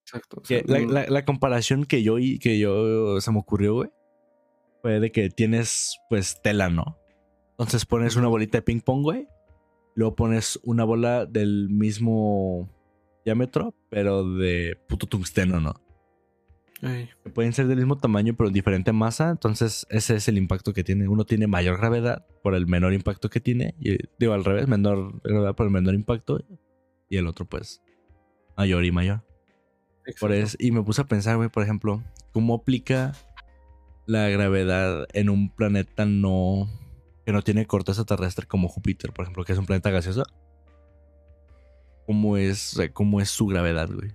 Exacto. 0.04 0.40
Que 0.42 0.64
la, 0.66 0.78
la- 0.80 1.06
la 1.08 1.24
comparación 1.24 1.84
que 1.84 2.02
yo, 2.02 2.18
y- 2.18 2.38
que 2.38 2.58
yo 2.58 3.20
se 3.20 3.30
me 3.30 3.38
ocurrió, 3.38 3.74
güey, 3.74 3.90
fue 4.80 4.98
de 5.00 5.12
que 5.12 5.28
tienes, 5.28 5.98
pues, 6.08 6.40
tela, 6.42 6.68
¿no? 6.70 6.98
Entonces 7.50 7.84
pones 7.84 8.16
una 8.16 8.28
bolita 8.28 8.58
de 8.58 8.62
ping 8.62 8.80
pong, 8.80 9.02
güey. 9.02 9.28
Luego 9.98 10.14
pones 10.14 10.60
una 10.62 10.84
bola 10.84 11.26
del 11.26 11.70
mismo 11.70 12.70
diámetro, 13.24 13.74
pero 13.90 14.22
de 14.32 14.78
puto 14.88 15.08
tungsteno, 15.08 15.58
¿no? 15.58 15.74
ay, 16.82 17.08
pueden 17.34 17.52
ser 17.52 17.66
del 17.66 17.78
mismo 17.78 17.98
tamaño 17.98 18.36
pero 18.36 18.48
diferente 18.50 18.92
masa, 18.92 19.30
entonces 19.30 19.88
ese 19.90 20.14
es 20.14 20.28
el 20.28 20.38
impacto 20.38 20.72
que 20.72 20.84
tiene. 20.84 21.08
Uno 21.08 21.24
tiene 21.24 21.48
mayor 21.48 21.78
gravedad 21.78 22.24
por 22.44 22.54
el 22.54 22.68
menor 22.68 22.92
impacto 22.92 23.28
que 23.28 23.40
tiene, 23.40 23.74
y 23.80 23.96
digo 24.20 24.34
al 24.34 24.44
revés, 24.44 24.68
menor 24.68 25.20
gravedad 25.24 25.56
por 25.56 25.66
el 25.66 25.72
menor 25.72 25.94
impacto, 25.94 26.44
y 27.10 27.16
el 27.16 27.26
otro 27.26 27.46
pues 27.46 27.82
mayor 28.56 28.84
y 28.84 28.92
mayor. 28.92 29.24
Por 30.20 30.30
eso, 30.30 30.56
y 30.60 30.70
me 30.70 30.84
puse 30.84 31.02
a 31.02 31.06
pensar, 31.06 31.38
güey, 31.38 31.48
por 31.48 31.64
ejemplo, 31.64 32.04
¿cómo 32.30 32.54
aplica 32.54 33.14
la 34.06 34.28
gravedad 34.28 35.08
en 35.12 35.28
un 35.28 35.50
planeta 35.50 36.06
no 36.06 36.68
que 37.28 37.32
no 37.32 37.42
tiene 37.42 37.66
corteza 37.66 38.06
terrestre 38.06 38.46
como 38.46 38.68
Júpiter, 38.68 39.12
por 39.12 39.24
ejemplo, 39.24 39.44
que 39.44 39.52
es 39.52 39.58
un 39.58 39.66
planeta 39.66 39.90
gaseoso? 39.90 40.22
¿Cómo 42.06 42.38
es, 42.38 42.80
cómo 42.94 43.20
es 43.20 43.28
su 43.28 43.46
gravedad, 43.46 43.90
güey? 43.92 44.14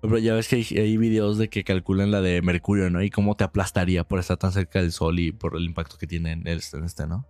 Pero 0.00 0.16
ya 0.16 0.32
ves 0.32 0.48
que 0.48 0.56
hay, 0.56 0.64
hay 0.78 0.96
videos 0.96 1.36
de 1.36 1.50
que 1.50 1.64
calculan 1.64 2.10
la 2.10 2.22
de 2.22 2.40
Mercurio, 2.40 2.88
¿no? 2.88 3.02
Y 3.02 3.10
cómo 3.10 3.36
te 3.36 3.44
aplastaría 3.44 4.04
por 4.04 4.20
estar 4.20 4.38
tan 4.38 4.52
cerca 4.52 4.80
del 4.80 4.92
Sol 4.92 5.18
y 5.18 5.32
por 5.32 5.54
el 5.54 5.64
impacto 5.64 5.98
que 5.98 6.06
tiene 6.06 6.32
en 6.32 6.46
este, 6.46 6.78
en 6.78 6.84
este 6.84 7.06
¿no? 7.06 7.26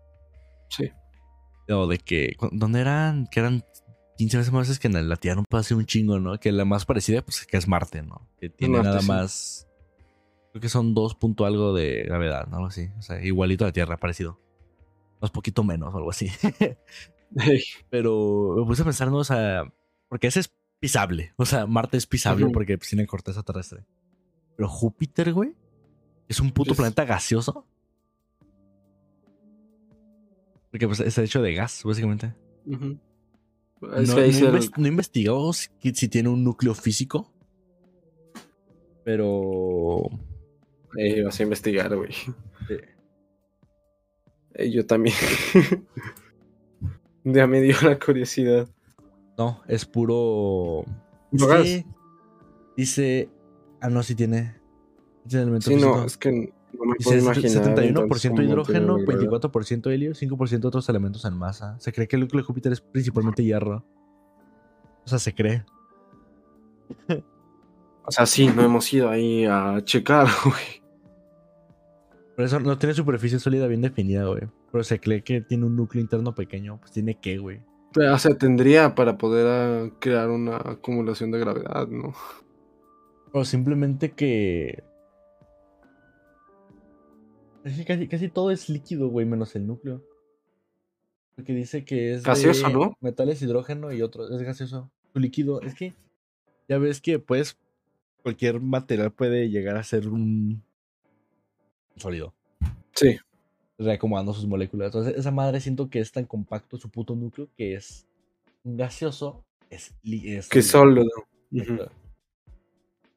Sí. 0.68 0.92
O 1.68 1.88
de 1.88 1.98
que, 1.98 2.36
¿dónde 2.52 2.82
eran? 2.82 3.26
Que 3.26 3.40
eran 3.40 3.64
15 4.16 4.36
veces 4.36 4.52
más 4.52 4.68
veces 4.68 4.78
que 4.78 4.86
en 4.86 5.08
la 5.08 5.16
Tierra, 5.16 5.40
un 5.40 5.46
pase 5.46 5.74
un 5.74 5.86
chingo, 5.86 6.20
¿no? 6.20 6.38
Que 6.38 6.52
la 6.52 6.64
más 6.64 6.86
parecida, 6.86 7.20
pues, 7.22 7.44
que 7.46 7.56
es 7.56 7.66
Marte, 7.66 8.02
¿no? 8.02 8.28
Que 8.38 8.48
tiene 8.48 8.74
Marte, 8.74 8.88
nada 8.90 9.00
sí. 9.00 9.08
más, 9.08 9.68
creo 10.54 10.62
que 10.62 10.68
son 10.68 10.94
2 10.94 11.16
punto 11.16 11.46
algo 11.46 11.74
de 11.74 12.04
gravedad, 12.04 12.46
¿no? 12.46 12.58
Algo 12.58 12.68
así. 12.68 12.88
O 12.96 13.02
sea, 13.02 13.20
igualito 13.20 13.64
a 13.64 13.68
la 13.68 13.72
Tierra, 13.72 13.96
parecido. 13.96 14.38
Más 15.20 15.32
poquito 15.32 15.64
menos, 15.64 15.92
o 15.92 15.96
algo 15.96 16.10
así. 16.10 16.28
Pero 17.90 18.54
me 18.58 18.64
puse 18.64 18.82
a 18.82 18.84
pensar, 18.84 19.10
¿no? 19.10 19.16
O 19.16 19.24
sea, 19.24 19.64
porque 20.08 20.28
ese 20.28 20.38
es 20.38 20.54
pisable. 20.78 21.32
O 21.38 21.44
sea, 21.44 21.66
Marte 21.66 21.96
es 21.96 22.06
pisable 22.06 22.46
porque 22.50 22.78
pues, 22.78 22.88
tiene 22.88 23.04
corteza 23.04 23.42
terrestre. 23.42 23.84
Pero 24.54 24.68
Júpiter, 24.68 25.32
güey, 25.32 25.56
es 26.28 26.38
un 26.38 26.52
puto 26.52 26.76
planeta 26.76 27.04
gaseoso. 27.04 27.66
Porque 30.70 30.86
pues 30.86 31.00
está 31.00 31.20
hecho 31.24 31.42
de 31.42 31.52
gas, 31.54 31.82
básicamente. 31.84 32.32
Es 32.64 32.78
no, 32.78 34.14
que 34.14 34.30
no 34.30 34.56
el- 34.56 34.70
no 34.76 34.84
he 34.86 34.88
investigado 34.88 35.52
si, 35.52 35.68
si 35.94 36.08
tiene 36.08 36.28
un 36.28 36.44
núcleo 36.44 36.74
físico. 36.74 37.32
Pero. 39.02 40.08
Eh, 40.98 41.22
vas 41.22 41.38
a 41.40 41.42
investigar, 41.42 41.94
güey. 41.96 42.10
eh, 42.70 42.80
Eh, 44.54 44.70
yo 44.70 44.86
también. 44.86 45.16
ya 47.24 47.46
me 47.46 47.60
dio 47.60 47.76
la 47.82 47.98
curiosidad. 47.98 48.68
no, 49.38 49.62
es 49.66 49.84
puro. 49.84 50.84
¿Drogas? 51.32 51.62
Sí, 51.66 51.84
dice. 52.76 53.28
Ah, 53.80 53.88
no, 53.90 54.02
sí 54.02 54.14
tiene. 54.14 54.54
Tiene 55.26 55.42
elemento 55.44 55.68
Sí, 55.68 55.74
físico. 55.74 55.96
no, 55.96 56.04
es 56.04 56.16
que 56.16 56.30
no 56.30 56.84
me 56.84 56.94
Dice 56.98 57.10
puedo 57.10 57.18
imaginar. 57.22 57.64
71% 57.64 57.88
entonces, 57.88 58.30
cómo 58.30 58.42
hidrógeno, 58.42 58.96
tiene 58.96 59.06
la 59.06 59.28
gravedad. 59.28 59.50
24% 59.50 59.90
helio, 59.92 60.12
5% 60.14 60.64
otros 60.66 60.88
elementos 60.88 61.24
en 61.24 61.34
masa. 61.34 61.78
Se 61.80 61.92
cree 61.92 62.06
que 62.06 62.16
el 62.16 62.20
núcleo 62.22 62.42
de 62.42 62.46
Júpiter 62.46 62.72
es 62.72 62.80
principalmente 62.80 63.42
hierro. 63.42 63.84
O 65.04 65.08
sea, 65.08 65.18
se 65.18 65.34
cree. 65.34 65.64
O 68.06 68.10
sea, 68.10 68.26
sí, 68.26 68.46
no 68.48 68.62
hemos 68.62 68.92
ido 68.92 69.08
ahí 69.08 69.44
a 69.46 69.80
checar, 69.82 70.26
güey. 70.44 70.83
Por 72.36 72.44
eso 72.44 72.58
no 72.60 72.78
tiene 72.78 72.94
superficie 72.94 73.38
sólida 73.38 73.66
bien 73.66 73.82
definida, 73.82 74.24
güey. 74.24 74.42
Pero 74.72 74.82
se 74.82 75.00
cree 75.00 75.22
que 75.22 75.40
tiene 75.40 75.66
un 75.66 75.76
núcleo 75.76 76.02
interno 76.02 76.34
pequeño. 76.34 76.78
Pues 76.80 76.92
tiene 76.92 77.20
que, 77.20 77.38
güey. 77.38 77.60
O 77.96 78.18
sea, 78.18 78.36
tendría 78.36 78.94
para 78.96 79.16
poder 79.16 79.46
ah, 79.46 79.90
crear 80.00 80.28
una 80.30 80.56
acumulación 80.56 81.30
de 81.30 81.38
gravedad, 81.38 81.86
¿no? 81.86 82.12
O 83.32 83.44
simplemente 83.44 84.12
que. 84.12 84.82
Es 87.64 87.76
que 87.76 87.84
casi, 87.84 88.08
casi 88.08 88.28
todo 88.28 88.50
es 88.50 88.68
líquido, 88.68 89.08
güey, 89.08 89.26
menos 89.26 89.54
el 89.54 89.66
núcleo. 89.66 90.02
Porque 91.36 91.52
dice 91.52 91.84
que 91.84 92.14
es. 92.14 92.22
de 92.22 92.28
Gaseoso, 92.28 92.68
¿no? 92.68 92.96
Metales, 93.00 93.42
hidrógeno 93.42 93.92
y 93.92 94.02
otro. 94.02 94.28
Es 94.28 94.42
gaseoso. 94.42 94.90
Su 95.12 95.20
líquido. 95.20 95.60
Es 95.62 95.74
que. 95.74 95.94
Ya 96.68 96.78
ves 96.78 97.00
que, 97.00 97.18
pues. 97.18 97.58
Cualquier 98.22 98.60
material 98.60 99.12
puede 99.12 99.50
llegar 99.50 99.76
a 99.76 99.84
ser 99.84 100.08
un. 100.08 100.62
Sólido. 101.96 102.34
Sí. 102.94 103.16
Reacomodando 103.78 104.32
sus 104.32 104.46
moléculas. 104.46 104.86
Entonces, 104.86 105.14
esa 105.16 105.30
madre 105.30 105.60
siento 105.60 105.90
que 105.90 106.00
es 106.00 106.12
tan 106.12 106.24
compacto 106.26 106.76
su 106.76 106.90
puto 106.90 107.14
núcleo 107.14 107.48
que 107.56 107.74
es. 107.74 108.06
Un 108.62 108.76
gaseoso. 108.76 109.44
Es. 109.70 109.92
es 110.04 110.48
Que 110.48 110.62
sólido. 110.62 111.06
sólido. 111.50 111.74
Ujú. 111.82 111.90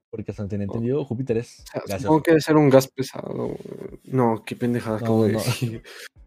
Porque 0.10 0.32
hasta 0.32 0.44
donde 0.44 0.54
tenía 0.54 0.66
entendido, 0.66 1.04
Júpiter 1.06 1.38
es 1.38 1.60
O 1.60 1.64
sea, 1.72 1.82
gaseoso. 1.82 2.02
supongo 2.04 2.24
que 2.24 2.32
debe 2.32 2.42
ser 2.42 2.56
un 2.56 2.70
gas 2.70 2.88
pesado. 2.88 3.56
No, 4.06 4.44
qué 4.46 4.56
pendejada 4.56 4.98
No, 5.00 5.04
acabo 5.06 5.24
de 5.26 5.34
no. 5.34 5.40
decir. 5.40 5.84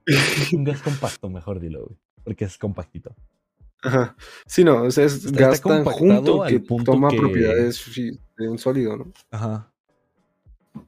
Un 0.55 0.65
gas 0.65 0.83
compacto, 0.83 1.29
mejor 1.31 1.61
dilo, 1.61 1.85
güey. 1.87 1.99
Porque 2.25 2.45
es 2.45 2.59
compactito. 2.59 3.15
Ajá. 3.83 4.15
Sí, 4.47 4.63
no, 4.65 4.83
o 4.83 4.91
sea, 4.91 5.05
es 5.07 5.25
Está- 5.25 5.39
gas 5.47 5.55
está 5.55 5.69
tan 5.71 5.85
compactado 5.85 6.17
junto 6.17 6.43
al 6.43 6.51
que 6.51 6.61
punto 6.61 6.93
toma 6.93 7.09
que- 7.11 7.17
propiedades 7.17 7.83
de 8.37 8.49
un 8.49 8.59
sólido, 8.59 8.97
¿no? 8.97 9.13
Ajá. 9.31 9.73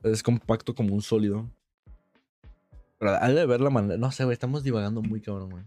Es 0.02 0.22
compacto 0.22 0.74
como 0.74 0.94
un 0.94 1.02
sólido. 1.02 1.48
Pero 2.98 3.12
ha 3.12 3.28
de 3.28 3.46
ver 3.46 3.60
la 3.60 3.70
manera. 3.70 3.96
No 3.96 4.10
sé, 4.12 4.24
güey. 4.24 4.32
Estamos 4.32 4.62
divagando 4.62 5.02
muy 5.02 5.20
cabrón, 5.20 5.50
güey. 5.50 5.64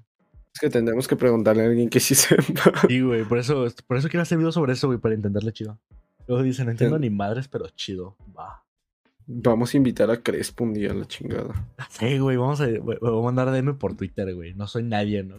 Es 0.53 0.59
que 0.61 0.69
tendremos 0.69 1.07
que 1.07 1.15
preguntarle 1.15 1.63
a 1.63 1.65
alguien 1.65 1.89
que 1.89 1.99
sí 1.99 2.15
sepa. 2.15 2.71
Sí, 2.87 3.01
güey. 3.01 3.23
Por 3.25 3.37
eso, 3.37 3.65
por 3.87 3.97
eso 3.97 4.07
quiero 4.07 4.21
hacer 4.21 4.37
video 4.37 4.51
sobre 4.51 4.73
eso, 4.73 4.87
güey. 4.87 4.99
Para 4.99 5.15
entenderle 5.15 5.51
chido. 5.51 5.77
Luego 6.27 6.43
dicen, 6.43 6.65
no 6.65 6.71
entiendo 6.71 6.97
ni 6.97 7.09
madres, 7.09 7.47
pero 7.47 7.67
chido. 7.69 8.15
Va. 8.37 8.63
Vamos 9.27 9.73
a 9.73 9.77
invitar 9.77 10.09
a 10.11 10.21
Crespo 10.21 10.63
un 10.63 10.73
día 10.73 10.91
a 10.91 10.93
la 10.93 11.05
chingada. 11.05 11.67
Sí, 11.89 12.19
güey. 12.19 12.37
Vamos 12.37 12.61
a, 12.61 12.67
güey, 12.67 12.97
voy 12.99 13.19
a 13.19 13.23
mandar 13.23 13.51
DM 13.51 13.77
por 13.77 13.95
Twitter, 13.95 14.33
güey. 14.33 14.53
No 14.53 14.67
soy 14.67 14.83
nadie, 14.83 15.23
¿no? 15.23 15.35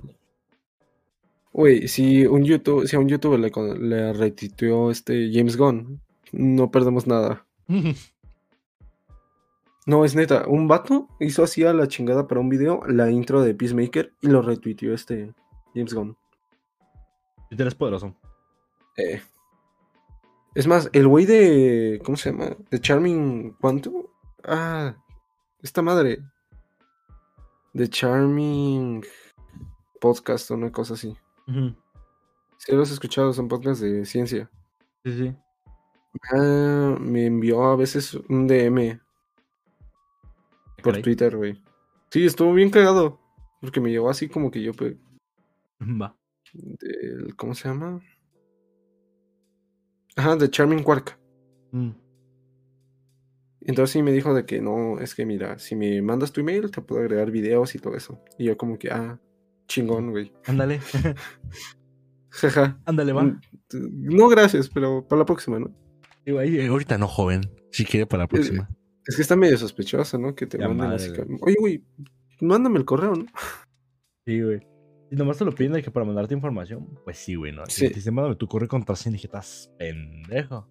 Güey, 1.52 1.88
si 1.88 2.26
un 2.26 2.44
YouTube, 2.44 2.86
si 2.86 2.96
a 2.96 2.98
un 2.98 3.08
youtuber 3.08 3.40
le, 3.40 3.50
le 3.78 4.12
retuiteó 4.12 4.90
este 4.90 5.30
James 5.32 5.56
Gunn, 5.56 6.00
no 6.32 6.70
perdemos 6.70 7.06
nada. 7.06 7.46
No, 9.86 10.04
es 10.04 10.16
neta, 10.16 10.46
un 10.48 10.66
vato 10.66 11.08
hizo 11.20 11.44
así 11.44 11.64
a 11.64 11.72
la 11.72 11.86
chingada 11.86 12.26
para 12.26 12.40
un 12.40 12.48
video 12.48 12.80
la 12.88 13.08
intro 13.08 13.40
de 13.40 13.54
Peacemaker 13.54 14.12
y 14.20 14.26
lo 14.26 14.42
retuiteó 14.42 14.92
este 14.92 15.32
James 15.76 15.94
Gunn. 15.94 16.16
Twitter 17.48 17.68
es 17.68 17.74
poderoso. 17.76 18.16
Eh. 18.96 19.22
Es 20.56 20.66
más, 20.66 20.90
el 20.92 21.06
güey 21.06 21.24
de. 21.24 22.02
¿Cómo 22.04 22.16
se 22.16 22.32
llama? 22.32 22.56
De 22.68 22.80
Charming. 22.80 23.52
¿Cuánto? 23.60 24.10
Ah, 24.42 24.96
esta 25.62 25.82
madre. 25.82 26.18
De 27.72 27.88
Charming 27.88 29.04
Podcast 30.00 30.50
o 30.50 30.54
una 30.54 30.72
cosa 30.72 30.94
así. 30.94 31.16
Si 32.56 32.72
lo 32.72 32.82
has 32.82 32.90
escuchado, 32.90 33.32
son 33.32 33.46
podcasts 33.46 33.82
de 33.82 34.04
ciencia. 34.04 34.50
Sí, 35.04 35.16
sí. 35.16 35.36
Ah, 36.32 36.96
me 36.98 37.26
envió 37.26 37.62
a 37.62 37.76
veces 37.76 38.14
un 38.14 38.48
DM 38.48 39.05
por 40.82 40.92
Caray. 40.92 41.02
Twitter, 41.02 41.36
güey. 41.36 41.60
Sí, 42.10 42.24
estuvo 42.24 42.52
bien 42.54 42.70
cagado. 42.70 43.20
Porque 43.60 43.80
me 43.80 43.90
llegó 43.90 44.08
así 44.10 44.28
como 44.28 44.50
que 44.50 44.62
yo. 44.62 44.72
pe- 44.72 44.96
Va. 45.80 46.16
del- 46.52 47.34
¿Cómo 47.36 47.54
se 47.54 47.68
llama? 47.68 48.00
Ajá, 50.16 50.36
de 50.36 50.50
Charming 50.50 50.82
Quark. 50.82 51.18
Mm. 51.72 51.90
Entonces 53.62 53.92
sí 53.92 54.02
me 54.02 54.12
dijo 54.12 54.32
de 54.32 54.46
que 54.46 54.60
no, 54.60 55.00
es 55.00 55.14
que 55.14 55.26
mira, 55.26 55.58
si 55.58 55.74
me 55.74 56.00
mandas 56.00 56.32
tu 56.32 56.40
email 56.40 56.70
te 56.70 56.80
puedo 56.80 57.00
agregar 57.02 57.30
videos 57.32 57.74
y 57.74 57.78
todo 57.78 57.96
eso. 57.96 58.22
Y 58.38 58.44
yo 58.44 58.56
como 58.56 58.78
que, 58.78 58.90
ah, 58.90 59.18
chingón, 59.66 60.10
güey. 60.12 60.32
Ándale. 60.46 60.80
Jaja. 62.30 62.78
Ándale, 62.84 63.12
va. 63.12 63.24
Mm, 63.24 63.40
No, 63.72 64.28
gracias, 64.28 64.68
pero 64.68 65.06
para 65.08 65.20
la 65.20 65.26
próxima, 65.26 65.58
¿no? 65.58 65.74
Digo, 66.24 66.40
eh, 66.40 66.66
ahorita 66.68 66.96
no, 66.98 67.08
joven. 67.08 67.40
Si 67.72 67.84
quiere 67.84 68.06
para 68.06 68.24
la 68.24 68.28
próxima. 68.28 68.68
Es 69.06 69.16
que 69.16 69.22
está 69.22 69.36
medio 69.36 69.56
sospechoso, 69.56 70.18
¿no? 70.18 70.34
Que 70.34 70.46
te 70.46 70.58
Ya 70.58 70.68
manden 70.68 70.88
madre, 70.88 71.04
así. 71.04 71.10
güey. 71.22 71.38
Oye, 71.42 71.56
güey, 71.60 71.84
mándame 72.40 72.78
el 72.78 72.84
correo, 72.84 73.14
¿no? 73.14 73.26
Sí, 74.26 74.40
güey. 74.42 74.60
Y 75.10 75.14
nomás 75.16 75.38
te 75.38 75.44
lo 75.44 75.54
piden 75.54 75.72
de 75.74 75.82
que 75.82 75.90
para 75.92 76.04
mandarte 76.04 76.34
información, 76.34 76.98
pues 77.04 77.16
sí, 77.18 77.36
güey, 77.36 77.52
¿no? 77.52 77.62
Sí. 77.68 77.88
te 77.88 77.94
dicen, 77.94 78.14
mándame 78.14 78.34
tu 78.36 78.48
correo 78.48 78.66
y 78.66 78.68
contraseña, 78.68 79.12
dije, 79.14 79.28
estás 79.28 79.72
pendejo. 79.78 80.68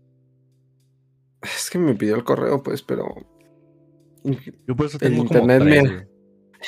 Es 1.41 1.70
que 1.70 1.78
me 1.80 1.95
pidió 1.95 2.16
el 2.16 2.24
correo, 2.24 2.62
pues, 2.64 2.82
pero. 2.82 3.06
Yo 4.68 4.76
por 4.76 4.88
eso 4.88 4.98
El 4.99 5.12
tengo 5.12 5.26
como 5.26 5.40
internet 5.40 5.62
tres, 5.62 5.84
me- 5.84 5.90
güey. 5.94 6.07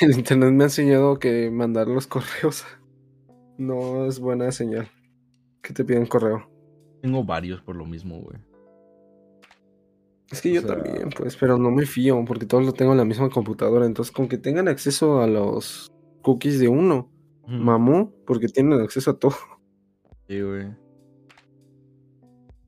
El 0.00 0.12
internet 0.18 0.52
me 0.52 0.62
ha 0.64 0.66
enseñado 0.68 1.18
que 1.18 1.50
mandar 1.50 1.88
los 1.88 2.06
correos 2.06 2.64
no 3.58 4.06
es 4.06 4.18
buena 4.20 4.50
señal. 4.52 4.88
Que 5.62 5.74
te 5.74 5.84
piden 5.84 6.06
correo. 6.06 6.48
Tengo 7.02 7.24
varios 7.24 7.60
por 7.60 7.76
lo 7.76 7.84
mismo, 7.84 8.20
güey. 8.20 8.38
Es 10.30 10.42
que 10.42 10.50
O 10.50 10.54
yo 10.54 10.60
sea- 10.62 10.74
también, 10.82 11.08
pues, 11.16 11.36
pero 11.36 11.56
no 11.58 11.70
me 11.70 11.86
fío 11.86 12.22
porque 12.26 12.44
todos 12.46 12.64
lo 12.66 12.72
tengo 12.72 12.92
en 12.92 12.98
la 12.98 13.04
misma 13.04 13.30
computadora. 13.30 13.86
Entonces, 13.86 14.12
con 14.12 14.28
que 14.28 14.36
tengan 14.38 14.68
acceso 14.68 15.20
a 15.22 15.26
los 15.26 15.90
cookies 16.22 16.58
de 16.60 16.68
uno, 16.68 17.10
Ujú. 17.44 17.52
mamó, 17.52 18.12
porque 18.26 18.48
tienen 18.48 18.80
acceso 18.80 19.12
a 19.12 19.18
todo. 19.18 19.34
Sí, 20.28 20.40
güey. 20.42 20.66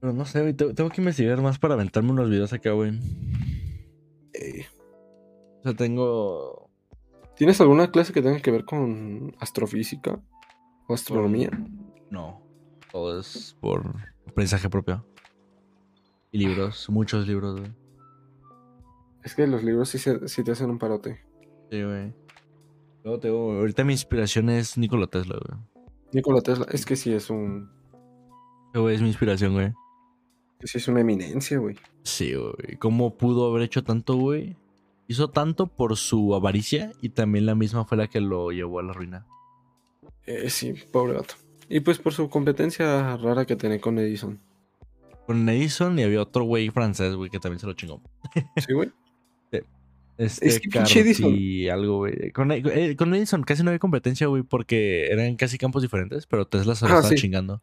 Pero 0.01 0.13
no 0.15 0.25
sé, 0.25 0.41
güey. 0.41 0.55
te- 0.55 0.73
Tengo 0.73 0.89
que 0.89 1.03
investigar 1.03 1.43
más 1.43 1.59
para 1.59 1.75
aventarme 1.75 2.11
unos 2.13 2.31
videos 2.31 2.53
acá, 2.55 2.71
güey. 2.73 2.99
Eh, 4.33 4.65
O 5.59 5.63
sea, 5.63 5.75
tengo. 5.75 6.71
¿Tienes 7.37 7.61
alguna 7.61 7.91
clase 7.91 8.15
que 8.15 8.23
tenga 8.23 8.41
que 8.41 8.51
ver 8.51 8.65
con 8.65 9.35
astrofísica 9.41 10.19
o 10.89 10.95
astronomía? 10.95 11.51
No. 12.11 12.41
Todo 12.91 13.21
es 13.21 13.57
por 13.61 13.83
aprendizaje 14.27 14.71
propio. 14.71 15.05
Y 16.33 16.39
libros, 16.39 16.89
muchos 16.91 17.27
libros, 17.27 17.59
güey. 17.61 17.73
Es 19.25 19.35
que 19.35 19.47
los 19.47 19.63
libros 19.63 19.89
sí, 19.89 19.99
se- 19.99 20.29
sí 20.29 20.43
te 20.45 20.53
hacen 20.53 20.71
un 20.71 20.79
parote. 20.79 21.21
Sí, 21.71 21.83
güey. 21.83 22.13
Luego 23.05 23.19
tengo. 23.21 23.53
Ahorita 23.53 23.85
mi 23.85 23.93
inspiración 23.93 24.49
es 24.51 24.79
Nikola 24.79 25.07
Tesla, 25.07 25.39
güey. 25.45 25.61
Nikola 26.13 26.41
Tesla, 26.41 26.67
es 26.71 26.85
que 26.87 26.97
sí 26.97 27.13
es 27.13 27.31
un. 27.31 27.71
Güey 28.75 28.95
es 28.95 29.03
mi 29.03 29.09
inspiración, 29.09 29.55
güey. 29.55 29.73
Sí 30.63 30.79
es 30.79 30.89
una 30.89 31.01
eminencia, 31.01 31.59
güey. 31.59 31.77
Sí, 32.03 32.35
güey. 32.35 32.77
¿Cómo 32.79 33.17
pudo 33.17 33.51
haber 33.51 33.63
hecho 33.63 33.83
tanto, 33.83 34.15
güey? 34.17 34.57
Hizo 35.09 35.29
tanto 35.31 35.67
por 35.67 35.97
su 35.97 36.35
avaricia 36.35 36.93
y 37.01 37.09
también 37.11 37.47
la 37.47 37.55
misma 37.55 37.85
fue 37.85 37.97
la 37.99 38.07
que 38.07 38.21
lo 38.21 38.51
llevó 38.53 38.79
a 38.79 38.83
la 38.83 38.93
ruina. 38.93 39.27
Eh, 40.27 40.49
sí, 40.51 40.75
pobre 40.93 41.15
gato. 41.15 41.35
Y 41.69 41.81
pues 41.81 41.99
por 41.99 42.13
su 42.13 42.29
competencia 42.29 43.17
rara 43.17 43.45
que 43.45 43.57
tenía 43.57 43.81
con 43.81 43.99
Edison. 43.99 44.41
Con 45.31 45.49
Edison 45.49 45.97
y 45.97 46.03
había 46.03 46.21
otro 46.23 46.43
güey 46.43 46.71
francés, 46.71 47.15
güey, 47.15 47.31
que 47.31 47.39
también 47.39 47.61
se 47.61 47.67
lo 47.69 47.75
chingó. 47.75 48.03
Sí, 48.57 48.73
güey. 48.73 48.91
Este, 50.19 50.49
Es 50.49 50.61
que 50.61 50.69
pinche 50.69 51.01
Edison. 51.01 51.33
Y 51.35 51.69
algo, 51.69 51.99
güey. 51.99 52.31
Con, 52.33 52.51
eh, 52.53 52.95
con 52.97 53.15
Edison 53.15 53.43
casi 53.43 53.63
no 53.63 53.71
había 53.71 53.79
competencia, 53.79 54.27
güey, 54.27 54.43
porque 54.43 55.07
eran 55.07 55.35
casi 55.37 55.57
campos 55.57 55.81
diferentes, 55.83 56.27
pero 56.27 56.47
Tesla 56.47 56.75
se 56.75 56.85
lo 56.87 56.91
Ah, 56.93 56.97
estaba 56.97 57.09
sí. 57.09 57.15
chingando. 57.15 57.63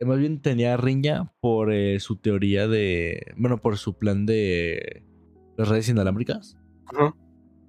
Eh, 0.00 0.04
Más 0.06 0.18
bien 0.18 0.40
tenía 0.40 0.76
riña 0.78 1.30
por 1.40 1.72
eh, 1.72 2.00
su 2.00 2.16
teoría 2.16 2.66
de. 2.66 3.34
Bueno, 3.36 3.58
por 3.58 3.76
su 3.78 3.96
plan 3.98 4.24
de 4.26 5.04
las 5.56 5.68
redes 5.68 5.88
inalámbricas. 5.90 6.56
Ajá. 6.86 7.14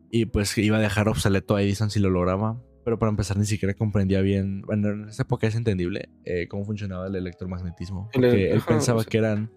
Y 0.09 0.25
pues 0.25 0.57
iba 0.57 0.77
a 0.77 0.81
dejar 0.81 1.07
obsoleto 1.07 1.55
a 1.55 1.61
Edison 1.61 1.91
si 1.91 1.99
lo 1.99 2.09
lograba. 2.09 2.59
Pero 2.83 2.97
para 2.97 3.11
empezar, 3.11 3.37
ni 3.37 3.45
siquiera 3.45 3.73
comprendía 3.75 4.21
bien. 4.21 4.61
Bueno, 4.63 4.89
en 4.89 5.09
esa 5.09 5.23
época 5.23 5.45
es 5.47 5.55
entendible 5.55 6.09
eh, 6.25 6.47
cómo 6.47 6.65
funcionaba 6.65 7.07
el 7.07 7.15
electromagnetismo. 7.15 8.09
El- 8.13 8.21
Porque 8.21 8.51
él 8.51 8.57
ajá, 8.57 8.67
pensaba 8.67 8.99
o 8.99 9.01
sea- 9.03 9.09
que 9.09 9.17
eran 9.19 9.51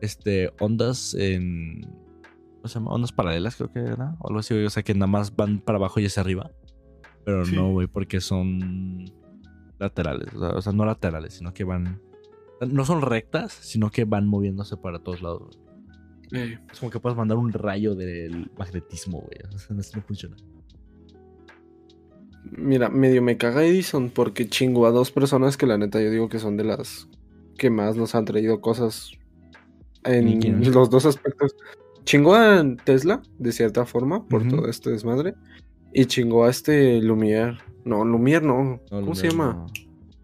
este, 0.00 0.50
ondas 0.60 1.14
en. 1.14 1.82
¿Cómo 1.82 2.68
se 2.68 2.74
llama? 2.74 2.90
Ondas 2.92 3.12
paralelas, 3.12 3.56
creo 3.56 3.70
que 3.72 3.80
era. 3.80 4.16
O 4.20 4.28
algo 4.28 4.40
así. 4.40 4.54
O 4.54 4.70
sea, 4.70 4.82
que 4.82 4.94
nada 4.94 5.06
más 5.06 5.34
van 5.36 5.58
para 5.60 5.76
abajo 5.78 6.00
y 6.00 6.06
hacia 6.06 6.22
arriba. 6.22 6.50
Pero 7.24 7.44
Sí. 7.44 7.54
no, 7.54 7.70
güey, 7.72 7.86
porque 7.86 8.20
son 8.20 9.04
laterales. 9.78 10.32
O 10.34 10.38
sea, 10.40 10.48
o 10.50 10.62
sea, 10.62 10.72
no 10.72 10.84
laterales, 10.86 11.34
sino 11.34 11.52
que 11.52 11.64
van. 11.64 12.00
No 12.66 12.84
son 12.84 13.02
rectas, 13.02 13.52
sino 13.52 13.90
que 13.90 14.04
van 14.04 14.26
moviéndose 14.26 14.76
para 14.76 14.98
todos 15.00 15.22
lados. 15.22 15.60
Eh, 16.32 16.58
Es 16.72 16.80
como 16.80 16.90
que 16.90 16.98
puedes 17.00 17.16
mandar 17.16 17.38
un 17.38 17.52
rayo 17.52 17.94
del 17.94 18.50
magnetismo, 18.58 19.20
güey. 19.20 19.38
O 19.54 19.58
sea, 19.58 19.76
no 19.76 20.02
funciona. 20.02 20.36
Mira, 22.56 22.88
medio 22.88 23.22
me 23.22 23.36
caga 23.36 23.64
Edison 23.64 24.10
porque 24.10 24.48
chingo 24.48 24.86
a 24.86 24.90
dos 24.90 25.10
personas 25.10 25.56
que 25.56 25.66
la 25.66 25.78
neta 25.78 26.00
yo 26.00 26.10
digo 26.10 26.28
que 26.28 26.38
son 26.38 26.56
de 26.56 26.64
las 26.64 27.08
que 27.56 27.70
más 27.70 27.96
nos 27.96 28.14
han 28.14 28.24
traído 28.24 28.60
cosas 28.60 29.12
¿Y 30.04 30.10
en 30.10 30.72
los 30.72 30.90
dos 30.90 31.04
aspectos. 31.06 31.56
Chingó 32.04 32.34
a 32.34 32.64
Tesla, 32.84 33.20
de 33.38 33.52
cierta 33.52 33.84
forma, 33.84 34.26
por 34.26 34.46
todo 34.48 34.68
este 34.68 34.90
desmadre. 34.90 35.34
Y 35.92 36.06
chingó 36.06 36.44
a 36.44 36.50
este 36.50 37.00
Lumière. 37.02 37.58
No, 37.84 38.04
Lumière 38.04 38.42
no. 38.42 38.80
No, 38.90 39.00
¿Cómo 39.00 39.14
se 39.14 39.28
llama? 39.28 39.66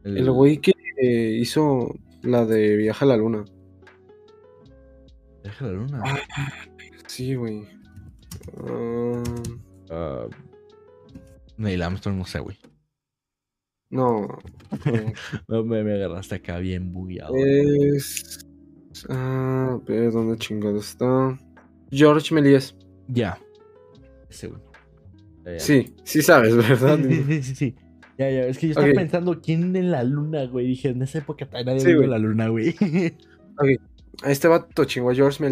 no. 0.04 0.16
El 0.16 0.30
güey 0.30 0.58
que 0.58 0.72
eh, 1.02 1.38
hizo 1.40 1.94
la 2.22 2.46
de 2.46 2.76
Viaje 2.76 3.04
a 3.04 3.08
la 3.08 3.16
Luna. 3.16 3.44
Deja 5.42 5.66
la 5.66 5.72
luna. 5.72 6.02
Sí, 7.06 7.34
güey. 7.34 7.66
Ah, 8.66 9.22
Ah, 9.90 10.26
Neil 11.56 11.82
Armstrong, 11.82 12.16
no 12.18 12.24
sé, 12.24 12.40
güey. 12.40 12.56
no. 13.90 14.26
no. 15.48 15.64
Me, 15.64 15.84
me 15.84 15.94
agarraste 15.94 16.36
acá 16.36 16.58
bien 16.58 16.92
bugueado. 16.92 17.34
Es. 17.36 18.46
Ah, 19.08 19.78
ver, 19.86 20.12
¿dónde 20.12 20.36
chingado 20.38 20.78
está? 20.78 21.38
George 21.90 22.34
Méliès. 22.34 22.74
Ya. 23.08 23.38
Ese, 24.28 24.48
güey. 24.48 24.60
Ya, 25.44 25.52
ya. 25.52 25.60
Sí, 25.60 25.94
sí 26.04 26.22
sabes, 26.22 26.56
¿verdad? 26.56 26.98
Sí, 27.02 27.22
sí, 27.26 27.42
sí, 27.42 27.54
sí. 27.54 27.74
Ya, 28.18 28.30
ya. 28.30 28.46
Es 28.46 28.58
que 28.58 28.66
yo 28.68 28.70
estaba 28.72 28.88
Ok. 28.88 28.94
pensando 28.94 29.40
quién 29.40 29.74
en 29.76 29.90
la 29.90 30.04
luna, 30.04 30.44
güey. 30.46 30.66
Dije, 30.68 30.88
en 30.90 31.02
esa 31.02 31.18
época 31.18 31.48
nadie 31.52 31.80
Sí, 31.80 31.90
en 31.90 32.10
la 32.10 32.18
luna, 32.18 32.48
güey. 32.48 32.74
A 34.22 34.30
este 34.30 34.46
vato 34.46 34.84
chingó 34.84 35.10
a 35.10 35.14
George 35.14 35.44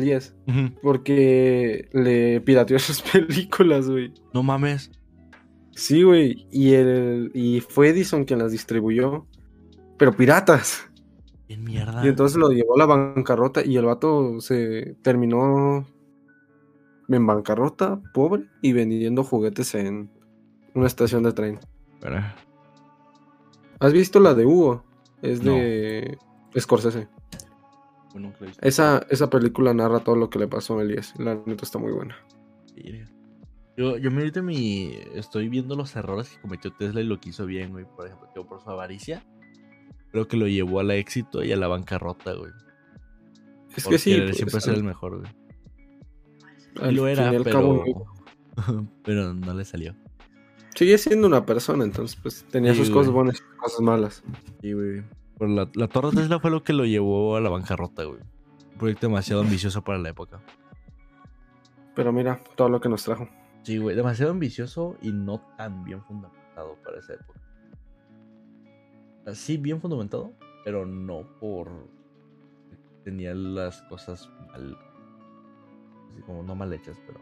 Ujú. 0.47 0.73
porque 0.83 1.89
le 1.93 2.41
pirateó 2.43 2.79
sus 2.79 3.03
películas, 3.13 3.89
güey. 3.91 4.13
no 4.33 4.43
mames. 4.45 4.91
Sí, 5.75 6.03
güey. 6.03 6.47
Y, 6.51 6.75
el, 6.75 7.31
y 7.35 7.61
fue 7.61 7.89
Edison 7.89 8.25
quien 8.25 8.39
las 8.39 8.53
distribuyó. 8.53 9.27
Pero 9.99 10.13
piratas. 10.13 10.91
¿Quién 11.47 11.65
mierda? 11.65 12.05
Y 12.05 12.09
entonces 12.09 12.39
lo 12.39 12.51
llevó 12.51 12.75
a 12.75 12.79
la 12.79 12.87
bancarrota 12.87 13.65
y 13.65 13.77
el 13.77 13.85
vato 13.85 14.41
se 14.41 14.97
terminó 15.03 15.87
en 17.09 17.27
bancarrota, 17.27 18.01
pobre, 18.15 18.45
y 18.63 18.73
vendiendo 18.73 19.23
juguetes 19.23 19.75
en 19.75 20.11
una 20.75 20.87
estación 20.87 21.23
de 21.23 21.33
tren. 21.33 21.61
¿Has 23.81 23.93
visto 23.93 24.19
la 24.21 24.35
de 24.35 24.47
Hugo? 24.47 24.85
Es 25.21 25.43
No. 25.43 25.53
de 25.53 26.19
Scorsese. 26.59 27.09
Bueno. 28.13 28.33
Esa, 28.61 29.07
esa 29.11 29.31
película 29.31 29.73
narra 29.73 30.01
todo 30.01 30.17
lo 30.17 30.31
que 30.31 30.39
le 30.39 30.49
pasó 30.49 30.79
a 30.79 30.83
Elías. 30.83 31.15
La 31.19 31.35
neta 31.35 31.65
está 31.65 31.79
muy 31.79 31.93
buena. 31.93 32.17
Yo, 33.77 33.97
yo 33.97 34.11
me 34.11 34.19
ahorita 34.19 34.43
mi. 34.43 34.93
Estoy 35.15 35.49
viendo 35.49 35.75
los 35.77 35.95
errores 35.97 36.29
que 36.31 36.41
cometió 36.41 36.73
Tesla 36.73 37.01
y 37.01 37.05
lo 37.05 37.19
que 37.21 37.31
hizo 37.31 37.47
bien, 37.47 37.71
güey. 37.73 37.85
Por 37.85 38.07
ejemplo, 38.07 38.29
que 38.35 38.43
por 38.43 38.63
su 38.63 38.71
avaricia. 38.71 39.25
Creo 40.11 40.29
que 40.29 40.37
lo 40.37 40.47
llevó 40.47 40.81
al 40.81 40.91
éxito 40.91 41.43
y 41.43 41.53
a 41.53 41.57
la 41.57 41.69
bancarrota, 41.69 42.35
güey. 42.35 42.53
Es 43.75 43.87
que 43.87 43.97
sí, 43.97 44.15
pues, 44.21 44.37
siempre 44.37 44.61
ser 44.61 44.75
el 44.75 44.85
mejor, 44.85 45.21
güey. 45.21 45.33
al 46.83 46.95
lo 46.95 47.07
era, 47.09 47.31
pero. 47.31 47.45
cabo, 47.45 47.85
pero 49.05 49.33
no 49.33 49.55
le 49.55 49.65
salió. 49.65 49.95
sigue 50.75 50.99
siendo 50.99 51.27
una 51.27 51.47
persona, 51.47 51.85
entonces 51.85 52.19
pues 52.23 52.45
tenía 52.51 52.73
Sí, 52.73 52.81
sus 52.81 52.91
güey. 52.91 52.99
cosas 53.01 53.13
buenas 53.15 53.35
y 53.37 53.39
sus 53.39 53.55
cosas 53.57 53.81
malas. 53.81 54.23
Sí, 54.61 54.73
güey. 54.75 55.03
Pero 55.39 55.51
la, 55.51 55.69
la 55.75 55.89
Torre 55.89 56.11
Tesla 56.11 56.39
fue 56.41 56.51
lo 56.51 56.63
que 56.63 56.75
lo 56.75 56.85
llevó 56.85 57.37
a 57.37 57.41
la 57.41 57.49
bancarrota, 57.49 58.05
güey. 58.05 58.21
Un 58.73 58.79
proyecto 58.79 59.07
demasiado 59.07 59.41
ambicioso 59.41 59.83
para 59.83 59.99
la 59.99 60.11
época. 60.11 60.43
Pero 61.95 62.13
mira, 62.13 62.39
todo 62.55 62.69
lo 62.69 62.81
que 62.83 62.91
nos 62.91 63.03
trajo. 63.05 63.27
Sí, 63.63 63.79
güey. 63.79 63.95
Demasiado 63.97 64.33
ambicioso 64.33 64.97
y 65.03 65.13
no 65.13 65.41
tan 65.57 65.85
bien 65.85 66.03
fundamentado 66.05 66.77
para 66.83 66.99
esa 66.99 67.15
época. 67.15 67.41
Sí, 69.35 69.57
bien 69.57 69.81
fundamentado, 69.81 70.33
pero 70.65 70.85
no 70.85 71.39
por. 71.39 71.69
Tenía 73.05 73.35
las 73.35 73.83
cosas 73.83 74.29
mal. 74.49 74.77
Así 76.11 76.23
como 76.23 76.43
no 76.43 76.55
mal 76.55 76.73
hechas, 76.73 76.99
pero. 77.07 77.21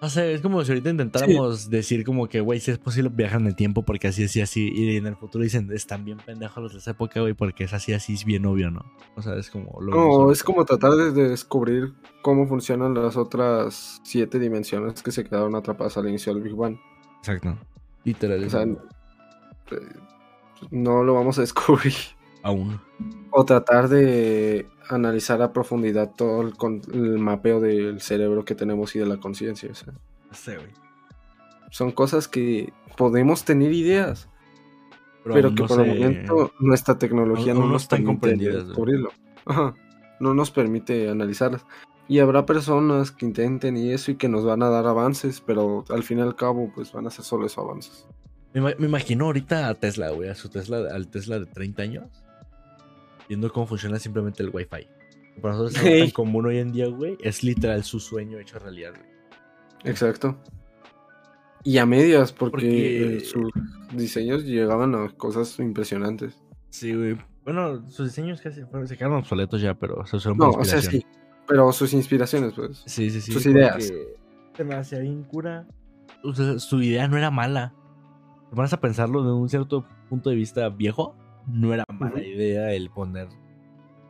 No 0.00 0.08
sé, 0.08 0.32
es 0.32 0.40
como 0.42 0.64
si 0.64 0.70
ahorita 0.70 0.90
intentáramos 0.90 1.70
decir 1.70 2.04
como 2.04 2.28
que, 2.28 2.40
güey, 2.40 2.60
si 2.60 2.70
es 2.70 2.78
posible 2.78 3.10
viajar 3.12 3.40
en 3.40 3.48
el 3.48 3.56
tiempo 3.56 3.82
porque 3.82 4.06
así, 4.06 4.22
así, 4.24 4.40
así. 4.40 4.70
Y 4.72 4.96
en 4.96 5.06
el 5.06 5.16
futuro 5.16 5.42
dicen, 5.42 5.70
están 5.72 6.04
bien 6.04 6.18
pendejos 6.18 6.62
los 6.62 6.72
de 6.72 6.78
esa 6.78 6.92
época, 6.92 7.20
güey, 7.20 7.34
porque 7.34 7.64
es 7.64 7.72
así, 7.72 7.92
así, 7.92 8.14
es 8.14 8.24
bien 8.24 8.46
obvio, 8.46 8.70
¿no? 8.70 8.82
O 9.16 9.22
sea, 9.22 9.34
es 9.34 9.50
como... 9.50 9.76
Lo 9.80 9.90
No, 9.92 10.06
mismo. 10.08 10.32
es 10.32 10.44
como 10.44 10.64
tratar 10.64 10.92
de 10.92 11.10
de 11.10 11.28
descubrir 11.30 11.94
cómo 12.22 12.46
funcionan 12.46 12.94
las 12.94 13.16
otras 13.16 14.00
siete 14.04 14.38
dimensiones 14.38 15.02
que 15.02 15.10
se 15.10 15.24
quedaron 15.24 15.56
atrapadas 15.56 15.96
al 15.96 16.08
inicio 16.08 16.32
del 16.32 16.42
Big 16.44 16.54
Bang. 16.54 16.78
Exacto. 17.18 17.58
Literal. 18.04 18.44
O 18.44 18.50
sea, 18.50 18.62
eh, 18.62 18.76
no 20.70 21.02
lo 21.02 21.14
vamos 21.14 21.38
a 21.38 21.40
descubrir. 21.40 21.94
Aún. 22.42 22.80
O 23.30 23.44
tratar 23.44 23.88
de 23.88 24.66
analizar 24.88 25.42
a 25.42 25.52
profundidad 25.52 26.12
todo 26.16 26.40
el, 26.42 26.54
con- 26.54 26.80
el 26.92 27.18
mapeo 27.18 27.60
del 27.60 28.00
cerebro 28.00 28.44
que 28.44 28.54
tenemos 28.54 28.94
y 28.96 28.98
de 29.00 29.06
la 29.06 29.18
conciencia. 29.18 29.70
o 29.70 29.74
sea, 29.74 29.92
No 29.92 30.34
sé, 30.34 30.56
güey. 30.56 30.70
son 31.70 31.92
cosas 31.92 32.26
que 32.28 32.72
podemos 32.96 33.44
tener 33.44 33.72
ideas, 33.72 34.28
pero 35.24 35.54
que 35.54 35.62
no 35.62 35.68
por 35.68 35.80
el 35.86 35.94
momento 35.94 36.52
nuestra 36.58 36.98
tecnología 36.98 37.52
aún 37.52 37.60
no 37.62 37.66
no 37.66 37.72
nos 37.74 37.82
están 37.82 37.98
permite 37.98 38.12
comprendidas, 38.20 38.66
descubrirlo. 38.68 39.10
Ajá, 39.44 39.74
no 40.20 40.34
nos 40.34 40.50
permite 40.50 41.08
analizarlas. 41.10 41.66
Y 42.08 42.20
habrá 42.20 42.46
personas 42.46 43.10
que 43.10 43.26
intenten 43.26 43.76
y 43.76 43.90
eso 43.90 44.10
y 44.12 44.14
que 44.16 44.28
nos 44.30 44.42
van 44.44 44.62
a 44.62 44.70
dar 44.70 44.86
avances, 44.86 45.42
pero 45.44 45.84
al 45.90 46.02
fin 46.02 46.18
y 46.18 46.22
al 46.22 46.34
cabo 46.36 46.72
pues 46.74 46.90
van 46.92 47.06
a 47.06 47.10
ser 47.10 47.24
solo 47.26 47.44
esos 47.46 47.58
avances. 47.62 48.06
Me 48.54 48.72
imagino 48.86 49.26
ahorita 49.26 49.68
a 49.68 49.74
Tesla, 49.74 50.08
güey, 50.10 50.30
a 50.30 50.34
su 50.34 50.48
Tesla, 50.48 50.78
al 50.90 51.08
Tesla 51.08 51.38
de 51.38 51.44
30 51.44 51.82
años, 51.82 52.24
viendo 53.28 53.52
cómo 53.52 53.66
funciona 53.66 53.98
simplemente 53.98 54.42
el 54.42 54.50
Wi-Fi. 54.52 54.88
Para 55.40 55.54
nosotros 55.54 55.76
es 55.76 55.82
algo 55.84 55.98
tan 56.04 56.10
común 56.10 56.46
hoy 56.46 56.58
en 56.58 56.72
día, 56.72 56.86
güey, 56.88 57.16
es 57.20 57.42
literal 57.44 57.84
su 57.84 58.00
sueño 58.00 58.38
hecho 58.38 58.58
realidad, 58.58 58.92
güey. 58.96 59.08
Exacto. 59.84 60.36
Y 61.64 61.78
a 61.78 61.86
medias, 61.86 62.32
porque, 62.32 63.18
Porque- 63.20 63.20
sus 63.24 63.50
diseños 63.92 64.44
llegaban 64.44 64.94
a 64.94 65.08
cosas 65.10 65.58
impresionantes. 65.58 66.40
Sí, 66.70 66.94
güey. 66.94 67.18
Bueno, 67.44 67.88
sus 67.90 68.08
diseños 68.08 68.40
casi 68.40 68.62
se 68.84 68.96
quedaron 68.96 69.18
obsoletos 69.18 69.60
ya, 69.60 69.74
pero 69.74 70.04
se 70.06 70.16
usaron 70.16 70.38
No, 70.38 70.50
por 70.52 70.60
o 70.62 70.64
sea, 70.64 70.82
sí. 70.82 71.04
Pero 71.46 71.72
sus 71.72 71.94
inspiraciones, 71.94 72.52
pues. 72.54 72.82
Sí, 72.86 73.10
sí, 73.10 73.20
sí. 73.20 73.32
sus 73.32 73.46
ideas. 73.46 73.90
Se 74.56 74.64
me 74.64 74.74
hacía 74.74 74.98
bien 74.98 75.22
cura. 75.24 75.66
O 76.22 76.34
sea, 76.34 76.58
su 76.58 76.82
idea 76.82 77.08
no 77.08 77.16
era 77.16 77.30
mala. 77.30 77.74
Vas 78.52 78.72
a 78.72 78.80
pensarlo 78.80 79.22
desde 79.22 79.34
un 79.34 79.48
cierto 79.48 79.86
punto 80.08 80.30
de 80.30 80.36
vista 80.36 80.68
viejo, 80.68 81.16
no 81.48 81.74
era 81.74 81.84
mala 81.92 82.22
idea 82.22 82.72
el 82.72 82.90
poner 82.90 83.28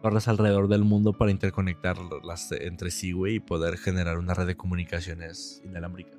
torres 0.02 0.28
alrededor 0.28 0.68
del 0.68 0.84
mundo 0.84 1.12
para 1.12 1.30
interconectarlas 1.30 2.52
entre 2.52 2.90
sí, 2.90 3.12
güey, 3.12 3.36
y 3.36 3.40
poder 3.40 3.78
generar 3.78 4.18
una 4.18 4.34
red 4.34 4.46
de 4.46 4.56
comunicaciones 4.56 5.60
inalámbrica. 5.64 6.16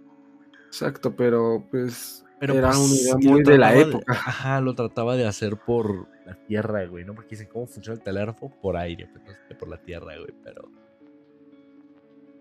Exacto, 0.67 1.15
pero 1.15 1.65
pues 1.71 2.25
Pero 2.39 2.53
era 2.55 2.69
pues, 2.69 2.77
una 2.77 2.95
idea 2.95 3.31
muy 3.31 3.43
de 3.43 3.57
la 3.57 3.75
época. 3.75 4.13
ajá, 4.13 4.61
lo 4.61 4.75
trataba 4.75 5.15
de 5.15 5.25
hacer 5.25 5.57
por 5.57 6.07
la 6.25 6.35
tierra, 6.45 6.85
güey, 6.85 7.05
¿no? 7.05 7.15
Porque 7.15 7.31
dicen, 7.31 7.47
¿cómo 7.51 7.67
funciona 7.67 7.97
el 7.97 8.03
telégrafo? 8.03 8.51
Por 8.61 8.77
aire, 8.77 9.07
pues, 9.07 9.57
por 9.57 9.69
la 9.69 9.77
tierra, 9.77 10.17
güey, 10.17 10.33
pero... 10.43 10.69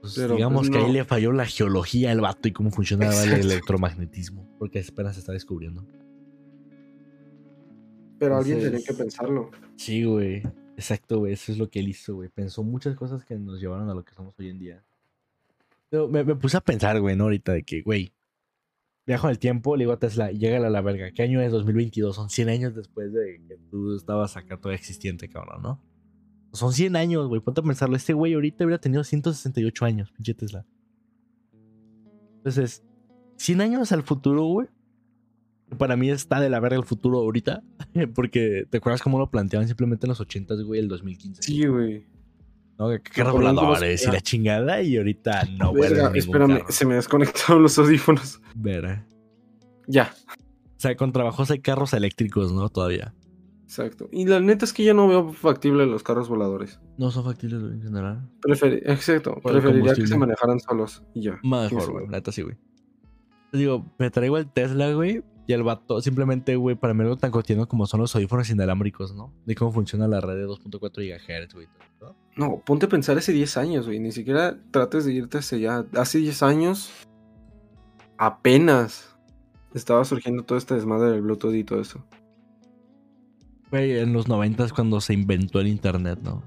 Pues, 0.00 0.14
Pero, 0.14 0.36
digamos 0.36 0.68
pues, 0.68 0.70
que 0.70 0.84
ahí 0.84 0.92
le 0.92 1.04
falló 1.04 1.32
la 1.32 1.44
geología 1.44 2.12
al 2.12 2.20
vato 2.20 2.46
y 2.46 2.52
cómo 2.52 2.70
funcionaba 2.70 3.20
el 3.24 3.32
electromagnetismo, 3.32 4.48
porque 4.56 4.84
apenas 4.88 5.14
se 5.14 5.20
está 5.20 5.32
descubriendo. 5.32 5.84
Pero 8.18 8.36
alguien 8.36 8.60
tenía 8.60 8.80
que 8.84 8.94
pensarlo. 8.94 9.50
Sí, 9.76 10.04
güey. 10.04 10.42
Exacto, 10.76 11.20
güey. 11.20 11.32
Eso 11.32 11.52
es 11.52 11.58
lo 11.58 11.70
que 11.70 11.80
él 11.80 11.88
hizo, 11.88 12.16
güey. 12.16 12.28
Pensó 12.28 12.62
muchas 12.62 12.96
cosas 12.96 13.24
que 13.24 13.36
nos 13.36 13.60
llevaron 13.60 13.88
a 13.88 13.94
lo 13.94 14.04
que 14.04 14.14
somos 14.14 14.34
hoy 14.38 14.48
en 14.48 14.58
día. 14.58 14.84
Pero 15.88 16.08
me, 16.08 16.24
me 16.24 16.34
puse 16.34 16.56
a 16.56 16.60
pensar, 16.60 17.00
güey, 17.00 17.16
¿no? 17.16 17.24
Ahorita 17.24 17.52
de 17.52 17.62
que, 17.62 17.82
güey, 17.82 18.12
viajo 19.06 19.26
en 19.26 19.30
el 19.30 19.38
tiempo, 19.38 19.74
le 19.74 19.84
digo 19.84 19.92
a 19.92 19.98
Tesla, 19.98 20.30
llega 20.30 20.58
a 20.58 20.70
la 20.70 20.80
verga. 20.82 21.10
¿Qué 21.12 21.22
año 21.22 21.40
es 21.40 21.50
2022? 21.50 22.14
Son 22.14 22.28
100 22.28 22.48
años 22.50 22.74
después 22.74 23.12
de 23.12 23.40
que 23.48 23.56
tú 23.70 23.96
estabas 23.96 24.36
acá 24.36 24.58
todavía 24.58 24.78
existente, 24.78 25.28
cabrón, 25.28 25.62
¿no? 25.62 25.82
Son 26.52 26.72
100 26.72 26.96
años, 26.96 27.26
güey. 27.28 27.40
Ponte 27.40 27.60
a 27.60 27.64
pensarlo. 27.64 27.96
Este 27.96 28.12
güey 28.12 28.34
ahorita 28.34 28.64
hubiera 28.64 28.80
tenido 28.80 29.02
168 29.04 29.84
años, 29.84 30.12
pinche 30.12 30.34
Tesla. 30.34 30.66
Entonces, 32.36 32.84
100 33.36 33.60
años 33.62 33.92
al 33.92 34.02
futuro, 34.02 34.44
güey. 34.44 34.68
Para 35.76 35.96
mí 35.96 36.10
está 36.10 36.40
de 36.40 36.48
la 36.48 36.60
verga 36.60 36.78
el 36.78 36.84
futuro 36.84 37.18
ahorita. 37.18 37.62
Porque 38.14 38.64
te 38.70 38.78
acuerdas 38.78 39.02
cómo 39.02 39.18
lo 39.18 39.30
planteaban 39.30 39.66
simplemente 39.68 40.06
en 40.06 40.08
los 40.10 40.20
80s, 40.20 40.64
güey, 40.64 40.80
el 40.80 40.88
2015. 40.88 41.42
Sí, 41.42 41.66
güey. 41.66 42.06
¿no? 42.78 42.88
Como 43.14 43.32
voladores 43.32 44.00
si 44.02 44.08
y 44.08 44.12
la 44.12 44.20
chingada. 44.20 44.82
Y 44.82 44.96
ahorita 44.96 45.44
no, 45.58 45.70
güey. 45.72 45.92
Espérame, 46.14 46.62
se 46.68 46.86
me 46.86 46.94
desconectaron 46.94 47.62
los 47.62 47.78
audífonos. 47.78 48.40
Verga. 48.54 49.04
Ya, 49.86 50.12
O 50.76 50.80
sea, 50.80 50.94
con 50.96 51.12
trabajos 51.12 51.50
hay 51.50 51.60
carros 51.60 51.92
eléctricos, 51.92 52.52
¿no? 52.52 52.68
Todavía. 52.68 53.14
exacto. 53.64 54.08
Y 54.12 54.26
la 54.26 54.38
neta 54.40 54.64
es 54.64 54.72
que 54.72 54.84
ya 54.84 54.94
no 54.94 55.08
veo 55.08 55.32
factible 55.32 55.86
los 55.86 56.02
carros 56.02 56.28
voladores. 56.28 56.78
No 56.98 57.10
son 57.10 57.24
factibles 57.24 57.60
güey, 57.62 57.72
en 57.74 57.82
general. 57.82 58.28
Preferi- 58.40 58.82
exacto, 58.84 59.34
preferiría 59.42 59.94
que 59.94 60.06
se 60.06 60.16
manejaran 60.18 60.60
solos 60.60 61.02
y 61.14 61.22
ya. 61.22 61.40
Mejor, 61.42 61.90
güey. 61.90 62.06
Neta 62.06 62.30
sí, 62.32 62.42
güey. 62.42 62.56
Digo, 63.52 63.84
me 63.98 64.10
traigo 64.10 64.36
el 64.38 64.46
Tesla, 64.52 64.92
güey. 64.92 65.22
Y 65.48 65.54
el 65.54 65.62
vato, 65.62 66.00
simplemente, 66.02 66.54
güey, 66.56 66.76
para 66.76 66.92
mí 66.92 67.00
algo 67.02 67.16
tan 67.16 67.30
cotidiano 67.30 67.66
como 67.66 67.86
son 67.86 68.00
los 68.00 68.14
audífonos 68.14 68.50
inalámbricos, 68.50 69.14
¿no? 69.14 69.32
De 69.46 69.54
cómo 69.54 69.72
funciona 69.72 70.06
la 70.06 70.20
red 70.20 70.36
de 70.36 70.46
2.4 70.46 71.02
GHz, 71.48 71.54
güey. 71.54 71.66
¿no? 72.02 72.14
No, 72.36 72.62
ponte 72.64 72.84
a 72.84 72.88
pensar 72.90 73.16
ese 73.16 73.32
10 73.32 73.56
años, 73.56 73.86
güey. 73.86 73.98
Ni 73.98 74.12
siquiera 74.12 74.58
trates 74.70 75.06
de 75.06 75.14
irte 75.14 75.38
hacia 75.38 75.56
allá. 75.56 75.86
Hace 75.98 76.18
10 76.18 76.42
años, 76.42 76.90
apenas 78.18 79.16
estaba 79.74 80.04
surgiendo 80.04 80.42
todo 80.44 80.58
este 80.58 80.74
desmadre 80.74 81.12
del 81.12 81.22
Bluetooth 81.22 81.54
y 81.54 81.64
todo 81.64 81.80
eso. 81.80 82.04
Güey, 83.70 83.98
en 83.98 84.12
los 84.12 84.28
90 84.28 84.64
es 84.66 84.72
cuando 84.72 85.00
se 85.00 85.14
inventó 85.14 85.60
el 85.60 85.68
internet, 85.68 86.18
¿no? 86.22 86.42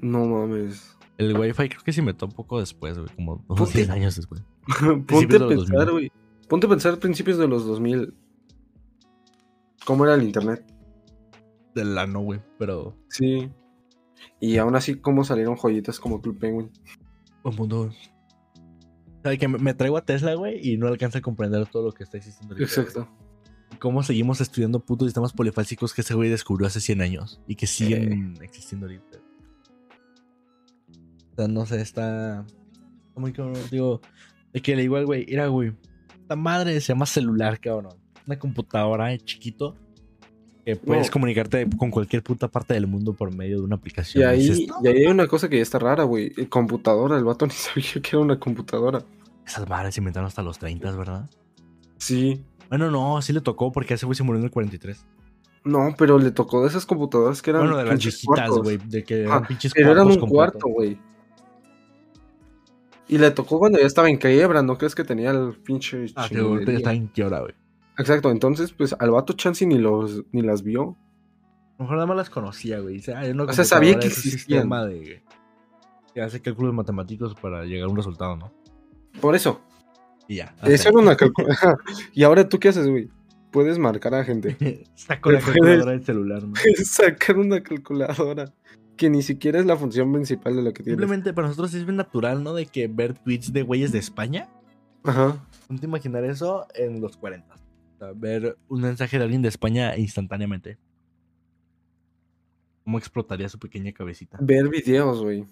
No 0.00 0.24
mames. 0.26 0.96
El 1.18 1.36
Wi-Fi 1.36 1.68
creo 1.68 1.82
que 1.84 1.92
se 1.92 2.00
inventó 2.00 2.26
un 2.26 2.32
poco 2.32 2.60
después, 2.60 2.96
güey. 2.98 3.08
Como 3.14 3.44
unos 3.48 3.58
Ponte- 3.60 3.78
10 3.78 3.90
años 3.90 4.16
después. 4.16 4.42
Ponte 5.06 5.36
a 5.36 5.46
pensar, 5.48 5.86
2000. 5.86 5.90
güey. 5.90 6.12
Ponte 6.48 6.66
a 6.66 6.70
pensar 6.70 6.98
principios 6.98 7.38
de 7.38 7.48
los 7.48 7.66
2000. 7.66 8.14
¿Cómo 9.84 10.04
era 10.04 10.14
el 10.14 10.22
internet? 10.22 10.64
Del 11.74 11.96
ano, 11.98 12.20
güey. 12.20 12.40
Pero. 12.58 12.96
Sí. 13.08 13.50
Y 14.40 14.56
aún 14.58 14.74
así, 14.76 14.96
¿cómo 14.96 15.24
salieron 15.24 15.56
joyitas 15.56 16.00
como 16.00 16.20
Club 16.20 16.38
Penguin? 16.38 16.70
Un 17.44 17.56
mundo, 17.56 17.90
sea, 19.22 19.36
que 19.36 19.48
me, 19.48 19.74
traigo 19.74 19.96
a 19.96 20.04
Tesla, 20.04 20.34
güey, 20.34 20.60
y 20.66 20.76
no 20.76 20.86
alcanza 20.86 21.18
a 21.18 21.22
comprender 21.22 21.66
todo 21.66 21.84
lo 21.84 21.92
que 21.92 22.04
está 22.04 22.16
existiendo. 22.16 22.56
Exacto. 22.56 23.08
cómo 23.78 24.02
seguimos 24.02 24.40
estudiando 24.40 24.80
putos 24.80 25.06
sistemas 25.06 25.32
polifásicos 25.32 25.94
que 25.94 26.00
ese 26.00 26.14
güey 26.14 26.30
descubrió 26.30 26.66
hace 26.66 26.80
100 26.80 27.00
años 27.00 27.40
y 27.46 27.54
que 27.54 27.66
siguen 27.66 28.34
existiendo 28.40 28.86
ahorita. 28.86 29.18
O 31.32 31.36
sea, 31.36 31.48
no 31.48 31.66
sé, 31.66 31.80
está. 31.80 32.44
Muy 33.14 33.32
cabrón. 33.32 33.60
Digo, 33.70 34.00
de 34.52 34.62
que 34.62 34.76
le 34.76 34.82
digo 34.82 34.96
al 34.96 35.06
güey, 35.06 35.26
mira, 35.26 35.46
güey, 35.48 35.72
esta 36.28 36.36
madre 36.36 36.78
se 36.82 36.92
llama 36.92 37.06
celular, 37.06 37.58
cabrón. 37.58 37.94
Una 38.26 38.38
computadora 38.38 39.14
eh, 39.14 39.18
chiquito 39.18 39.74
que 40.66 40.76
puedes 40.76 41.06
No. 41.06 41.12
comunicarte 41.14 41.66
con 41.78 41.90
cualquier 41.90 42.22
puta 42.22 42.48
parte 42.48 42.74
del 42.74 42.86
mundo 42.86 43.14
por 43.14 43.34
medio 43.34 43.56
de 43.60 43.64
una 43.64 43.76
aplicación. 43.76 44.22
Y 44.22 44.26
ahí, 44.26 44.40
dices, 44.50 44.68
"No". 44.68 44.76
y 44.84 44.88
ahí 44.88 44.96
hay 44.98 45.06
una 45.06 45.26
cosa 45.26 45.48
que 45.48 45.56
ya 45.56 45.62
está 45.62 45.78
rara, 45.78 46.04
güey. 46.04 46.30
Computadora, 46.50 47.16
el 47.16 47.24
vato 47.24 47.46
ni 47.46 47.52
sabía 47.52 48.02
que 48.02 48.10
era 48.10 48.18
una 48.18 48.38
computadora. 48.38 49.02
Esas 49.46 49.66
madres 49.66 49.94
se 49.94 50.02
inventaron 50.02 50.26
hasta 50.26 50.42
los 50.42 50.58
30, 50.58 50.90
¿verdad? 50.94 51.30
Sí. 51.96 52.44
Bueno, 52.68 52.90
no, 52.90 53.22
sí 53.22 53.32
le 53.32 53.40
tocó 53.40 53.72
porque 53.72 53.94
ese 53.94 54.04
güey 54.04 54.14
se 54.14 54.22
murió 54.22 54.40
en 54.40 54.44
el 54.44 54.50
43. 54.50 55.02
No, 55.64 55.94
pero 55.96 56.18
le 56.18 56.30
tocó 56.30 56.60
de 56.60 56.68
esas 56.68 56.84
computadoras 56.84 57.40
que 57.40 57.48
eran. 57.50 57.62
Bueno, 57.62 57.78
de 57.78 57.84
las 57.86 58.22
cuartos. 58.26 58.62
güey, 58.62 58.76
de 58.76 59.02
que 59.02 59.14
Ah, 59.24 59.28
eran 59.28 59.46
pinches 59.46 59.72
Pero 59.72 59.92
eran 59.92 60.06
un 60.06 60.18
cuarto, 60.28 60.68
güey. 60.68 60.98
Y 63.08 63.18
le 63.18 63.30
tocó 63.30 63.58
cuando 63.58 63.78
ya 63.78 63.86
estaba 63.86 64.08
en 64.10 64.18
quiebra, 64.18 64.62
¿no 64.62 64.76
crees 64.76 64.94
que 64.94 65.04
tenía 65.04 65.30
el 65.30 65.54
pinche 65.54 66.06
Ah, 66.14 66.28
que 66.28 66.38
ahorita 66.38 66.38
chingonería? 66.42 66.76
está 66.76 66.92
en 66.92 67.06
quiebra, 67.08 67.40
güey. 67.40 67.54
Exacto, 67.98 68.30
entonces, 68.30 68.72
pues 68.72 68.94
al 68.98 69.10
vato 69.10 69.32
Chansey 69.32 69.66
ni 69.66 69.78
los 69.78 70.24
ni 70.30 70.42
las 70.42 70.62
vio. 70.62 70.96
A 71.78 71.82
lo 71.82 71.84
mejor 71.84 71.94
nada 71.96 72.06
más 72.06 72.16
las 72.16 72.30
conocía, 72.30 72.80
güey. 72.80 73.02
Hay 73.16 73.30
una 73.30 73.44
O 73.44 73.52
sea, 73.52 73.64
sabía 73.64 73.98
que 73.98 74.06
existían. 74.08 74.38
sistema 74.62 74.84
de 74.86 75.22
que 76.14 76.20
hace 76.22 76.40
cálculos 76.40 76.74
matemáticos 76.74 77.34
para 77.34 77.64
llegar 77.64 77.88
a 77.88 77.90
un 77.90 77.96
resultado, 77.96 78.36
¿no? 78.36 78.52
Por 79.20 79.34
eso. 79.34 79.60
Y 80.28 80.36
ya. 80.36 80.54
Eso 80.64 80.90
era 80.90 80.98
una 80.98 81.16
calculadora. 81.16 81.78
y 82.12 82.22
ahora 82.24 82.48
tú 82.48 82.58
qué 82.60 82.68
haces, 82.68 82.86
güey? 82.88 83.08
Puedes 83.50 83.78
marcar 83.78 84.14
a 84.14 84.24
gente. 84.24 84.84
Saco 84.94 85.32
la 85.32 85.40
calculadora 85.40 85.92
del 85.92 86.04
celular, 86.04 86.42
¿no? 86.44 86.52
Sacar 86.84 87.38
una 87.38 87.62
calculadora. 87.62 88.52
Que 88.98 89.08
ni 89.08 89.22
siquiera 89.22 89.60
es 89.60 89.64
la 89.64 89.76
función 89.76 90.12
principal 90.12 90.56
de 90.56 90.62
lo 90.62 90.72
que 90.72 90.82
tienes. 90.82 90.98
Simplemente 90.98 91.32
para 91.32 91.46
nosotros 91.46 91.72
es 91.72 91.84
bien 91.84 91.96
natural, 91.96 92.42
¿no? 92.42 92.52
De 92.52 92.66
que 92.66 92.88
ver 92.88 93.14
tweets 93.14 93.52
de 93.52 93.62
güeyes 93.62 93.92
de 93.92 93.98
España. 94.00 94.50
Ajá. 95.04 95.46
Ponte 95.68 95.86
a 95.86 95.88
imaginar 95.88 96.24
eso 96.24 96.66
en 96.74 97.00
los 97.00 97.16
40. 97.16 97.54
O 97.54 97.98
sea, 97.98 98.12
ver 98.14 98.58
un 98.68 98.80
mensaje 98.80 99.16
de 99.16 99.24
alguien 99.24 99.40
de 99.40 99.48
España 99.48 99.96
instantáneamente. 99.96 100.78
¿Cómo 102.82 102.98
explotaría 102.98 103.48
su 103.48 103.60
pequeña 103.60 103.92
cabecita? 103.92 104.36
Ver 104.40 104.68
videos, 104.68 105.22
güey. 105.22 105.46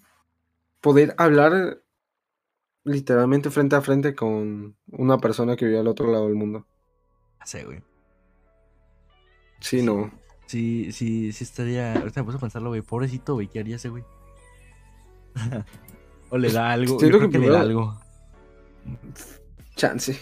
Poder 0.80 1.14
hablar 1.16 1.82
literalmente 2.82 3.50
frente 3.50 3.76
a 3.76 3.80
frente 3.80 4.14
con 4.16 4.76
una 4.88 5.18
persona 5.18 5.54
que 5.54 5.66
vive 5.66 5.78
al 5.78 5.86
otro 5.86 6.10
lado 6.10 6.26
del 6.26 6.34
mundo. 6.34 6.66
Ya 7.38 7.46
sé, 7.46 7.64
güey. 7.64 7.80
Sí, 9.60 9.82
no. 9.82 10.10
Sí, 10.46 10.92
sí, 10.92 11.32
sí 11.32 11.44
estaría. 11.44 11.94
Ahorita 11.94 12.20
me 12.20 12.24
puse 12.26 12.36
a 12.38 12.40
pensarlo, 12.40 12.70
güey. 12.70 12.82
Pobrecito, 12.82 13.34
güey. 13.34 13.48
¿Qué 13.48 13.60
haría 13.60 13.76
ese 13.76 13.88
güey? 13.88 14.04
o 16.30 16.38
le 16.38 16.52
da 16.52 16.70
algo. 16.72 17.00
Yo 17.00 17.08
creo 17.08 17.20
que 17.20 17.30
que 17.30 17.38
le 17.38 17.48
da 17.50 17.60
algo. 17.60 17.98
Chance. 19.74 20.18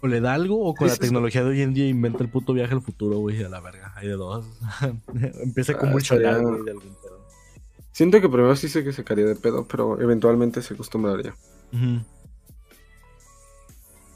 O 0.00 0.08
le 0.08 0.20
da 0.20 0.34
algo, 0.34 0.60
o 0.64 0.74
con 0.74 0.88
la 0.88 0.96
tecnología 0.96 1.44
de 1.44 1.50
hoy 1.50 1.62
en 1.62 1.74
día 1.74 1.86
inventa 1.88 2.24
el 2.24 2.28
puto 2.28 2.52
viaje 2.52 2.74
al 2.74 2.82
futuro, 2.82 3.18
güey, 3.18 3.42
a 3.44 3.48
la 3.48 3.60
verga. 3.60 3.92
Hay 3.94 4.08
de 4.08 4.14
dos. 4.14 4.44
Empieza 5.44 5.74
como 5.78 5.92
Ah, 5.92 5.94
un 5.94 6.00
estaría- 6.00 6.30
de 6.34 6.36
algún 6.40 6.64
pedo. 6.64 7.22
Siento 7.92 8.20
que 8.20 8.28
primero 8.28 8.56
sí 8.56 8.68
se 8.68 8.82
que 8.82 8.92
se 8.92 9.04
caería 9.04 9.26
de 9.26 9.36
pedo, 9.36 9.64
pero 9.68 10.00
eventualmente 10.00 10.60
se 10.62 10.74
acostumbraría. 10.74 11.34
Ujú. 11.72 12.00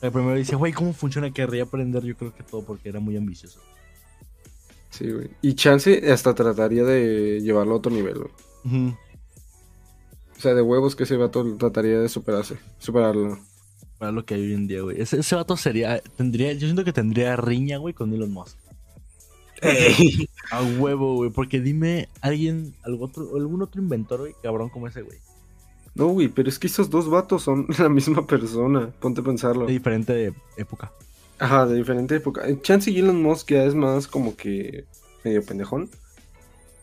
El 0.02 0.12
primero 0.12 0.34
dice, 0.34 0.56
güey, 0.56 0.72
¿cómo 0.72 0.92
funciona? 0.92 1.30
Querría 1.30 1.64
aprender, 1.64 2.02
yo 2.02 2.16
creo 2.16 2.34
que 2.34 2.42
todo, 2.42 2.64
porque 2.64 2.88
era 2.88 3.00
muy 3.00 3.16
ambicioso. 3.16 3.60
Sí, 4.96 5.10
güey. 5.10 5.28
Y 5.42 5.54
chance 5.54 6.10
hasta 6.10 6.34
trataría 6.34 6.82
de 6.82 7.40
llevarlo 7.42 7.74
a 7.74 7.76
otro 7.76 7.92
nivel, 7.92 8.14
güey. 8.14 8.94
O 10.36 10.40
sea, 10.40 10.54
de 10.54 10.62
huevos 10.62 10.96
que 10.96 11.02
ese 11.04 11.18
vato 11.18 11.56
trataría 11.56 12.00
de 12.00 12.08
superarse. 12.08 12.56
Superarlo. 12.78 13.38
Para 13.98 14.12
lo 14.12 14.24
que 14.24 14.34
hay 14.34 14.40
hoy 14.40 14.54
en 14.54 14.66
día, 14.66 14.80
güey. 14.80 14.98
Ese, 14.98 15.20
ese 15.20 15.34
vato 15.34 15.56
sería, 15.58 16.00
tendría, 16.16 16.54
yo 16.54 16.60
siento 16.60 16.82
que 16.82 16.94
tendría 16.94 17.36
riña, 17.36 17.76
güey, 17.76 17.92
con 17.92 18.12
Elon 18.14 18.32
Musk. 18.32 18.56
A 20.50 20.62
huevo, 20.62 21.16
güey, 21.16 21.30
porque 21.30 21.60
dime 21.60 22.08
alguien, 22.22 22.74
algún 22.82 23.10
otro, 23.10 23.36
algún 23.36 23.62
otro 23.62 23.82
inventor, 23.82 24.20
güey, 24.20 24.34
cabrón 24.42 24.70
como 24.70 24.88
ese, 24.88 25.02
güey. 25.02 25.18
No, 25.94 26.08
güey, 26.08 26.28
pero 26.28 26.48
es 26.48 26.58
que 26.58 26.68
esos 26.68 26.88
dos 26.88 27.08
vatos 27.10 27.42
son 27.42 27.66
la 27.78 27.90
misma 27.90 28.26
persona. 28.26 28.90
Ponte 28.98 29.20
a 29.20 29.24
pensarlo. 29.24 29.66
De 29.66 29.72
diferente 29.72 30.32
época. 30.56 30.90
Ajá, 31.38 31.66
de 31.66 31.74
diferente 31.76 32.16
época. 32.16 32.48
Eh, 32.48 32.58
Chance 32.62 32.90
y 32.90 32.98
Elon 32.98 33.22
Musk 33.22 33.50
ya 33.50 33.64
es 33.64 33.74
más 33.74 34.06
como 34.06 34.36
que 34.36 34.86
medio 35.24 35.44
pendejón. 35.44 35.90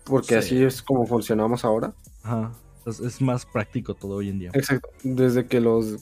Porque 0.04 0.30
Sí. 0.30 0.36
así 0.36 0.64
es 0.64 0.82
como 0.82 1.06
funcionamos 1.08 1.64
ahora. 1.66 1.94
Ajá. 2.24 2.54
Es 2.86 3.22
más 3.22 3.46
práctico 3.46 3.94
todo 3.96 4.16
hoy 4.18 4.30
en 4.30 4.40
día. 4.40 4.52
Exacto. 4.54 4.90
Desde 5.04 5.48
que 5.48 5.62
los 5.62 5.98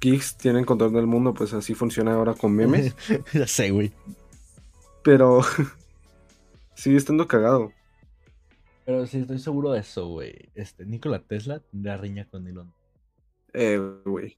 geeks 0.00 0.36
tienen 0.36 0.64
control 0.64 0.92
del 0.92 1.06
mundo, 1.06 1.32
pues 1.32 1.52
así 1.54 1.74
funciona 1.74 2.14
ahora 2.14 2.34
con 2.34 2.52
memes. 2.54 2.94
ya 3.32 3.46
sé, 3.46 3.70
güey. 3.70 3.92
pero 5.04 5.40
sigue 6.74 6.96
estando 6.96 7.28
cagado. 7.28 7.72
Pero 8.84 9.06
sí, 9.06 9.18
estoy 9.18 9.38
seguro 9.38 9.72
de 9.72 9.80
eso, 9.80 10.08
güey. 10.08 10.50
Este, 10.54 10.84
Nikola 10.84 11.20
Tesla 11.20 11.60
tendría 11.60 11.96
riña 11.96 12.26
con 12.28 12.46
Elon. 12.46 12.72
Eh, 13.52 13.80
güey. 14.04 14.36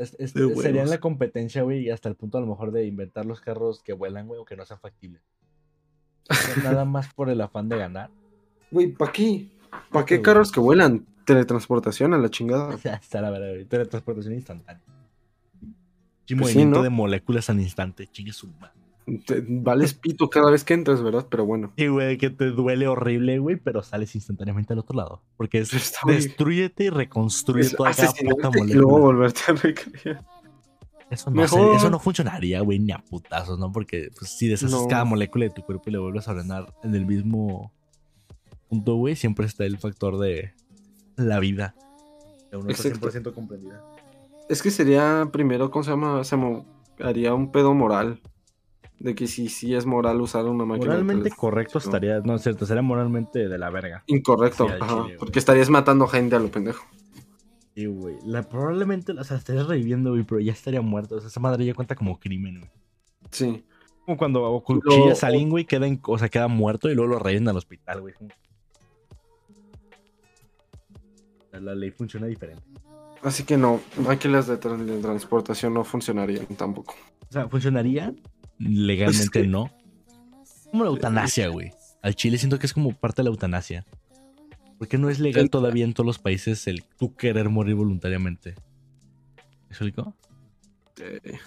Es- 0.00 0.16
es- 0.18 0.32
serían 0.32 0.88
la 0.88 0.98
competencia, 0.98 1.62
güey, 1.62 1.80
y 1.82 1.90
hasta 1.90 2.08
el 2.08 2.14
punto 2.16 2.38
a 2.38 2.40
lo 2.40 2.46
mejor 2.46 2.72
de 2.72 2.86
inventar 2.86 3.26
los 3.26 3.40
carros 3.40 3.82
que 3.82 3.92
vuelan, 3.92 4.26
güey, 4.26 4.40
o 4.40 4.44
que 4.44 4.56
no 4.56 4.64
sean 4.64 4.80
factibles. 4.80 5.22
O 6.28 6.30
Nada 6.64 6.84
más 6.84 7.12
por 7.12 7.28
el 7.28 7.40
afán 7.40 7.68
de 7.68 7.76
ganar. 7.76 8.10
Güey, 8.70 8.88
¿para 8.92 9.12
qué? 9.12 9.46
¿Para 9.92 10.06
qué 10.06 10.22
carros 10.22 10.50
que 10.52 10.60
vuelan? 10.60 11.06
Teletransportación 11.26 12.14
a 12.14 12.18
la 12.18 12.30
chingada. 12.30 12.76
Ya 12.84 12.94
está 12.94 13.20
la 13.20 13.30
verdad, 13.30 13.50
güey. 13.50 13.64
Teletransportación 13.66 14.34
instantánea. 14.34 14.82
Y 16.26 16.34
Pues 16.36 16.50
sí, 16.50 16.54
movimiento 16.58 16.78
¿no? 16.78 16.82
de 16.84 16.90
moléculas 16.90 17.50
al 17.50 17.60
instante, 17.60 18.06
chingue 18.06 18.32
su 18.32 18.46
madre. 18.46 18.79
Te- 19.26 19.44
vales 19.48 19.94
pito 19.94 20.28
cada 20.30 20.50
vez 20.50 20.64
que 20.64 20.74
entras, 20.74 21.02
¿verdad? 21.02 21.26
Pero 21.30 21.44
bueno. 21.46 21.72
Y, 21.76 21.86
güey, 21.88 22.16
que 22.18 22.30
te 22.30 22.46
duele 22.50 22.86
horrible, 22.88 23.38
güey, 23.38 23.56
pero 23.56 23.82
sales 23.82 24.14
instantáneamente 24.14 24.72
al 24.72 24.78
otro 24.80 24.96
lado. 24.96 25.22
Porque 25.36 25.58
es 25.58 25.72
Está 25.74 26.00
destruyete 26.06 26.84
y 26.84 26.90
reconstruye 26.90 27.66
Es 27.66 27.76
toda 27.76 27.90
cada 27.92 28.08
puta 28.08 28.12
asesinarte 28.12 28.58
y 28.58 28.60
molécula. 28.60 28.74
luego 28.82 28.98
volverte 29.00 29.40
a 29.48 29.52
recrear. 29.54 30.24
Eso 31.10 31.28
no, 31.30 31.40
Mejor. 31.42 31.74
eso 31.76 31.90
no 31.90 31.98
funcionaría, 31.98 32.60
güey, 32.60 32.78
ni 32.78 32.92
a 32.92 32.98
putazos, 32.98 33.58
¿no? 33.58 33.72
Porque 33.72 34.10
pues, 34.16 34.30
si 34.30 34.46
deshaces 34.46 34.80
No. 34.80 34.86
cada 34.86 35.04
molécula 35.04 35.44
de 35.46 35.50
tu 35.50 35.62
cuerpo 35.62 35.84
y 35.88 35.92
le 35.92 35.98
vuelves 35.98 36.28
a 36.28 36.30
ordenar 36.32 36.72
en 36.84 36.94
el 36.94 37.04
mismo 37.04 37.72
punto, 38.68 38.94
güey, 38.94 39.16
siempre 39.16 39.46
está 39.46 39.64
el 39.64 39.76
factor 39.78 40.18
de 40.18 40.52
la 41.16 41.40
vida. 41.40 41.74
Que 42.50 42.56
uno 42.56 42.70
está 42.70 42.86
Exacto. 42.88 43.10
100% 43.10 43.34
comprendida. 43.34 43.82
Es 44.48 44.62
que 44.62 44.70
sería 44.70 45.28
primero, 45.32 45.70
¿cómo 45.72 45.82
se 45.82 45.90
llama? 45.90 46.22
Se 46.22 46.36
haría 47.00 47.34
un 47.34 47.50
pedo 47.50 47.74
moral. 47.74 48.20
De 49.00 49.14
que 49.14 49.26
si 49.26 49.48
sí 49.48 49.74
es 49.74 49.86
moral 49.86 50.20
usar 50.20 50.44
una 50.44 50.64
máquina. 50.64 50.94
de 50.94 51.02
Moralmente 51.02 51.30
correcto 51.30 51.78
estaría, 51.78 52.20
no 52.20 52.34
es 52.36 52.42
cierto, 52.42 52.66
sería 52.66 52.82
moralmente 52.82 53.48
de 53.48 53.58
la 53.58 53.70
verga. 53.70 54.04
Incorrecto, 54.06 54.68
Sí, 54.68 54.74
ajá, 54.78 55.02
chile, 55.04 55.16
porque 55.18 55.38
estarías 55.38 55.70
matando 55.70 56.06
gente 56.06 56.36
a 56.36 56.38
lo 56.38 56.50
pendejo. 56.50 56.84
Sí, 57.74 57.86
güey. 57.86 58.16
La, 58.26 58.42
probablemente, 58.42 59.12
o 59.12 59.24
sea, 59.24 59.38
estarías 59.38 59.66
reviviendo, 59.66 60.10
güey, 60.10 60.22
pero 60.24 60.40
ya 60.40 60.52
estaría 60.52 60.82
muerto. 60.82 61.16
O 61.16 61.20
sea, 61.20 61.28
esa 61.28 61.40
madre 61.40 61.64
ya 61.64 61.72
cuenta 61.74 61.94
como 61.96 62.20
crimen, 62.20 62.58
güey. 62.60 62.70
Sí. 63.30 63.64
Como 64.04 64.18
cuando 64.18 64.62
cuchillas 64.66 65.24
a 65.24 65.28
alguien, 65.28 65.48
güey, 65.48 65.64
queda, 65.64 65.86
en- 65.86 66.00
o 66.06 66.18
sea, 66.18 66.28
queda 66.28 66.48
muerto 66.48 66.90
y 66.90 66.94
luego 66.94 67.12
lo 67.14 67.18
reviven 67.20 67.48
al 67.48 67.56
hospital, 67.56 68.00
güey. 68.02 68.14
La 71.52 71.74
ley 71.74 71.90
funciona 71.90 72.26
diferente. 72.26 72.62
Así 73.22 73.44
que 73.44 73.56
no, 73.56 73.80
máquinas 74.04 74.46
de, 74.46 74.56
de 74.56 75.00
transportación 75.00 75.74
no 75.74 75.84
funcionarían 75.84 76.46
tampoco. 76.56 76.94
O 77.28 77.32
sea, 77.32 77.48
¿funcionaría? 77.48 78.14
Legalmente 78.60 79.46
no. 79.46 79.70
Como 80.70 80.84
la 80.84 80.90
eutanasia, 80.90 81.48
güey. 81.48 81.72
Al 82.02 82.14
Chile 82.14 82.38
siento 82.38 82.58
que 82.58 82.66
es 82.66 82.72
como 82.72 82.92
parte 82.92 83.22
de 83.22 83.24
la 83.24 83.30
eutanasia. 83.30 83.84
Porque 84.78 84.96
no 84.96 85.10
es 85.10 85.18
legal 85.18 85.50
todavía 85.50 85.84
en 85.84 85.92
todos 85.92 86.06
los 86.06 86.18
países 86.18 86.66
el 86.68 86.84
tú 86.96 87.14
querer 87.16 87.48
morir 87.48 87.74
voluntariamente. 87.74 88.54
¿Me 89.68 89.70
explico? 89.70 90.14
Eh, 91.00 91.38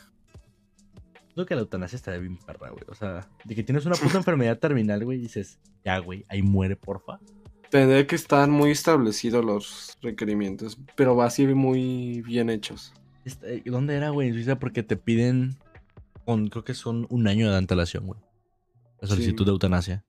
Creo 1.34 1.46
que 1.48 1.56
la 1.56 1.62
eutanasia 1.62 1.96
estaría 1.96 2.20
bien 2.20 2.38
perra, 2.38 2.70
güey. 2.70 2.84
O 2.88 2.94
sea, 2.94 3.28
de 3.44 3.56
que 3.56 3.64
tienes 3.64 3.86
una 3.86 3.96
puta 3.96 4.18
enfermedad 4.18 4.60
terminal, 4.60 5.04
güey, 5.04 5.18
y 5.18 5.22
dices, 5.22 5.60
ya, 5.84 5.98
güey, 5.98 6.26
ahí 6.30 6.44
muere, 6.44 6.76
porfa. 6.76 7.20
tendría 7.72 8.06
que 8.06 8.16
estar 8.16 8.48
muy 8.50 8.70
establecidos 8.70 9.44
los 9.44 9.98
requerimientos, 10.02 10.78
pero 10.96 11.16
va 11.16 11.26
a 11.26 11.30
ser 11.32 11.56
muy 11.56 12.22
bien 12.22 12.52
hechos. 12.52 12.94
Este, 13.26 13.64
¿Dónde 13.66 13.96
era, 13.96 14.10
güey? 14.10 14.28
En 14.28 14.36
Suiza, 14.36 14.60
porque 14.60 14.84
te 14.84 14.96
piden, 14.96 15.56
con, 16.26 16.48
creo 16.50 16.64
que 16.64 16.74
son 16.74 17.08
un 17.10 17.28
año 17.28 17.50
de 17.52 17.58
antelación, 17.58 18.08
güey. 18.08 18.20
La 19.02 19.08
solicitud 19.08 19.44
Sí. 19.44 19.46
de 19.46 19.52
eutanasia. 19.52 20.06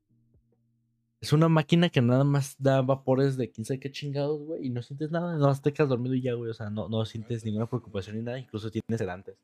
Es 1.20 1.32
una 1.32 1.49
máquina 1.49 1.89
que 1.89 2.03
nada 2.03 2.23
más 2.24 2.55
da 2.59 2.82
vapores 2.82 3.36
de 3.39 3.51
quién 3.51 3.65
sabe 3.65 3.81
qué 3.81 3.91
chingados, 3.91 4.43
güey, 4.45 4.66
y 4.66 4.70
no 4.70 4.82
sientes 4.82 5.11
nada, 5.11 5.36
no 5.39 5.55
te 5.61 5.73
quedas 5.73 5.89
dormido 5.89 6.15
y 6.15 6.20
ya, 6.23 6.35
güey. 6.35 6.51
O 6.51 6.55
sea, 6.55 6.69
no, 6.70 6.89
no 6.89 7.05
sientes 7.07 7.45
ninguna 7.45 7.66
preocupación 7.66 8.16
ni 8.16 8.23
nada, 8.23 8.39
incluso 8.39 8.70
tienes 8.70 8.99
sedantes. 8.99 9.36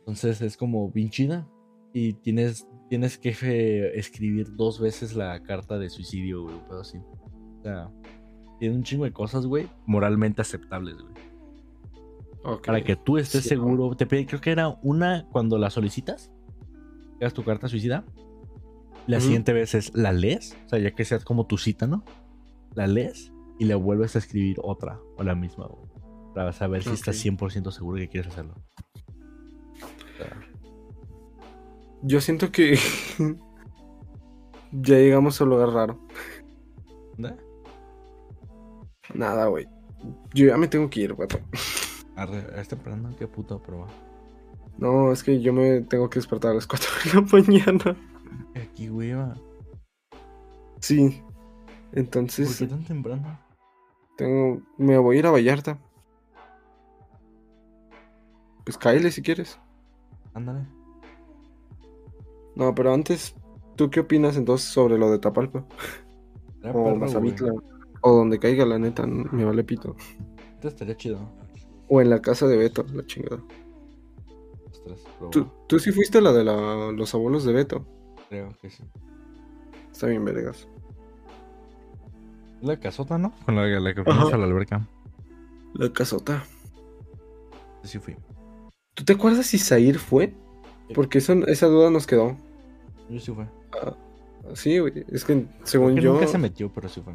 Entonces 0.00 0.40
es 0.42 0.56
como 0.56 0.90
bien 0.90 1.10
chida. 1.10 1.48
Y 1.92 2.14
tienes, 2.14 2.66
tienes 2.90 3.16
que 3.18 3.32
fe- 3.34 3.96
escribir 3.98 4.56
dos 4.56 4.80
veces 4.80 5.14
la 5.14 5.40
carta 5.44 5.78
de 5.78 5.88
suicidio, 5.88 6.42
güey, 6.42 6.56
un 6.56 6.64
pedo 6.66 6.80
así. 6.80 6.98
O 6.98 7.62
sea, 7.62 7.90
tiene 8.58 8.74
un 8.74 8.82
chingo 8.82 9.04
de 9.04 9.12
cosas, 9.12 9.46
güey, 9.46 9.68
moralmente 9.86 10.42
aceptables, 10.42 10.96
güey. 10.96 11.14
Para 12.64 12.82
que 12.82 12.96
tú 12.96 13.16
estés 13.18 13.42
Sí, 13.42 13.48
seguro. 13.50 13.96
Te 13.96 14.06
pide, 14.06 14.26
creo 14.26 14.40
que 14.40 14.50
era 14.50 14.68
una 14.82 15.26
cuando 15.32 15.58
la 15.58 15.70
solicitas. 15.70 16.30
Hagas 17.16 17.32
tu 17.34 17.42
carta 17.44 17.68
suicida. 17.68 18.04
La 19.06 19.20
siguiente 19.20 19.52
vez 19.52 19.74
es 19.74 19.94
la 19.94 20.12
lees. 20.12 20.56
O 20.66 20.68
sea, 20.70 20.78
ya 20.78 20.90
que 20.92 21.04
sea 21.04 21.18
como 21.20 21.46
tu 21.46 21.58
cita, 21.58 21.86
¿no? 21.86 22.04
La 22.74 22.86
lees 22.86 23.32
y 23.58 23.64
le 23.66 23.74
vuelves 23.74 24.16
a 24.16 24.18
escribir 24.18 24.58
otra 24.62 24.98
o 25.16 25.22
la 25.22 25.34
misma, 25.34 25.66
güey. 25.66 25.84
Para 26.34 26.52
saber 26.52 26.82
si 26.82 26.90
estás 26.90 27.16
Ok. 27.16 27.38
100% 27.38 27.70
seguro 27.70 27.98
que 27.98 28.08
quieres 28.08 28.32
hacerlo. 28.32 28.54
O 29.74 30.16
sea, 30.18 30.36
Yo 32.02 32.20
siento 32.20 32.50
que 32.50 32.78
ya 34.72 34.96
llegamos 34.96 35.40
a 35.40 35.44
un 35.44 35.50
lugar 35.50 35.68
raro. 35.70 36.00
¿no? 37.16 37.36
Nada, 39.14 39.46
güey. 39.46 39.66
Yo 40.34 40.46
ya 40.46 40.56
me 40.56 40.68
tengo 40.68 40.90
que 40.90 41.00
ir, 41.02 41.14
güey. 41.14 41.28
Arre, 42.16 42.44
es 42.60 42.68
temprano, 42.68 43.14
qué 43.18 43.26
puta 43.26 43.58
prueba. 43.58 43.86
No, 44.78 45.12
es 45.12 45.22
que 45.22 45.40
yo 45.40 45.52
me 45.52 45.80
tengo 45.82 46.08
que 46.10 46.18
despertar 46.18 46.52
a 46.52 46.54
las 46.54 46.66
4 46.68 46.88
de 47.04 47.14
la 47.14 47.20
mañana. 47.22 47.96
Aquí, 48.54 48.88
güey, 48.88 49.12
va. 49.12 49.34
Sí. 50.80 51.22
¿Por 51.90 51.98
Entonces, 51.98 52.58
qué 52.58 52.66
tan 52.66 52.84
temprano? 52.84 53.38
tengo, 54.16 54.60
me 54.78 54.98
voy 54.98 55.16
a 55.16 55.18
ir 55.20 55.26
a 55.26 55.30
Vallarta. 55.30 55.78
Pues 58.64 58.78
cáele 58.78 59.10
si 59.10 59.22
quieres. 59.22 59.58
Ándale. 60.34 60.66
No, 62.56 62.74
pero 62.74 62.94
antes, 62.94 63.34
¿tú 63.76 63.90
qué 63.90 64.00
opinas 64.00 64.36
entonces 64.36 64.68
sobre 64.68 64.98
lo 64.98 65.10
de 65.10 65.18
Tapalpa? 65.18 65.64
Era 66.62 66.72
O 66.72 66.84
perro, 66.84 66.96
Mazavitla. 66.96 67.50
güey. 67.52 67.64
O 68.00 68.12
donde 68.16 68.38
caiga, 68.38 68.64
la 68.64 68.78
neta, 68.78 69.06
me 69.06 69.44
vale 69.44 69.64
pito. 69.64 69.96
Esto 70.54 70.68
estaría 70.68 70.96
chido. 70.96 71.18
O 71.88 72.00
en 72.00 72.10
la 72.10 72.20
casa 72.22 72.46
de 72.46 72.56
Beto, 72.56 72.84
la 72.94 73.04
chingada. 73.06 73.40
Ostras, 74.70 74.98
¿Tú, 75.30 75.48
tú 75.66 75.78
sí 75.78 75.92
fuiste 75.92 76.20
la 76.20 76.32
de 76.32 76.44
la- 76.44 76.92
los 76.92 77.14
abuelos 77.14 77.44
de 77.44 77.52
Beto. 77.52 77.86
creo 78.28 78.56
que 78.60 78.70
sí. 78.70 78.82
Está 79.92 80.06
bien, 80.08 80.24
vergas. 80.24 80.66
La 82.62 82.78
casota, 82.80 83.18
¿no? 83.18 83.32
Con 83.44 83.56
la, 83.56 83.66
la 83.66 83.94
que 83.94 84.02
fuimos 84.02 84.32
a 84.32 84.36
la 84.38 84.44
alberca. 84.44 84.86
La 85.74 85.92
casota. 85.92 86.44
Sí 87.82 87.98
fui. 87.98 88.16
¿Tú 88.94 89.04
te 89.04 89.12
acuerdas 89.12 89.46
si 89.46 89.58
Zair 89.58 89.98
fue? 89.98 90.32
Porque 90.94 91.18
eso, 91.18 91.32
esa 91.46 91.66
duda 91.66 91.90
nos 91.90 92.06
quedó. 92.06 92.36
Yo 93.10 93.20
sí 93.20 93.32
fue. 93.32 93.46
Sí, 94.54 94.78
güey. 94.78 95.04
Es 95.08 95.24
que 95.24 95.46
según 95.64 95.92
Creo 95.92 95.96
que 95.96 96.02
yo. 96.02 96.12
nunca 96.14 96.26
se 96.26 96.38
metió, 96.38 96.72
pero 96.72 96.88
sí 96.88 97.00
fue. 97.02 97.12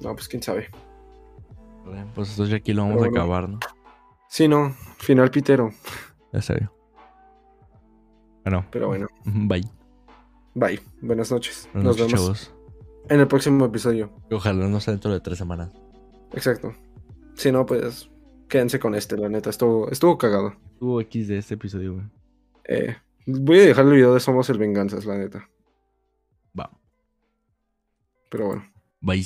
No, 0.00 0.14
pues 0.14 0.28
quién 0.28 0.42
sabe. 0.42 0.68
Vale, 1.90 2.04
Pues 2.14 2.30
entonces 2.30 2.50
ya 2.50 2.56
aquí 2.56 2.72
lo 2.72 2.82
vamos 2.82 2.96
Pero 2.98 3.06
a 3.06 3.08
bueno. 3.10 3.20
acabar, 3.22 3.48
¿no? 3.48 3.58
Sí, 4.28 4.48
no. 4.48 4.74
Final 4.98 5.30
pitero. 5.30 5.70
Ya 6.32 6.42
serio. 6.42 6.72
Bueno, 8.44 8.66
Pero 8.70 8.88
bueno. 8.88 9.06
bye. 9.24 9.64
Bye. 10.54 10.80
Buenas 11.00 11.30
noches. 11.30 11.68
Buenas 11.72 11.84
Nos 11.84 11.96
vemos 11.96 12.12
chavos. 12.12 12.54
en 13.08 13.20
el 13.20 13.28
próximo 13.28 13.64
episodio. 13.64 14.10
Ojalá 14.30 14.66
no 14.66 14.80
sea 14.80 14.92
dentro 14.92 15.12
de 15.12 15.20
tres 15.20 15.38
semanas. 15.38 15.72
Exacto. 16.32 16.74
Si 17.34 17.52
no, 17.52 17.64
pues 17.66 18.10
quédense 18.48 18.78
con 18.80 18.94
este, 18.94 19.16
la 19.16 19.28
neta. 19.28 19.50
Estuvo, 19.50 19.90
estuvo 19.90 20.18
cagado. 20.18 20.54
Tuvo 20.78 21.00
X 21.02 21.28
de 21.28 21.38
este 21.38 21.54
episodio, 21.54 21.94
güey. 21.94 22.04
Eh, 22.64 22.96
voy 23.26 23.60
a 23.60 23.66
dejar 23.66 23.86
el 23.86 23.92
video 23.92 24.12
de 24.14 24.20
Somos 24.20 24.50
el 24.50 24.58
Venganzas, 24.58 25.04
la 25.04 25.16
neta. 25.16 25.48
Va. 26.58 26.70
Pero 28.30 28.46
bueno. 28.46 28.64
Bye. 29.00 29.24